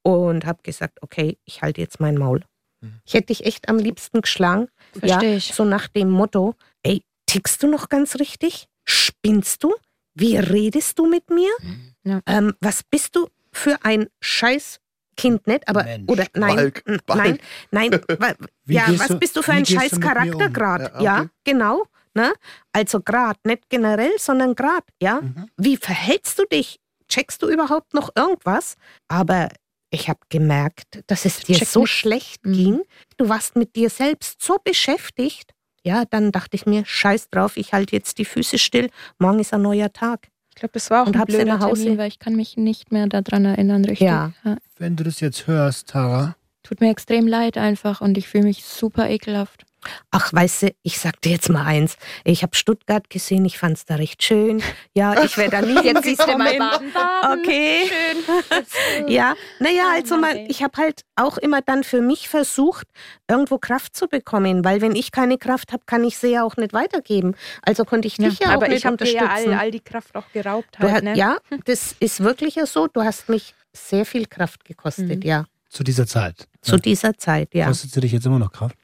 und 0.02 0.45
habe 0.45 0.62
gesagt, 0.64 1.02
okay, 1.02 1.38
ich 1.43 1.62
halte 1.62 1.82
jetzt 1.82 2.00
mein 2.00 2.16
Maul. 2.18 2.41
Ich 3.06 3.14
hätte 3.14 3.28
dich 3.28 3.45
echt 3.45 3.68
am 3.68 3.78
liebsten 3.78 4.22
geschlagen. 4.22 4.68
Verstehe 4.93 5.32
ja, 5.32 5.38
ich. 5.38 5.54
So 5.54 5.66
nach 5.66 5.88
dem 5.88 6.10
Motto, 6.10 6.56
tickst 7.30 7.61
du 7.63 7.67
noch 7.67 7.89
ganz 7.89 8.15
richtig? 8.15 8.67
Spinnst 8.86 9.63
du? 9.63 9.73
Wie 10.15 10.36
redest 10.38 10.97
du 10.99 11.05
mit 11.07 11.30
mir? 11.30 11.51
Ja. 12.03 12.21
Ähm, 12.25 12.53
was 12.61 12.84
bist 12.84 13.15
du 13.15 13.27
für 13.53 13.77
ein 13.84 14.07
Scheißkind, 14.21 15.47
nicht? 15.47 15.67
Aber, 15.67 15.84
Mensch. 15.84 16.09
oder 16.09 16.25
nein, 16.34 16.55
Balk, 16.55 16.84
Balk. 17.05 17.39
nein, 17.71 17.91
nein, 17.91 18.01
ja, 18.67 18.86
was 18.99 19.07
du- 19.09 19.19
bist 19.19 19.36
du 19.36 19.41
für 19.41 19.53
ein 19.53 19.65
scheiß 19.65 19.93
mir 19.99 20.36
um? 20.36 20.39
Ja, 20.41 21.01
Ja, 21.01 21.19
okay. 21.21 21.30
genau. 21.43 21.84
Ne? 22.15 22.34
Also 22.73 23.01
grad, 23.01 23.38
nicht 23.45 23.69
generell, 23.69 24.11
sondern 24.17 24.55
grad, 24.55 24.84
ja. 25.01 25.21
Mhm. 25.21 25.49
Wie 25.57 25.77
verhältst 25.77 26.39
du 26.39 26.45
dich? 26.45 26.80
Checkst 27.07 27.41
du 27.41 27.47
überhaupt 27.49 27.93
noch 27.93 28.09
irgendwas? 28.15 28.75
Aber 29.07 29.49
ich 29.91 30.09
habe 30.09 30.19
gemerkt, 30.30 31.01
dass 31.07 31.25
es 31.25 31.39
dir 31.41 31.55
check 31.55 31.67
so 31.67 31.82
nix. 31.82 31.91
schlecht 31.91 32.45
Mhm. 32.45 32.53
ging. 32.53 32.82
Du 33.17 33.30
warst 33.30 33.55
mit 33.55 33.75
dir 33.75 33.89
selbst 33.91 34.41
so 34.41 34.57
beschäftigt. 34.63 35.51
Ja, 35.84 36.03
dann 36.09 36.32
dachte 36.32 36.55
ich 36.55 36.65
mir, 36.65 36.84
scheiß 36.86 37.30
drauf, 37.30 37.57
ich 37.57 37.73
halte 37.73 37.95
jetzt 37.95 38.17
die 38.17 38.25
Füße 38.25 38.57
still. 38.57 38.89
Morgen 39.17 39.39
ist 39.39 39.53
ein 39.53 39.61
neuer 39.61 39.91
Tag. 39.93 40.27
Ich 40.49 40.55
glaube, 40.55 40.73
das 40.73 40.89
war 40.89 41.03
auch 41.03 41.07
Und 41.07 41.15
ein 41.15 41.25
blöder 41.25 41.45
nach 41.45 41.61
Hause- 41.61 41.84
Termin, 41.84 41.97
weil 41.97 42.07
ich 42.09 42.19
kann 42.19 42.36
mich 42.36 42.57
nicht 42.57 42.91
mehr 42.91 43.07
daran 43.07 43.45
erinnern, 43.45 43.86
richtig. 43.86 44.07
Ja. 44.07 44.34
Wenn 44.77 44.95
du 44.97 45.03
das 45.05 45.19
jetzt 45.21 45.47
hörst, 45.47 45.89
Tara, 45.89 46.36
Tut 46.63 46.82
mir 46.82 46.91
extrem 46.91 47.25
leid 47.27 47.57
einfach 47.57 48.01
und 48.01 48.17
ich 48.17 48.27
fühle 48.27 48.43
mich 48.43 48.63
super 48.65 49.09
ekelhaft. 49.09 49.65
Ach, 50.11 50.32
weißt 50.34 50.63
du, 50.63 50.75
ich 50.84 50.99
sag 50.99 51.21
dir 51.21 51.32
jetzt 51.32 51.49
mal 51.49 51.65
eins. 51.65 51.97
Ich 52.23 52.43
habe 52.43 52.55
Stuttgart 52.55 53.09
gesehen, 53.09 53.45
ich 53.45 53.57
fand's 53.57 53.86
da 53.86 53.95
recht 53.95 54.23
schön. 54.23 54.61
Ja, 54.93 55.23
ich 55.23 55.38
wäre 55.38 55.49
da 55.51 55.61
nie 55.61 55.80
Jetzt 55.84 56.03
siehst 56.03 56.21
du 56.21 56.38
mal 56.38 56.57
baden, 56.57 56.91
baden. 56.93 57.39
Okay. 57.39 57.82
Schön. 57.88 59.07
Ja, 59.07 59.36
naja, 59.59 59.84
Oh 59.89 59.95
also 59.95 60.17
man, 60.17 60.36
ich 60.47 60.61
habe 60.63 60.77
halt 60.77 61.01
auch 61.15 61.38
immer 61.38 61.61
dann 61.61 61.84
für 61.84 62.01
mich 62.01 62.30
versucht, 62.30 62.88
irgendwo 63.27 63.57
Kraft 63.57 63.95
zu 63.95 64.07
bekommen, 64.07 64.63
weil 64.65 64.82
wenn 64.82 64.95
ich 64.95 65.11
keine 65.11 65.38
Kraft 65.38 65.71
habe, 65.71 65.84
kann 65.86 66.03
ich 66.03 66.17
sie 66.17 66.27
ja 66.30 66.43
auch 66.43 66.57
nicht 66.57 66.73
weitergeben. 66.73 67.36
Also 67.61 67.86
konnte 67.86 68.07
ich 68.07 68.17
dich 68.17 68.39
ja, 68.39 68.49
auch 68.49 68.53
aber 68.53 68.67
nicht 68.67 68.80
ich 68.80 68.86
habe 68.86 68.97
dir 68.97 69.11
ja 69.11 69.27
all, 69.27 69.53
all 69.53 69.71
die 69.71 69.80
Kraft 69.80 70.15
auch 70.15 70.32
geraubt 70.34 70.77
halt, 70.80 70.91
hast, 70.91 71.03
ne? 71.03 71.15
Ja, 71.15 71.38
das 71.65 71.95
ist 71.99 72.21
wirklich 72.21 72.55
ja 72.55 72.65
so. 72.65 72.88
Du 72.88 73.01
hast 73.03 73.30
mich 73.30 73.53
sehr 73.73 74.05
viel 74.05 74.25
Kraft 74.25 74.65
gekostet, 74.65 75.23
Mhm. 75.23 75.30
ja. 75.30 75.45
Zu 75.69 75.84
dieser 75.84 76.07
Zeit. 76.07 76.47
Zu 76.61 76.77
dieser 76.77 77.15
Zeit, 77.17 77.53
ja. 77.53 77.67
Kostet 77.67 77.91
sie 77.91 78.01
dich 78.01 78.11
jetzt 78.11 78.25
immer 78.25 78.39
noch 78.39 78.51
Kraft? 78.51 78.75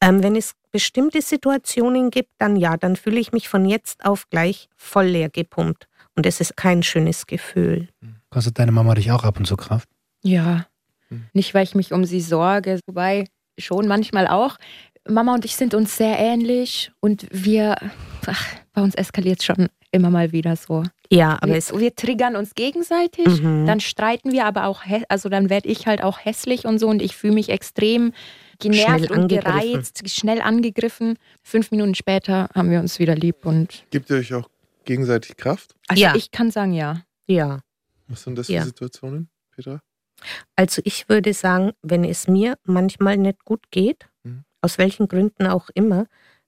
Ähm, 0.00 0.22
wenn 0.22 0.36
es 0.36 0.52
bestimmte 0.72 1.22
Situationen 1.22 2.10
gibt, 2.10 2.30
dann 2.38 2.56
ja, 2.56 2.76
dann 2.76 2.96
fühle 2.96 3.18
ich 3.20 3.32
mich 3.32 3.48
von 3.48 3.64
jetzt 3.66 4.04
auf 4.04 4.28
gleich 4.30 4.68
voll 4.76 5.06
leer 5.06 5.28
gepumpt. 5.30 5.86
Und 6.14 6.26
es 6.26 6.40
ist 6.40 6.56
kein 6.56 6.82
schönes 6.82 7.26
Gefühl. 7.26 7.88
Kostet 8.30 8.58
deine 8.58 8.72
Mama 8.72 8.94
dich 8.94 9.10
auch 9.12 9.24
ab 9.24 9.38
und 9.38 9.46
zu 9.46 9.56
Kraft? 9.56 9.88
Ja. 10.22 10.66
Hm. 11.08 11.24
Nicht, 11.34 11.54
weil 11.54 11.64
ich 11.64 11.74
mich 11.74 11.92
um 11.92 12.04
sie 12.04 12.20
sorge, 12.20 12.80
wobei 12.86 13.26
schon 13.58 13.86
manchmal 13.86 14.26
auch. 14.26 14.56
Mama 15.08 15.34
und 15.34 15.44
ich 15.44 15.54
sind 15.56 15.72
uns 15.74 15.96
sehr 15.96 16.18
ähnlich 16.18 16.90
und 17.00 17.26
wir, 17.30 17.76
ach, 18.26 18.44
bei 18.72 18.82
uns 18.82 18.94
eskaliert 18.96 19.38
es 19.40 19.44
schon 19.44 19.68
immer 19.92 20.10
mal 20.10 20.32
wieder 20.32 20.56
so. 20.56 20.82
Ja, 21.10 21.34
aber 21.40 21.52
Wir, 21.52 21.56
es. 21.56 21.72
wir 21.78 21.94
triggern 21.94 22.34
uns 22.34 22.54
gegenseitig, 22.54 23.40
Mhm. 23.40 23.66
dann 23.66 23.78
streiten 23.80 24.32
wir 24.32 24.46
aber 24.46 24.66
auch, 24.66 24.82
also 25.08 25.28
dann 25.28 25.48
werde 25.48 25.68
ich 25.68 25.86
halt 25.86 26.02
auch 26.02 26.18
hässlich 26.24 26.64
und 26.64 26.78
so 26.80 26.88
und 26.88 27.00
ich 27.00 27.16
fühle 27.16 27.34
mich 27.34 27.50
extrem 27.50 28.12
genervt 28.58 29.06
Schnell 29.06 29.18
und 29.18 29.28
gereizt, 29.28 30.08
schnell 30.08 30.40
angegriffen. 30.40 31.18
Fünf 31.42 31.70
Minuten 31.70 31.94
später 31.94 32.48
haben 32.54 32.70
wir 32.70 32.80
uns 32.80 32.98
wieder 32.98 33.14
lieb 33.14 33.44
und 33.46 33.84
Gebt 33.90 34.10
ihr 34.10 34.16
euch 34.16 34.34
auch 34.34 34.48
gegenseitig 34.84 35.36
Kraft? 35.36 35.74
also 35.88 36.02
Ja. 36.02 36.14
ich 36.14 36.30
kann 36.30 36.50
sagen 36.50 36.72
ja. 36.72 37.02
Ja. 37.26 37.60
Was 38.08 38.22
sind 38.22 38.36
das 38.38 38.48
Ja. 38.48 38.60
für 38.60 38.66
Situationen, 38.68 39.28
Petra? 39.54 39.80
Also 40.54 40.80
ich 40.84 41.08
würde 41.08 41.34
sagen, 41.34 41.72
wenn 41.82 42.04
es 42.04 42.26
mir 42.28 42.56
manchmal 42.64 43.16
nicht 43.16 43.44
gut 43.44 43.70
geht, 43.70 44.08
Mhm. 44.24 44.44
aus 44.62 44.78
welchen 44.78 45.08
Gründen 45.08 45.46
auch 45.46 45.68
immer, 45.74 46.06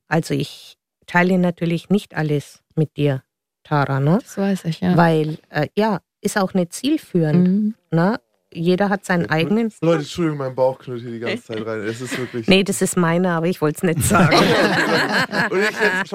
also 0.09 0.35
ich 0.35 0.77
teile 1.07 1.39
natürlich 1.39 1.91
nicht 1.91 2.15
alles 2.17 2.63
mit 2.77 2.97
dir, 2.97 3.23
Tara, 3.65 4.01
ne? 4.01 4.19
Das 4.23 4.39
weiß 4.39 4.65
ich, 4.67 4.81
ja. 4.81 4.97
Weil, 4.97 5.39
äh, 5.51 5.69
ja, 5.77 6.01
ist 6.21 6.39
auch 6.39 6.55
nicht 6.55 6.73
zielführend, 6.73 7.49
Mhm. 7.49 7.75
ne? 7.91 8.21
Jeder 8.53 8.89
hat 8.89 9.05
seinen 9.05 9.29
eigenen. 9.29 9.71
Leute, 9.83 10.01
Entschuldigung, 10.01 10.39
mein 10.39 10.55
Bauch 10.55 10.79
knurrt 10.79 11.01
hier 11.03 11.11
die 11.11 11.19
ganze 11.19 11.43
Zeit 11.45 11.67
rein. 11.67 11.81
Es 11.81 12.01
ist 12.01 12.17
wirklich. 12.19 12.47
Nee, 12.47 12.65
das 12.65 12.81
ist 12.81 12.97
meiner, 12.97 13.33
aber 13.37 13.47
ich 13.47 13.61
wollte 13.61 13.77
es 13.79 13.83
nicht 13.83 14.03
sagen. 14.09 14.37
Und 15.51 15.59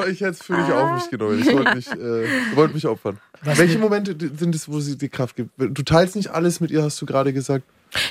ich 0.09 0.21
hätte 0.21 0.29
es 0.31 0.41
für 0.41 0.55
dich 0.55 0.71
auf 0.73 0.95
mich 0.95 1.09
genommen. 1.09 1.39
Ich 1.41 1.53
wollte 1.53 1.75
mich, 1.75 1.91
äh, 1.91 2.55
wollte 2.55 2.73
mich 2.73 2.87
opfern. 2.87 3.19
Was 3.43 3.57
Welche 3.57 3.73
mit- 3.73 3.83
Momente 3.83 4.15
sind 4.37 4.55
es, 4.55 4.67
wo 4.71 4.79
sie 4.79 4.97
dir 4.97 5.09
Kraft 5.09 5.35
gibt? 5.35 5.51
Du 5.57 5.83
teilst 5.83 6.15
nicht 6.15 6.29
alles 6.29 6.59
mit 6.59 6.71
ihr, 6.71 6.81
hast 6.83 7.01
du 7.01 7.05
gerade 7.05 7.33
gesagt. 7.33 7.65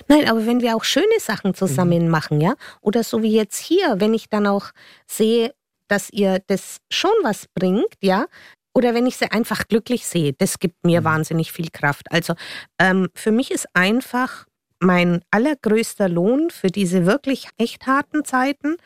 Nein, 0.06 0.28
aber 0.28 0.46
wenn 0.46 0.60
wir 0.60 0.76
auch 0.76 0.84
schöne 0.84 1.06
Sachen 1.18 1.54
zusammen 1.54 2.08
machen, 2.08 2.40
ja, 2.40 2.54
oder 2.80 3.02
so 3.02 3.22
wie 3.22 3.34
jetzt 3.34 3.58
hier, 3.58 3.96
wenn 3.98 4.14
ich 4.14 4.28
dann 4.28 4.46
auch 4.46 4.66
sehe, 5.06 5.52
dass 5.88 6.08
ihr 6.10 6.40
das 6.46 6.76
schon 6.90 7.10
was 7.24 7.46
bringt, 7.54 7.86
ja, 8.00 8.26
oder 8.74 8.94
wenn 8.94 9.06
ich 9.06 9.16
sie 9.16 9.30
einfach 9.30 9.68
glücklich 9.68 10.06
sehe, 10.06 10.32
das 10.32 10.58
gibt 10.58 10.84
mir 10.84 11.04
wahnsinnig 11.04 11.52
viel 11.52 11.68
Kraft. 11.70 12.10
Also 12.10 12.34
ähm, 12.78 13.08
für 13.14 13.32
mich 13.32 13.50
ist 13.50 13.66
einfach 13.74 14.46
mein 14.80 15.22
allergrößter 15.30 16.08
Lohn 16.08 16.50
für 16.50 16.68
diese 16.68 17.06
wirklich 17.06 17.48
echt 17.58 17.86
harten 17.86 18.24
Zeiten, 18.24 18.76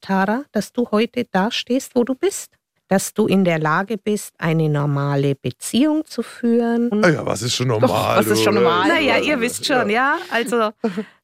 Tara, 0.00 0.44
dass 0.52 0.72
du 0.72 0.90
heute 0.90 1.26
da 1.30 1.50
stehst, 1.50 1.94
wo 1.94 2.04
du 2.04 2.14
bist. 2.14 2.58
Dass 2.92 3.14
du 3.14 3.26
in 3.26 3.42
der 3.42 3.58
Lage 3.58 3.96
bist, 3.96 4.34
eine 4.36 4.68
normale 4.68 5.34
Beziehung 5.34 6.04
zu 6.04 6.22
führen. 6.22 7.02
Ah 7.02 7.08
ja, 7.08 7.24
was 7.24 7.40
ist 7.40 7.54
schon 7.54 7.68
normal? 7.68 8.18
was 8.18 8.26
ist 8.26 8.42
schon 8.42 8.54
oder? 8.54 8.66
normal? 8.66 8.88
Naja, 8.88 9.16
ihr 9.16 9.40
wisst 9.40 9.64
schon, 9.64 9.88
ja. 9.88 10.18
Also, 10.30 10.72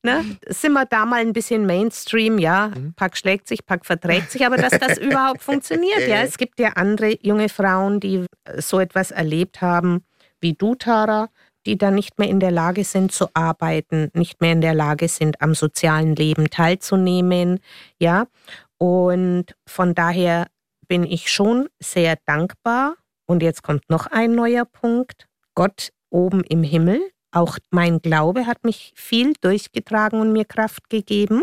ne, 0.02 0.24
sind 0.46 0.72
wir 0.72 0.86
da 0.86 1.04
mal 1.04 1.20
ein 1.20 1.34
bisschen 1.34 1.66
Mainstream, 1.66 2.38
ja. 2.38 2.68
Mhm. 2.68 2.94
Pack 2.94 3.18
schlägt 3.18 3.48
sich, 3.48 3.66
Pack 3.66 3.84
verträgt 3.84 4.30
sich, 4.30 4.46
aber 4.46 4.56
dass 4.56 4.78
das 4.78 4.96
überhaupt 4.98 5.42
funktioniert, 5.42 6.08
ja. 6.08 6.22
Es 6.22 6.38
gibt 6.38 6.58
ja 6.58 6.70
andere 6.70 7.18
junge 7.20 7.50
Frauen, 7.50 8.00
die 8.00 8.24
äh, 8.44 8.62
so 8.62 8.80
etwas 8.80 9.10
erlebt 9.10 9.60
haben 9.60 10.06
wie 10.40 10.54
du, 10.54 10.74
Tara, 10.74 11.28
die 11.66 11.76
dann 11.76 11.96
nicht 11.96 12.18
mehr 12.18 12.30
in 12.30 12.40
der 12.40 12.50
Lage 12.50 12.82
sind 12.82 13.12
zu 13.12 13.28
arbeiten, 13.34 14.10
nicht 14.14 14.40
mehr 14.40 14.52
in 14.52 14.62
der 14.62 14.72
Lage 14.72 15.06
sind, 15.08 15.42
am 15.42 15.54
sozialen 15.54 16.16
Leben 16.16 16.48
teilzunehmen, 16.48 17.60
ja. 17.98 18.26
Und 18.78 19.54
von 19.66 19.94
daher 19.94 20.46
bin 20.88 21.04
ich 21.04 21.30
schon 21.30 21.68
sehr 21.78 22.16
dankbar. 22.26 22.96
Und 23.26 23.42
jetzt 23.42 23.62
kommt 23.62 23.88
noch 23.90 24.06
ein 24.06 24.32
neuer 24.32 24.64
Punkt. 24.64 25.28
Gott 25.54 25.90
oben 26.10 26.42
im 26.44 26.62
Himmel. 26.62 27.00
Auch 27.30 27.58
mein 27.70 28.00
Glaube 28.00 28.46
hat 28.46 28.64
mich 28.64 28.92
viel 28.96 29.34
durchgetragen 29.40 30.20
und 30.20 30.32
mir 30.32 30.46
Kraft 30.46 30.88
gegeben. 30.88 31.42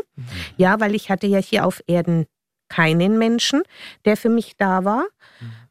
Ja, 0.57 0.79
weil 0.79 0.95
ich 0.95 1.09
hatte 1.09 1.27
ja 1.27 1.37
hier 1.37 1.65
auf 1.65 1.81
Erden 1.85 2.25
keinen 2.69 3.19
Menschen, 3.19 3.61
der 4.05 4.17
für 4.17 4.29
mich 4.29 4.57
da 4.57 4.83
war. 4.83 5.05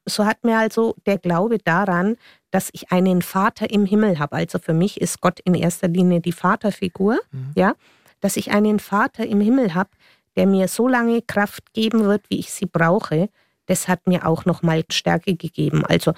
So 0.07 0.25
hat 0.25 0.45
mir 0.45 0.59
also 0.59 0.95
der 1.07 1.19
Glaube 1.19 1.59
daran, 1.59 2.17
dass 2.51 2.71
ich 2.73 2.93
einen 2.93 3.23
Vater 3.23 3.71
im 3.71 3.87
Himmel 3.87 4.19
habe. 4.19 4.37
Also 4.37 4.59
für 4.59 4.75
mich 4.75 5.01
ist 5.01 5.21
Gott 5.21 5.41
in 5.41 5.55
erster 5.55 5.89
Linie 5.89 6.21
die 6.21 6.33
Vaterfigur. 6.33 7.19
Mhm. 7.33 7.53
Ja, 7.57 7.75
dass 8.21 8.37
ich 8.37 8.53
einen 8.53 8.79
Vater 8.79 9.27
im 9.27 9.41
Himmel 9.41 9.75
habe, 9.75 9.91
der 10.37 10.47
mir 10.47 10.69
so 10.69 10.89
lange 10.89 11.23
Kraft 11.23 11.73
geben 11.73 12.05
wird, 12.05 12.23
wie 12.31 12.39
ich 12.39 12.53
sie 12.53 12.67
brauche. 12.67 13.29
Das 13.67 13.89
hat 13.89 14.07
mir 14.07 14.27
auch 14.27 14.45
nochmal 14.45 14.85
Stärke 14.91 15.37
gegeben. 15.37 15.85
Also, 15.85 16.13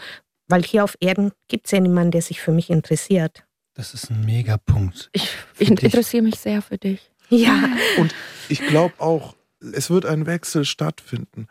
weil 0.49 0.62
hier 0.62 0.84
auf 0.84 0.97
Erden 1.01 1.32
gibt 1.49 1.66
es 1.66 1.72
ja 1.72 1.80
niemanden, 1.80 2.12
der 2.12 2.22
sich 2.22 2.40
für 2.40 2.53
mich 2.53 2.70
interessiert. 2.70 3.44
Das 3.74 3.94
ist 3.94 4.11
ein 4.11 4.24
Megapunkt. 4.24 5.11
Ich, 5.12 5.28
ich 5.59 5.70
interessiere 5.70 6.22
mich 6.22 6.36
sehr 6.36 6.62
für 6.62 6.78
dich. 6.78 7.11
Ja, 7.28 7.70
Und 7.99 8.14
ich 8.49 8.64
glaube 8.66 8.94
auch, 8.99 9.34
es 9.61 9.90
wird 9.90 10.07
ein 10.07 10.26
Wechsel 10.26 10.64
stattfinden. 10.64 11.47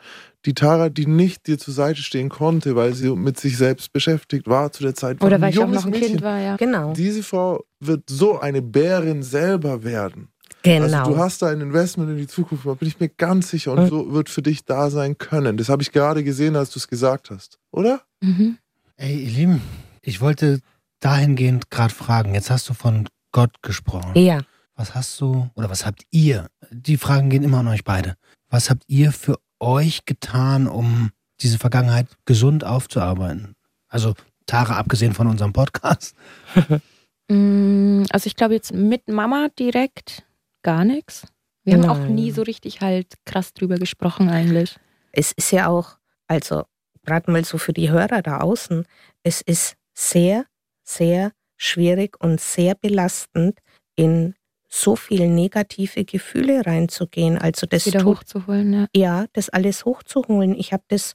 Die 0.46 0.54
Tara, 0.54 0.90
die 0.90 1.06
nicht 1.06 1.48
dir 1.48 1.58
zur 1.58 1.74
Seite 1.74 2.02
stehen 2.02 2.30
konnte, 2.30 2.76
weil 2.76 2.94
sie 2.94 3.10
mit 3.16 3.40
sich 3.40 3.58
selbst 3.58 3.92
beschäftigt 3.94 4.48
war 4.48 4.72
zu 4.72 4.84
der 4.84 4.96
Zeit, 4.96 5.22
Oder 5.22 5.36
ein 5.36 5.42
weil 5.42 5.50
ich 5.52 5.60
auch 5.60 5.68
noch 5.68 5.86
ein 5.86 5.92
Mädchen. 5.92 6.10
Kind 6.10 6.22
war, 6.22 6.40
ja. 6.40 6.56
genau. 6.56 6.94
Diese 6.94 7.24
Frau 7.24 7.66
wird 7.80 8.10
so 8.10 8.40
eine 8.40 8.62
Bärin 8.62 9.24
selber 9.24 9.84
werden. 9.84 10.30
Genau. 10.66 10.98
Also 11.00 11.12
du 11.14 11.18
hast 11.18 11.42
da 11.42 11.48
ein 11.48 11.62
Investment 11.62 12.10
in 12.10 12.18
die 12.18 12.28
Zukunft, 12.28 12.66
da 12.66 12.74
bin 12.74 12.88
ich 12.88 13.00
mir 13.00 13.10
ganz 13.10 13.50
sicher. 13.50 13.72
Und 13.72 13.88
so 13.88 14.12
wird 14.12 14.30
für 14.30 14.42
dich 14.42 14.66
da 14.66 14.90
sein 14.90 15.18
können. 15.18 15.56
Das 15.58 15.70
habe 15.70 15.82
ich 15.82 15.92
gerade 15.92 16.24
gesehen, 16.24 16.56
als 16.56 16.72
du 16.72 16.80
es 16.80 16.88
gesagt 16.88 17.30
hast. 17.30 17.58
Oder? 17.72 18.02
Mhm. 18.22 18.58
Ey, 18.98 19.18
ihr 19.24 19.32
Lieben, 19.32 19.62
ich 20.02 20.22
wollte 20.22 20.60
dahingehend 21.00 21.70
gerade 21.70 21.94
fragen. 21.94 22.34
Jetzt 22.34 22.50
hast 22.50 22.68
du 22.70 22.74
von 22.74 23.08
Gott 23.32 23.62
gesprochen. 23.62 24.12
ja. 24.18 24.42
Was 24.78 24.94
hast 24.94 25.22
du 25.22 25.50
oder 25.56 25.70
was 25.70 25.86
habt 25.86 26.02
ihr? 26.12 26.48
Die 26.70 26.98
Fragen 26.98 27.30
gehen 27.30 27.44
immer 27.44 27.60
an 27.60 27.70
euch 27.70 27.86
beide. 27.86 28.16
Was 28.50 28.70
habt 28.70 28.84
ihr 28.88 29.14
für 29.14 29.40
euch 29.62 30.04
getan, 30.04 30.68
um 30.68 31.12
diese 31.40 31.60
Vergangenheit 31.60 32.08
gesund 32.26 32.66
aufzuarbeiten? 32.66 33.56
Also 33.88 34.16
Tara, 34.48 34.76
abgesehen 34.78 35.14
von 35.14 35.28
unserem 35.28 35.54
Podcast. 35.54 36.14
Mm, 37.28 38.04
Also 38.12 38.28
ich 38.28 38.36
glaube 38.36 38.54
jetzt 38.54 38.74
mit 38.74 39.08
Mama 39.08 39.48
direkt 39.58 40.24
gar 40.66 40.84
nichts. 40.84 41.28
Wir 41.64 41.76
haben 41.76 41.90
auch 41.90 42.00
Nein. 42.00 42.16
nie 42.16 42.32
so 42.32 42.42
richtig 42.42 42.82
halt 42.82 43.14
krass 43.24 43.54
drüber 43.54 43.76
gesprochen 43.76 44.30
eigentlich. 44.30 44.76
Es 45.12 45.32
ist 45.32 45.52
ja 45.52 45.68
auch, 45.68 45.98
also 46.28 46.64
gerade 47.04 47.32
mal 47.32 47.46
so 47.46 47.58
für 47.58 47.72
die 47.72 47.92
Hörer 47.92 48.22
da 48.24 48.40
außen, 48.40 48.86
es 49.24 49.42
ist 49.42 49.76
sehr, 49.94 50.46
sehr 50.84 51.32
schwierig 51.56 52.20
und 52.20 52.42
sehr 52.42 52.76
belastend, 52.76 53.60
in 53.96 54.34
so 54.68 54.96
viele 54.96 55.28
negative 55.28 56.04
Gefühle 56.04 56.66
reinzugehen. 56.66 57.38
Also 57.38 57.68
das 57.68 57.86
Wieder 57.86 58.00
tut 58.00 58.18
hochzuholen, 58.18 58.74
ja. 58.74 58.88
ja, 58.96 59.26
das 59.34 59.50
alles 59.50 59.86
hochzuholen. 59.86 60.56
Ich 60.56 60.74
habe 60.74 60.84
das 60.88 61.14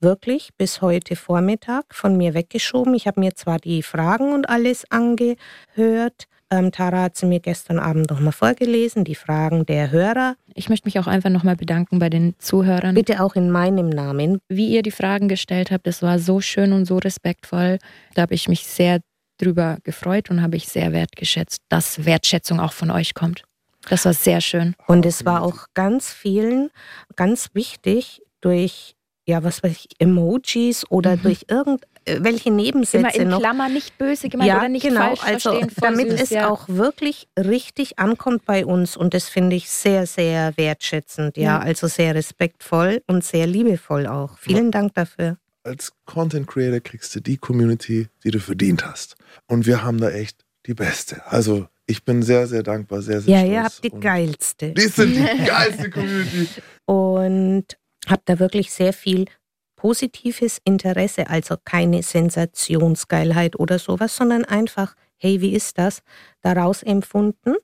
wirklich 0.00 0.50
bis 0.56 0.82
heute 0.82 1.16
Vormittag 1.16 1.94
von 1.94 2.16
mir 2.16 2.34
weggeschoben. 2.34 2.94
Ich 2.94 3.06
habe 3.06 3.20
mir 3.20 3.34
zwar 3.34 3.58
die 3.58 3.82
Fragen 3.82 4.32
und 4.32 4.48
alles 4.48 4.84
angehört. 4.90 6.26
Ähm, 6.52 6.72
Tara 6.72 7.02
hat 7.02 7.16
sie 7.16 7.26
mir 7.26 7.40
gestern 7.40 7.78
Abend 7.78 8.10
nochmal 8.10 8.32
vorgelesen, 8.32 9.04
die 9.04 9.14
Fragen 9.14 9.66
der 9.66 9.90
Hörer. 9.90 10.34
Ich 10.54 10.68
möchte 10.68 10.88
mich 10.88 10.98
auch 10.98 11.06
einfach 11.06 11.30
nochmal 11.30 11.56
bedanken 11.56 12.00
bei 12.00 12.10
den 12.10 12.34
Zuhörern. 12.38 12.94
Bitte 12.94 13.22
auch 13.22 13.36
in 13.36 13.50
meinem 13.50 13.88
Namen. 13.88 14.40
Wie 14.48 14.68
ihr 14.68 14.82
die 14.82 14.90
Fragen 14.90 15.28
gestellt 15.28 15.70
habt, 15.70 15.86
das 15.86 16.02
war 16.02 16.18
so 16.18 16.40
schön 16.40 16.72
und 16.72 16.86
so 16.86 16.98
respektvoll. 16.98 17.78
Da 18.14 18.22
habe 18.22 18.34
ich 18.34 18.48
mich 18.48 18.66
sehr 18.66 19.00
drüber 19.38 19.78
gefreut 19.84 20.30
und 20.30 20.42
habe 20.42 20.56
ich 20.56 20.68
sehr 20.68 20.92
wertgeschätzt, 20.92 21.60
dass 21.68 22.04
Wertschätzung 22.04 22.58
auch 22.58 22.72
von 22.72 22.90
euch 22.90 23.14
kommt. 23.14 23.44
Das 23.88 24.04
war 24.04 24.12
sehr 24.12 24.40
schön. 24.40 24.74
Und 24.86 25.06
es 25.06 25.24
war 25.24 25.42
auch 25.42 25.66
ganz 25.74 26.12
vielen 26.12 26.70
ganz 27.16 27.50
wichtig 27.54 28.22
durch, 28.40 28.94
ja, 29.30 29.42
was 29.44 29.62
weiß 29.62 29.72
ich, 29.72 29.88
Emojis 29.98 30.84
oder 30.90 31.16
Mhm. 31.16 31.22
durch 31.22 31.46
irgendwelche 31.48 32.50
Nebensätze 32.50 32.98
Immer 32.98 33.14
in 33.14 33.28
noch. 33.28 33.40
Klammern 33.40 33.72
nicht 33.72 33.96
böse 33.98 34.28
gemeint 34.28 34.52
oder 34.54 34.68
nicht 34.68 34.82
genau, 34.86 35.00
falsch 35.14 35.22
also 35.24 35.50
verstehen. 35.52 35.72
damit 35.80 36.10
süß, 36.10 36.20
es 36.22 36.30
ja. 36.30 36.48
auch 36.48 36.68
wirklich 36.68 37.28
richtig 37.38 37.98
ankommt 37.98 38.44
bei 38.44 38.64
uns 38.66 38.96
und 38.96 39.14
das 39.14 39.28
finde 39.28 39.56
ich 39.56 39.70
sehr, 39.70 40.06
sehr 40.06 40.56
wertschätzend, 40.56 41.36
ja, 41.36 41.42
Ja. 41.44 41.58
also 41.60 41.86
sehr 41.86 42.14
respektvoll 42.14 43.02
und 43.06 43.24
sehr 43.24 43.46
liebevoll 43.46 44.06
auch. 44.06 44.38
Vielen 44.38 44.70
Dank 44.70 44.94
dafür. 44.94 45.36
Als 45.62 45.92
Content 46.06 46.46
Creator 46.46 46.80
kriegst 46.80 47.14
du 47.14 47.20
die 47.20 47.36
Community, 47.36 48.08
die 48.24 48.30
du 48.30 48.40
verdient 48.40 48.84
hast. 48.86 49.16
Und 49.46 49.66
wir 49.66 49.82
haben 49.82 49.98
da 50.00 50.10
echt 50.10 50.44
die 50.66 50.74
beste. 50.74 51.22
Also 51.26 51.68
ich 51.86 52.04
bin 52.04 52.22
sehr, 52.22 52.46
sehr 52.46 52.62
dankbar, 52.62 53.02
sehr, 53.02 53.20
sehr 53.20 53.34
Ja, 53.34 53.40
stolz. 53.40 53.52
ihr 53.52 53.62
habt 53.64 53.84
die 53.84 53.90
Und 53.90 54.00
geilste 54.00 54.72
Die 54.72 54.80
sind 54.88 55.14
die 55.16 55.44
geilste 55.44 55.90
Community. 55.90 56.48
und 56.86 57.64
habt 58.10 58.28
da 58.28 58.38
wirklich 58.38 58.72
sehr 58.72 58.92
viel 58.92 59.26
positives 59.76 60.60
Interesse, 60.64 61.30
also 61.30 61.56
keine 61.64 62.02
Sensationsgeilheit 62.02 63.58
oder 63.58 63.78
sowas, 63.78 64.14
sondern 64.14 64.44
einfach, 64.44 64.94
hey, 65.16 65.40
wie 65.40 65.54
ist 65.54 65.78
das, 65.78 66.02
daraus 66.42 66.82
empfunden. 66.82 67.54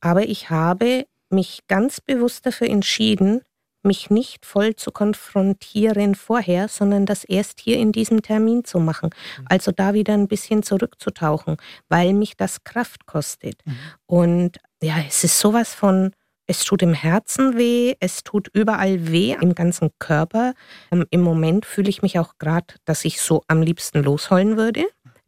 Aber 0.00 0.22
ich 0.22 0.50
habe 0.50 1.06
mich 1.30 1.62
ganz 1.66 2.00
bewusst 2.00 2.46
dafür 2.46 2.68
entschieden, 2.68 3.40
mich 3.82 4.08
nicht 4.08 4.46
voll 4.46 4.76
zu 4.76 4.90
konfrontieren 4.92 6.14
vorher, 6.14 6.68
sondern 6.68 7.06
das 7.06 7.24
erst 7.24 7.60
hier 7.60 7.78
in 7.78 7.92
diesem 7.92 8.22
Termin 8.22 8.64
zu 8.64 8.78
machen. 8.78 9.10
Mhm. 9.38 9.46
Also 9.48 9.72
da 9.72 9.94
wieder 9.94 10.14
ein 10.14 10.28
bisschen 10.28 10.62
zurückzutauchen, 10.62 11.56
weil 11.88 12.14
mich 12.14 12.36
das 12.36 12.64
Kraft 12.64 13.06
kostet. 13.06 13.56
Mhm. 13.64 13.76
Und 14.06 14.58
ja, 14.82 14.96
es 15.06 15.24
ist 15.24 15.38
sowas 15.38 15.74
von, 15.74 16.12
es 16.46 16.64
tut 16.64 16.82
im 16.82 16.92
Herzen 16.94 17.56
weh, 17.56 17.94
es 18.00 18.22
tut 18.22 18.48
überall 18.52 19.10
weh, 19.10 19.34
im 19.40 19.54
ganzen 19.54 19.90
Körper. 19.98 20.54
Ähm, 20.90 21.06
Im 21.10 21.22
Moment 21.22 21.64
fühle 21.66 21.88
ich 21.88 22.02
mich 22.02 22.18
auch 22.18 22.34
gerade, 22.38 22.74
dass 22.84 23.04
ich 23.04 23.20
so 23.20 23.42
am 23.48 23.62
liebsten 23.62 24.02
losheulen 24.02 24.56
würde. 24.56 24.84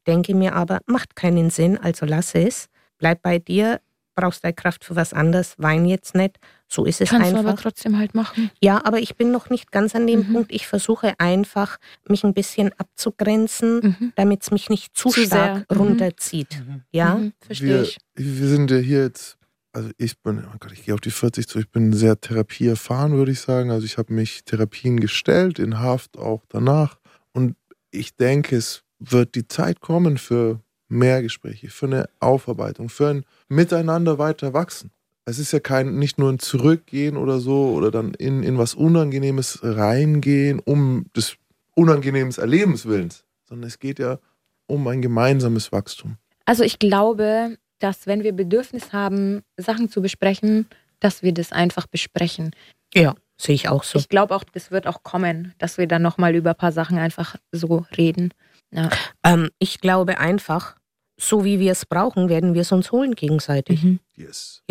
Denke 0.07 0.35
mir 0.35 0.55
aber, 0.55 0.81
macht 0.87 1.17
keinen 1.17 1.51
Sinn, 1.51 1.79
also 1.79 2.07
lass 2.07 2.35
es. 2.35 2.67
Bleib 2.99 3.23
bei 3.23 3.39
dir, 3.39 3.81
brauchst 4.15 4.45
deine 4.45 4.55
Kraft 4.55 4.85
für 4.85 4.95
was 4.97 5.13
anderes, 5.13 5.55
wein 5.59 5.85
jetzt 5.87 6.15
nicht. 6.15 6.39
So 6.69 6.85
ist 6.85 7.01
es 7.01 7.11
Kannst 7.11 7.29
einfach. 7.29 7.43
du 7.43 7.49
aber 7.49 7.57
trotzdem 7.59 7.99
halt 7.99 8.15
machen. 8.15 8.51
Ja, 8.63 8.85
aber 8.85 8.99
ich 8.99 9.17
bin 9.17 9.31
noch 9.31 9.51
nicht 9.51 9.73
ganz 9.73 9.95
an 9.95 10.07
dem 10.07 10.21
Mhm. 10.29 10.33
Punkt. 10.33 10.53
Ich 10.53 10.67
versuche 10.67 11.15
einfach, 11.19 11.79
mich 12.09 12.25
ein 12.25 12.35
bisschen 12.35 12.73
abzugrenzen, 12.79 13.81
Mhm. 13.99 14.13
damit 14.17 14.43
es 14.43 14.51
mich 14.51 14.69
nicht 14.71 14.97
zu, 14.97 15.11
Zu 15.11 15.21
stark 15.27 15.67
sehr. 15.69 15.77
Mhm. 15.77 15.81
runterzieht. 15.83 16.63
Ja, 16.93 17.17
Mhm, 17.17 17.33
verstehe 17.41 17.83
ich. 17.83 17.99
wir 18.15 18.49
sind 18.49 18.71
ja 18.71 18.79
hier 18.79 19.03
jetzt, 19.05 19.36
also 19.77 19.91
ich 19.99 20.19
bin, 20.23 20.43
oh 20.43 20.57
Gott, 20.59 20.73
ich 20.73 20.87
gehe 20.87 20.95
auf 20.95 21.03
die 21.03 21.11
40 21.11 21.47
zu, 21.47 21.59
ich 21.59 21.69
bin 21.69 21.93
sehr 21.93 22.19
therapieerfahren, 22.19 23.13
würde 23.13 23.33
ich 23.33 23.41
sagen. 23.41 23.71
Also 23.71 23.85
ich 23.85 23.99
habe 23.99 24.15
mich 24.15 24.43
Therapien 24.45 24.99
gestellt, 24.99 25.59
in 25.59 25.81
Haft 25.81 26.17
auch 26.17 26.45
danach. 26.49 26.99
Und 27.35 27.57
ich 27.91 28.17
denke, 28.17 28.57
es 28.57 28.85
wird 28.99 29.35
die 29.35 29.47
Zeit 29.47 29.83
kommen 29.83 30.17
für 30.17 30.61
mehr 30.89 31.21
Gespräche, 31.21 31.69
für 31.69 31.85
eine 31.85 32.09
Aufarbeitung, 32.21 32.89
für 32.89 33.09
ein 33.09 33.25
Miteinander 33.49 34.19
weiter 34.19 34.55
wachsen. 34.55 34.93
Es 35.27 35.39
ist 35.39 35.53
ja 35.53 35.61
kein, 35.61 35.99
nicht 35.99 36.19
nur 36.19 36.33
ein 36.33 36.39
Zurückgehen 36.39 37.19
oder 37.19 37.39
so 37.39 37.73
oder 37.73 37.91
dann 37.91 38.15
in, 38.15 38.45
in 38.45 38.57
was 38.57 38.75
Unangenehmes 38.75 39.59
reingehen, 39.63 40.59
um 40.59 41.05
des 41.15 41.37
unangenehmes 41.75 42.39
Erlebens 42.39 42.87
willens, 42.87 43.25
sondern 43.47 43.69
es 43.69 43.79
geht 43.79 43.99
ja 43.99 44.21
um 44.67 44.87
ein 44.89 45.03
gemeinsames 45.03 45.71
Wachstum. 45.71 46.17
Also 46.47 46.63
ich 46.63 46.79
glaube, 46.79 47.59
dass 47.79 48.07
wenn 48.07 48.23
wir 48.23 48.33
Bedürfnis 48.33 48.93
haben, 48.93 49.43
Sachen 49.57 49.89
zu 49.89 50.01
besprechen, 50.03 50.67
dass 51.01 51.23
wir 51.23 51.33
das 51.33 51.53
einfach 51.53 51.87
besprechen. 51.87 52.53
ja, 52.95 53.15
sehe 53.39 53.55
ich 53.55 53.69
auch 53.69 53.83
so. 53.85 53.99
Ich 53.99 54.09
glaube 54.09 54.35
auch, 54.35 54.45
das 54.45 54.71
wird 54.71 54.87
auch 54.87 55.03
kommen, 55.03 55.55
dass 55.59 55.77
wir 55.77 55.87
dann 55.87 56.01
nochmal 56.01 56.35
über 56.35 56.51
ein 56.51 56.57
paar 56.57 56.73
Sachen 56.73 56.97
einfach 56.97 57.37
so 57.53 57.85
reden. 57.97 58.33
Ja. 58.71 58.89
Ähm, 59.23 59.51
ich 59.59 59.81
glaube 59.83 60.17
einfach, 60.19 60.77
so 61.19 61.45
wie 61.45 61.61
wir 61.61 61.73
es 61.73 61.85
brauchen, 61.85 62.31
werden 62.31 62.55
wir 62.55 62.63
es 62.63 62.73
uns 62.73 62.93
holen 62.93 63.15
gegenseitig. 63.15 63.83
Mhm. 63.83 64.01
Yes. 64.17 64.63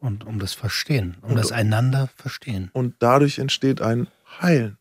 Und 0.00 0.24
um 0.24 0.38
das 0.40 0.54
Verstehen, 0.54 1.16
um 1.22 1.30
Und- 1.30 1.36
das 1.36 1.52
einander 1.52 2.08
verstehen. 2.16 2.70
Und 2.72 2.96
dadurch 3.00 3.38
entsteht 3.38 3.80
ein 3.80 4.08
Heilen. 4.40 4.78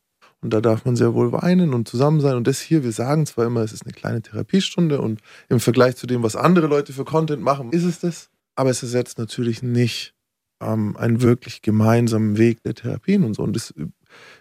Und 0.48 0.54
da 0.54 0.62
darf 0.62 0.86
man 0.86 0.96
sehr 0.96 1.14
wohl 1.14 1.34
weinen 1.34 1.74
und 1.74 1.90
zusammen 1.90 2.22
sein. 2.22 2.38
Und 2.38 2.48
das 2.48 2.62
hier, 2.62 2.82
wir 2.82 2.94
sagen 2.94 3.26
zwar 3.26 3.48
immer, 3.48 3.64
es 3.64 3.74
ist 3.74 3.84
eine 3.84 3.92
kleine 3.92 4.22
Therapiestunde 4.22 5.02
und 5.02 5.20
im 5.50 5.60
Vergleich 5.60 5.98
zu 5.98 6.08
dem, 6.08 6.24
was 6.24 6.38
andere 6.38 6.68
Leute 6.68 6.94
für 6.94 7.04
Content 7.04 7.44
machen, 7.44 7.74
ist 7.74 7.84
es 7.84 8.00
das. 8.00 8.30
Aber 8.56 8.70
es 8.70 8.82
ersetzt 8.82 9.18
natürlich 9.18 9.62
nicht 9.62 10.14
ähm, 10.62 10.96
einen 10.96 11.22
wirklich 11.22 11.62
gemeinsamen 11.62 12.38
Weg 12.38 12.64
der 12.64 12.76
Therapien 12.76 13.26
und 13.26 13.34
so. 13.34 13.44
Und 13.44 13.58
das 13.58 13.74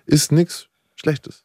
ist 0.05 0.31
nichts 0.31 0.69
Schlechtes. 0.95 1.43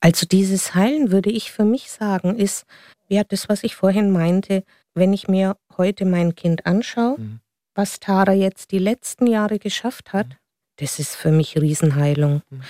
Also 0.00 0.26
dieses 0.26 0.74
Heilen, 0.74 1.10
würde 1.10 1.30
ich 1.30 1.50
für 1.50 1.64
mich 1.64 1.90
sagen, 1.90 2.36
ist 2.36 2.66
ja 3.08 3.24
das, 3.24 3.48
was 3.48 3.64
ich 3.64 3.76
vorhin 3.76 4.10
meinte, 4.10 4.62
wenn 4.94 5.14
ich 5.14 5.26
mir 5.26 5.56
heute 5.78 6.04
mein 6.04 6.34
Kind 6.34 6.66
anschaue, 6.66 7.16
Mhm. 7.18 7.40
was 7.74 7.98
Tara 7.98 8.34
jetzt 8.34 8.72
die 8.72 8.78
letzten 8.78 9.26
Jahre 9.26 9.58
geschafft 9.58 10.12
hat, 10.12 10.36
das 10.76 10.98
ist 10.98 11.16
für 11.16 11.30
mich 11.30 11.56
Riesenheilung. 11.56 12.42
Mhm. 12.50 12.60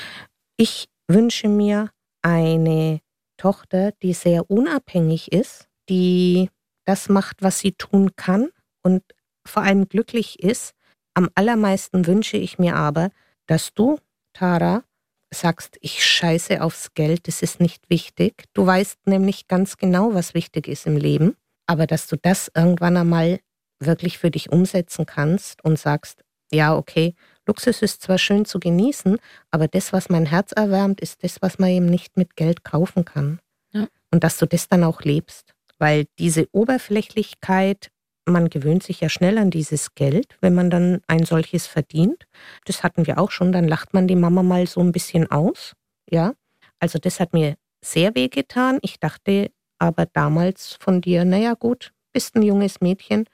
Ich 0.56 0.88
wünsche 1.14 1.48
mir 1.48 1.90
eine 2.22 3.00
Tochter, 3.36 3.92
die 4.02 4.12
sehr 4.12 4.50
unabhängig 4.50 5.32
ist, 5.32 5.68
die 5.88 6.50
das 6.84 7.08
macht, 7.08 7.42
was 7.42 7.58
sie 7.58 7.72
tun 7.72 8.14
kann 8.16 8.50
und 8.82 9.02
vor 9.46 9.62
allem 9.62 9.88
glücklich 9.88 10.42
ist. 10.42 10.74
Am 11.14 11.28
allermeisten 11.34 12.06
wünsche 12.06 12.36
ich 12.36 12.58
mir 12.58 12.76
aber, 12.76 13.10
dass 13.46 13.74
du, 13.74 13.98
Tara, 14.32 14.84
sagst, 15.32 15.78
ich 15.80 16.04
scheiße 16.04 16.62
aufs 16.62 16.94
Geld, 16.94 17.28
das 17.28 17.42
ist 17.42 17.60
nicht 17.60 17.88
wichtig. 17.88 18.44
Du 18.52 18.66
weißt 18.66 19.06
nämlich 19.06 19.48
ganz 19.48 19.76
genau, 19.76 20.14
was 20.14 20.34
wichtig 20.34 20.68
ist 20.68 20.86
im 20.86 20.96
Leben, 20.96 21.36
aber 21.66 21.86
dass 21.86 22.08
du 22.08 22.16
das 22.16 22.50
irgendwann 22.54 22.96
einmal 22.96 23.40
wirklich 23.78 24.18
für 24.18 24.30
dich 24.30 24.50
umsetzen 24.50 25.06
kannst 25.06 25.64
und 25.64 25.78
sagst, 25.78 26.24
ja, 26.52 26.76
okay, 26.76 27.14
Luxus 27.46 27.82
ist 27.82 28.02
zwar 28.02 28.18
schön 28.18 28.44
zu 28.44 28.60
genießen, 28.60 29.18
aber 29.50 29.68
das, 29.68 29.92
was 29.92 30.08
mein 30.08 30.26
Herz 30.26 30.52
erwärmt, 30.52 31.00
ist 31.00 31.24
das, 31.24 31.42
was 31.42 31.58
man 31.58 31.70
eben 31.70 31.86
nicht 31.86 32.16
mit 32.16 32.36
Geld 32.36 32.64
kaufen 32.64 33.04
kann. 33.04 33.40
Ja. 33.72 33.88
Und 34.10 34.24
dass 34.24 34.38
du 34.38 34.46
das 34.46 34.68
dann 34.68 34.84
auch 34.84 35.02
lebst. 35.02 35.54
Weil 35.78 36.06
diese 36.18 36.48
Oberflächlichkeit, 36.52 37.90
man 38.26 38.50
gewöhnt 38.50 38.82
sich 38.82 39.00
ja 39.00 39.08
schnell 39.08 39.38
an 39.38 39.50
dieses 39.50 39.94
Geld, 39.94 40.36
wenn 40.40 40.54
man 40.54 40.70
dann 40.70 41.00
ein 41.06 41.24
solches 41.24 41.66
verdient. 41.66 42.24
Das 42.66 42.82
hatten 42.82 43.06
wir 43.06 43.18
auch 43.18 43.30
schon, 43.30 43.52
dann 43.52 43.66
lacht 43.66 43.94
man 43.94 44.06
die 44.06 44.16
Mama 44.16 44.42
mal 44.42 44.66
so 44.66 44.80
ein 44.80 44.92
bisschen 44.92 45.30
aus. 45.30 45.74
Ja, 46.08 46.34
also 46.78 46.98
das 46.98 47.20
hat 47.20 47.32
mir 47.32 47.56
sehr 47.80 48.14
weh 48.14 48.28
getan. 48.28 48.78
Ich 48.82 49.00
dachte 49.00 49.50
aber 49.78 50.06
damals 50.06 50.76
von 50.80 51.00
dir, 51.00 51.24
naja 51.24 51.54
gut, 51.54 51.92
bist 52.12 52.36
ein 52.36 52.42
junges 52.42 52.80
Mädchen, 52.80 53.24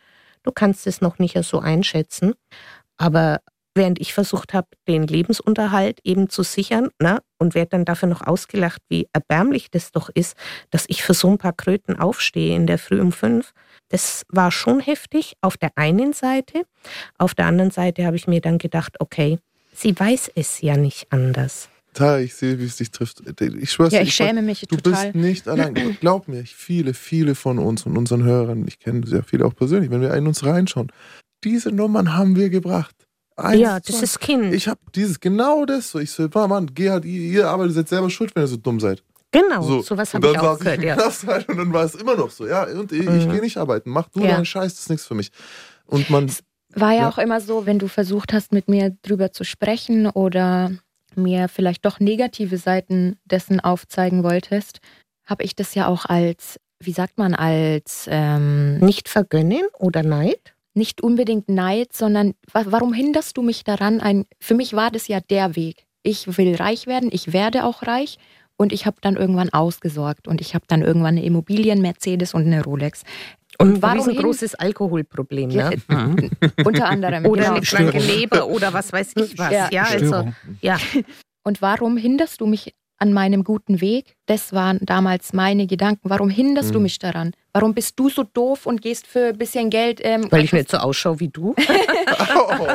du 0.42 0.52
kannst 0.52 0.86
es 0.86 1.00
noch 1.00 1.18
nicht 1.18 1.36
so 1.42 1.58
einschätzen. 1.58 2.34
Aber 2.96 3.40
während 3.74 4.00
ich 4.00 4.14
versucht 4.14 4.54
habe, 4.54 4.68
den 4.88 5.06
Lebensunterhalt 5.06 6.00
eben 6.02 6.28
zu 6.30 6.42
sichern, 6.42 6.88
ne, 7.00 7.20
und 7.38 7.54
werde 7.54 7.70
dann 7.70 7.84
dafür 7.84 8.08
noch 8.08 8.22
ausgelacht, 8.26 8.80
wie 8.88 9.06
erbärmlich 9.12 9.70
das 9.70 9.92
doch 9.92 10.08
ist, 10.14 10.34
dass 10.70 10.86
ich 10.88 11.02
für 11.02 11.12
so 11.14 11.28
ein 11.30 11.38
paar 11.38 11.52
Kröten 11.52 11.98
aufstehe 11.98 12.56
in 12.56 12.66
der 12.66 12.78
Früh 12.78 13.00
um 13.00 13.12
fünf. 13.12 13.52
Das 13.90 14.24
war 14.28 14.50
schon 14.50 14.80
heftig 14.80 15.34
auf 15.42 15.56
der 15.58 15.70
einen 15.76 16.12
Seite. 16.14 16.62
Auf 17.18 17.34
der 17.34 17.46
anderen 17.46 17.70
Seite 17.70 18.06
habe 18.06 18.16
ich 18.16 18.26
mir 18.26 18.40
dann 18.40 18.56
gedacht, 18.58 18.96
okay, 18.98 19.38
sie 19.74 19.98
weiß 19.98 20.32
es 20.34 20.62
ja 20.62 20.76
nicht 20.76 21.12
anders. 21.12 21.68
Tara, 21.92 22.18
ich 22.20 22.34
sehe, 22.34 22.58
wie 22.58 22.64
es 22.64 22.76
dich 22.76 22.90
trifft. 22.90 23.22
Ich 23.40 23.70
schwör's 23.72 23.92
Ja, 23.92 24.00
dir, 24.00 24.06
ich 24.06 24.14
schäme 24.14 24.42
mich 24.42 24.60
Du 24.68 24.76
total. 24.76 25.12
bist 25.12 25.14
nicht 25.14 25.48
allein. 25.48 25.96
Glaub 26.00 26.28
mir, 26.28 26.44
viele, 26.44 26.92
viele 26.94 27.34
von 27.34 27.58
uns 27.58 27.86
und 27.86 27.96
unseren 27.96 28.22
Hörern, 28.24 28.66
ich 28.66 28.78
kenne 28.78 29.06
sehr 29.06 29.22
viele 29.22 29.46
auch 29.46 29.54
persönlich, 29.54 29.90
wenn 29.90 30.00
wir 30.02 30.12
in 30.14 30.26
uns 30.26 30.44
reinschauen, 30.44 30.90
diese 31.44 31.70
Nummern 31.70 32.14
haben 32.16 32.36
wir 32.36 32.50
gebracht. 32.50 32.94
Eins, 33.36 33.60
ja, 33.60 33.78
das 33.80 33.96
zwei. 33.96 34.02
ist 34.04 34.20
Kind. 34.20 34.54
Ich 34.54 34.66
habe 34.68 34.80
dieses, 34.94 35.20
genau 35.20 35.64
das 35.66 35.90
so. 35.90 35.98
Ich 35.98 36.10
so, 36.10 36.26
Mann, 36.32 36.48
Mann, 36.48 36.70
geh 36.74 36.90
halt, 36.90 37.04
ihr, 37.04 37.20
ihr 37.20 37.48
arbeitet 37.48 37.76
jetzt 37.76 37.90
selber 37.90 38.08
schuld, 38.08 38.34
wenn 38.34 38.44
ihr 38.44 38.48
so 38.48 38.56
dumm 38.56 38.80
seid. 38.80 39.02
genau, 39.30 39.60
So, 39.60 39.82
sowas 39.82 40.14
und 40.14 40.24
habe 40.24 40.32
ich 40.34 40.38
auch 40.40 40.58
gehört. 40.58 40.82
Ja. 40.82 40.96
Halt 41.26 41.48
und 41.48 41.58
dann 41.58 41.72
war 41.72 41.84
es 41.84 41.94
immer 41.94 42.16
noch 42.16 42.30
so. 42.30 42.46
Ja, 42.46 42.64
und 42.64 42.92
ich, 42.92 43.00
ich 43.06 43.26
Mhm. 43.26 43.32
gehe 43.32 43.40
nicht 43.42 43.58
arbeiten. 43.58 43.90
Mach 43.90 44.08
du 44.08 44.20
Ja. 44.20 44.28
deinen 44.36 44.46
Scheiß, 44.46 44.72
das 44.74 44.80
ist 44.84 44.90
nichts 44.90 45.06
für 45.06 45.14
mich. 45.14 45.30
Und 45.86 46.08
man, 46.08 46.30
War 46.74 46.92
ja, 46.92 47.02
Ja. 47.02 47.08
auch 47.10 47.18
immer 47.18 47.40
so, 47.42 47.66
wenn 47.66 47.78
du 47.78 47.88
versucht 47.88 48.32
hast, 48.32 48.52
mit 48.52 48.68
mir 48.68 48.96
drüber 49.02 49.32
zu 49.32 49.44
sprechen 49.44 50.06
oder 50.08 50.70
mir 51.14 51.48
vielleicht 51.48 51.84
doch 51.84 52.00
negative 52.00 52.56
Seiten 52.58 53.18
dessen 53.26 53.60
aufzeigen 53.60 54.22
wolltest, 54.22 54.78
habe 55.26 55.42
ich 55.44 55.54
das 55.54 55.74
ja 55.74 55.86
auch 55.88 56.06
als, 56.06 56.58
wie 56.82 56.92
sagt 56.92 57.18
man, 57.18 57.34
als 57.34 58.06
ähm, 58.08 58.78
Nicht 58.78 59.08
vergönnen 59.10 59.62
oder 59.78 60.02
Neid? 60.02 60.54
Nicht 60.76 61.02
unbedingt 61.02 61.48
Neid, 61.48 61.92
sondern 61.92 62.34
wa 62.52 62.64
warum 62.66 62.92
hinderst 62.92 63.36
du 63.36 63.42
mich 63.42 63.64
daran? 63.64 64.00
Ein, 64.00 64.26
für 64.40 64.54
mich 64.54 64.74
war 64.74 64.90
das 64.90 65.08
ja 65.08 65.20
der 65.20 65.56
Weg. 65.56 65.84
Ich 66.02 66.38
will 66.38 66.54
reich 66.54 66.86
werden, 66.86 67.08
ich 67.12 67.32
werde 67.32 67.64
auch 67.64 67.82
reich 67.82 68.18
und 68.56 68.72
ich 68.72 68.86
habe 68.86 68.96
dann 69.00 69.16
irgendwann 69.16 69.50
ausgesorgt 69.52 70.28
und 70.28 70.40
ich 70.40 70.54
habe 70.54 70.64
dann 70.68 70.82
irgendwann 70.82 71.16
eine 71.16 71.24
Immobilie, 71.24 71.72
ein 71.72 71.80
Mercedes 71.82 72.32
und 72.34 72.42
eine 72.46 72.62
Rolex. 72.62 73.02
Und 73.58 73.80
warum 73.82 73.98
warum 73.98 74.08
ein 74.10 74.14
hin- 74.14 74.22
großes 74.22 74.54
Alkoholproblem, 74.54 75.50
Ja, 75.50 75.70
ne? 75.70 75.76
Mhm. 75.88 76.30
Unter 76.64 76.86
anderem. 76.88 77.24
Oder 77.26 77.42
genau. 77.44 77.54
eine 77.56 77.64
kranke 77.66 77.98
Leber 77.98 78.46
oder 78.48 78.72
was 78.72 78.92
weiß 78.92 79.12
ich 79.16 79.38
was. 79.38 79.50
Ja. 79.52 79.68
Ja, 79.72 79.84
also, 79.84 80.28
ja. 80.60 80.78
Und 81.42 81.62
warum 81.62 81.96
hinderst 81.96 82.40
du 82.40 82.46
mich 82.46 82.74
an 82.98 83.12
meinem 83.12 83.44
guten 83.44 83.80
Weg? 83.80 84.14
Das 84.26 84.52
waren 84.52 84.78
damals 84.82 85.32
meine 85.32 85.66
Gedanken. 85.66 86.10
Warum 86.10 86.28
hinderst 86.28 86.74
du 86.74 86.78
Mhm. 86.78 86.82
mich 86.82 86.98
daran? 86.98 87.32
Warum 87.56 87.72
bist 87.72 87.98
du 87.98 88.10
so 88.10 88.22
doof 88.22 88.66
und 88.66 88.82
gehst 88.82 89.06
für 89.06 89.28
ein 89.28 89.38
bisschen 89.38 89.70
Geld? 89.70 90.00
Ähm, 90.04 90.26
Weil 90.30 90.44
ich 90.44 90.52
nicht 90.52 90.70
so 90.70 90.76
ausschaue 90.76 91.20
wie 91.20 91.28
du. 91.28 91.54
oh, 92.36 92.66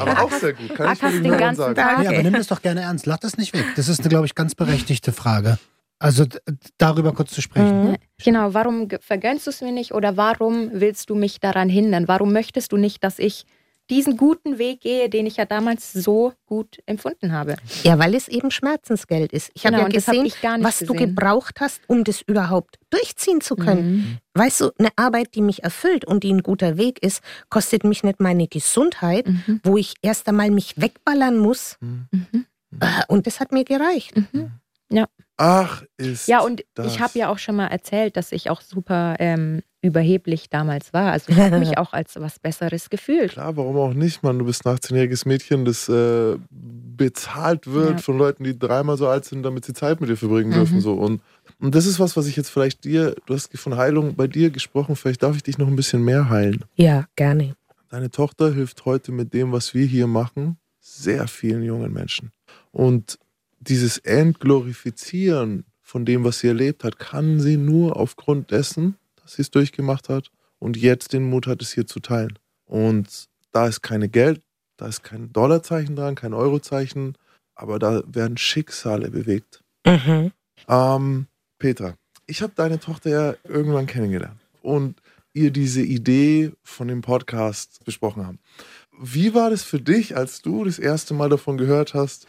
aber 0.00 0.22
auch 0.22 0.32
sehr 0.32 0.54
gut. 0.54 0.74
Kann 0.74 0.92
ich 0.92 1.02
Ackerst 1.02 1.22
mir 1.22 1.30
den 1.30 1.38
ganzen 1.38 1.60
sagen. 1.60 1.74
Tag. 1.76 1.98
Nee, 2.00 2.08
aber 2.08 2.22
nimm 2.24 2.32
das 2.32 2.48
doch 2.48 2.60
gerne 2.62 2.80
ernst. 2.80 3.06
Lach 3.06 3.18
das 3.18 3.36
nicht 3.36 3.54
weg. 3.54 3.64
Das 3.76 3.88
ist 3.88 4.00
eine, 4.00 4.08
glaube 4.08 4.26
ich, 4.26 4.34
ganz 4.34 4.56
berechtigte 4.56 5.12
Frage. 5.12 5.58
Also 6.00 6.24
darüber 6.78 7.12
kurz 7.12 7.30
zu 7.30 7.40
sprechen. 7.40 7.90
Mhm. 7.90 7.96
Genau, 8.24 8.54
warum 8.54 8.88
vergönnst 9.00 9.46
du 9.46 9.50
es 9.50 9.60
mir 9.60 9.70
nicht 9.70 9.94
oder 9.94 10.16
warum 10.16 10.70
willst 10.72 11.08
du 11.08 11.14
mich 11.14 11.38
daran 11.38 11.68
hindern? 11.68 12.08
Warum 12.08 12.32
möchtest 12.32 12.72
du 12.72 12.76
nicht, 12.76 13.04
dass 13.04 13.20
ich 13.20 13.44
diesen 13.90 14.16
guten 14.16 14.58
Weg 14.58 14.80
gehe, 14.80 15.08
den 15.10 15.26
ich 15.26 15.36
ja 15.36 15.44
damals 15.44 15.92
so 15.92 16.32
gut 16.46 16.78
empfunden 16.86 17.32
habe. 17.32 17.56
Ja, 17.82 17.98
weil 17.98 18.14
es 18.14 18.28
eben 18.28 18.50
Schmerzensgeld 18.50 19.32
ist. 19.32 19.50
Ich 19.54 19.62
Genau, 19.62 19.78
habe 19.78 19.92
ja 19.92 19.98
hab 20.00 20.06
gesehen, 20.06 20.22
nicht 20.22 20.38
was 20.42 20.78
du 20.78 20.92
gesehen. 20.94 21.14
gebraucht 21.14 21.60
hast, 21.60 21.80
um 21.88 22.04
das 22.04 22.22
überhaupt 22.22 22.78
durchziehen 22.90 23.40
zu 23.40 23.56
können. 23.56 23.92
Mhm. 23.96 24.18
Weißt 24.34 24.60
du, 24.62 24.70
eine 24.78 24.88
Arbeit, 24.96 25.34
die 25.34 25.42
mich 25.42 25.62
erfüllt 25.64 26.04
und 26.04 26.22
die 26.24 26.32
ein 26.32 26.42
guter 26.42 26.76
Weg 26.78 27.02
ist, 27.02 27.22
kostet 27.50 27.84
mich 27.84 28.02
nicht 28.02 28.20
meine 28.20 28.48
Gesundheit, 28.48 29.26
Mhm. 29.26 29.60
wo 29.64 29.76
ich 29.76 29.94
erst 30.00 30.26
einmal 30.28 30.50
mich 30.50 30.80
wegballern 30.80 31.36
muss. 31.38 31.76
Mhm. 31.80 32.06
Mhm. 32.10 32.46
Äh, 32.80 32.86
Und 33.08 33.26
das 33.26 33.40
hat 33.40 33.52
mir 33.52 33.64
gereicht. 33.64 34.14
Mhm. 34.32 34.52
Ach, 35.44 35.82
ist. 35.96 36.28
Ja, 36.28 36.40
und 36.40 36.64
das. 36.74 36.86
ich 36.86 37.00
habe 37.00 37.18
ja 37.18 37.28
auch 37.28 37.38
schon 37.38 37.56
mal 37.56 37.66
erzählt, 37.66 38.16
dass 38.16 38.30
ich 38.30 38.48
auch 38.48 38.60
super 38.60 39.16
ähm, 39.18 39.62
überheblich 39.80 40.48
damals 40.50 40.92
war. 40.92 41.10
Also 41.10 41.32
ich 41.32 41.38
habe 41.38 41.58
mich 41.58 41.76
auch 41.78 41.92
als 41.92 42.14
was 42.20 42.38
Besseres 42.38 42.90
gefühlt. 42.90 43.32
Klar, 43.32 43.56
warum 43.56 43.76
auch 43.76 43.92
nicht, 43.94 44.22
Mann? 44.22 44.38
Du 44.38 44.44
bist 44.44 44.64
ein 44.66 44.76
18-jähriges 44.76 45.26
Mädchen, 45.26 45.64
das 45.64 45.88
äh, 45.88 46.36
bezahlt 46.50 47.66
wird 47.66 47.96
Ja. 47.96 47.98
von 47.98 48.18
Leuten, 48.18 48.44
die 48.44 48.56
dreimal 48.58 48.96
so 48.96 49.08
alt 49.08 49.24
sind, 49.24 49.42
damit 49.42 49.64
sie 49.64 49.72
Zeit 49.74 50.00
mit 50.00 50.10
dir 50.10 50.16
verbringen 50.16 50.50
Mhm. 50.50 50.54
dürfen. 50.54 50.80
So. 50.80 50.94
Und, 50.94 51.20
und 51.60 51.74
das 51.74 51.86
ist 51.86 51.98
was, 51.98 52.16
was 52.16 52.26
ich 52.26 52.36
jetzt 52.36 52.50
vielleicht 52.50 52.84
dir, 52.84 53.16
du 53.26 53.34
hast 53.34 53.56
von 53.58 53.76
Heilung 53.76 54.14
bei 54.14 54.26
dir 54.28 54.50
gesprochen, 54.50 54.94
vielleicht 54.96 55.22
darf 55.22 55.34
ich 55.36 55.42
dich 55.42 55.58
noch 55.58 55.66
ein 55.66 55.76
bisschen 55.76 56.04
mehr 56.04 56.28
heilen. 56.30 56.64
Ja, 56.76 57.06
gerne. 57.16 57.56
Deine 57.88 58.10
Tochter 58.10 58.54
hilft 58.54 58.84
heute 58.84 59.10
mit 59.12 59.34
dem, 59.34 59.52
was 59.52 59.74
wir 59.74 59.84
hier 59.84 60.06
machen, 60.06 60.56
sehr 60.80 61.26
vielen 61.28 61.62
jungen 61.62 61.92
Menschen. 61.92 62.30
Und 62.70 63.18
dieses 63.68 63.98
Entglorifizieren 63.98 65.64
von 65.80 66.04
dem, 66.04 66.24
was 66.24 66.40
sie 66.40 66.48
erlebt 66.48 66.84
hat, 66.84 66.98
kann 66.98 67.40
sie 67.40 67.56
nur 67.56 67.96
aufgrund 67.96 68.50
dessen, 68.50 68.96
dass 69.16 69.34
sie 69.34 69.42
es 69.42 69.50
durchgemacht 69.50 70.08
hat 70.08 70.30
und 70.58 70.76
jetzt 70.76 71.12
den 71.12 71.28
Mut 71.28 71.46
hat, 71.46 71.62
es 71.62 71.72
hier 71.72 71.86
zu 71.86 72.00
teilen. 72.00 72.38
Und 72.64 73.28
da 73.52 73.66
ist 73.66 73.82
keine 73.82 74.08
Geld, 74.08 74.42
da 74.76 74.86
ist 74.86 75.02
kein 75.02 75.32
Dollarzeichen 75.32 75.96
dran, 75.96 76.14
kein 76.14 76.34
Eurozeichen, 76.34 77.16
aber 77.54 77.78
da 77.78 78.02
werden 78.06 78.36
Schicksale 78.36 79.10
bewegt. 79.10 79.62
Mhm. 79.86 80.32
Ähm, 80.68 81.26
Petra, 81.58 81.94
ich 82.26 82.42
habe 82.42 82.52
deine 82.56 82.80
Tochter 82.80 83.10
ja 83.10 83.34
irgendwann 83.44 83.86
kennengelernt 83.86 84.40
und 84.62 85.00
ihr 85.34 85.50
diese 85.50 85.82
Idee 85.82 86.52
von 86.62 86.88
dem 86.88 87.00
Podcast 87.00 87.84
besprochen 87.84 88.26
haben. 88.26 88.38
Wie 89.00 89.34
war 89.34 89.50
das 89.50 89.62
für 89.62 89.80
dich, 89.80 90.16
als 90.16 90.42
du 90.42 90.64
das 90.64 90.78
erste 90.78 91.14
Mal 91.14 91.28
davon 91.28 91.56
gehört 91.58 91.94
hast, 91.94 92.26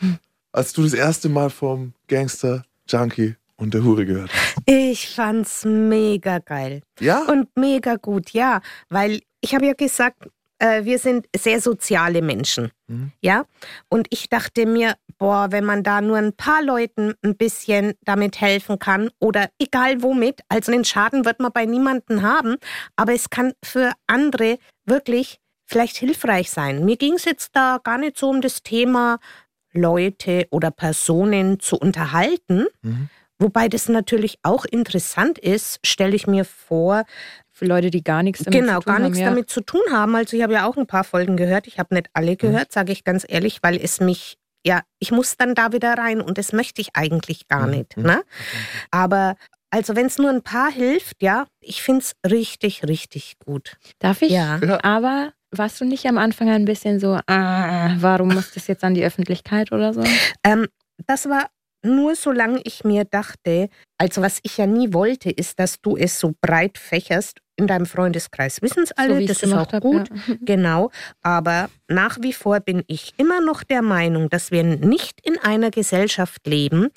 als 0.54 0.72
du 0.72 0.84
das 0.84 0.94
erste 0.94 1.28
Mal 1.28 1.50
vom 1.50 1.94
Gangster, 2.08 2.64
Junkie 2.88 3.36
und 3.58 3.74
der 3.74 3.84
Hure 3.84 4.06
gehört 4.06 4.32
hast? 4.32 4.56
Ich 4.66 5.10
fand's 5.10 5.66
mega 5.66 6.40
geil. 6.40 6.82
Ja? 7.00 7.24
Und 7.24 7.50
mega 7.58 7.96
gut, 7.96 8.30
ja. 8.32 8.62
Weil 8.90 9.22
ich 9.42 9.54
habe 9.54 9.66
ja 9.66 9.74
gesagt, 9.74 10.30
äh, 10.60 10.86
wir 10.86 11.00
sind 11.00 11.28
sehr 11.36 11.60
soziale 11.60 12.22
Menschen. 12.22 12.72
Mhm. 12.88 13.12
Ja. 13.22 13.46
Und 13.90 14.08
ich 14.12 14.30
dachte 14.30 14.66
mir, 14.66 14.96
boah, 15.18 15.48
wenn 15.50 15.66
man 15.66 15.84
da 15.84 16.02
nur 16.02 16.18
ein 16.18 16.34
paar 16.34 16.64
Leuten 16.64 17.16
ein 17.24 17.36
bisschen 17.36 17.94
damit 18.06 18.40
helfen 18.40 18.78
kann 18.78 19.10
oder 19.20 19.50
egal 19.60 20.02
womit, 20.04 20.42
also 20.50 20.72
den 20.72 20.86
Schaden 20.86 21.26
wird 21.26 21.40
man 21.40 21.52
bei 21.52 21.66
niemandem 21.66 22.22
haben, 22.22 22.58
aber 22.96 23.14
es 23.14 23.30
kann 23.30 23.54
für 23.64 23.92
andere 24.06 24.60
wirklich 24.86 25.40
vielleicht 25.66 25.98
hilfreich 25.98 26.52
sein. 26.52 26.86
Mir 26.86 26.98
ging 26.98 27.14
es 27.14 27.26
jetzt 27.26 27.56
da 27.56 27.80
gar 27.84 27.98
nicht 27.98 28.18
so 28.18 28.30
um 28.30 28.42
das 28.42 28.62
Thema, 28.62 29.18
Leute 29.74 30.48
oder 30.52 30.72
Personen 30.72 31.60
zu 31.60 31.78
unterhalten. 31.78 32.66
Mhm. 32.82 33.10
Wobei 33.40 33.68
das 33.68 33.90
natürlich 33.90 34.38
auch 34.44 34.64
interessant 34.66 35.38
ist, 35.40 35.80
stelle 35.86 36.16
ich 36.16 36.28
mir 36.28 36.46
vor, 36.46 37.04
Für 37.56 37.66
Leute, 37.66 37.92
die 37.92 38.04
gar 38.04 38.24
nichts 38.24 38.44
damit 38.44 38.62
genau, 38.62 38.80
zu 38.80 38.86
tun 38.86 38.94
gar 38.94 39.00
nichts 39.00 39.18
haben, 39.18 39.24
ja. 39.24 39.30
damit 39.30 39.50
zu 39.50 39.62
tun 39.62 39.82
haben. 39.92 40.16
Also 40.16 40.36
ich 40.36 40.42
habe 40.44 40.54
ja 40.54 40.66
auch 40.68 40.76
ein 40.76 40.88
paar 40.88 41.04
Folgen 41.04 41.38
gehört. 41.38 41.68
Ich 41.68 41.78
habe 41.78 41.94
nicht 41.94 42.08
alle 42.14 42.36
gehört, 42.36 42.72
sage 42.72 42.92
ich 42.92 43.04
ganz 43.04 43.26
ehrlich, 43.28 43.60
weil 43.62 43.76
es 43.78 44.00
mich, 44.00 44.38
ja, 44.66 44.82
ich 45.00 45.12
muss 45.12 45.38
dann 45.38 45.54
da 45.54 45.72
wieder 45.72 45.94
rein 45.96 46.20
und 46.22 46.38
das 46.40 46.52
möchte 46.52 46.82
ich 46.82 46.90
eigentlich 46.96 47.48
gar 47.48 47.68
Mhm. 47.68 47.72
nicht. 47.72 47.98
Ne? 47.98 48.24
Aber 48.92 49.36
also 49.70 49.96
wenn 49.96 50.06
es 50.08 50.18
nur 50.18 50.30
ein 50.32 50.42
paar 50.42 50.72
hilft, 50.72 51.22
ja, 51.22 51.46
ich 51.60 51.82
finde 51.84 52.02
es 52.02 52.14
richtig, 52.30 52.84
richtig 52.88 53.36
gut. 53.46 53.78
Darf 54.00 54.22
ich? 54.24 54.32
Ja. 54.32 54.58
Ja. 54.58 54.84
Aber 54.84 55.34
warst 55.58 55.80
du 55.82 55.86
nicht 55.86 56.06
am 56.06 56.18
Anfang 56.18 56.50
ein 56.50 56.66
bisschen 56.66 57.00
so, 57.00 57.20
ah, 57.28 57.96
warum 58.00 58.30
muss 58.30 58.52
das 58.52 58.68
jetzt 58.68 58.84
an 58.84 58.94
die 58.94 59.04
Öffentlichkeit 59.04 59.72
oder 59.72 59.94
so? 59.94 60.04
Ähm, 60.44 60.68
das 61.08 61.28
war 61.28 61.48
nur 61.84 62.16
solange 62.16 62.62
ich 62.64 62.84
mir 62.84 63.06
dachte, 63.06 63.70
also 63.98 64.22
was 64.22 64.40
ich 64.44 64.58
ja 64.58 64.66
nie 64.66 64.94
wollte, 64.94 65.30
ist, 65.30 65.60
dass 65.60 65.82
du 65.82 65.96
es 65.96 66.20
so 66.20 66.34
breit 66.42 66.78
fächerst 66.78 67.40
in 67.56 67.68
deinem 67.68 67.86
Freundeskreis. 67.86 68.62
Wissen 68.62 68.84
es 68.84 68.92
alle, 68.94 69.14
so 69.14 69.20
wie 69.20 69.26
das 69.28 69.44
ist 69.44 69.54
auch 69.54 69.72
hab, 69.72 69.82
gut. 69.82 70.10
Ja. 70.10 70.36
Genau, 70.42 70.92
aber 71.22 71.70
nach 71.88 72.18
wie 72.22 72.34
vor 72.34 72.60
bin 72.60 72.84
ich 72.88 73.14
immer 73.18 73.42
noch 73.42 73.64
der 73.64 73.82
Meinung, 73.82 74.30
dass 74.30 74.52
wir 74.52 74.64
nicht 74.64 75.20
in 75.26 75.38
einer 75.38 75.70
Gesellschaft 75.70 76.46
leben, 76.48 76.90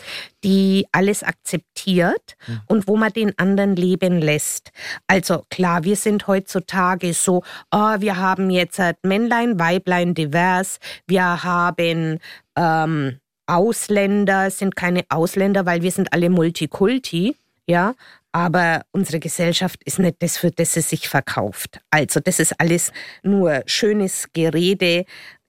die 0.43 0.87
alles 0.93 1.23
akzeptiert 1.23 2.37
und 2.67 2.89
wo 2.89 2.97
man 2.97 3.13
den 3.13 3.39
anderen 3.39 3.77
leben 3.77 4.21
lässt. 4.21 4.71
Also 5.07 5.43
klar, 5.51 5.85
wir 5.85 5.97
sind 5.97 6.27
heutzutage 6.27 7.13
so, 7.13 7.43
oh, 7.71 7.95
wir 7.99 8.17
haben 8.17 8.51
jetzt 8.51 8.81
Männlein, 9.03 9.59
Weiblein, 9.59 10.15
divers, 10.15 10.79
wir 11.07 11.45
haben 11.45 12.19
ähm, 12.57 13.19
Ausländer, 13.47 14.51
sind 14.51 14.77
keine 14.77 15.05
Ausländer, 15.09 15.67
weil 15.67 15.83
wir 15.83 15.91
sind 15.91 16.13
alle 16.13 16.31
Multikulti, 16.31 17.37
ja. 17.67 17.95
Aber 18.33 18.83
unsere 18.93 19.19
Gesellschaft 19.19 19.81
ist 19.85 19.99
nicht 19.99 20.17
das, 20.19 20.37
für 20.37 20.51
das 20.51 20.75
sie 20.75 20.83
sich 20.83 21.09
verkauft. 21.09 21.81
Also 21.91 22.21
das 22.21 22.39
ist 22.39 22.61
alles 22.61 22.93
nur 23.23 23.63
schönes 23.65 24.29
Gerede. 24.35 25.07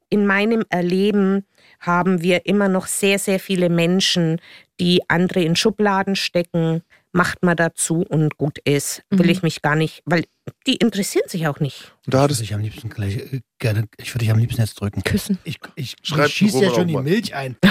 In 0.09 0.25
meinem 0.25 0.63
Erleben 0.69 1.45
haben 1.81 2.21
wir 2.21 2.45
immer 2.45 2.69
noch 2.69 2.87
sehr, 2.87 3.19
sehr 3.19 3.39
viele 3.39 3.69
Menschen, 3.69 4.39
die 4.79 5.01
andere 5.09 5.41
in 5.41 5.57
Schubladen 5.57 6.15
stecken. 6.15 6.81
Macht 7.13 7.41
man 7.41 7.55
dazu 7.55 8.05
und 8.07 8.37
gut 8.37 8.59
ist. 8.65 9.01
Will 9.09 9.25
Mhm. 9.25 9.31
ich 9.31 9.41
mich 9.43 9.61
gar 9.61 9.75
nicht, 9.75 10.01
weil 10.05 10.25
die 10.67 10.75
interessieren 10.75 11.27
sich 11.27 11.47
auch 11.47 11.59
nicht. 11.59 11.93
Und 12.05 12.13
da 12.13 12.19
Ich 12.19 12.23
hattest 12.23 12.39
würde 12.39 12.47
dich 12.47 12.53
am 12.55 12.61
liebsten 12.61 12.89
gleich 12.89 13.15
äh, 13.17 13.41
gerne, 13.59 13.87
ich 13.97 14.13
würde 14.13 14.19
dich 14.25 14.31
am 14.31 14.37
liebsten 14.39 14.61
jetzt 14.61 14.75
drücken. 14.79 15.03
Küssen. 15.03 15.39
Ich, 15.43 15.57
ich, 15.75 15.95
ich 16.03 16.33
schieße 16.33 16.63
ja 16.63 16.73
schon 16.73 16.87
die 16.87 16.93
mal. 16.93 17.03
Milch 17.03 17.33
ein. 17.33 17.55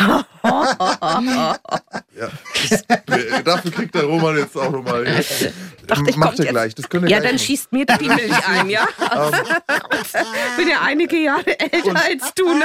Ja, 2.18 2.30
das, 2.70 2.84
dafür 3.44 3.70
kriegt 3.70 3.94
der 3.94 4.04
Roman 4.04 4.36
jetzt 4.38 4.56
auch 4.56 4.70
nochmal. 4.70 5.04
Macht 6.16 6.38
er 6.38 6.44
jetzt. 6.44 6.50
gleich. 6.50 6.74
Das 6.74 6.88
könnt 6.88 7.04
ihr 7.04 7.10
Ja, 7.10 7.18
gleich 7.18 7.28
dann 7.30 7.36
machen. 7.36 7.38
schießt 7.46 7.72
mir 7.72 7.84
die 7.86 8.08
Milch 8.08 8.48
ein, 8.48 8.70
ja? 8.70 8.86
Ich 8.88 10.56
bin 10.56 10.68
ja 10.68 10.80
einige 10.82 11.16
Jahre 11.18 11.58
älter 11.58 11.88
Und- 11.90 11.96
als 11.96 12.34
du, 12.34 12.54
ne? 12.54 12.64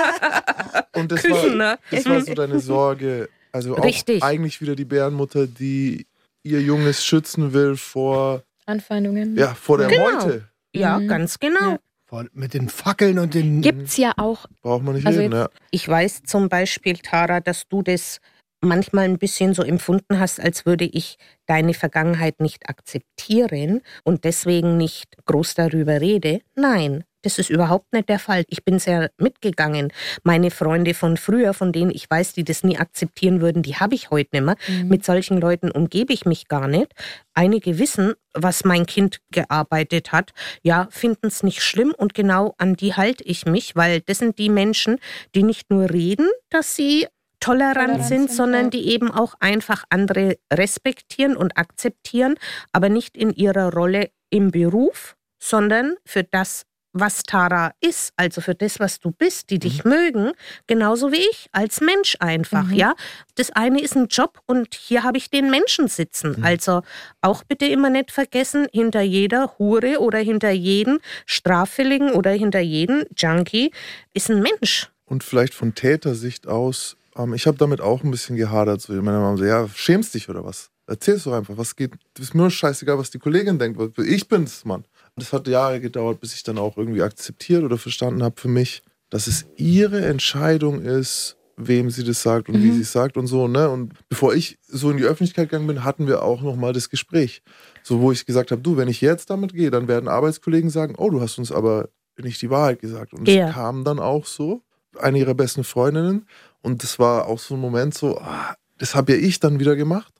Und 0.93 1.11
das 1.11 1.21
Küssen, 1.21 1.59
war, 1.59 1.73
ne? 1.73 1.79
das 1.91 2.05
war 2.05 2.21
so 2.21 2.33
deine 2.33 2.59
Sorge. 2.59 3.29
Also 3.51 3.75
auch 3.77 3.83
Richtig. 3.83 4.23
eigentlich 4.23 4.61
wieder 4.61 4.75
die 4.75 4.85
Bärenmutter, 4.85 5.45
die 5.47 6.05
ihr 6.43 6.61
Junges 6.61 7.03
schützen 7.05 7.53
will 7.53 7.75
vor, 7.77 8.43
Anfeindungen. 8.65 9.37
ja, 9.37 9.53
vor 9.53 9.77
der 9.77 9.87
Genau. 9.87 10.11
Meute. 10.11 10.47
Ja, 10.73 10.99
Mhm. 10.99 11.07
ganz 11.07 11.39
genau. 11.39 11.71
Ja. 11.71 11.79
Vor- 12.05 12.25
Mit 12.33 12.53
den 12.53 12.67
Fackeln 12.69 13.19
und 13.19 13.33
den. 13.33 13.61
Gibt's 13.61 13.95
ja 13.97 14.13
auch. 14.17 14.45
Braucht 14.61 14.83
man 14.83 14.95
nicht 14.95 15.07
Also 15.07 15.19
reden, 15.21 15.33
ja. 15.33 15.49
Ich 15.71 15.87
weiß 15.87 16.23
zum 16.23 16.49
Beispiel, 16.49 16.97
Tara, 16.97 17.39
dass 17.39 17.67
du 17.69 17.81
das 17.83 18.19
manchmal 18.63 19.05
ein 19.05 19.17
bisschen 19.17 19.53
so 19.53 19.63
empfunden 19.63 20.19
hast, 20.19 20.39
als 20.39 20.65
würde 20.65 20.85
ich 20.85 21.17
deine 21.47 21.73
Vergangenheit 21.73 22.39
nicht 22.39 22.69
akzeptieren 22.69 23.81
und 24.03 24.23
deswegen 24.23 24.77
nicht 24.77 25.15
groß 25.25 25.55
darüber 25.55 25.99
rede. 26.01 26.41
Nein, 26.55 27.03
das 27.21 27.39
ist 27.39 27.49
überhaupt 27.49 27.91
nicht 27.93 28.09
der 28.09 28.19
Fall. 28.19 28.43
Ich 28.47 28.63
bin 28.63 28.79
sehr 28.79 29.11
mitgegangen. 29.17 29.91
Meine 30.23 30.51
Freunde 30.51 30.93
von 30.93 31.17
früher, 31.17 31.53
von 31.53 31.71
denen 31.71 31.91
ich 31.91 32.09
weiß, 32.09 32.33
die 32.33 32.43
das 32.43 32.63
nie 32.63 32.77
akzeptieren 32.77 33.41
würden, 33.41 33.63
die 33.63 33.75
habe 33.75 33.95
ich 33.95 34.09
heute 34.09 34.29
nicht 34.33 34.45
mehr. 34.45 34.55
Mhm. 34.67 34.87
Mit 34.87 35.05
solchen 35.05 35.39
Leuten 35.39 35.71
umgebe 35.71 36.13
ich 36.13 36.25
mich 36.25 36.47
gar 36.47 36.67
nicht. 36.67 36.93
Einige 37.33 37.79
wissen, 37.79 38.13
was 38.33 38.63
mein 38.63 38.85
Kind 38.85 39.19
gearbeitet 39.31 40.11
hat, 40.11 40.31
ja, 40.63 40.87
finden 40.91 41.27
es 41.27 41.43
nicht 41.43 41.61
schlimm 41.61 41.93
und 41.95 42.13
genau 42.13 42.55
an 42.57 42.75
die 42.75 42.93
halte 42.93 43.23
ich 43.23 43.45
mich, 43.45 43.75
weil 43.75 44.01
das 44.01 44.19
sind 44.19 44.37
die 44.37 44.49
Menschen, 44.49 44.97
die 45.35 45.43
nicht 45.43 45.69
nur 45.69 45.89
reden, 45.89 46.29
dass 46.49 46.75
sie 46.75 47.07
tolerant, 47.39 47.75
Tolerant 47.75 48.05
sind, 48.05 48.27
sind, 48.27 48.31
sondern 48.31 48.63
ja. 48.65 48.69
die 48.69 48.89
eben 48.89 49.11
auch 49.11 49.33
einfach 49.39 49.83
andere 49.89 50.37
respektieren 50.53 51.35
und 51.35 51.57
akzeptieren, 51.57 52.35
aber 52.71 52.89
nicht 52.89 53.17
in 53.17 53.31
ihrer 53.31 53.73
Rolle 53.73 54.11
im 54.29 54.51
Beruf, 54.51 55.15
sondern 55.41 55.95
für 56.05 56.23
das, 56.23 56.65
was 56.93 57.23
Tara 57.23 57.71
ist, 57.79 58.11
also 58.17 58.41
für 58.41 58.53
das, 58.55 58.79
was 58.79 58.99
du 58.99 59.11
bist, 59.11 59.49
die 59.49 59.59
dich 59.59 59.85
mögen, 59.85 60.31
genauso 60.67 61.11
wie 61.11 61.21
ich, 61.31 61.47
als 61.51 61.79
Mensch 61.81 62.17
einfach, 62.19 62.65
Mhm. 62.65 62.73
ja. 62.73 62.93
Das 63.35 63.49
eine 63.51 63.81
ist 63.81 63.95
ein 63.95 64.07
Job 64.07 64.39
und 64.45 64.75
hier 64.75 65.03
habe 65.03 65.17
ich 65.17 65.29
den 65.29 65.49
Menschen 65.49 65.87
sitzen. 65.87 66.43
Also 66.43 66.81
auch 67.21 67.43
bitte 67.43 67.65
immer 67.65 67.89
nicht 67.89 68.11
vergessen, 68.11 68.67
hinter 68.73 69.01
jeder 69.01 69.55
Hure 69.57 69.99
oder 69.99 70.19
hinter 70.19 70.51
jedem 70.51 70.99
Straffälligen 71.25 72.11
oder 72.11 72.31
hinter 72.31 72.59
jedem 72.59 73.05
Junkie 73.17 73.71
ist 74.13 74.29
ein 74.29 74.41
Mensch. 74.41 74.89
Und 75.05 75.23
vielleicht 75.23 75.53
von 75.53 75.73
Tätersicht 75.75 76.47
aus, 76.47 76.97
ähm, 77.17 77.33
ich 77.33 77.47
habe 77.47 77.57
damit 77.57 77.81
auch 77.81 78.03
ein 78.03 78.11
bisschen 78.11 78.35
gehadert. 78.35 78.81
So, 78.81 78.93
meine 78.93 79.17
Mama 79.19 79.37
so, 79.37 79.45
ja, 79.45 79.67
schämst 79.73 80.13
dich 80.13 80.29
oder 80.29 80.43
was? 80.45 80.69
Erzähl's 80.87 81.23
doch 81.23 81.33
einfach, 81.33 81.55
was 81.57 81.75
geht. 81.75 81.93
Das 82.15 82.25
ist 82.27 82.33
mir 82.33 82.41
nur 82.41 82.51
scheißegal, 82.51 82.97
was 82.97 83.11
die 83.11 83.19
Kollegin 83.19 83.57
denkt. 83.57 83.79
Ich 83.99 84.27
bin's, 84.27 84.65
Mann. 84.65 84.83
Das 85.15 85.33
hat 85.33 85.47
Jahre 85.47 85.81
gedauert, 85.81 86.19
bis 86.21 86.33
ich 86.33 86.43
dann 86.43 86.57
auch 86.57 86.77
irgendwie 86.77 87.01
akzeptiert 87.01 87.63
oder 87.63 87.77
verstanden 87.77 88.23
habe 88.23 88.39
für 88.39 88.47
mich, 88.47 88.81
dass 89.09 89.27
es 89.27 89.45
ihre 89.57 90.05
Entscheidung 90.05 90.81
ist, 90.81 91.37
wem 91.57 91.89
sie 91.91 92.03
das 92.03 92.23
sagt 92.23 92.49
und 92.49 92.59
mhm. 92.59 92.63
wie 92.63 92.71
sie 92.71 92.81
es 92.81 92.91
sagt 92.91 93.17
und 93.17 93.27
so. 93.27 93.47
Ne? 93.47 93.69
Und 93.69 93.93
bevor 94.09 94.33
ich 94.33 94.57
so 94.67 94.89
in 94.89 94.97
die 94.97 95.03
Öffentlichkeit 95.03 95.49
gegangen 95.49 95.67
bin, 95.67 95.83
hatten 95.83 96.07
wir 96.07 96.23
auch 96.23 96.41
nochmal 96.41 96.73
das 96.73 96.89
Gespräch. 96.89 97.43
So, 97.83 97.99
wo 97.99 98.11
ich 98.11 98.25
gesagt 98.25 98.51
habe, 98.51 98.61
du, 98.61 98.77
wenn 98.77 98.87
ich 98.87 99.01
jetzt 99.01 99.29
damit 99.29 99.53
gehe, 99.53 99.69
dann 99.69 99.87
werden 99.87 100.07
Arbeitskollegen 100.07 100.69
sagen, 100.69 100.95
oh, 100.97 101.09
du 101.09 101.21
hast 101.21 101.37
uns 101.37 101.51
aber 101.51 101.89
nicht 102.17 102.41
die 102.41 102.49
Wahrheit 102.49 102.79
gesagt. 102.79 103.13
Und 103.13 103.27
es 103.27 103.35
ja. 103.35 103.51
kam 103.51 103.83
dann 103.83 103.99
auch 103.99 104.25
so, 104.25 104.63
eine 104.99 105.19
ihrer 105.19 105.33
besten 105.33 105.63
Freundinnen. 105.63 106.27
Und 106.61 106.83
das 106.83 106.99
war 106.99 107.27
auch 107.27 107.39
so 107.39 107.55
ein 107.55 107.61
Moment 107.61 107.93
so, 107.93 108.17
ah, 108.17 108.55
das 108.77 108.95
habe 108.95 109.13
ja 109.13 109.19
ich 109.19 109.39
dann 109.39 109.59
wieder 109.59 109.75
gemacht. 109.75 110.13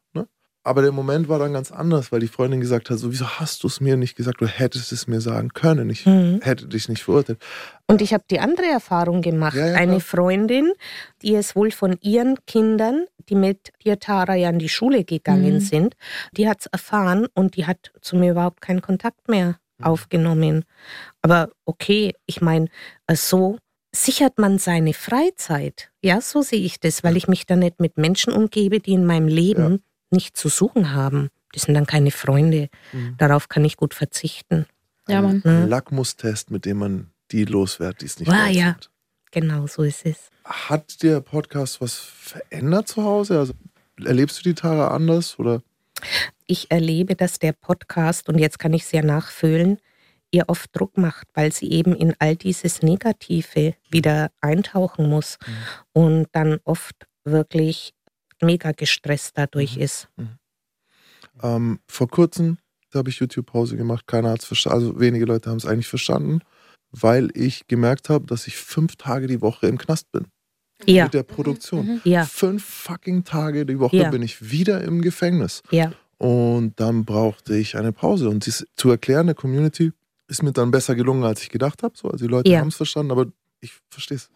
Aber 0.63 0.83
der 0.83 0.91
Moment 0.91 1.27
war 1.27 1.39
dann 1.39 1.53
ganz 1.53 1.71
anders, 1.71 2.11
weil 2.11 2.19
die 2.19 2.27
Freundin 2.27 2.61
gesagt 2.61 2.91
hat, 2.91 2.99
so, 2.99 3.11
wieso 3.11 3.27
hast 3.27 3.63
du 3.63 3.67
es 3.67 3.81
mir 3.81 3.97
nicht 3.97 4.15
gesagt? 4.15 4.41
Du 4.41 4.45
hättest 4.45 4.91
es 4.91 5.07
mir 5.07 5.19
sagen 5.19 5.49
können. 5.49 5.89
Ich 5.89 6.05
mhm. 6.05 6.39
hätte 6.43 6.67
dich 6.67 6.87
nicht 6.87 7.03
verurteilt. 7.03 7.39
Und 7.87 8.01
ich 8.01 8.13
habe 8.13 8.23
die 8.29 8.39
andere 8.39 8.67
Erfahrung 8.67 9.23
gemacht. 9.23 9.55
Ja, 9.55 9.69
ja, 9.69 9.73
Eine 9.73 9.99
Freundin, 9.99 10.71
die 11.23 11.33
es 11.33 11.55
wohl 11.55 11.71
von 11.71 11.97
ihren 12.01 12.37
Kindern, 12.45 13.05
die 13.27 13.33
mit 13.33 13.71
dir, 13.83 13.99
Tara, 13.99 14.35
ja 14.35 14.49
in 14.49 14.59
die 14.59 14.69
Schule 14.69 15.03
gegangen 15.03 15.55
mhm. 15.55 15.59
sind, 15.61 15.95
die 16.37 16.47
hat 16.47 16.59
es 16.59 16.65
erfahren 16.67 17.27
und 17.33 17.55
die 17.57 17.65
hat 17.65 17.91
zu 18.01 18.15
mir 18.15 18.31
überhaupt 18.31 18.61
keinen 18.61 18.81
Kontakt 18.81 19.29
mehr 19.29 19.57
mhm. 19.79 19.85
aufgenommen. 19.85 20.65
Aber 21.23 21.49
okay, 21.65 22.13
ich 22.27 22.39
meine, 22.39 22.67
so 23.11 23.57
sichert 23.91 24.37
man 24.37 24.59
seine 24.59 24.93
Freizeit. 24.93 25.89
Ja, 26.03 26.21
so 26.21 26.43
sehe 26.43 26.61
ich 26.61 26.79
das, 26.79 27.03
weil 27.03 27.17
ich 27.17 27.27
mich 27.27 27.47
da 27.47 27.55
nicht 27.55 27.79
mit 27.79 27.97
Menschen 27.97 28.31
umgebe, 28.31 28.79
die 28.79 28.93
in 28.93 29.05
meinem 29.05 29.27
Leben 29.27 29.71
ja 29.71 29.90
nicht 30.11 30.37
zu 30.37 30.49
suchen 30.49 30.93
haben. 30.93 31.29
Die 31.55 31.59
sind 31.59 31.73
dann 31.73 31.85
keine 31.85 32.11
Freunde. 32.11 32.69
Mhm. 32.93 33.15
Darauf 33.17 33.49
kann 33.49 33.65
ich 33.65 33.77
gut 33.77 33.93
verzichten. 33.93 34.65
Ja, 35.07 35.21
Mann. 35.21 35.41
Ein 35.43 35.67
Lackmustest, 35.67 36.51
mit 36.51 36.65
dem 36.65 36.77
man 36.77 37.11
die 37.31 37.45
loswerdet, 37.45 38.01
die 38.01 38.05
es 38.05 38.19
nicht 38.19 38.31
ah, 38.31 38.47
ja, 38.47 38.75
genau 39.31 39.67
so 39.67 39.83
ist 39.83 40.05
es. 40.05 40.29
Hat 40.43 41.01
der 41.03 41.21
Podcast 41.21 41.81
was 41.81 41.95
verändert 41.95 42.87
zu 42.87 43.03
Hause? 43.03 43.39
Also 43.39 43.53
erlebst 44.03 44.39
du 44.39 44.43
die 44.43 44.53
Tara 44.53 44.89
anders 44.89 45.39
oder? 45.39 45.61
Ich 46.47 46.71
erlebe, 46.71 47.15
dass 47.15 47.39
der 47.39 47.53
Podcast, 47.53 48.27
und 48.27 48.39
jetzt 48.39 48.59
kann 48.59 48.73
ich 48.73 48.83
es 48.83 48.91
ja 48.91 49.01
nachfühlen, 49.01 49.77
ihr 50.31 50.45
oft 50.47 50.69
Druck 50.73 50.97
macht, 50.97 51.27
weil 51.33 51.51
sie 51.51 51.71
eben 51.71 51.95
in 51.95 52.15
all 52.19 52.35
dieses 52.35 52.81
Negative 52.81 53.75
wieder 53.89 54.31
eintauchen 54.39 55.09
muss 55.09 55.37
mhm. 55.45 55.53
und 55.93 56.27
dann 56.31 56.59
oft 56.63 57.07
wirklich 57.23 57.93
mega 58.41 58.71
gestresst 58.71 59.37
dadurch 59.37 59.75
mhm. 59.75 59.81
ist. 59.81 60.07
Mhm. 60.17 60.29
Ähm, 61.43 61.79
vor 61.87 62.07
kurzem 62.07 62.57
habe 62.93 63.09
ich 63.09 63.19
YouTube-Pause 63.19 63.77
gemacht, 63.77 64.05
keiner 64.07 64.31
hat 64.31 64.41
es 64.41 64.45
verstanden, 64.45 64.79
also 64.79 64.99
wenige 64.99 65.25
Leute 65.25 65.49
haben 65.49 65.57
es 65.57 65.65
eigentlich 65.65 65.87
verstanden, 65.87 66.41
weil 66.91 67.29
ich 67.35 67.67
gemerkt 67.67 68.09
habe, 68.09 68.25
dass 68.25 68.47
ich 68.47 68.57
fünf 68.57 68.97
Tage 68.97 69.27
die 69.27 69.41
Woche 69.41 69.67
im 69.67 69.77
Knast 69.77 70.11
bin. 70.11 70.27
Ja. 70.85 71.05
Mit 71.05 71.13
der 71.13 71.23
Produktion. 71.23 71.85
Mhm. 71.85 72.01
Ja. 72.03 72.25
Fünf 72.25 72.65
fucking 72.65 73.23
Tage 73.23 73.65
die 73.65 73.79
Woche 73.79 73.97
ja. 73.97 74.09
bin 74.09 74.23
ich 74.23 74.51
wieder 74.51 74.81
im 74.81 75.01
Gefängnis. 75.01 75.61
Ja. 75.69 75.93
Und 76.17 76.79
dann 76.79 77.05
brauchte 77.05 77.55
ich 77.55 77.77
eine 77.77 77.91
Pause. 77.91 78.29
Und 78.29 78.45
dies 78.45 78.65
zu 78.75 78.89
erklären 78.89 79.27
der 79.27 79.35
Community 79.35 79.91
ist 80.27 80.43
mir 80.43 80.51
dann 80.51 80.71
besser 80.71 80.95
gelungen, 80.95 81.23
als 81.23 81.43
ich 81.43 81.49
gedacht 81.49 81.83
habe. 81.83 81.93
So, 81.95 82.09
also 82.09 82.25
die 82.25 82.31
Leute 82.31 82.49
ja. 82.49 82.59
haben 82.59 82.69
es 82.69 82.75
verstanden, 82.77 83.11
aber 83.11 83.27
ich 83.59 83.73
verstehe 83.89 84.17
es. 84.17 84.29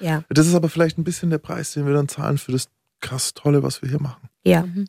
Ja. 0.00 0.24
Das 0.28 0.46
ist 0.46 0.54
aber 0.54 0.68
vielleicht 0.68 0.98
ein 0.98 1.04
bisschen 1.04 1.30
der 1.30 1.38
Preis, 1.38 1.72
den 1.72 1.86
wir 1.86 1.94
dann 1.94 2.08
zahlen 2.08 2.38
für 2.38 2.52
das 2.52 2.68
krass 3.04 3.34
tolle, 3.34 3.62
was 3.62 3.82
wir 3.82 3.88
hier 3.88 4.00
machen. 4.00 4.28
Ja. 4.44 4.62
Mhm. 4.62 4.86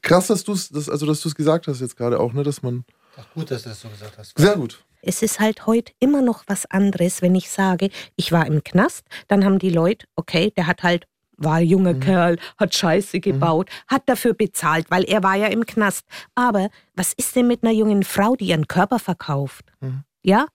Krass, 0.00 0.28
dass 0.28 0.44
du 0.44 0.52
es, 0.52 0.70
das, 0.70 0.88
also 0.88 1.04
dass 1.04 1.20
du 1.20 1.28
es 1.28 1.34
gesagt 1.34 1.66
hast 1.66 1.80
jetzt 1.80 1.96
gerade 1.96 2.18
auch, 2.18 2.32
ne, 2.32 2.42
dass 2.42 2.62
man. 2.62 2.84
Ach 3.18 3.26
gut, 3.34 3.50
dass 3.50 3.62
du 3.62 3.68
das 3.68 3.80
so 3.80 3.88
gesagt 3.88 4.16
hast. 4.16 4.38
Sehr 4.38 4.56
gut. 4.56 4.82
Es 5.02 5.22
ist 5.22 5.38
halt 5.38 5.66
heute 5.66 5.92
immer 6.00 6.22
noch 6.22 6.44
was 6.46 6.66
anderes, 6.66 7.22
wenn 7.22 7.34
ich 7.34 7.50
sage, 7.50 7.90
ich 8.16 8.32
war 8.32 8.46
im 8.46 8.64
Knast, 8.64 9.04
dann 9.28 9.44
haben 9.44 9.58
die 9.58 9.70
Leute, 9.70 10.06
okay, 10.16 10.52
der 10.56 10.66
hat 10.66 10.82
halt 10.82 11.06
war 11.38 11.56
ein 11.56 11.66
junger 11.66 11.92
mhm. 11.92 12.00
Kerl, 12.00 12.38
hat 12.56 12.74
Scheiße 12.74 13.20
gebaut, 13.20 13.68
mhm. 13.68 13.94
hat 13.94 14.08
dafür 14.08 14.32
bezahlt, 14.32 14.90
weil 14.90 15.04
er 15.04 15.22
war 15.22 15.34
ja 15.34 15.48
im 15.48 15.66
Knast. 15.66 16.06
Aber 16.34 16.70
was 16.94 17.12
ist 17.12 17.36
denn 17.36 17.46
mit 17.46 17.62
einer 17.62 17.72
jungen 17.72 18.04
Frau, 18.04 18.36
die 18.36 18.46
ihren 18.46 18.68
Körper 18.68 18.98
verkauft? 18.98 19.66
Mhm. 19.80 20.04
Ja? 20.22 20.46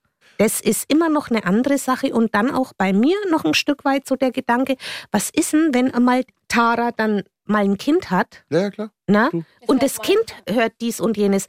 Das 0.42 0.60
ist 0.60 0.92
immer 0.92 1.08
noch 1.08 1.30
eine 1.30 1.46
andere 1.46 1.78
Sache 1.78 2.16
und 2.16 2.34
dann 2.34 2.50
auch 2.50 2.74
bei 2.76 2.94
mir 2.94 3.16
noch 3.30 3.46
ein 3.46 3.54
Stück 3.54 3.86
weit 3.86 4.08
so 4.08 4.16
der 4.16 4.32
Gedanke, 4.32 4.76
was 5.12 5.30
ist 5.30 5.54
denn, 5.54 5.72
wenn 5.72 5.94
einmal 5.94 6.24
Tara 6.48 6.90
dann 6.92 7.22
mal 7.46 7.64
ein 7.64 7.78
Kind 7.78 8.10
hat? 8.10 8.44
Ja, 8.50 8.62
ja 8.62 8.72
klar. 8.72 8.92
Na? 9.06 9.30
Und 9.68 9.84
das 9.84 10.02
Kind 10.02 10.34
hört 10.50 10.74
dies 10.82 11.00
und 11.00 11.16
jenes. 11.16 11.46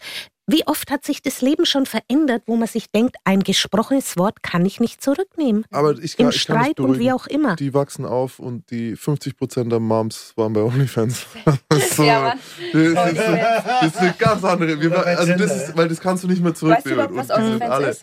Wie 0.47 0.67
oft 0.67 0.91
hat 0.91 1.05
sich 1.05 1.23
das 1.23 1.41
Leben 1.41 1.67
schon 1.67 1.87
verändert, 1.87 2.43
wo 2.47 2.57
man 2.57 2.67
sich 2.67 2.91
denkt, 2.91 3.17
ein 3.25 3.45
gesprochenes 3.45 4.17
Wort 4.17 4.43
kann 4.43 4.67
ich 4.67 4.81
nicht 4.81 5.01
zurücknehmen. 5.01 5.65
Aber 5.71 5.97
ich 5.99 6.17
kann, 6.17 6.27
Im 6.27 6.31
ich 6.31 6.41
Streit 6.41 6.81
und 6.81 6.99
wie 6.99 7.13
auch 7.13 7.27
immer. 7.29 7.55
Die 7.55 7.73
wachsen 7.75 8.05
auf 8.05 8.41
und 8.41 8.71
die 8.71 8.97
50% 8.97 9.69
der 9.69 9.79
Moms 9.79 10.33
waren 10.37 10.53
bei 10.53 10.63
OnlyFans. 10.63 11.27
so, 11.95 12.03
ja, 12.03 12.35
das, 12.73 12.83
ist, 12.83 12.97
das 12.97 13.87
ist 13.87 13.97
eine 13.99 14.15
ganz 14.19 14.45
andere. 14.45 14.81
Wir, 14.81 15.07
also 15.07 15.33
das 15.35 15.69
ist, 15.69 15.77
weil 15.77 15.89
das 15.89 16.01
kannst 16.01 16.25
du 16.25 16.29
nicht 16.29 16.43
mehr 16.43 16.55
zurücknehmen. 16.55 17.17
Weißt 17.17 17.31
du 17.31 17.35
was 17.35 17.39
und 17.39 17.45
die 17.45 17.53
sind 17.53 17.63
alle 17.63 17.97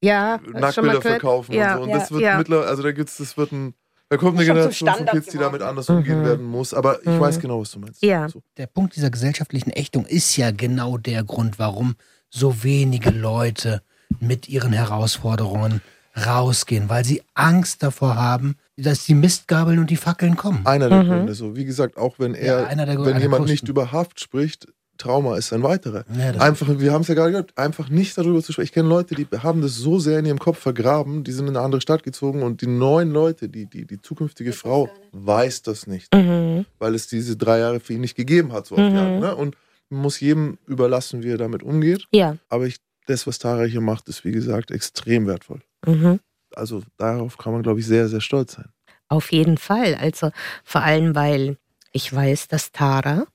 ja, 0.00 0.40
Nacktbilder 0.44 1.02
verkaufen 1.02 1.52
ja, 1.52 1.76
und 1.76 1.78
so. 1.78 1.82
Und 1.84 1.90
ja, 1.90 1.98
das 1.98 2.10
wird 2.10 2.22
ja. 2.22 2.38
mittlerweile, 2.38 2.68
also 2.68 2.82
da 2.82 2.92
gibt's, 2.92 3.16
das 3.18 3.36
wird 3.36 3.52
ein 3.52 3.74
da 4.08 4.16
kommt 4.16 4.36
eine 4.36 4.46
Generation 4.46 4.88
von 4.88 5.06
Kids, 5.06 5.28
die 5.28 5.38
damit 5.38 5.62
anders 5.62 5.88
umgehen 5.88 6.20
mhm. 6.20 6.24
werden 6.24 6.46
muss. 6.46 6.72
Aber 6.72 7.00
ich 7.00 7.06
mhm. 7.06 7.20
weiß 7.20 7.40
genau, 7.40 7.60
was 7.60 7.72
du 7.72 7.80
meinst. 7.80 8.02
Ja. 8.02 8.28
So. 8.28 8.42
Der 8.56 8.66
Punkt 8.66 8.94
dieser 8.94 9.10
gesellschaftlichen 9.10 9.70
Ächtung 9.70 10.06
ist 10.06 10.36
ja 10.36 10.50
genau 10.52 10.96
der 10.96 11.24
Grund, 11.24 11.58
warum 11.58 11.96
so 12.30 12.62
wenige 12.62 13.10
Leute 13.10 13.82
mit 14.20 14.48
ihren 14.48 14.72
Herausforderungen 14.72 15.80
rausgehen, 16.24 16.88
weil 16.88 17.04
sie 17.04 17.22
Angst 17.34 17.82
davor 17.82 18.16
haben, 18.16 18.56
dass 18.76 19.04
die 19.04 19.14
Mistgabeln 19.14 19.78
und 19.78 19.90
die 19.90 19.96
Fackeln 19.96 20.36
kommen. 20.36 20.64
Einer 20.64 20.88
der 20.88 21.02
mhm. 21.02 21.08
Gründe. 21.08 21.34
So, 21.34 21.56
wie 21.56 21.64
gesagt, 21.64 21.96
auch 21.96 22.18
wenn 22.18 22.34
er, 22.34 22.70
ja, 22.70 22.74
der, 22.74 23.04
wenn 23.04 23.20
jemand 23.20 23.46
nicht 23.46 23.68
über 23.68 23.92
Haft 23.92 24.20
spricht, 24.20 24.68
Trauma 24.96 25.36
ist 25.36 25.52
ein 25.52 25.62
weiterer. 25.62 26.04
Ja, 26.16 26.40
einfach, 26.40 26.66
wir 26.78 26.92
haben 26.92 27.02
es 27.02 27.08
ja 27.08 27.14
gerade 27.14 27.30
gehört, 27.30 27.56
einfach 27.56 27.88
nicht 27.88 28.16
darüber 28.16 28.42
zu 28.42 28.52
sprechen. 28.52 28.66
Ich 28.66 28.72
kenne 28.72 28.88
Leute, 28.88 29.14
die 29.14 29.26
haben 29.38 29.62
das 29.62 29.76
so 29.76 29.98
sehr 29.98 30.18
in 30.18 30.26
ihrem 30.26 30.38
Kopf 30.38 30.58
vergraben, 30.58 31.24
die 31.24 31.32
sind 31.32 31.46
in 31.46 31.56
eine 31.56 31.64
andere 31.64 31.80
Stadt 31.80 32.02
gezogen 32.02 32.42
und 32.42 32.60
die 32.62 32.66
neuen 32.66 33.10
Leute, 33.10 33.48
die, 33.48 33.66
die, 33.66 33.86
die 33.86 34.00
zukünftige 34.00 34.52
Frau, 34.52 34.88
weiß 35.12 35.62
das 35.62 35.86
nicht. 35.86 36.14
Mhm. 36.14 36.66
Weil 36.78 36.94
es 36.94 37.06
diese 37.06 37.36
drei 37.36 37.58
Jahre 37.58 37.80
für 37.80 37.94
ihn 37.94 38.00
nicht 38.00 38.16
gegeben 38.16 38.52
hat, 38.52 38.66
so 38.66 38.76
mhm. 38.76 38.94
Jahre, 38.94 39.20
ne? 39.20 39.36
Und 39.36 39.56
man 39.88 40.02
muss 40.02 40.20
jedem 40.20 40.58
überlassen, 40.66 41.22
wie 41.22 41.30
er 41.30 41.38
damit 41.38 41.62
umgeht. 41.62 42.06
Ja. 42.12 42.36
Aber 42.48 42.66
ich, 42.66 42.76
das, 43.06 43.26
was 43.26 43.38
Tara 43.38 43.64
hier 43.64 43.80
macht, 43.80 44.08
ist, 44.08 44.24
wie 44.24 44.32
gesagt, 44.32 44.70
extrem 44.70 45.26
wertvoll. 45.26 45.60
Mhm. 45.86 46.20
Also 46.54 46.82
darauf 46.96 47.38
kann 47.38 47.52
man, 47.52 47.62
glaube 47.62 47.80
ich, 47.80 47.86
sehr, 47.86 48.08
sehr 48.08 48.20
stolz 48.20 48.54
sein. 48.54 48.70
Auf 49.08 49.30
jeden 49.30 49.58
Fall. 49.58 49.94
Also 49.94 50.30
vor 50.64 50.82
allem, 50.82 51.14
weil 51.14 51.58
ich 51.92 52.12
weiß, 52.12 52.48
dass 52.48 52.72
Tara 52.72 53.26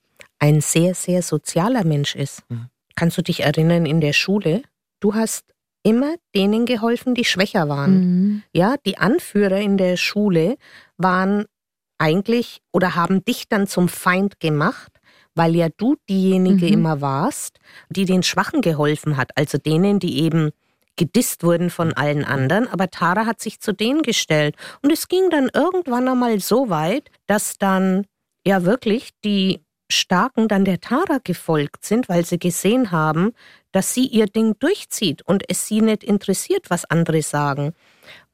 ein 0.42 0.60
sehr, 0.60 0.94
sehr 0.94 1.22
sozialer 1.22 1.84
Mensch 1.84 2.16
ist. 2.16 2.42
Mhm. 2.48 2.66
Kannst 2.96 3.16
du 3.16 3.22
dich 3.22 3.44
erinnern 3.44 3.86
in 3.86 4.00
der 4.00 4.12
Schule? 4.12 4.62
Du 4.98 5.14
hast 5.14 5.54
immer 5.84 6.16
denen 6.34 6.66
geholfen, 6.66 7.14
die 7.14 7.24
schwächer 7.24 7.68
waren. 7.68 7.94
Mhm. 7.94 8.42
Ja, 8.52 8.74
die 8.84 8.98
Anführer 8.98 9.58
in 9.58 9.76
der 9.78 9.96
Schule 9.96 10.56
waren 10.96 11.44
eigentlich 11.96 12.60
oder 12.72 12.96
haben 12.96 13.24
dich 13.24 13.48
dann 13.48 13.68
zum 13.68 13.88
Feind 13.88 14.40
gemacht, 14.40 14.92
weil 15.36 15.54
ja 15.54 15.68
du 15.76 15.94
diejenige 16.10 16.66
mhm. 16.66 16.72
immer 16.72 17.00
warst, 17.00 17.60
die 17.88 18.04
den 18.04 18.24
Schwachen 18.24 18.62
geholfen 18.62 19.16
hat, 19.16 19.30
also 19.36 19.58
denen, 19.58 20.00
die 20.00 20.22
eben 20.24 20.50
gedisst 20.96 21.44
wurden 21.44 21.70
von 21.70 21.92
allen 21.92 22.24
anderen, 22.24 22.66
aber 22.66 22.90
Tara 22.90 23.26
hat 23.26 23.40
sich 23.40 23.60
zu 23.60 23.72
denen 23.72 24.02
gestellt. 24.02 24.56
Und 24.82 24.92
es 24.92 25.06
ging 25.06 25.30
dann 25.30 25.48
irgendwann 25.54 26.08
einmal 26.08 26.40
so 26.40 26.68
weit, 26.68 27.10
dass 27.28 27.58
dann 27.58 28.06
ja 28.44 28.64
wirklich 28.64 29.10
die 29.24 29.60
Starken 29.92 30.48
dann 30.48 30.64
der 30.64 30.80
Tara 30.80 31.18
gefolgt 31.22 31.84
sind, 31.84 32.08
weil 32.08 32.24
sie 32.24 32.38
gesehen 32.38 32.90
haben, 32.90 33.32
dass 33.72 33.94
sie 33.94 34.06
ihr 34.06 34.26
Ding 34.26 34.56
durchzieht 34.58 35.22
und 35.22 35.44
es 35.48 35.66
sie 35.66 35.80
nicht 35.80 36.04
interessiert, 36.04 36.70
was 36.70 36.84
andere 36.84 37.22
sagen. 37.22 37.74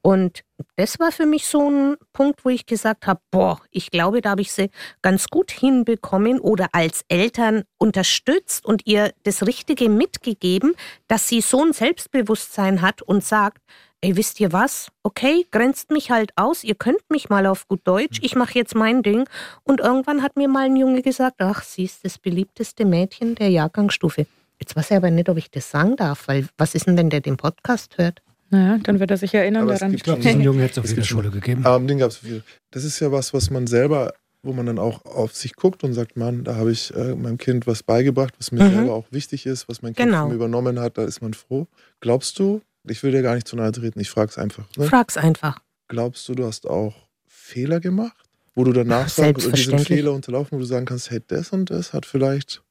Und 0.01 0.45
das 0.77 0.99
war 1.01 1.13
für 1.13 1.27
mich 1.27 1.47
so 1.47 1.69
ein 1.69 1.97
Punkt, 2.13 2.45
wo 2.45 2.51
ich 2.51 2.67
gesagt 2.67 3.07
habe, 3.07 3.21
boah, 3.31 3.61
ich 3.71 3.91
glaube, 3.91 4.21
da 4.21 4.31
habe 4.31 4.43
ich 4.43 4.53
sie 4.53 4.71
ganz 5.03 5.29
gut 5.29 5.51
hinbekommen 5.51 6.41
oder 6.41 6.69
als 6.73 7.05
Eltern 7.09 7.65
unterstützt 7.79 8.65
und 8.65 8.87
ihr 8.87 9.13
das 9.25 9.47
Richtige 9.47 9.89
mitgegeben, 9.89 10.75
dass 11.09 11.29
sie 11.29 11.41
so 11.41 11.63
ein 11.65 11.73
Selbstbewusstsein 11.73 12.81
hat 12.81 13.03
und 13.03 13.25
sagt, 13.25 13.63
ey, 14.01 14.17
wisst 14.17 14.39
ihr 14.41 14.53
was? 14.53 14.89
Okay, 15.03 15.47
grenzt 15.51 15.91
mich 15.91 16.11
halt 16.11 16.31
aus, 16.37 16.65
ihr 16.65 16.75
könnt 16.75 17.01
mich 17.11 17.29
mal 17.29 17.47
auf 17.47 17.67
gut 17.69 17.81
Deutsch, 17.85 18.19
ich 18.23 18.35
mache 18.37 18.55
jetzt 18.55 18.75
mein 18.75 19.03
Ding. 19.03 19.29
Und 19.65 19.81
irgendwann 19.81 20.23
hat 20.23 20.37
mir 20.37 20.49
mal 20.49 20.67
ein 20.67 20.77
Junge 20.77 21.03
gesagt, 21.03 21.37
ach, 21.41 21.63
sie 21.63 21.85
ist 21.85 22.05
das 22.05 22.19
beliebteste 22.19 22.85
Mädchen 22.85 23.35
der 23.35 23.51
Jahrgangsstufe. 23.51 24.27
Jetzt 24.61 24.75
weiß 24.77 24.91
ich 24.91 24.97
aber 24.97 25.11
nicht, 25.11 25.29
ob 25.29 25.37
ich 25.37 25.51
das 25.51 25.71
sagen 25.71 25.97
darf, 25.97 26.27
weil 26.29 26.49
was 26.59 26.75
ist 26.75 26.87
denn, 26.87 26.97
wenn 26.97 27.11
der 27.11 27.21
den 27.21 27.37
Podcast 27.37 27.99
hört? 27.99 28.23
Naja, 28.51 28.79
dann 28.83 28.99
wird 28.99 29.11
er 29.11 29.17
sich 29.19 29.35
erinnern 29.35 29.65
aber 29.65 29.75
daran. 29.75 29.93
Ich 29.95 30.03
glaube, 30.03 30.21
diesen 30.23 30.41
Jungen 30.41 30.61
hätte 30.61 30.81
es 30.81 30.85
auf 30.85 30.89
jeder 30.91 31.05
Schule 31.05 31.31
gegeben. 31.31 31.65
Aber 31.67 31.85
den 31.85 31.99
gab 31.99 32.11
es 32.11 32.17
viel. 32.19 32.43
Das 32.71 32.83
ist 32.85 32.99
ja 33.01 33.13
was, 33.13 33.33
was 33.35 33.51
man 33.51 33.67
selber 33.67 34.15
wo 34.45 34.53
man 34.53 34.67
dann 34.67 34.79
auch 34.79 35.05
auf 35.05 35.35
sich 35.35 35.57
guckt 35.57 35.83
und 35.83 35.95
sagt, 35.95 36.17
Mann, 36.17 36.45
da 36.45 36.55
habe 36.55 36.71
ich 36.71 36.95
äh, 36.95 37.17
meinem 37.17 37.39
Kind 37.39 37.67
was 37.67 37.83
beigebracht, 37.83 38.35
was 38.39 38.53
mir 38.53 38.63
Mhm. 38.63 38.73
selber 38.73 38.95
auch 38.95 39.05
wichtig 39.11 39.47
ist, 39.47 39.69
was 39.69 39.83
mein 39.83 39.95
Kind 39.97 40.11
Genau. 40.11 40.21
von 40.23 40.29
mir 40.29 40.37
übernommen 40.37 40.79
hat, 40.79 40.97
da 40.97 41.03
ist 41.05 41.21
man 41.21 41.35
froh. 41.35 41.67
Glaubst 42.01 42.39
du, 42.39 42.61
ich 42.91 43.03
will 43.03 43.13
dir 43.13 43.23
gar 43.23 43.35
nicht 43.35 43.49
zu 43.49 43.57
nahe 43.57 43.73
treten, 43.73 44.01
ich 44.01 44.11
frage 44.11 44.31
es 44.31 44.39
einfach, 44.39 44.65
ne? 44.77 44.87
Frag's 44.87 45.17
einfach. 45.17 45.61
glaubst 45.89 46.29
du, 46.29 46.35
du 46.35 46.45
hast 46.45 46.67
auch 46.69 46.95
Fehler 47.27 47.81
gemacht, 47.81 48.17
wo 48.55 48.65
du 48.65 48.73
danach 48.73 49.09
sagen, 49.09 49.35
diesen 49.35 49.51
Selbstverständlich. 49.53 49.99
Fehler 49.99 50.13
unterlaufen, 50.13 50.57
wo 50.57 50.61
du 50.61 50.67
sagen 50.67 50.87
kannst, 50.87 51.11
hey, 51.11 51.21
das 51.27 51.51
und 51.53 51.71
das 51.71 51.93
hat 51.93 52.07
vielleicht 52.07 52.63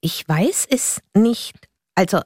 Ich 0.00 0.26
weiß 0.26 0.66
es 0.70 1.00
nicht. 1.14 1.68
Also 1.94 2.20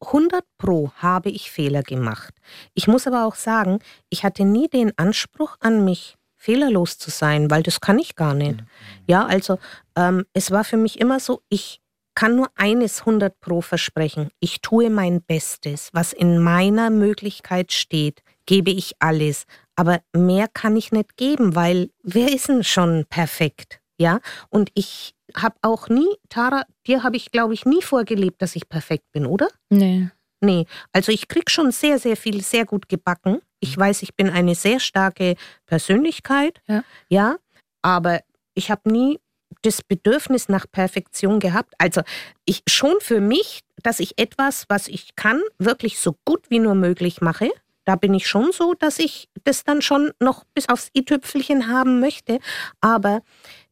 100 0.00 0.44
Pro 0.58 0.90
habe 0.96 1.30
ich 1.30 1.50
Fehler 1.50 1.82
gemacht. 1.82 2.34
Ich 2.74 2.86
muss 2.86 3.06
aber 3.06 3.24
auch 3.24 3.34
sagen, 3.34 3.78
ich 4.10 4.24
hatte 4.24 4.44
nie 4.44 4.68
den 4.68 4.92
Anspruch 4.98 5.56
an 5.60 5.84
mich, 5.84 6.16
fehlerlos 6.36 6.98
zu 6.98 7.10
sein, 7.10 7.50
weil 7.50 7.62
das 7.62 7.80
kann 7.80 7.98
ich 7.98 8.14
gar 8.14 8.34
nicht. 8.34 8.62
Ja, 9.06 9.24
also 9.24 9.58
ähm, 9.96 10.26
es 10.34 10.50
war 10.50 10.64
für 10.64 10.76
mich 10.76 11.00
immer 11.00 11.18
so, 11.18 11.42
ich 11.48 11.80
kann 12.16 12.34
nur 12.34 12.48
eines 12.56 13.00
100 13.00 13.38
Pro 13.38 13.60
versprechen. 13.60 14.30
Ich 14.40 14.60
tue 14.60 14.90
mein 14.90 15.22
Bestes. 15.22 15.90
Was 15.92 16.12
in 16.12 16.38
meiner 16.40 16.90
Möglichkeit 16.90 17.72
steht, 17.72 18.22
gebe 18.46 18.72
ich 18.72 18.94
alles. 18.98 19.44
Aber 19.76 20.00
mehr 20.12 20.48
kann 20.48 20.76
ich 20.76 20.90
nicht 20.90 21.16
geben, 21.16 21.54
weil 21.54 21.90
ist 22.02 22.48
denn 22.48 22.64
schon 22.64 23.04
perfekt? 23.08 23.80
Ja, 23.98 24.20
und 24.48 24.70
ich 24.74 25.14
habe 25.36 25.56
auch 25.62 25.88
nie, 25.88 26.08
Tara, 26.28 26.64
dir 26.86 27.02
habe 27.02 27.16
ich, 27.16 27.30
glaube 27.30 27.54
ich, 27.54 27.64
nie 27.64 27.82
vorgelebt, 27.82 28.42
dass 28.42 28.56
ich 28.56 28.68
perfekt 28.68 29.04
bin, 29.12 29.26
oder? 29.26 29.48
Nee. 29.70 30.08
Nee, 30.40 30.66
also 30.92 31.12
ich 31.12 31.28
krieg 31.28 31.50
schon 31.50 31.70
sehr, 31.70 31.98
sehr 31.98 32.16
viel, 32.16 32.42
sehr 32.42 32.66
gut 32.66 32.88
gebacken. 32.88 33.40
Ich 33.60 33.76
weiß, 33.76 34.02
ich 34.02 34.14
bin 34.14 34.28
eine 34.28 34.54
sehr 34.54 34.80
starke 34.80 35.36
Persönlichkeit, 35.66 36.60
Ja. 36.66 36.84
ja 37.08 37.36
aber 37.82 38.20
ich 38.54 38.70
habe 38.70 38.90
nie 38.90 39.18
das 39.62 39.82
Bedürfnis 39.82 40.48
nach 40.48 40.66
Perfektion 40.70 41.40
gehabt. 41.40 41.74
Also 41.78 42.02
ich 42.44 42.62
schon 42.68 42.94
für 43.00 43.20
mich, 43.20 43.60
dass 43.82 44.00
ich 44.00 44.18
etwas, 44.18 44.64
was 44.68 44.88
ich 44.88 45.16
kann, 45.16 45.40
wirklich 45.58 45.98
so 45.98 46.16
gut 46.24 46.50
wie 46.50 46.58
nur 46.58 46.74
möglich 46.74 47.20
mache. 47.20 47.50
Da 47.84 47.96
bin 47.96 48.14
ich 48.14 48.26
schon 48.26 48.50
so, 48.52 48.74
dass 48.74 48.98
ich 48.98 49.28
das 49.44 49.64
dann 49.64 49.80
schon 49.82 50.12
noch 50.20 50.44
bis 50.54 50.68
aufs 50.68 50.90
i-Tüpfelchen 50.96 51.68
haben 51.68 52.00
möchte. 52.00 52.40
Aber 52.80 53.22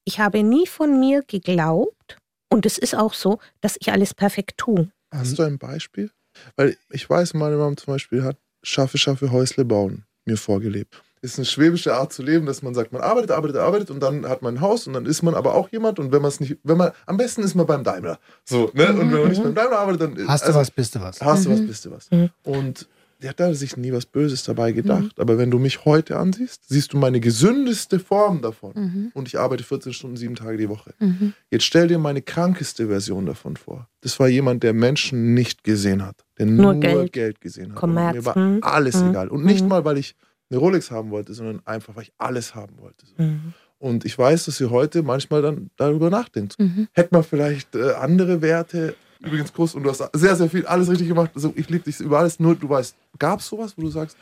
ich 0.05 0.21
habe 0.21 0.43
nie 0.43 0.67
von 0.67 1.01
mir 1.01 1.23
geglaubt, 1.27 2.19
und 2.55 2.67
es 2.67 2.79
ist 2.79 2.95
auch 2.95 3.15
so, 3.15 3.41
dass 3.61 3.77
ich 3.81 3.91
alles 3.91 4.15
perfekt 4.15 4.59
tue. 4.59 4.89
Hast 5.13 5.39
du 5.39 5.43
ein 5.43 5.59
Beispiel? 5.59 6.13
Weil 6.55 6.77
ich 6.91 7.11
weiß, 7.11 7.35
meine 7.35 7.57
Mom 7.57 7.77
zum 7.77 7.95
Beispiel 7.95 8.23
hat 8.23 8.37
Schaffe, 8.63 8.97
Schaffe, 8.97 9.33
Häusle 9.33 9.65
bauen 9.65 10.05
mir 10.25 10.37
vorgelebt. 10.37 11.03
Ist 11.25 11.39
eine 11.39 11.47
schwäbische 11.47 11.95
Art 11.95 12.13
zu 12.13 12.23
leben, 12.23 12.45
dass 12.45 12.61
man 12.63 12.75
sagt, 12.75 12.93
man 12.93 13.01
arbeitet, 13.01 13.31
arbeitet, 13.31 13.57
arbeitet 13.57 13.91
und 13.91 14.01
dann 14.01 14.29
hat 14.29 14.43
man 14.43 14.57
ein 14.57 14.61
Haus 14.61 14.87
und 14.87 14.93
dann 14.93 15.07
ist 15.07 15.23
man 15.23 15.35
aber 15.35 15.55
auch 15.55 15.71
jemand 15.71 15.99
und 15.99 16.13
wenn 16.13 16.21
man 16.23 16.29
es 16.29 16.39
nicht, 16.39 16.59
wenn 16.65 16.77
man, 16.77 16.91
am 17.07 17.17
besten 17.17 17.43
ist 17.43 17.55
man 17.55 17.67
beim 17.67 17.83
Daimler. 17.83 18.19
So, 18.45 18.71
ne? 18.75 18.93
Und 18.93 18.99
wenn 19.11 19.21
man 19.23 19.29
nicht 19.31 19.43
beim 19.43 19.55
Daimler 19.55 19.79
arbeitet, 19.79 20.03
dann 20.03 20.29
Hast 20.29 20.43
du 20.43 20.49
also, 20.49 20.61
was, 20.61 20.71
bist 20.71 20.95
du 20.95 21.01
was. 21.01 21.21
Hast 21.23 21.47
du 21.47 21.51
was, 21.51 21.61
Mhm. 21.61 21.67
bist 21.67 21.85
du 21.87 21.91
was. 21.93 22.11
Mhm. 22.11 22.29
Und 22.45 22.89
die 23.23 23.29
hat 23.31 23.41
da 23.41 23.55
sich 23.55 23.77
nie 23.79 23.91
was 23.91 24.05
Böses 24.05 24.43
dabei 24.45 24.73
gedacht. 24.73 25.19
Aber 25.19 25.39
wenn 25.39 25.51
du 25.51 25.59
mich 25.59 25.87
heute 25.87 26.19
ansiehst, 26.19 26.69
siehst 26.69 26.93
du 26.93 26.99
meine 26.99 27.21
gesündeste 27.21 27.99
Form 27.99 28.43
davon. 28.43 28.73
Mhm. 28.75 29.11
Und 29.15 29.29
ich 29.29 29.39
arbeite 29.39 29.65
14 29.65 29.95
Stunden, 29.95 30.17
sieben 30.19 30.35
Tage 30.35 30.59
die 30.59 30.69
Woche. 30.69 30.93
Mhm. 30.99 31.33
Jetzt 31.51 31.65
stell 31.65 31.89
dir 31.89 31.99
meine 31.99 32.21
krankeste 32.21 32.89
Version 32.89 33.25
davon 33.25 33.57
vor. 33.57 33.89
Das 34.03 34.21
war 34.21 34.29
jemand, 34.29 34.63
der 34.63 34.75
Menschen 34.75 35.33
nicht 35.33 35.65
gesehen 35.65 36.05
hat, 36.05 36.17
der 36.39 36.45
Nur 36.47 36.75
Geld. 36.75 37.41
Gesehen 37.41 37.71
hat. 37.71 37.77
Kommerz, 37.77 38.15
mir 38.15 38.27
war 38.27 38.35
hm. 38.35 38.59
alles 38.61 39.01
Hm. 39.01 39.11
egal. 39.11 39.29
Und 39.29 39.47
nicht 39.47 39.67
mal, 39.67 39.87
weil 39.87 39.97
ich 39.97 40.15
eine 40.55 40.61
Rolex 40.61 40.91
haben 40.91 41.11
wollte, 41.11 41.35
sondern 41.35 41.61
einfach, 41.65 41.95
weil 41.97 42.05
ich 42.05 42.13
alles 42.19 42.55
haben 42.55 42.79
wollte. 42.79 43.07
So. 43.07 43.23
Mhm. 43.23 43.53
Und 43.79 44.05
ich 44.05 44.19
weiß, 44.19 44.47
dass 44.47 44.57
sie 44.57 44.71
heute 44.71 45.03
manchmal 45.03 45.43
dann 45.43 45.71
darüber 45.77 46.09
nachdenkt. 46.09 46.59
Mhm. 46.59 46.89
Hätte 46.93 47.15
man 47.15 47.25
vielleicht 47.25 47.75
äh, 47.75 47.93
andere 47.93 48.41
Werte. 48.41 48.95
Übrigens, 49.21 49.53
Kuss, 49.53 49.75
und 49.75 49.83
du 49.83 49.91
hast 49.91 50.03
sehr, 50.13 50.37
sehr 50.37 50.49
viel, 50.49 50.67
alles 50.67 50.89
richtig 50.91 51.09
gemacht. 51.09 51.31
Also, 51.35 51.53
ich 51.57 51.69
liebe 51.69 51.85
dich 51.85 52.01
über 52.01 52.19
alles. 52.19 52.41
Nur, 52.41 52.55
du 52.55 52.69
weißt, 52.69 52.95
gab 53.19 53.41
es 53.41 53.47
sowas, 53.49 53.75
wo 53.77 53.83
du 53.83 53.89
sagst, 53.89 54.17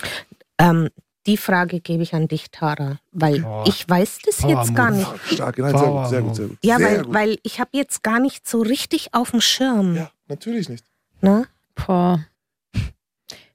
Ähm, 0.58 0.88
die 1.26 1.36
Frage 1.36 1.80
gebe 1.80 2.02
ich 2.02 2.14
an 2.14 2.26
dich, 2.26 2.50
Tara, 2.50 2.98
weil 3.12 3.40
Boah. 3.40 3.64
ich 3.66 3.88
weiß 3.88 4.18
das 4.24 4.38
Power 4.38 4.50
jetzt 4.50 4.74
gar 4.74 4.90
nicht. 4.90 5.08
stark, 5.26 5.58
nein, 5.58 5.76
sehr 5.76 5.88
gut, 5.88 6.08
sehr 6.08 6.22
gut, 6.22 6.36
sehr 6.36 6.46
gut. 6.48 6.58
Ja, 6.64 6.78
sehr 6.78 6.86
weil, 6.86 7.02
gut. 7.04 7.14
weil 7.14 7.38
ich 7.42 7.60
habe 7.60 7.70
jetzt 7.74 8.02
gar 8.02 8.18
nicht 8.18 8.48
so 8.48 8.60
richtig 8.60 9.14
auf 9.14 9.30
dem 9.30 9.40
Schirm. 9.40 9.94
Ja, 9.94 10.10
natürlich 10.28 10.68
nicht. 10.68 10.84
Ne? 11.20 11.46
Boah. 11.74 12.24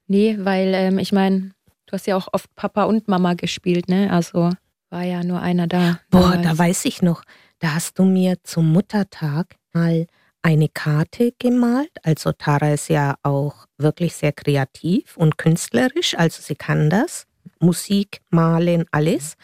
Nee, 0.08 0.38
weil 0.40 0.74
ähm, 0.74 1.00
ich 1.00 1.12
meine, 1.12 1.52
du 1.88 1.94
hast 1.94 2.06
ja 2.06 2.16
auch 2.16 2.28
oft 2.32 2.54
Papa 2.56 2.84
und 2.84 3.08
Mama 3.08 3.34
gespielt, 3.34 3.90
ne? 3.90 4.12
Also 4.12 4.52
war 4.90 5.04
ja 5.04 5.24
nur 5.24 5.42
einer 5.42 5.68
da. 5.68 6.00
Boah, 6.10 6.32
damals. 6.32 6.44
da 6.44 6.58
weiß 6.58 6.86
ich 6.86 7.02
noch, 7.02 7.24
da 7.60 7.76
hast 7.76 7.98
du 8.00 8.06
mir 8.06 8.38
zum 8.44 8.72
Muttertag 8.72 9.56
mal 9.74 10.08
eine 10.42 10.70
Karte 10.70 11.34
gemalt. 11.40 11.92
Also 12.04 12.32
Tara 12.32 12.74
ist 12.74 12.90
ja 12.90 13.16
auch 13.24 13.66
wirklich 13.78 14.16
sehr 14.16 14.32
kreativ 14.32 15.18
und 15.18 15.38
künstlerisch, 15.38 16.16
also 16.18 16.42
sie 16.42 16.56
kann 16.56 16.90
das. 16.90 17.26
Musik, 17.60 18.22
Malen, 18.30 18.86
alles. 18.92 19.36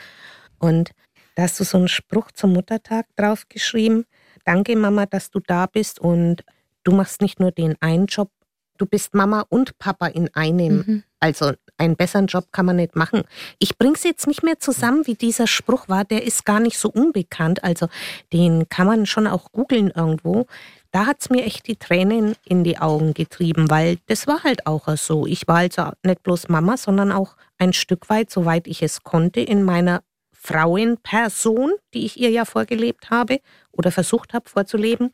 Und 0.60 0.91
da 1.36 1.44
hast 1.44 1.60
du 1.60 1.64
so 1.64 1.78
einen 1.78 1.88
Spruch 1.88 2.32
zum 2.32 2.54
Muttertag 2.54 3.08
draufgeschrieben. 3.16 4.06
Danke 4.46 4.76
Mama, 4.76 5.06
dass 5.06 5.32
du 5.32 5.39
da 5.39 5.66
bist 5.66 6.00
und 6.00 6.44
du 6.84 6.91
machst 6.91 7.22
nicht 7.22 7.39
nur 7.39 7.52
den 7.52 7.76
einen 7.82 8.06
Job, 8.06 8.30
du 8.78 8.86
bist 8.86 9.14
Mama 9.14 9.46
und 9.50 9.78
Papa 9.80 10.08
in 10.08 10.34
einem. 10.36 10.76
Mhm. 10.76 11.04
Also 11.24 11.53
einen 11.78 11.95
besseren 11.95 12.28
Job 12.28 12.47
kann 12.51 12.65
man 12.65 12.76
nicht 12.76 12.97
machen. 12.97 13.24
Ich 13.57 13.78
bring's 13.78 14.03
jetzt 14.03 14.28
nicht 14.28 14.43
mehr 14.43 14.59
zusammen, 14.59 15.07
wie 15.07 15.15
dieser 15.15 15.47
Spruch 15.47 15.88
war. 15.88 16.03
Der 16.03 16.24
ist 16.26 16.43
gar 16.43 16.59
nicht 16.59 16.78
so 16.78 16.89
unbekannt. 16.89 17.63
Also 17.63 17.88
den 18.34 18.67
kann 18.67 18.88
man 18.88 19.05
schon 19.05 19.26
auch 19.26 19.53
googeln 19.53 19.89
irgendwo. 19.89 20.47
Da 20.91 21.05
hat's 21.05 21.30
mir 21.30 21.45
echt 21.45 21.65
die 21.67 21.78
Tränen 21.78 22.36
in 22.43 22.65
die 22.65 22.78
Augen 22.78 23.13
getrieben, 23.13 23.69
weil 23.69 23.99
das 24.07 24.28
war 24.28 24.43
halt 24.43 24.67
auch 24.67 24.89
so. 24.97 25.26
Ich 25.26 25.47
war 25.47 25.59
also 25.59 25.91
nicht 26.03 26.24
bloß 26.24 26.49
Mama, 26.49 26.76
sondern 26.76 27.13
auch 27.13 27.38
ein 27.57 27.71
Stück 27.71 28.09
weit, 28.09 28.30
soweit 28.30 28.67
ich 28.67 28.84
es 28.84 29.03
konnte, 29.03 29.39
in 29.39 29.63
meiner 29.63 30.03
Frauenperson, 30.34 31.71
die 31.93 32.05
ich 32.05 32.19
ihr 32.19 32.32
ja 32.32 32.43
vorgelebt 32.43 33.11
habe 33.11 33.39
oder 33.71 33.91
versucht 33.91 34.34
habe 34.34 34.49
vorzuleben, 34.49 35.13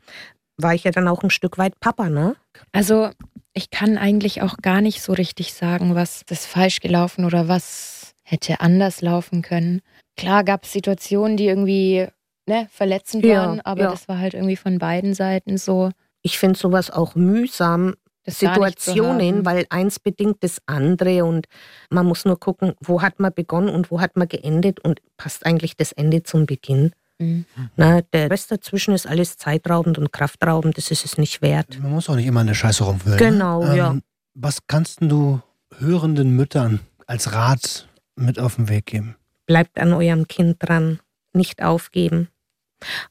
war 0.57 0.73
ich 0.73 0.83
ja 0.83 0.91
dann 0.91 1.07
auch 1.07 1.23
ein 1.23 1.29
Stück 1.29 1.57
weit 1.57 1.79
Papa, 1.79 2.09
ne? 2.09 2.35
Also 2.71 3.11
ich 3.53 3.69
kann 3.69 3.97
eigentlich 3.97 4.41
auch 4.41 4.57
gar 4.57 4.81
nicht 4.81 5.01
so 5.01 5.13
richtig 5.13 5.53
sagen, 5.53 5.95
was 5.95 6.23
ist 6.29 6.45
falsch 6.45 6.79
gelaufen 6.79 7.25
oder 7.25 7.47
was 7.47 8.13
hätte 8.23 8.59
anders 8.61 9.01
laufen 9.01 9.41
können. 9.41 9.81
Klar 10.15 10.43
gab 10.43 10.63
es 10.63 10.73
Situationen, 10.73 11.37
die 11.37 11.47
irgendwie 11.47 12.07
ne, 12.45 12.67
verletzend 12.71 13.25
Ja, 13.25 13.47
waren, 13.47 13.61
aber 13.61 13.83
ja. 13.83 13.91
das 13.91 14.07
war 14.07 14.19
halt 14.19 14.33
irgendwie 14.33 14.55
von 14.55 14.77
beiden 14.77 15.13
Seiten 15.13 15.57
so. 15.57 15.91
Ich 16.21 16.37
finde 16.37 16.59
sowas 16.59 16.91
auch 16.91 17.15
mühsam, 17.15 17.95
Situationen, 18.25 19.45
weil 19.45 19.65
eins 19.69 19.99
bedingt 19.99 20.43
das 20.43 20.61
andere 20.65 21.25
und 21.25 21.47
man 21.89 22.05
muss 22.05 22.25
nur 22.25 22.39
gucken, 22.39 22.73
wo 22.79 23.01
hat 23.01 23.19
man 23.19 23.33
begonnen 23.33 23.69
und 23.69 23.91
wo 23.91 24.01
hat 24.01 24.17
man 24.17 24.27
geendet 24.27 24.79
und 24.81 25.01
passt 25.17 25.45
eigentlich 25.45 25.77
das 25.77 25.91
Ende 25.91 26.23
zum 26.23 26.45
Beginn. 26.45 26.91
Mhm. 27.19 27.45
Na, 27.75 28.01
der 28.01 28.31
Rest 28.31 28.51
dazwischen 28.51 28.93
ist 28.93 29.05
alles 29.05 29.37
zeitraubend 29.37 29.97
und 29.97 30.11
kraftraubend, 30.11 30.77
das 30.77 30.89
ist 30.89 31.05
es 31.05 31.17
nicht 31.17 31.41
wert. 31.41 31.77
Man 31.81 31.91
muss 31.91 32.09
auch 32.09 32.15
nicht 32.15 32.25
immer 32.25 32.39
eine 32.39 32.55
Scheiße 32.55 32.83
rumfüllen. 32.83 33.17
Genau, 33.17 33.63
ne? 33.63 33.77
ja. 33.77 33.97
Was 34.33 34.65
kannst 34.67 35.01
du 35.01 35.41
hörenden 35.77 36.35
Müttern 36.35 36.79
als 37.07 37.33
Rat 37.33 37.87
mit 38.15 38.39
auf 38.39 38.55
den 38.55 38.69
Weg 38.69 38.85
geben? 38.85 39.15
Bleibt 39.45 39.79
an 39.79 39.93
eurem 39.93 40.27
Kind 40.27 40.57
dran, 40.59 40.99
nicht 41.33 41.61
aufgeben. 41.61 42.29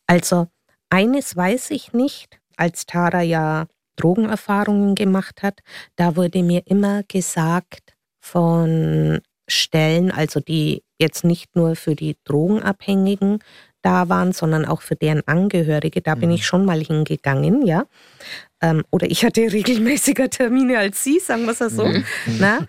Also, 0.07 0.49
eines 0.89 1.37
weiß 1.37 1.71
ich 1.71 1.93
nicht, 1.93 2.41
als 2.57 2.87
Tara 2.87 3.21
ja 3.21 3.67
Drogenerfahrungen 3.97 4.95
gemacht 4.95 5.43
hat, 5.43 5.61
da 5.97 6.17
wurde 6.17 6.43
mir 6.43 6.63
immer 6.67 7.03
gesagt 7.03 7.97
von 8.21 9.21
Stellen, 9.49 10.11
also 10.11 10.41
die 10.41 10.83
jetzt 10.99 11.25
nicht 11.25 11.57
nur 11.57 11.77
für 11.77 11.95
die 11.95 12.17
Drogenabhängigen 12.25 13.39
da 13.83 14.09
waren, 14.09 14.33
sondern 14.33 14.65
auch 14.65 14.83
für 14.83 14.97
deren 14.97 15.23
Angehörige. 15.27 16.01
Da 16.01 16.15
bin 16.15 16.29
Mhm. 16.31 16.35
ich 16.37 16.47
schon 16.47 16.65
mal 16.65 16.81
hingegangen, 16.83 17.65
ja. 17.67 17.85
Ähm, 18.61 18.85
oder 18.91 19.11
ich 19.11 19.25
hatte 19.25 19.41
regelmäßiger 19.53 20.31
Termine 20.31 20.79
als 20.79 21.05
Sie, 21.05 21.19
sagen 21.21 21.45
wir 21.45 21.53
es 21.53 21.59
ja 21.61 21.71
so. 21.71 21.87
Mhm. 21.87 22.05
Na? 22.39 22.61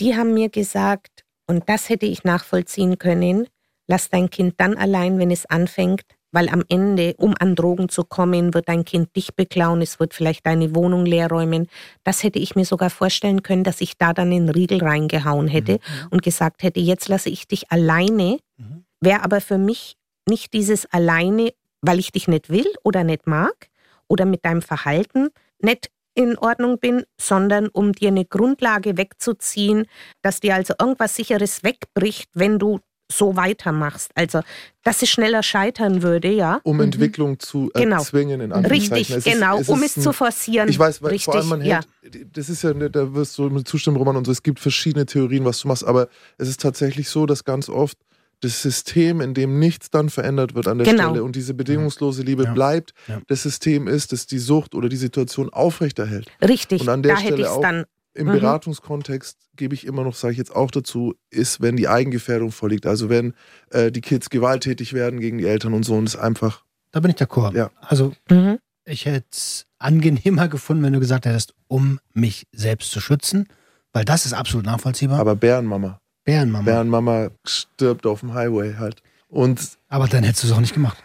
Die 0.00 0.14
haben 0.16 0.34
mir 0.34 0.48
gesagt, 0.50 1.24
und 1.46 1.68
das 1.68 1.88
hätte 1.88 2.06
ich 2.06 2.24
nachvollziehen 2.24 2.98
können, 2.98 3.46
lass 3.86 4.10
dein 4.10 4.28
Kind 4.30 4.54
dann 4.58 4.76
allein, 4.76 5.18
wenn 5.18 5.30
es 5.30 5.46
anfängt, 5.46 6.02
weil 6.32 6.48
am 6.50 6.64
Ende, 6.68 7.14
um 7.16 7.34
an 7.38 7.54
Drogen 7.54 7.88
zu 7.88 8.04
kommen, 8.04 8.52
wird 8.52 8.68
dein 8.68 8.84
Kind 8.84 9.14
dich 9.16 9.34
beklauen, 9.36 9.80
es 9.80 9.98
wird 10.00 10.12
vielleicht 10.12 10.44
deine 10.44 10.74
Wohnung 10.74 11.06
leer 11.06 11.28
räumen. 11.30 11.68
Das 12.04 12.22
hätte 12.24 12.38
ich 12.38 12.54
mir 12.56 12.66
sogar 12.66 12.90
vorstellen 12.90 13.42
können, 13.42 13.64
dass 13.64 13.80
ich 13.80 13.96
da 13.96 14.12
dann 14.12 14.30
den 14.32 14.50
Riegel 14.50 14.82
reingehauen 14.82 15.48
hätte 15.48 15.78
und 16.10 16.22
gesagt 16.22 16.62
hätte, 16.62 16.80
jetzt 16.80 17.08
lasse 17.08 17.30
ich 17.30 17.46
dich 17.48 17.70
alleine, 17.70 18.38
Mhm. 18.58 18.84
wäre 19.00 19.22
aber 19.22 19.40
für 19.40 19.56
mich 19.56 19.96
nicht 20.28 20.52
dieses 20.52 20.86
alleine, 20.86 21.52
weil 21.82 21.98
ich 21.98 22.12
dich 22.12 22.28
nicht 22.28 22.50
will 22.50 22.66
oder 22.82 23.04
nicht 23.04 23.26
mag 23.26 23.68
oder 24.08 24.24
mit 24.24 24.44
deinem 24.44 24.62
Verhalten 24.62 25.28
nicht 25.60 25.90
in 26.14 26.38
Ordnung 26.38 26.78
bin, 26.78 27.04
sondern 27.20 27.68
um 27.68 27.92
dir 27.92 28.08
eine 28.08 28.24
Grundlage 28.24 28.96
wegzuziehen, 28.96 29.86
dass 30.22 30.40
dir 30.40 30.54
also 30.54 30.74
irgendwas 30.80 31.14
Sicheres 31.16 31.62
wegbricht, 31.62 32.30
wenn 32.34 32.58
du 32.58 32.80
so 33.12 33.36
weitermachst. 33.36 34.10
Also, 34.16 34.40
dass 34.82 35.00
es 35.02 35.10
schneller 35.10 35.42
scheitern 35.44 36.02
würde, 36.02 36.28
ja. 36.28 36.60
Um 36.64 36.80
Entwicklung 36.80 37.38
zu 37.38 37.70
Genau. 37.74 37.98
erzwingen, 37.98 38.40
in 38.40 38.52
Anführungszeichen. 38.52 38.94
Richtig, 38.96 39.16
Es 39.16 39.26
ist- 39.26 39.32
genau, 39.32 39.58
es 39.60 39.68
um 39.68 39.80
ist 39.82 39.96
es 39.98 40.02
zu 40.02 40.08
ein- 40.10 40.14
forcieren. 40.14 40.68
Ich 40.68 40.78
weiß, 40.78 41.02
weil 41.02 41.10
Richtig, 41.10 41.26
vor 41.26 41.36
allem 41.36 41.48
man 41.48 41.64
ja. 41.64 41.82
hält, 42.02 42.36
das 42.36 42.48
ist 42.48 42.62
ja, 42.62 42.72
da 42.72 43.14
wirst 43.14 43.38
du 43.38 43.48
mit 43.48 43.68
zustimmen, 43.68 43.96
Roman, 43.96 44.16
und 44.16 44.24
so, 44.24 44.32
es 44.32 44.42
gibt 44.42 44.58
verschiedene 44.58 45.06
Theorien, 45.06 45.44
was 45.44 45.60
du 45.60 45.68
machst, 45.68 45.84
aber 45.84 46.08
es 46.38 46.48
ist 46.48 46.60
tatsächlich 46.60 47.08
so, 47.08 47.26
dass 47.26 47.44
ganz 47.44 47.68
oft 47.68 47.96
das 48.40 48.60
System, 48.62 49.20
in 49.20 49.34
dem 49.34 49.58
nichts 49.58 49.90
dann 49.90 50.10
verändert 50.10 50.54
wird 50.54 50.68
an 50.68 50.78
der 50.78 50.86
Genau. 50.86 51.10
Stelle 51.10 51.24
und 51.24 51.36
diese 51.36 51.54
bedingungslose 51.54 52.22
Liebe 52.22 52.44
Ja. 52.44 52.52
bleibt, 52.52 52.92
Ja. 53.08 53.20
das 53.28 53.42
System 53.42 53.88
ist, 53.88 54.12
das 54.12 54.26
die 54.26 54.38
Sucht 54.38 54.74
oder 54.74 54.88
die 54.88 54.96
Situation 54.96 55.48
aufrechterhält. 55.50 56.28
Richtig, 56.46 56.82
Und 56.82 56.88
an 56.90 57.02
der 57.02 57.14
da 57.14 57.18
hätte 57.20 57.28
Stelle 57.34 57.42
ich 57.42 57.48
es 57.48 57.56
auch- 57.56 57.62
dann. 57.62 57.84
Im 58.14 58.28
Mhm. 58.28 58.32
Beratungskontext 58.32 59.36
gebe 59.56 59.74
ich 59.74 59.86
immer 59.86 60.02
noch, 60.02 60.14
sage 60.14 60.32
ich 60.32 60.38
jetzt 60.38 60.54
auch 60.56 60.70
dazu, 60.70 61.14
ist, 61.30 61.60
wenn 61.60 61.76
die 61.76 61.86
Eigengefährdung 61.88 62.50
vorliegt. 62.50 62.86
Also 62.86 63.08
wenn 63.10 63.34
äh, 63.70 63.92
die 63.92 64.00
Kids 64.00 64.30
gewalttätig 64.30 64.92
werden 64.94 65.20
gegen 65.20 65.36
die 65.38 65.44
Eltern 65.46 65.74
und 65.74 65.82
so 65.84 65.94
und 65.96 66.04
es 66.08 66.16
einfach, 66.16 66.64
Da 66.92 67.00
bin 67.00 67.10
ich 67.10 67.16
d'accord. 67.18 67.54
Ja. 67.54 67.70
Also 67.82 68.12
Mhm. 68.30 68.58
ich 68.86 69.04
hätte 69.04 69.26
es 69.32 69.66
angenehmer 69.78 70.48
gefunden, 70.48 70.82
wenn 70.82 70.94
du 70.94 71.00
gesagt 71.00 71.26
hättest, 71.26 71.52
um 71.68 72.00
mich 72.14 72.46
selbst 72.52 72.90
zu 72.90 73.00
schützen, 73.00 73.48
weil 73.92 74.04
das 74.06 74.24
ist 74.24 74.32
absolut 74.32 74.64
nachvollziehbar. 74.64 75.18
aber 75.20 75.36
Bärenmama. 75.36 76.00
Bärenmama. 76.26 76.64
Bärenmama 76.64 77.30
stirbt 77.46 78.04
auf 78.04 78.20
dem 78.20 78.34
Highway 78.34 78.74
halt. 78.74 79.02
Und 79.28 79.78
Aber 79.88 80.06
dann 80.08 80.24
hättest 80.24 80.44
du 80.44 80.48
es 80.48 80.52
auch 80.52 80.60
nicht 80.60 80.74
gemacht. 80.74 80.98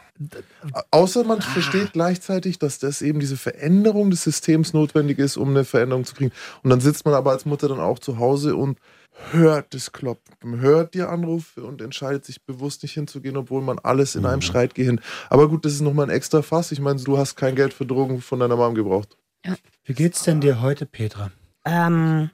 Außer 0.92 1.24
man 1.24 1.42
versteht 1.42 1.94
gleichzeitig, 1.94 2.60
dass 2.60 2.78
das 2.80 3.02
eben 3.02 3.20
diese 3.20 3.38
Veränderung 3.38 4.12
des 4.12 4.24
Systems 4.24 4.74
notwendig 4.74 5.18
ist, 5.18 5.38
um 5.38 5.50
eine 5.50 5.64
Veränderung 5.64 6.06
zu 6.06 6.14
kriegen. 6.14 6.32
Und 6.64 6.70
dann 6.70 6.82
sitzt 6.82 7.06
man 7.06 7.14
aber 7.14 7.32
als 7.32 7.46
Mutter 7.46 7.68
dann 7.70 7.80
auch 7.80 7.98
zu 7.98 8.20
Hause 8.20 8.56
und 8.56 8.78
hört 9.32 9.74
das 9.74 9.92
Klopfen, 9.92 10.60
hört 10.60 10.94
die 10.94 11.02
Anrufe 11.02 11.64
und 11.64 11.82
entscheidet 11.82 12.26
sich 12.26 12.44
bewusst 12.44 12.84
nicht 12.84 12.94
hinzugehen, 12.94 13.38
obwohl 13.38 13.62
man 13.62 13.80
alles 13.80 14.16
in 14.16 14.26
einem 14.26 14.42
schreit, 14.42 14.76
geh 14.76 14.84
hin. 14.84 15.02
Aber 15.30 15.50
gut, 15.50 15.66
das 15.66 15.74
ist 15.74 15.82
nochmal 15.82 16.08
ein 16.08 16.16
extra 16.16 16.42
Fass. 16.42 16.72
Ich 16.72 16.80
meine, 16.80 17.02
du 17.02 17.18
hast 17.18 17.36
kein 17.36 17.56
Geld 17.56 17.74
für 17.74 17.86
Drogen 17.86 18.22
von 18.22 18.40
deiner 18.40 18.56
Mom 18.56 18.76
gebraucht. 18.76 19.18
Wie 19.86 19.94
geht's 19.94 20.24
denn 20.24 20.42
dir 20.42 20.62
heute, 20.62 20.86
Petra? 20.86 21.32
Ähm, 21.66 22.30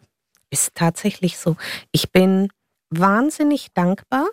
ist 0.50 0.76
tatsächlich 0.76 1.38
so. 1.38 1.56
Ich 1.92 2.12
bin 2.12 2.50
wahnsinnig 2.90 3.74
dankbar, 3.74 4.28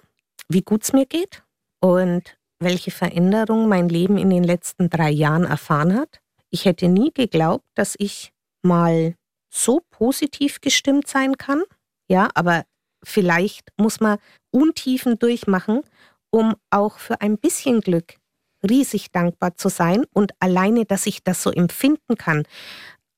wie 0.49 0.63
gut 0.63 0.85
es 0.85 0.93
mir 0.93 1.07
geht 1.07 1.43
und 1.81 2.37
welche 2.61 2.91
Veränderung 2.91 3.69
mein 3.69 3.89
Leben 3.89 4.19
in 4.19 4.31
den 4.31 4.45
letzten 4.45 4.91
drei 4.91 5.11
Jahren 5.11 5.45
erfahren 5.45 5.95
hat. 5.95 6.21
Ich 6.51 6.65
hätte 6.65 6.89
nie 6.89 7.13
geglaubt, 7.13 7.65
dass 7.75 7.95
ich 7.99 8.33
mal 8.63 9.15
so 9.51 9.83
positiv 9.91 10.61
gestimmt 10.61 11.09
sein 11.09 11.37
kann. 11.37 11.63
Ja, 12.09 12.29
aber 12.35 12.65
vielleicht 13.03 13.69
muss 13.77 14.01
man 14.01 14.19
Untiefen 14.51 15.19
durchmachen, 15.19 15.83
um 16.31 16.55
auch 16.71 16.99
für 16.99 17.21
ein 17.21 17.39
bisschen 17.39 17.81
Glück 17.81 18.17
riesig 18.69 19.13
dankbar 19.13 19.57
zu 19.57 19.69
sein 19.69 20.05
und 20.13 20.33
alleine, 20.41 20.85
dass 20.87 21.07
ich 21.07 21.23
das 21.23 21.43
so 21.43 21.51
empfinden 21.51 22.17
kann, 22.17 22.45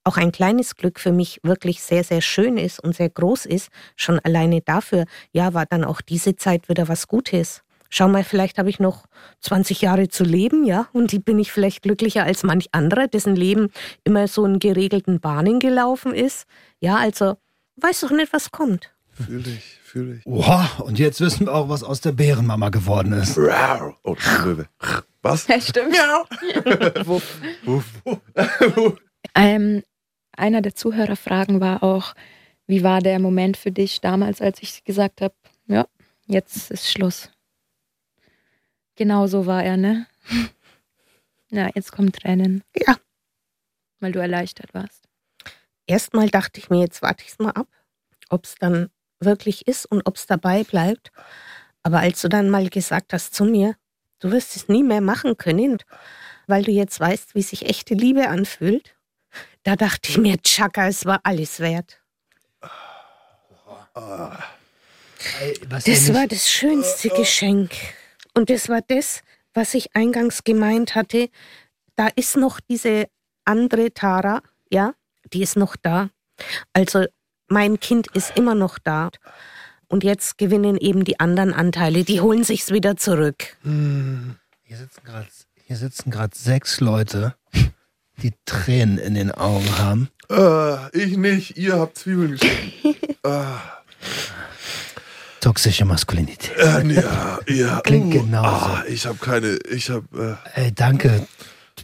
auch 0.07 0.17
ein 0.17 0.33
kleines 0.33 0.77
Glück 0.77 1.01
für 1.01 1.13
mich 1.13 1.41
wirklich 1.43 1.83
sehr, 1.83 2.05
sehr 2.05 2.21
schön 2.21 2.57
ist 2.57 2.79
und 2.79 2.95
sehr 2.95 3.11
groß 3.11 3.47
ist, 3.47 3.69
schon 3.97 4.19
alleine 4.21 4.61
dafür, 4.61 5.05
ja, 5.33 5.53
war 5.53 5.67
dann 5.67 5.85
auch 5.85 6.01
diese 6.01 6.37
Zeit 6.37 6.69
wieder 6.69 6.89
was 6.89 7.09
Gutes. 7.09 7.63
Schau 7.89 8.09
mal, 8.09 8.25
vielleicht 8.25 8.59
habe 8.59 8.71
ich 8.71 8.81
noch 8.81 9.07
20 9.41 9.81
Jahre 9.81 10.09
zu 10.09 10.25
leben, 10.25 10.65
ja, 10.65 10.89
und 10.93 11.13
die 11.13 11.19
bin 11.19 11.39
ich 11.39 11.53
vielleicht 11.53 11.83
glücklicher 11.83 12.25
als 12.25 12.43
manch 12.43 12.69
anderer, 12.73 13.07
dessen 13.09 13.37
Leben 13.37 13.71
immer 14.05 14.29
so 14.29 14.45
in 14.45 14.59
geregelten 14.59 15.21
Bahnen 15.21 15.61
gelaufen 15.61 16.15
ist. 16.15 16.47
Ja, 16.81 16.97
also, 16.97 17.37
weiß 17.77 18.01
doch 18.01 18.11
nicht, 18.11 18.33
was 18.33 18.51
kommt. 18.51 18.93
Fühl 19.13 19.43
dich, 19.43 19.79
fühl 19.83 20.15
dich. 20.17 20.27
Oha, 20.27 20.69
und 20.83 20.99
jetzt 20.99 21.21
wissen 21.21 21.47
wir 21.47 21.55
auch, 21.55 21.69
was 21.69 21.83
aus 21.83 22.01
der 22.01 22.13
Bärenmama 22.13 22.69
geworden 22.69 23.13
ist. 23.13 23.39
Oh, 23.39 24.17
Löwe. 24.45 24.67
Was? 25.23 25.47
Ja, 25.47 25.61
stimmt. 25.61 25.95
Wuff. 27.07 27.39
Ähm, 29.35 29.83
einer 30.37 30.63
der 30.63 30.75
Zuhörerfragen 30.75 31.61
war 31.61 31.83
auch, 31.83 32.15
wie 32.67 32.83
war 32.83 33.01
der 33.01 33.19
Moment 33.19 33.57
für 33.57 33.71
dich 33.71 34.01
damals, 34.01 34.41
als 34.41 34.63
ich 34.63 34.85
gesagt 34.85 35.21
habe, 35.21 35.35
ja, 35.67 35.87
jetzt 36.27 36.71
ist 36.71 36.91
Schluss. 36.91 37.31
Genau 38.97 39.27
so 39.27 39.47
war 39.47 39.65
er, 39.65 39.77
ne? 39.77 40.07
Ja, 41.49 41.71
jetzt 41.77 41.93
kommen 41.93 42.11
Tränen. 42.11 42.65
Ja. 42.75 42.97
Weil 44.01 44.11
du 44.11 44.19
erleichtert 44.19 44.75
warst. 44.75 45.05
Erstmal 45.87 46.29
dachte 46.29 46.59
ich 46.59 46.71
mir, 46.71 46.81
jetzt 46.81 47.03
warte 47.03 47.23
ich 47.23 47.31
es 47.31 47.39
mal 47.39 47.53
ab, 47.53 47.69
ob 48.29 48.45
es 48.45 48.57
dann 48.57 48.91
wirklich 49.21 49.69
ist 49.69 49.87
und 49.87 50.03
ob 50.07 50.17
es 50.17 50.27
dabei 50.27 50.65
bleibt. 50.65 51.13
Aber 51.85 52.01
als 52.01 52.21
du 52.21 52.29
dann 52.29 52.51
mal 52.51 52.69
gesagt 52.69 53.13
hast 53.13 53.33
zu 53.33 53.45
mir, 53.45 53.77
du 54.19 54.33
wirst 54.33 54.57
es 54.57 54.69
nie 54.69 54.83
mehr 54.83 55.01
machen 55.01 55.37
können, 55.37 55.79
weil 56.49 56.65
du 56.65 56.73
jetzt 56.73 56.99
weißt, 56.99 57.37
wie 57.37 57.43
sich 57.43 57.67
echte 57.67 57.95
Liebe 57.95 58.29
anfühlt, 58.29 58.96
da 59.67 59.75
dachte 59.75 60.11
ich 60.11 60.19
mir, 60.19 60.41
Chaka, 60.43 60.87
es 60.87 61.05
war 61.07 61.19
alles 61.25 61.59
wert. 61.59 62.01
Das 65.69 66.15
war 66.15 66.29
das 66.29 66.49
schönste 66.49 67.09
Geschenk. 67.09 67.73
Und 68.33 68.49
das 68.49 68.69
war 68.69 68.81
das, 68.87 69.23
was 69.55 69.75
ich 69.75 69.97
eingangs 69.97 70.45
gemeint 70.45 70.95
hatte. 70.95 71.31
Da 71.97 72.07
ist 72.15 72.37
noch 72.37 72.61
diese 72.61 73.09
andere 73.45 73.93
Tara, 73.93 74.41
ja, 74.71 74.95
die 75.33 75.43
ist 75.43 75.57
noch 75.57 75.75
da. 75.75 76.11
Also 76.73 77.07
mein 77.49 77.81
Kind 77.81 78.07
ist 78.09 78.37
immer 78.37 78.55
noch 78.55 78.79
da. 78.79 79.11
Und 79.89 80.05
jetzt 80.05 80.39
gewinnen 80.39 80.77
eben 80.77 81.05
die 81.05 81.19
anderen 81.19 81.53
Anteile, 81.53 82.05
die 82.05 82.21
holen 82.21 82.45
sich's 82.45 82.71
wieder 82.71 82.97
zurück. 82.97 83.57
Hier 83.65 84.77
sitzen 84.77 85.03
gerade 85.05 85.29
hier 85.65 85.77
sitzen 85.77 86.13
gerade 86.13 86.37
sechs 86.37 86.79
Leute, 86.79 87.35
die 88.23 88.33
Tränen 88.45 88.99
in 88.99 89.15
den 89.15 89.31
Augen 89.31 89.79
haben. 89.79 90.09
Äh, 90.31 90.97
ich 90.97 91.17
nicht, 91.17 91.57
ihr 91.57 91.79
habt 91.79 91.99
Zwiebeln 91.99 92.33
geschnitten. 92.33 92.97
äh, 93.25 93.43
Toxische 95.41 95.85
Maskulinität. 95.85 96.57
äh, 96.59 96.83
ja, 96.93 97.39
ja. 97.47 97.81
Klingt 97.83 98.15
uh, 98.15 98.23
genauso. 98.23 98.49
Ah, 98.49 98.85
ich 98.89 99.07
habe 99.07 99.19
keine, 99.19 99.59
ich 99.71 99.91
habe, 99.91 100.39
äh, 100.55 100.61
Ey, 100.65 100.73
danke, 100.75 101.27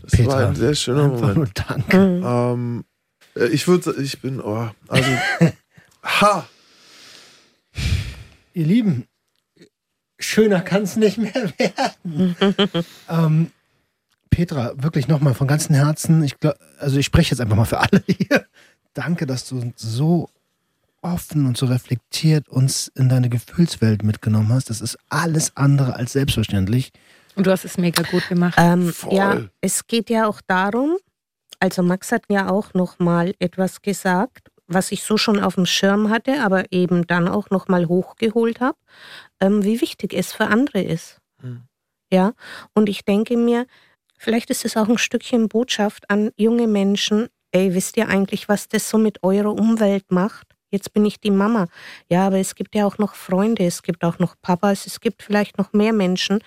das 0.02 0.18
war 0.18 0.24
Petra. 0.26 0.48
ein 0.48 0.56
sehr 0.56 0.74
schöner 0.74 1.04
Einfach 1.04 1.34
Moment. 1.34 1.36
nur 1.36 1.48
danke. 1.68 1.96
Ähm, 2.24 2.84
äh, 3.36 3.46
ich 3.48 3.68
würde, 3.68 3.94
ich 4.02 4.20
bin, 4.20 4.40
oh, 4.40 4.68
also, 4.88 5.10
ha, 6.02 6.48
Ihr 8.54 8.66
Lieben, 8.66 9.06
schöner 10.18 10.60
kann 10.60 10.82
es 10.82 10.96
nicht 10.96 11.18
mehr 11.18 11.32
werden. 11.58 12.36
ähm, 13.08 13.50
Petra, 14.32 14.72
wirklich 14.76 15.08
nochmal 15.08 15.34
von 15.34 15.46
ganzem 15.46 15.76
Herzen, 15.76 16.24
ich 16.24 16.40
glaub, 16.40 16.54
also 16.78 16.98
ich 16.98 17.06
spreche 17.06 17.32
jetzt 17.32 17.40
einfach 17.40 17.54
mal 17.54 17.66
für 17.66 17.78
alle 17.78 18.02
hier. 18.06 18.46
Danke, 18.94 19.26
dass 19.26 19.48
du 19.48 19.72
so 19.76 20.28
offen 21.02 21.46
und 21.46 21.56
so 21.56 21.66
reflektiert 21.66 22.48
uns 22.48 22.88
in 22.94 23.08
deine 23.08 23.28
Gefühlswelt 23.28 24.02
mitgenommen 24.02 24.48
hast. 24.52 24.70
Das 24.70 24.80
ist 24.80 24.98
alles 25.08 25.56
andere 25.56 25.96
als 25.96 26.12
selbstverständlich. 26.12 26.92
Und 27.34 27.46
du 27.46 27.50
hast 27.50 27.64
es 27.64 27.76
mega 27.76 28.02
gut 28.02 28.26
gemacht. 28.28 28.54
Ähm, 28.56 28.92
ja, 29.10 29.42
es 29.60 29.86
geht 29.86 30.10
ja 30.10 30.26
auch 30.26 30.40
darum, 30.46 30.96
also 31.60 31.82
Max 31.82 32.10
hat 32.10 32.24
ja 32.28 32.48
auch 32.48 32.72
noch 32.74 32.98
mal 32.98 33.34
etwas 33.38 33.82
gesagt, 33.82 34.48
was 34.66 34.92
ich 34.92 35.02
so 35.02 35.18
schon 35.18 35.40
auf 35.40 35.56
dem 35.56 35.66
Schirm 35.66 36.08
hatte, 36.08 36.42
aber 36.42 36.72
eben 36.72 37.06
dann 37.06 37.28
auch 37.28 37.50
noch 37.50 37.68
mal 37.68 37.86
hochgeholt 37.86 38.60
habe, 38.60 38.78
ähm, 39.40 39.62
wie 39.62 39.80
wichtig 39.80 40.14
es 40.14 40.32
für 40.32 40.46
andere 40.46 40.82
ist. 40.82 41.20
Mhm. 41.42 41.64
Ja, 42.10 42.32
und 42.74 42.88
ich 42.88 43.04
denke 43.04 43.36
mir, 43.36 43.66
vielleicht 44.22 44.50
ist 44.50 44.64
es 44.64 44.76
auch 44.76 44.88
ein 44.88 44.98
Stückchen 44.98 45.48
Botschaft 45.48 46.08
an 46.10 46.30
junge 46.36 46.66
Menschen. 46.66 47.28
Ey, 47.50 47.74
wisst 47.74 47.96
ihr 47.96 48.08
eigentlich, 48.08 48.48
was 48.48 48.68
das 48.68 48.88
so 48.88 48.96
mit 48.98 49.22
eurer 49.22 49.52
Umwelt 49.52 50.10
macht? 50.10 50.46
Jetzt 50.70 50.94
bin 50.94 51.04
ich 51.04 51.20
die 51.20 51.30
Mama. 51.30 51.66
Ja, 52.08 52.26
aber 52.26 52.38
es 52.38 52.54
gibt 52.54 52.74
ja 52.74 52.86
auch 52.86 52.96
noch 52.96 53.14
Freunde, 53.14 53.64
es 53.66 53.82
gibt 53.82 54.04
auch 54.04 54.18
noch 54.18 54.36
Papas, 54.40 54.86
es 54.86 55.00
gibt 55.00 55.22
vielleicht 55.22 55.58
noch 55.58 55.74
mehr 55.74 55.92
Menschen, 55.92 56.38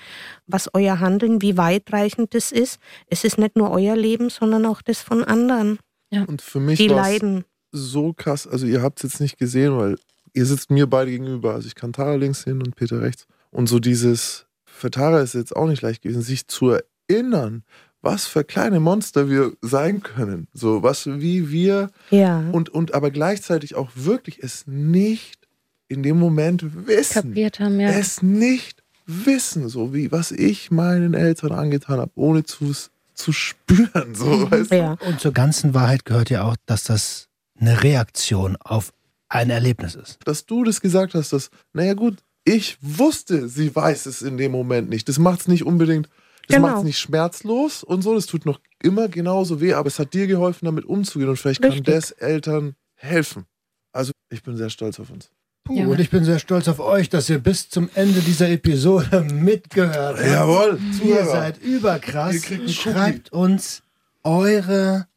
was 0.48 0.68
euer 0.74 1.00
Handeln, 1.00 1.44
wie 1.44 1.58
weitreichend 1.58 2.34
das 2.34 2.52
ist. 2.52 2.80
Es 3.06 3.24
ist 3.24 3.38
nicht 3.38 3.56
nur 3.56 3.70
euer 3.70 3.96
Leben, 3.96 4.32
sondern 4.32 4.66
auch 4.66 4.82
das 4.82 5.02
von 5.02 5.24
anderen, 5.24 5.78
und 6.24 6.42
für 6.42 6.60
mich 6.60 6.78
die 6.78 6.88
leiden. 6.88 7.46
so 7.72 8.14
krass, 8.14 8.48
also 8.48 8.66
ihr 8.66 8.82
habt 8.82 9.00
es 9.00 9.12
jetzt 9.12 9.22
nicht 9.22 9.38
gesehen, 9.38 9.78
weil 9.78 9.98
ihr 10.34 10.46
sitzt 10.46 10.72
mir 10.72 10.88
beide 10.88 11.12
gegenüber, 11.12 11.54
also 11.54 11.68
ich 11.68 11.76
kann 11.76 11.94
Tara 11.94 12.16
links 12.16 12.44
hin 12.44 12.62
und 12.64 12.76
Peter 12.76 13.02
rechts. 13.02 13.28
Und 13.52 13.68
so 13.68 13.80
dieses, 13.80 14.48
für 14.66 14.92
Tara 14.92 15.22
ist 15.22 15.34
jetzt 15.34 15.56
auch 15.56 15.68
nicht 15.68 15.82
leicht 15.82 16.02
gewesen, 16.02 16.22
sich 16.22 16.48
zu 16.48 16.78
erinnern, 17.08 17.64
was 18.02 18.28
für 18.28 18.44
kleine 18.44 18.80
Monster 18.80 19.30
wir 19.30 19.54
sein 19.62 20.04
können. 20.04 20.48
So, 20.54 20.84
was, 20.84 21.08
wie 21.08 21.50
wir 21.52 21.90
Ja. 22.12 22.48
und, 22.52 22.70
und 22.70 22.94
aber 22.94 23.10
gleichzeitig 23.12 23.76
auch 23.76 23.90
wirklich 23.96 24.44
es 24.44 24.68
nicht 24.68 25.40
in 25.88 26.04
dem 26.04 26.18
Moment 26.20 26.88
wissen. 26.88 27.30
Kapiert 27.30 27.60
haben, 27.60 27.80
ja. 27.80 27.90
Es 27.90 28.22
nicht 28.22 28.84
wissen, 29.08 29.70
so 29.70 29.94
wie 29.94 30.12
was 30.12 30.32
ich 30.32 30.72
meinen 30.72 31.14
Eltern 31.14 31.52
angetan 31.52 32.00
habe, 32.00 32.12
ohne 32.16 32.44
zu, 32.44 32.74
zu 33.14 33.32
spüren. 33.32 34.14
So, 34.16 34.50
weißt 34.52 34.72
du? 34.72 34.76
ja. 34.78 34.98
Und 35.08 35.20
zur 35.20 35.32
ganzen 35.32 35.74
Wahrheit 35.74 36.06
gehört 36.06 36.30
ja 36.30 36.44
auch, 36.44 36.56
dass 36.66 36.84
das 36.84 37.28
eine 37.60 37.84
Reaktion 37.84 38.58
auf 38.60 38.94
ein 39.30 39.50
Erlebnis 39.50 39.96
ist. 39.96 40.20
Dass 40.26 40.46
du 40.46 40.64
das 40.64 40.82
gesagt 40.82 41.14
hast, 41.16 41.34
dass, 41.34 41.50
naja 41.74 41.94
gut, 41.94 42.18
ich 42.44 42.78
wusste, 42.82 43.48
sie 43.48 43.76
weiß 43.76 44.06
es 44.06 44.22
in 44.22 44.38
dem 44.38 44.52
Moment 44.52 44.90
nicht. 44.90 45.10
Das 45.10 45.18
macht 45.18 45.42
es 45.42 45.48
nicht 45.48 45.66
unbedingt, 45.66 46.10
das 46.48 46.56
Genau. 46.56 46.68
macht 46.68 46.78
es 46.80 46.84
nicht 46.84 47.00
schmerzlos 47.00 47.84
und 47.84 48.02
so. 48.02 48.14
Das 48.16 48.26
tut 48.26 48.46
noch 48.46 48.60
immer 48.82 49.08
genauso 49.08 49.62
weh, 49.62 49.74
aber 49.74 49.88
es 49.88 50.00
hat 50.00 50.14
dir 50.14 50.28
geholfen, 50.28 50.66
damit 50.66 50.86
umzugehen 50.86 51.30
und 51.30 51.38
vielleicht 51.38 51.64
Richtig. 51.64 51.84
kann 51.86 51.94
das 51.96 52.12
Eltern 52.12 52.76
helfen. 52.96 53.46
Also 53.92 54.12
ich 54.30 54.44
bin 54.44 54.58
sehr 54.58 54.70
stolz 54.70 55.00
auf 55.00 55.10
uns. 55.10 55.30
Puh, 55.64 55.74
Ja. 55.80 55.88
und 55.88 56.00
ich 56.00 56.10
bin 56.12 56.24
sehr 56.24 56.38
stolz 56.40 56.68
auf 56.68 56.80
euch, 56.80 57.10
dass 57.10 57.28
ihr 57.30 57.40
bis 57.40 57.70
zum 57.70 57.90
Ende 57.96 58.20
dieser 58.20 58.50
Episode 58.50 59.22
mitgehört 59.34 60.18
habt. 60.20 60.28
Jawohl, 60.28 60.80
Ihr 60.80 60.98
Zuhörer. 61.00 61.26
seid 61.26 61.62
überkrass. 61.64 62.50
Ihr 62.52 62.70
Schreibt 62.70 63.32
uns 63.32 63.82
eure 64.24 65.08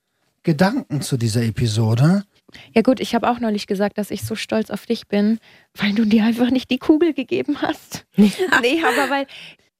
Gedanken 0.43 1.03
zu 1.03 1.17
dieser 1.17 1.43
Episode. 1.43 2.25
Ja 2.75 2.81
gut, 2.81 3.01
ich 3.01 3.15
habe 3.15 3.29
auch 3.29 3.41
neulich 3.41 3.67
gesagt, 3.67 3.99
dass 3.99 4.11
ich 4.11 4.23
so 4.25 4.35
stolz 4.35 4.71
auf 4.71 4.87
dich 4.87 5.07
bin, 5.09 5.39
weil 5.75 5.93
du 5.93 6.07
dir 6.07 6.25
einfach 6.25 6.51
nicht 6.51 6.71
die 6.71 6.79
Kugel 6.79 7.13
gegeben 7.13 7.61
hast. 7.61 8.07
nee, 8.17 8.33
aber 8.83 9.11
weil 9.11 9.27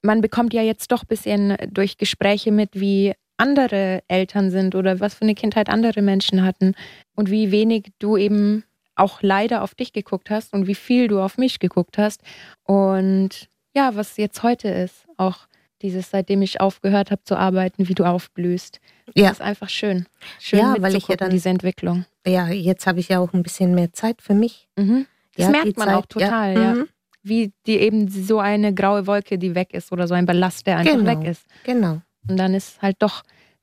man 0.03 0.21
bekommt 0.21 0.55
ja 0.55 0.63
jetzt 0.63 0.93
doch 0.93 1.03
ein 1.03 1.09
bisschen 1.09 1.57
durch 1.71 1.97
Gespräche 1.99 2.53
mit, 2.53 2.71
wie 2.75 3.15
andere 3.37 4.03
Eltern 4.09 4.51
sind 4.51 4.75
oder 4.75 5.01
was 5.01 5.15
für 5.15 5.23
eine 5.23 5.35
Kindheit 5.35 5.69
andere 5.69 6.03
Menschen 6.03 6.45
hatten 6.45 6.75
und 7.15 7.31
wie 7.31 7.51
wenig 7.53 7.93
du 7.99 8.17
eben 8.17 8.65
auch 8.97 9.23
leider 9.23 9.63
auf 9.63 9.75
dich 9.77 9.93
geguckt 9.93 10.29
hast 10.31 10.53
und 10.55 10.67
wie 10.67 10.75
viel 10.75 11.07
du 11.09 11.21
auf 11.21 11.39
mich 11.39 11.61
geguckt 11.61 11.99
hast. 11.99 12.21
Und 12.65 13.49
ja, 13.75 13.95
was 13.95 14.17
jetzt 14.17 14.43
heute 14.43 14.69
ist, 14.69 15.07
auch 15.17 15.47
dieses, 15.83 16.11
seitdem 16.11 16.43
ich 16.43 16.61
aufgehört 16.61 17.13
habe 17.13 17.23
zu 17.23 17.37
arbeiten, 17.37 17.87
wie 17.89 17.95
du 17.95 18.05
aufblühst. 18.05 18.81
Ja. 19.15 19.29
Das 19.29 19.39
ist 19.39 19.43
einfach 19.43 19.69
schön. 19.69 20.07
Schön 20.41 20.59
Ja, 20.59 20.75
weil 20.81 20.97
ich 20.97 21.07
ja 21.07 21.15
dann- 21.17 21.31
diese 21.31 21.49
Entwicklung. 21.49 22.05
Ja, 22.27 22.49
jetzt 22.49 22.87
habe 22.89 22.99
ich 22.99 23.09
ja 23.09 23.21
auch 23.21 23.33
ein 23.33 23.45
bisschen 23.45 23.75
mehr 23.75 23.93
Zeit 23.93 24.21
für 24.21 24.35
mich. 24.35 24.69
Mhm. 24.77 25.07
Das 25.37 25.47
Ja, 25.47 25.51
merkt 25.53 25.77
man 25.79 25.87
Zeit, 25.89 25.97
auch 25.97 26.07
total, 26.07 26.55
ja. 26.55 26.75
Mhm. 26.75 26.89
Wie 27.23 27.53
die 27.67 27.77
eben 27.79 28.09
so 28.09 28.39
eine 28.39 28.73
graue 28.75 29.07
Wolke, 29.07 29.39
die 29.39 29.55
weg 29.55 29.73
ist 29.75 29.93
oder 29.93 30.07
so 30.09 30.15
ein 30.15 30.27
Ballast, 30.27 30.67
der 30.67 30.79
einfach 30.79 30.95
Genau. 30.97 31.21
weg 31.21 31.29
ist. 31.29 31.45
Genau, 31.65 32.01
Und 32.29 32.37
dann 32.39 32.55
ist 32.55 32.81
halt 32.83 32.97
doch 33.01 33.23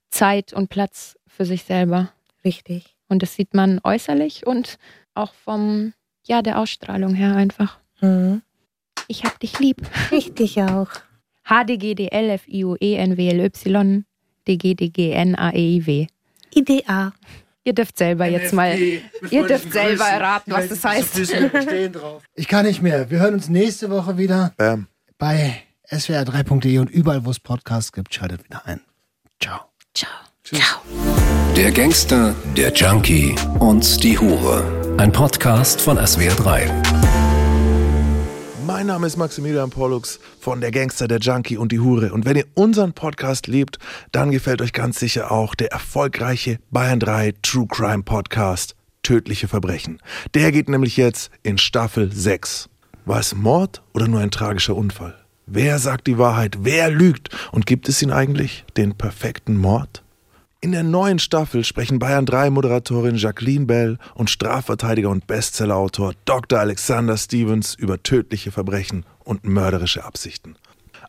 Zeit 0.10 0.54
und 0.54 0.70
Platz 0.70 1.18
für 1.28 1.46
sich 1.46 1.64
selber. 1.64 2.12
richtig. 2.44 2.96
Und 3.08 3.22
das 3.22 3.36
sieht 3.36 3.54
man 3.54 3.80
äußerlich 3.84 4.48
und 4.48 4.78
auch 5.14 5.32
vom, 5.34 5.94
ja, 6.26 6.42
der 6.42 6.60
Ausstrahlung 6.60 7.14
her 7.14 7.36
einfach. 7.36 7.78
Mhm. 8.02 8.42
Ich 9.08 9.24
hab 9.24 9.40
dich 9.40 9.60
lieb. 9.60 9.88
Richtig 10.12 10.60
auch. 10.64 10.88
HDGDLFIUENWLY 11.48 13.52
DGDGNAEIW. 14.48 16.08
IDA. 16.56 17.14
Ihr 17.68 17.74
dürft 17.74 17.98
selber 17.98 18.28
jetzt 18.28 18.54
mal, 18.54 18.78
ihr 18.78 19.48
dürft 19.48 19.74
selber 19.74 20.06
erraten, 20.06 20.54
was 20.54 20.70
das 20.70 20.84
heißt. 20.84 21.20
Ich 22.36 22.48
kann 22.48 22.66
nicht 22.66 22.82
mehr. 22.82 23.10
Wir 23.10 23.20
hören 23.20 23.34
uns 23.34 23.50
nächste 23.50 23.90
Woche 23.90 24.18
wieder 24.18 24.54
Bam. 24.56 24.88
bei 25.18 25.64
swr3.de 25.90 26.78
und 26.78 26.92
überall, 26.92 27.26
wo 27.26 27.32
es 27.32 27.40
Podcasts 27.40 27.92
gibt. 27.92 28.14
Schaltet 28.14 28.44
wieder 28.46 28.62
ein. 28.66 28.82
Ciao. 29.42 29.62
Ciao. 29.96 30.12
Der 31.56 31.72
Gangster, 31.72 32.36
der 32.56 32.72
Junkie 32.72 33.34
und 33.60 34.04
die 34.04 34.20
Hure. 34.20 34.96
Ein 34.98 35.12
Podcast 35.12 35.82
von 35.82 35.98
SWR3. 35.98 36.70
Mein 38.76 38.88
Name 38.88 39.08
ist 39.08 39.16
Maximilian 39.16 39.70
Pollux 39.70 40.20
von 40.38 40.60
Der 40.60 40.70
Gangster, 40.70 41.08
der 41.08 41.20
Junkie 41.20 41.56
und 41.56 41.72
die 41.72 41.80
Hure. 41.80 42.12
Und 42.12 42.26
wenn 42.26 42.36
ihr 42.36 42.44
unseren 42.56 42.92
Podcast 42.92 43.48
liebt, 43.48 43.80
dann 44.12 44.32
gefällt 44.32 44.62
euch 44.62 44.74
ganz 44.74 45.00
sicher 45.00 45.32
auch 45.32 45.56
der 45.56 45.72
erfolgreiche 45.72 46.60
Bayern 46.72 47.00
3 47.00 47.36
True 47.42 47.68
Crime 47.70 48.04
Podcast 48.04 48.76
Tödliche 49.02 49.48
Verbrechen. 49.48 50.02
Der 50.34 50.52
geht 50.52 50.68
nämlich 50.68 50.98
jetzt 50.98 51.32
in 51.42 51.58
Staffel 51.58 52.12
6. 52.12 52.68
War 53.06 53.22
es 53.22 53.34
Mord 53.34 53.82
oder 53.94 54.10
nur 54.10 54.20
ein 54.20 54.30
tragischer 54.30 54.76
Unfall? 54.76 55.16
Wer 55.46 55.80
sagt 55.80 56.06
die 56.06 56.18
Wahrheit? 56.18 56.58
Wer 56.64 56.92
lügt? 56.92 57.30
Und 57.54 57.66
gibt 57.66 57.88
es 57.88 58.02
ihn 58.02 58.12
eigentlich, 58.12 58.66
den 58.76 58.98
perfekten 58.98 59.56
Mord? 59.56 60.04
In 60.66 60.72
der 60.72 60.82
neuen 60.82 61.20
Staffel 61.20 61.64
sprechen 61.64 62.00
Bayern 62.00 62.26
3 62.26 62.50
Moderatorin 62.50 63.18
Jacqueline 63.18 63.68
Bell 63.68 64.00
und 64.16 64.32
Strafverteidiger 64.32 65.12
und 65.12 65.28
Bestsellerautor 65.28 66.14
Dr. 66.26 66.58
Alexander 66.58 67.18
Stevens 67.18 67.76
über 67.76 68.02
tödliche 68.02 68.52
Verbrechen 68.52 69.06
und 69.24 69.44
mörderische 69.44 70.04
Absichten. 70.04 70.56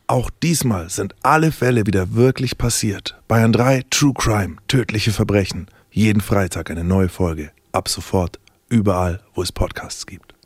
Auch 0.05 0.29
diesmal 0.43 0.91
sind 0.91 1.15
alle 1.23 1.51
Fälle 1.51 1.87
wieder 1.87 2.13
wirklich 2.13 2.59
passiert. 2.59 3.19
Bayern 3.27 3.51
3 3.51 3.85
True 3.89 4.13
Crime, 4.13 4.57
tödliche 4.67 5.11
Verbrechen. 5.11 5.65
Jeden 5.89 6.21
Freitag 6.21 6.69
eine 6.69 6.83
neue 6.83 7.09
Folge. 7.09 7.49
Ab 7.71 7.89
sofort 7.89 8.39
überall, 8.69 9.21
wo 9.33 9.41
es 9.41 9.51
Podcasts 9.51 10.05
gibt. 10.05 10.36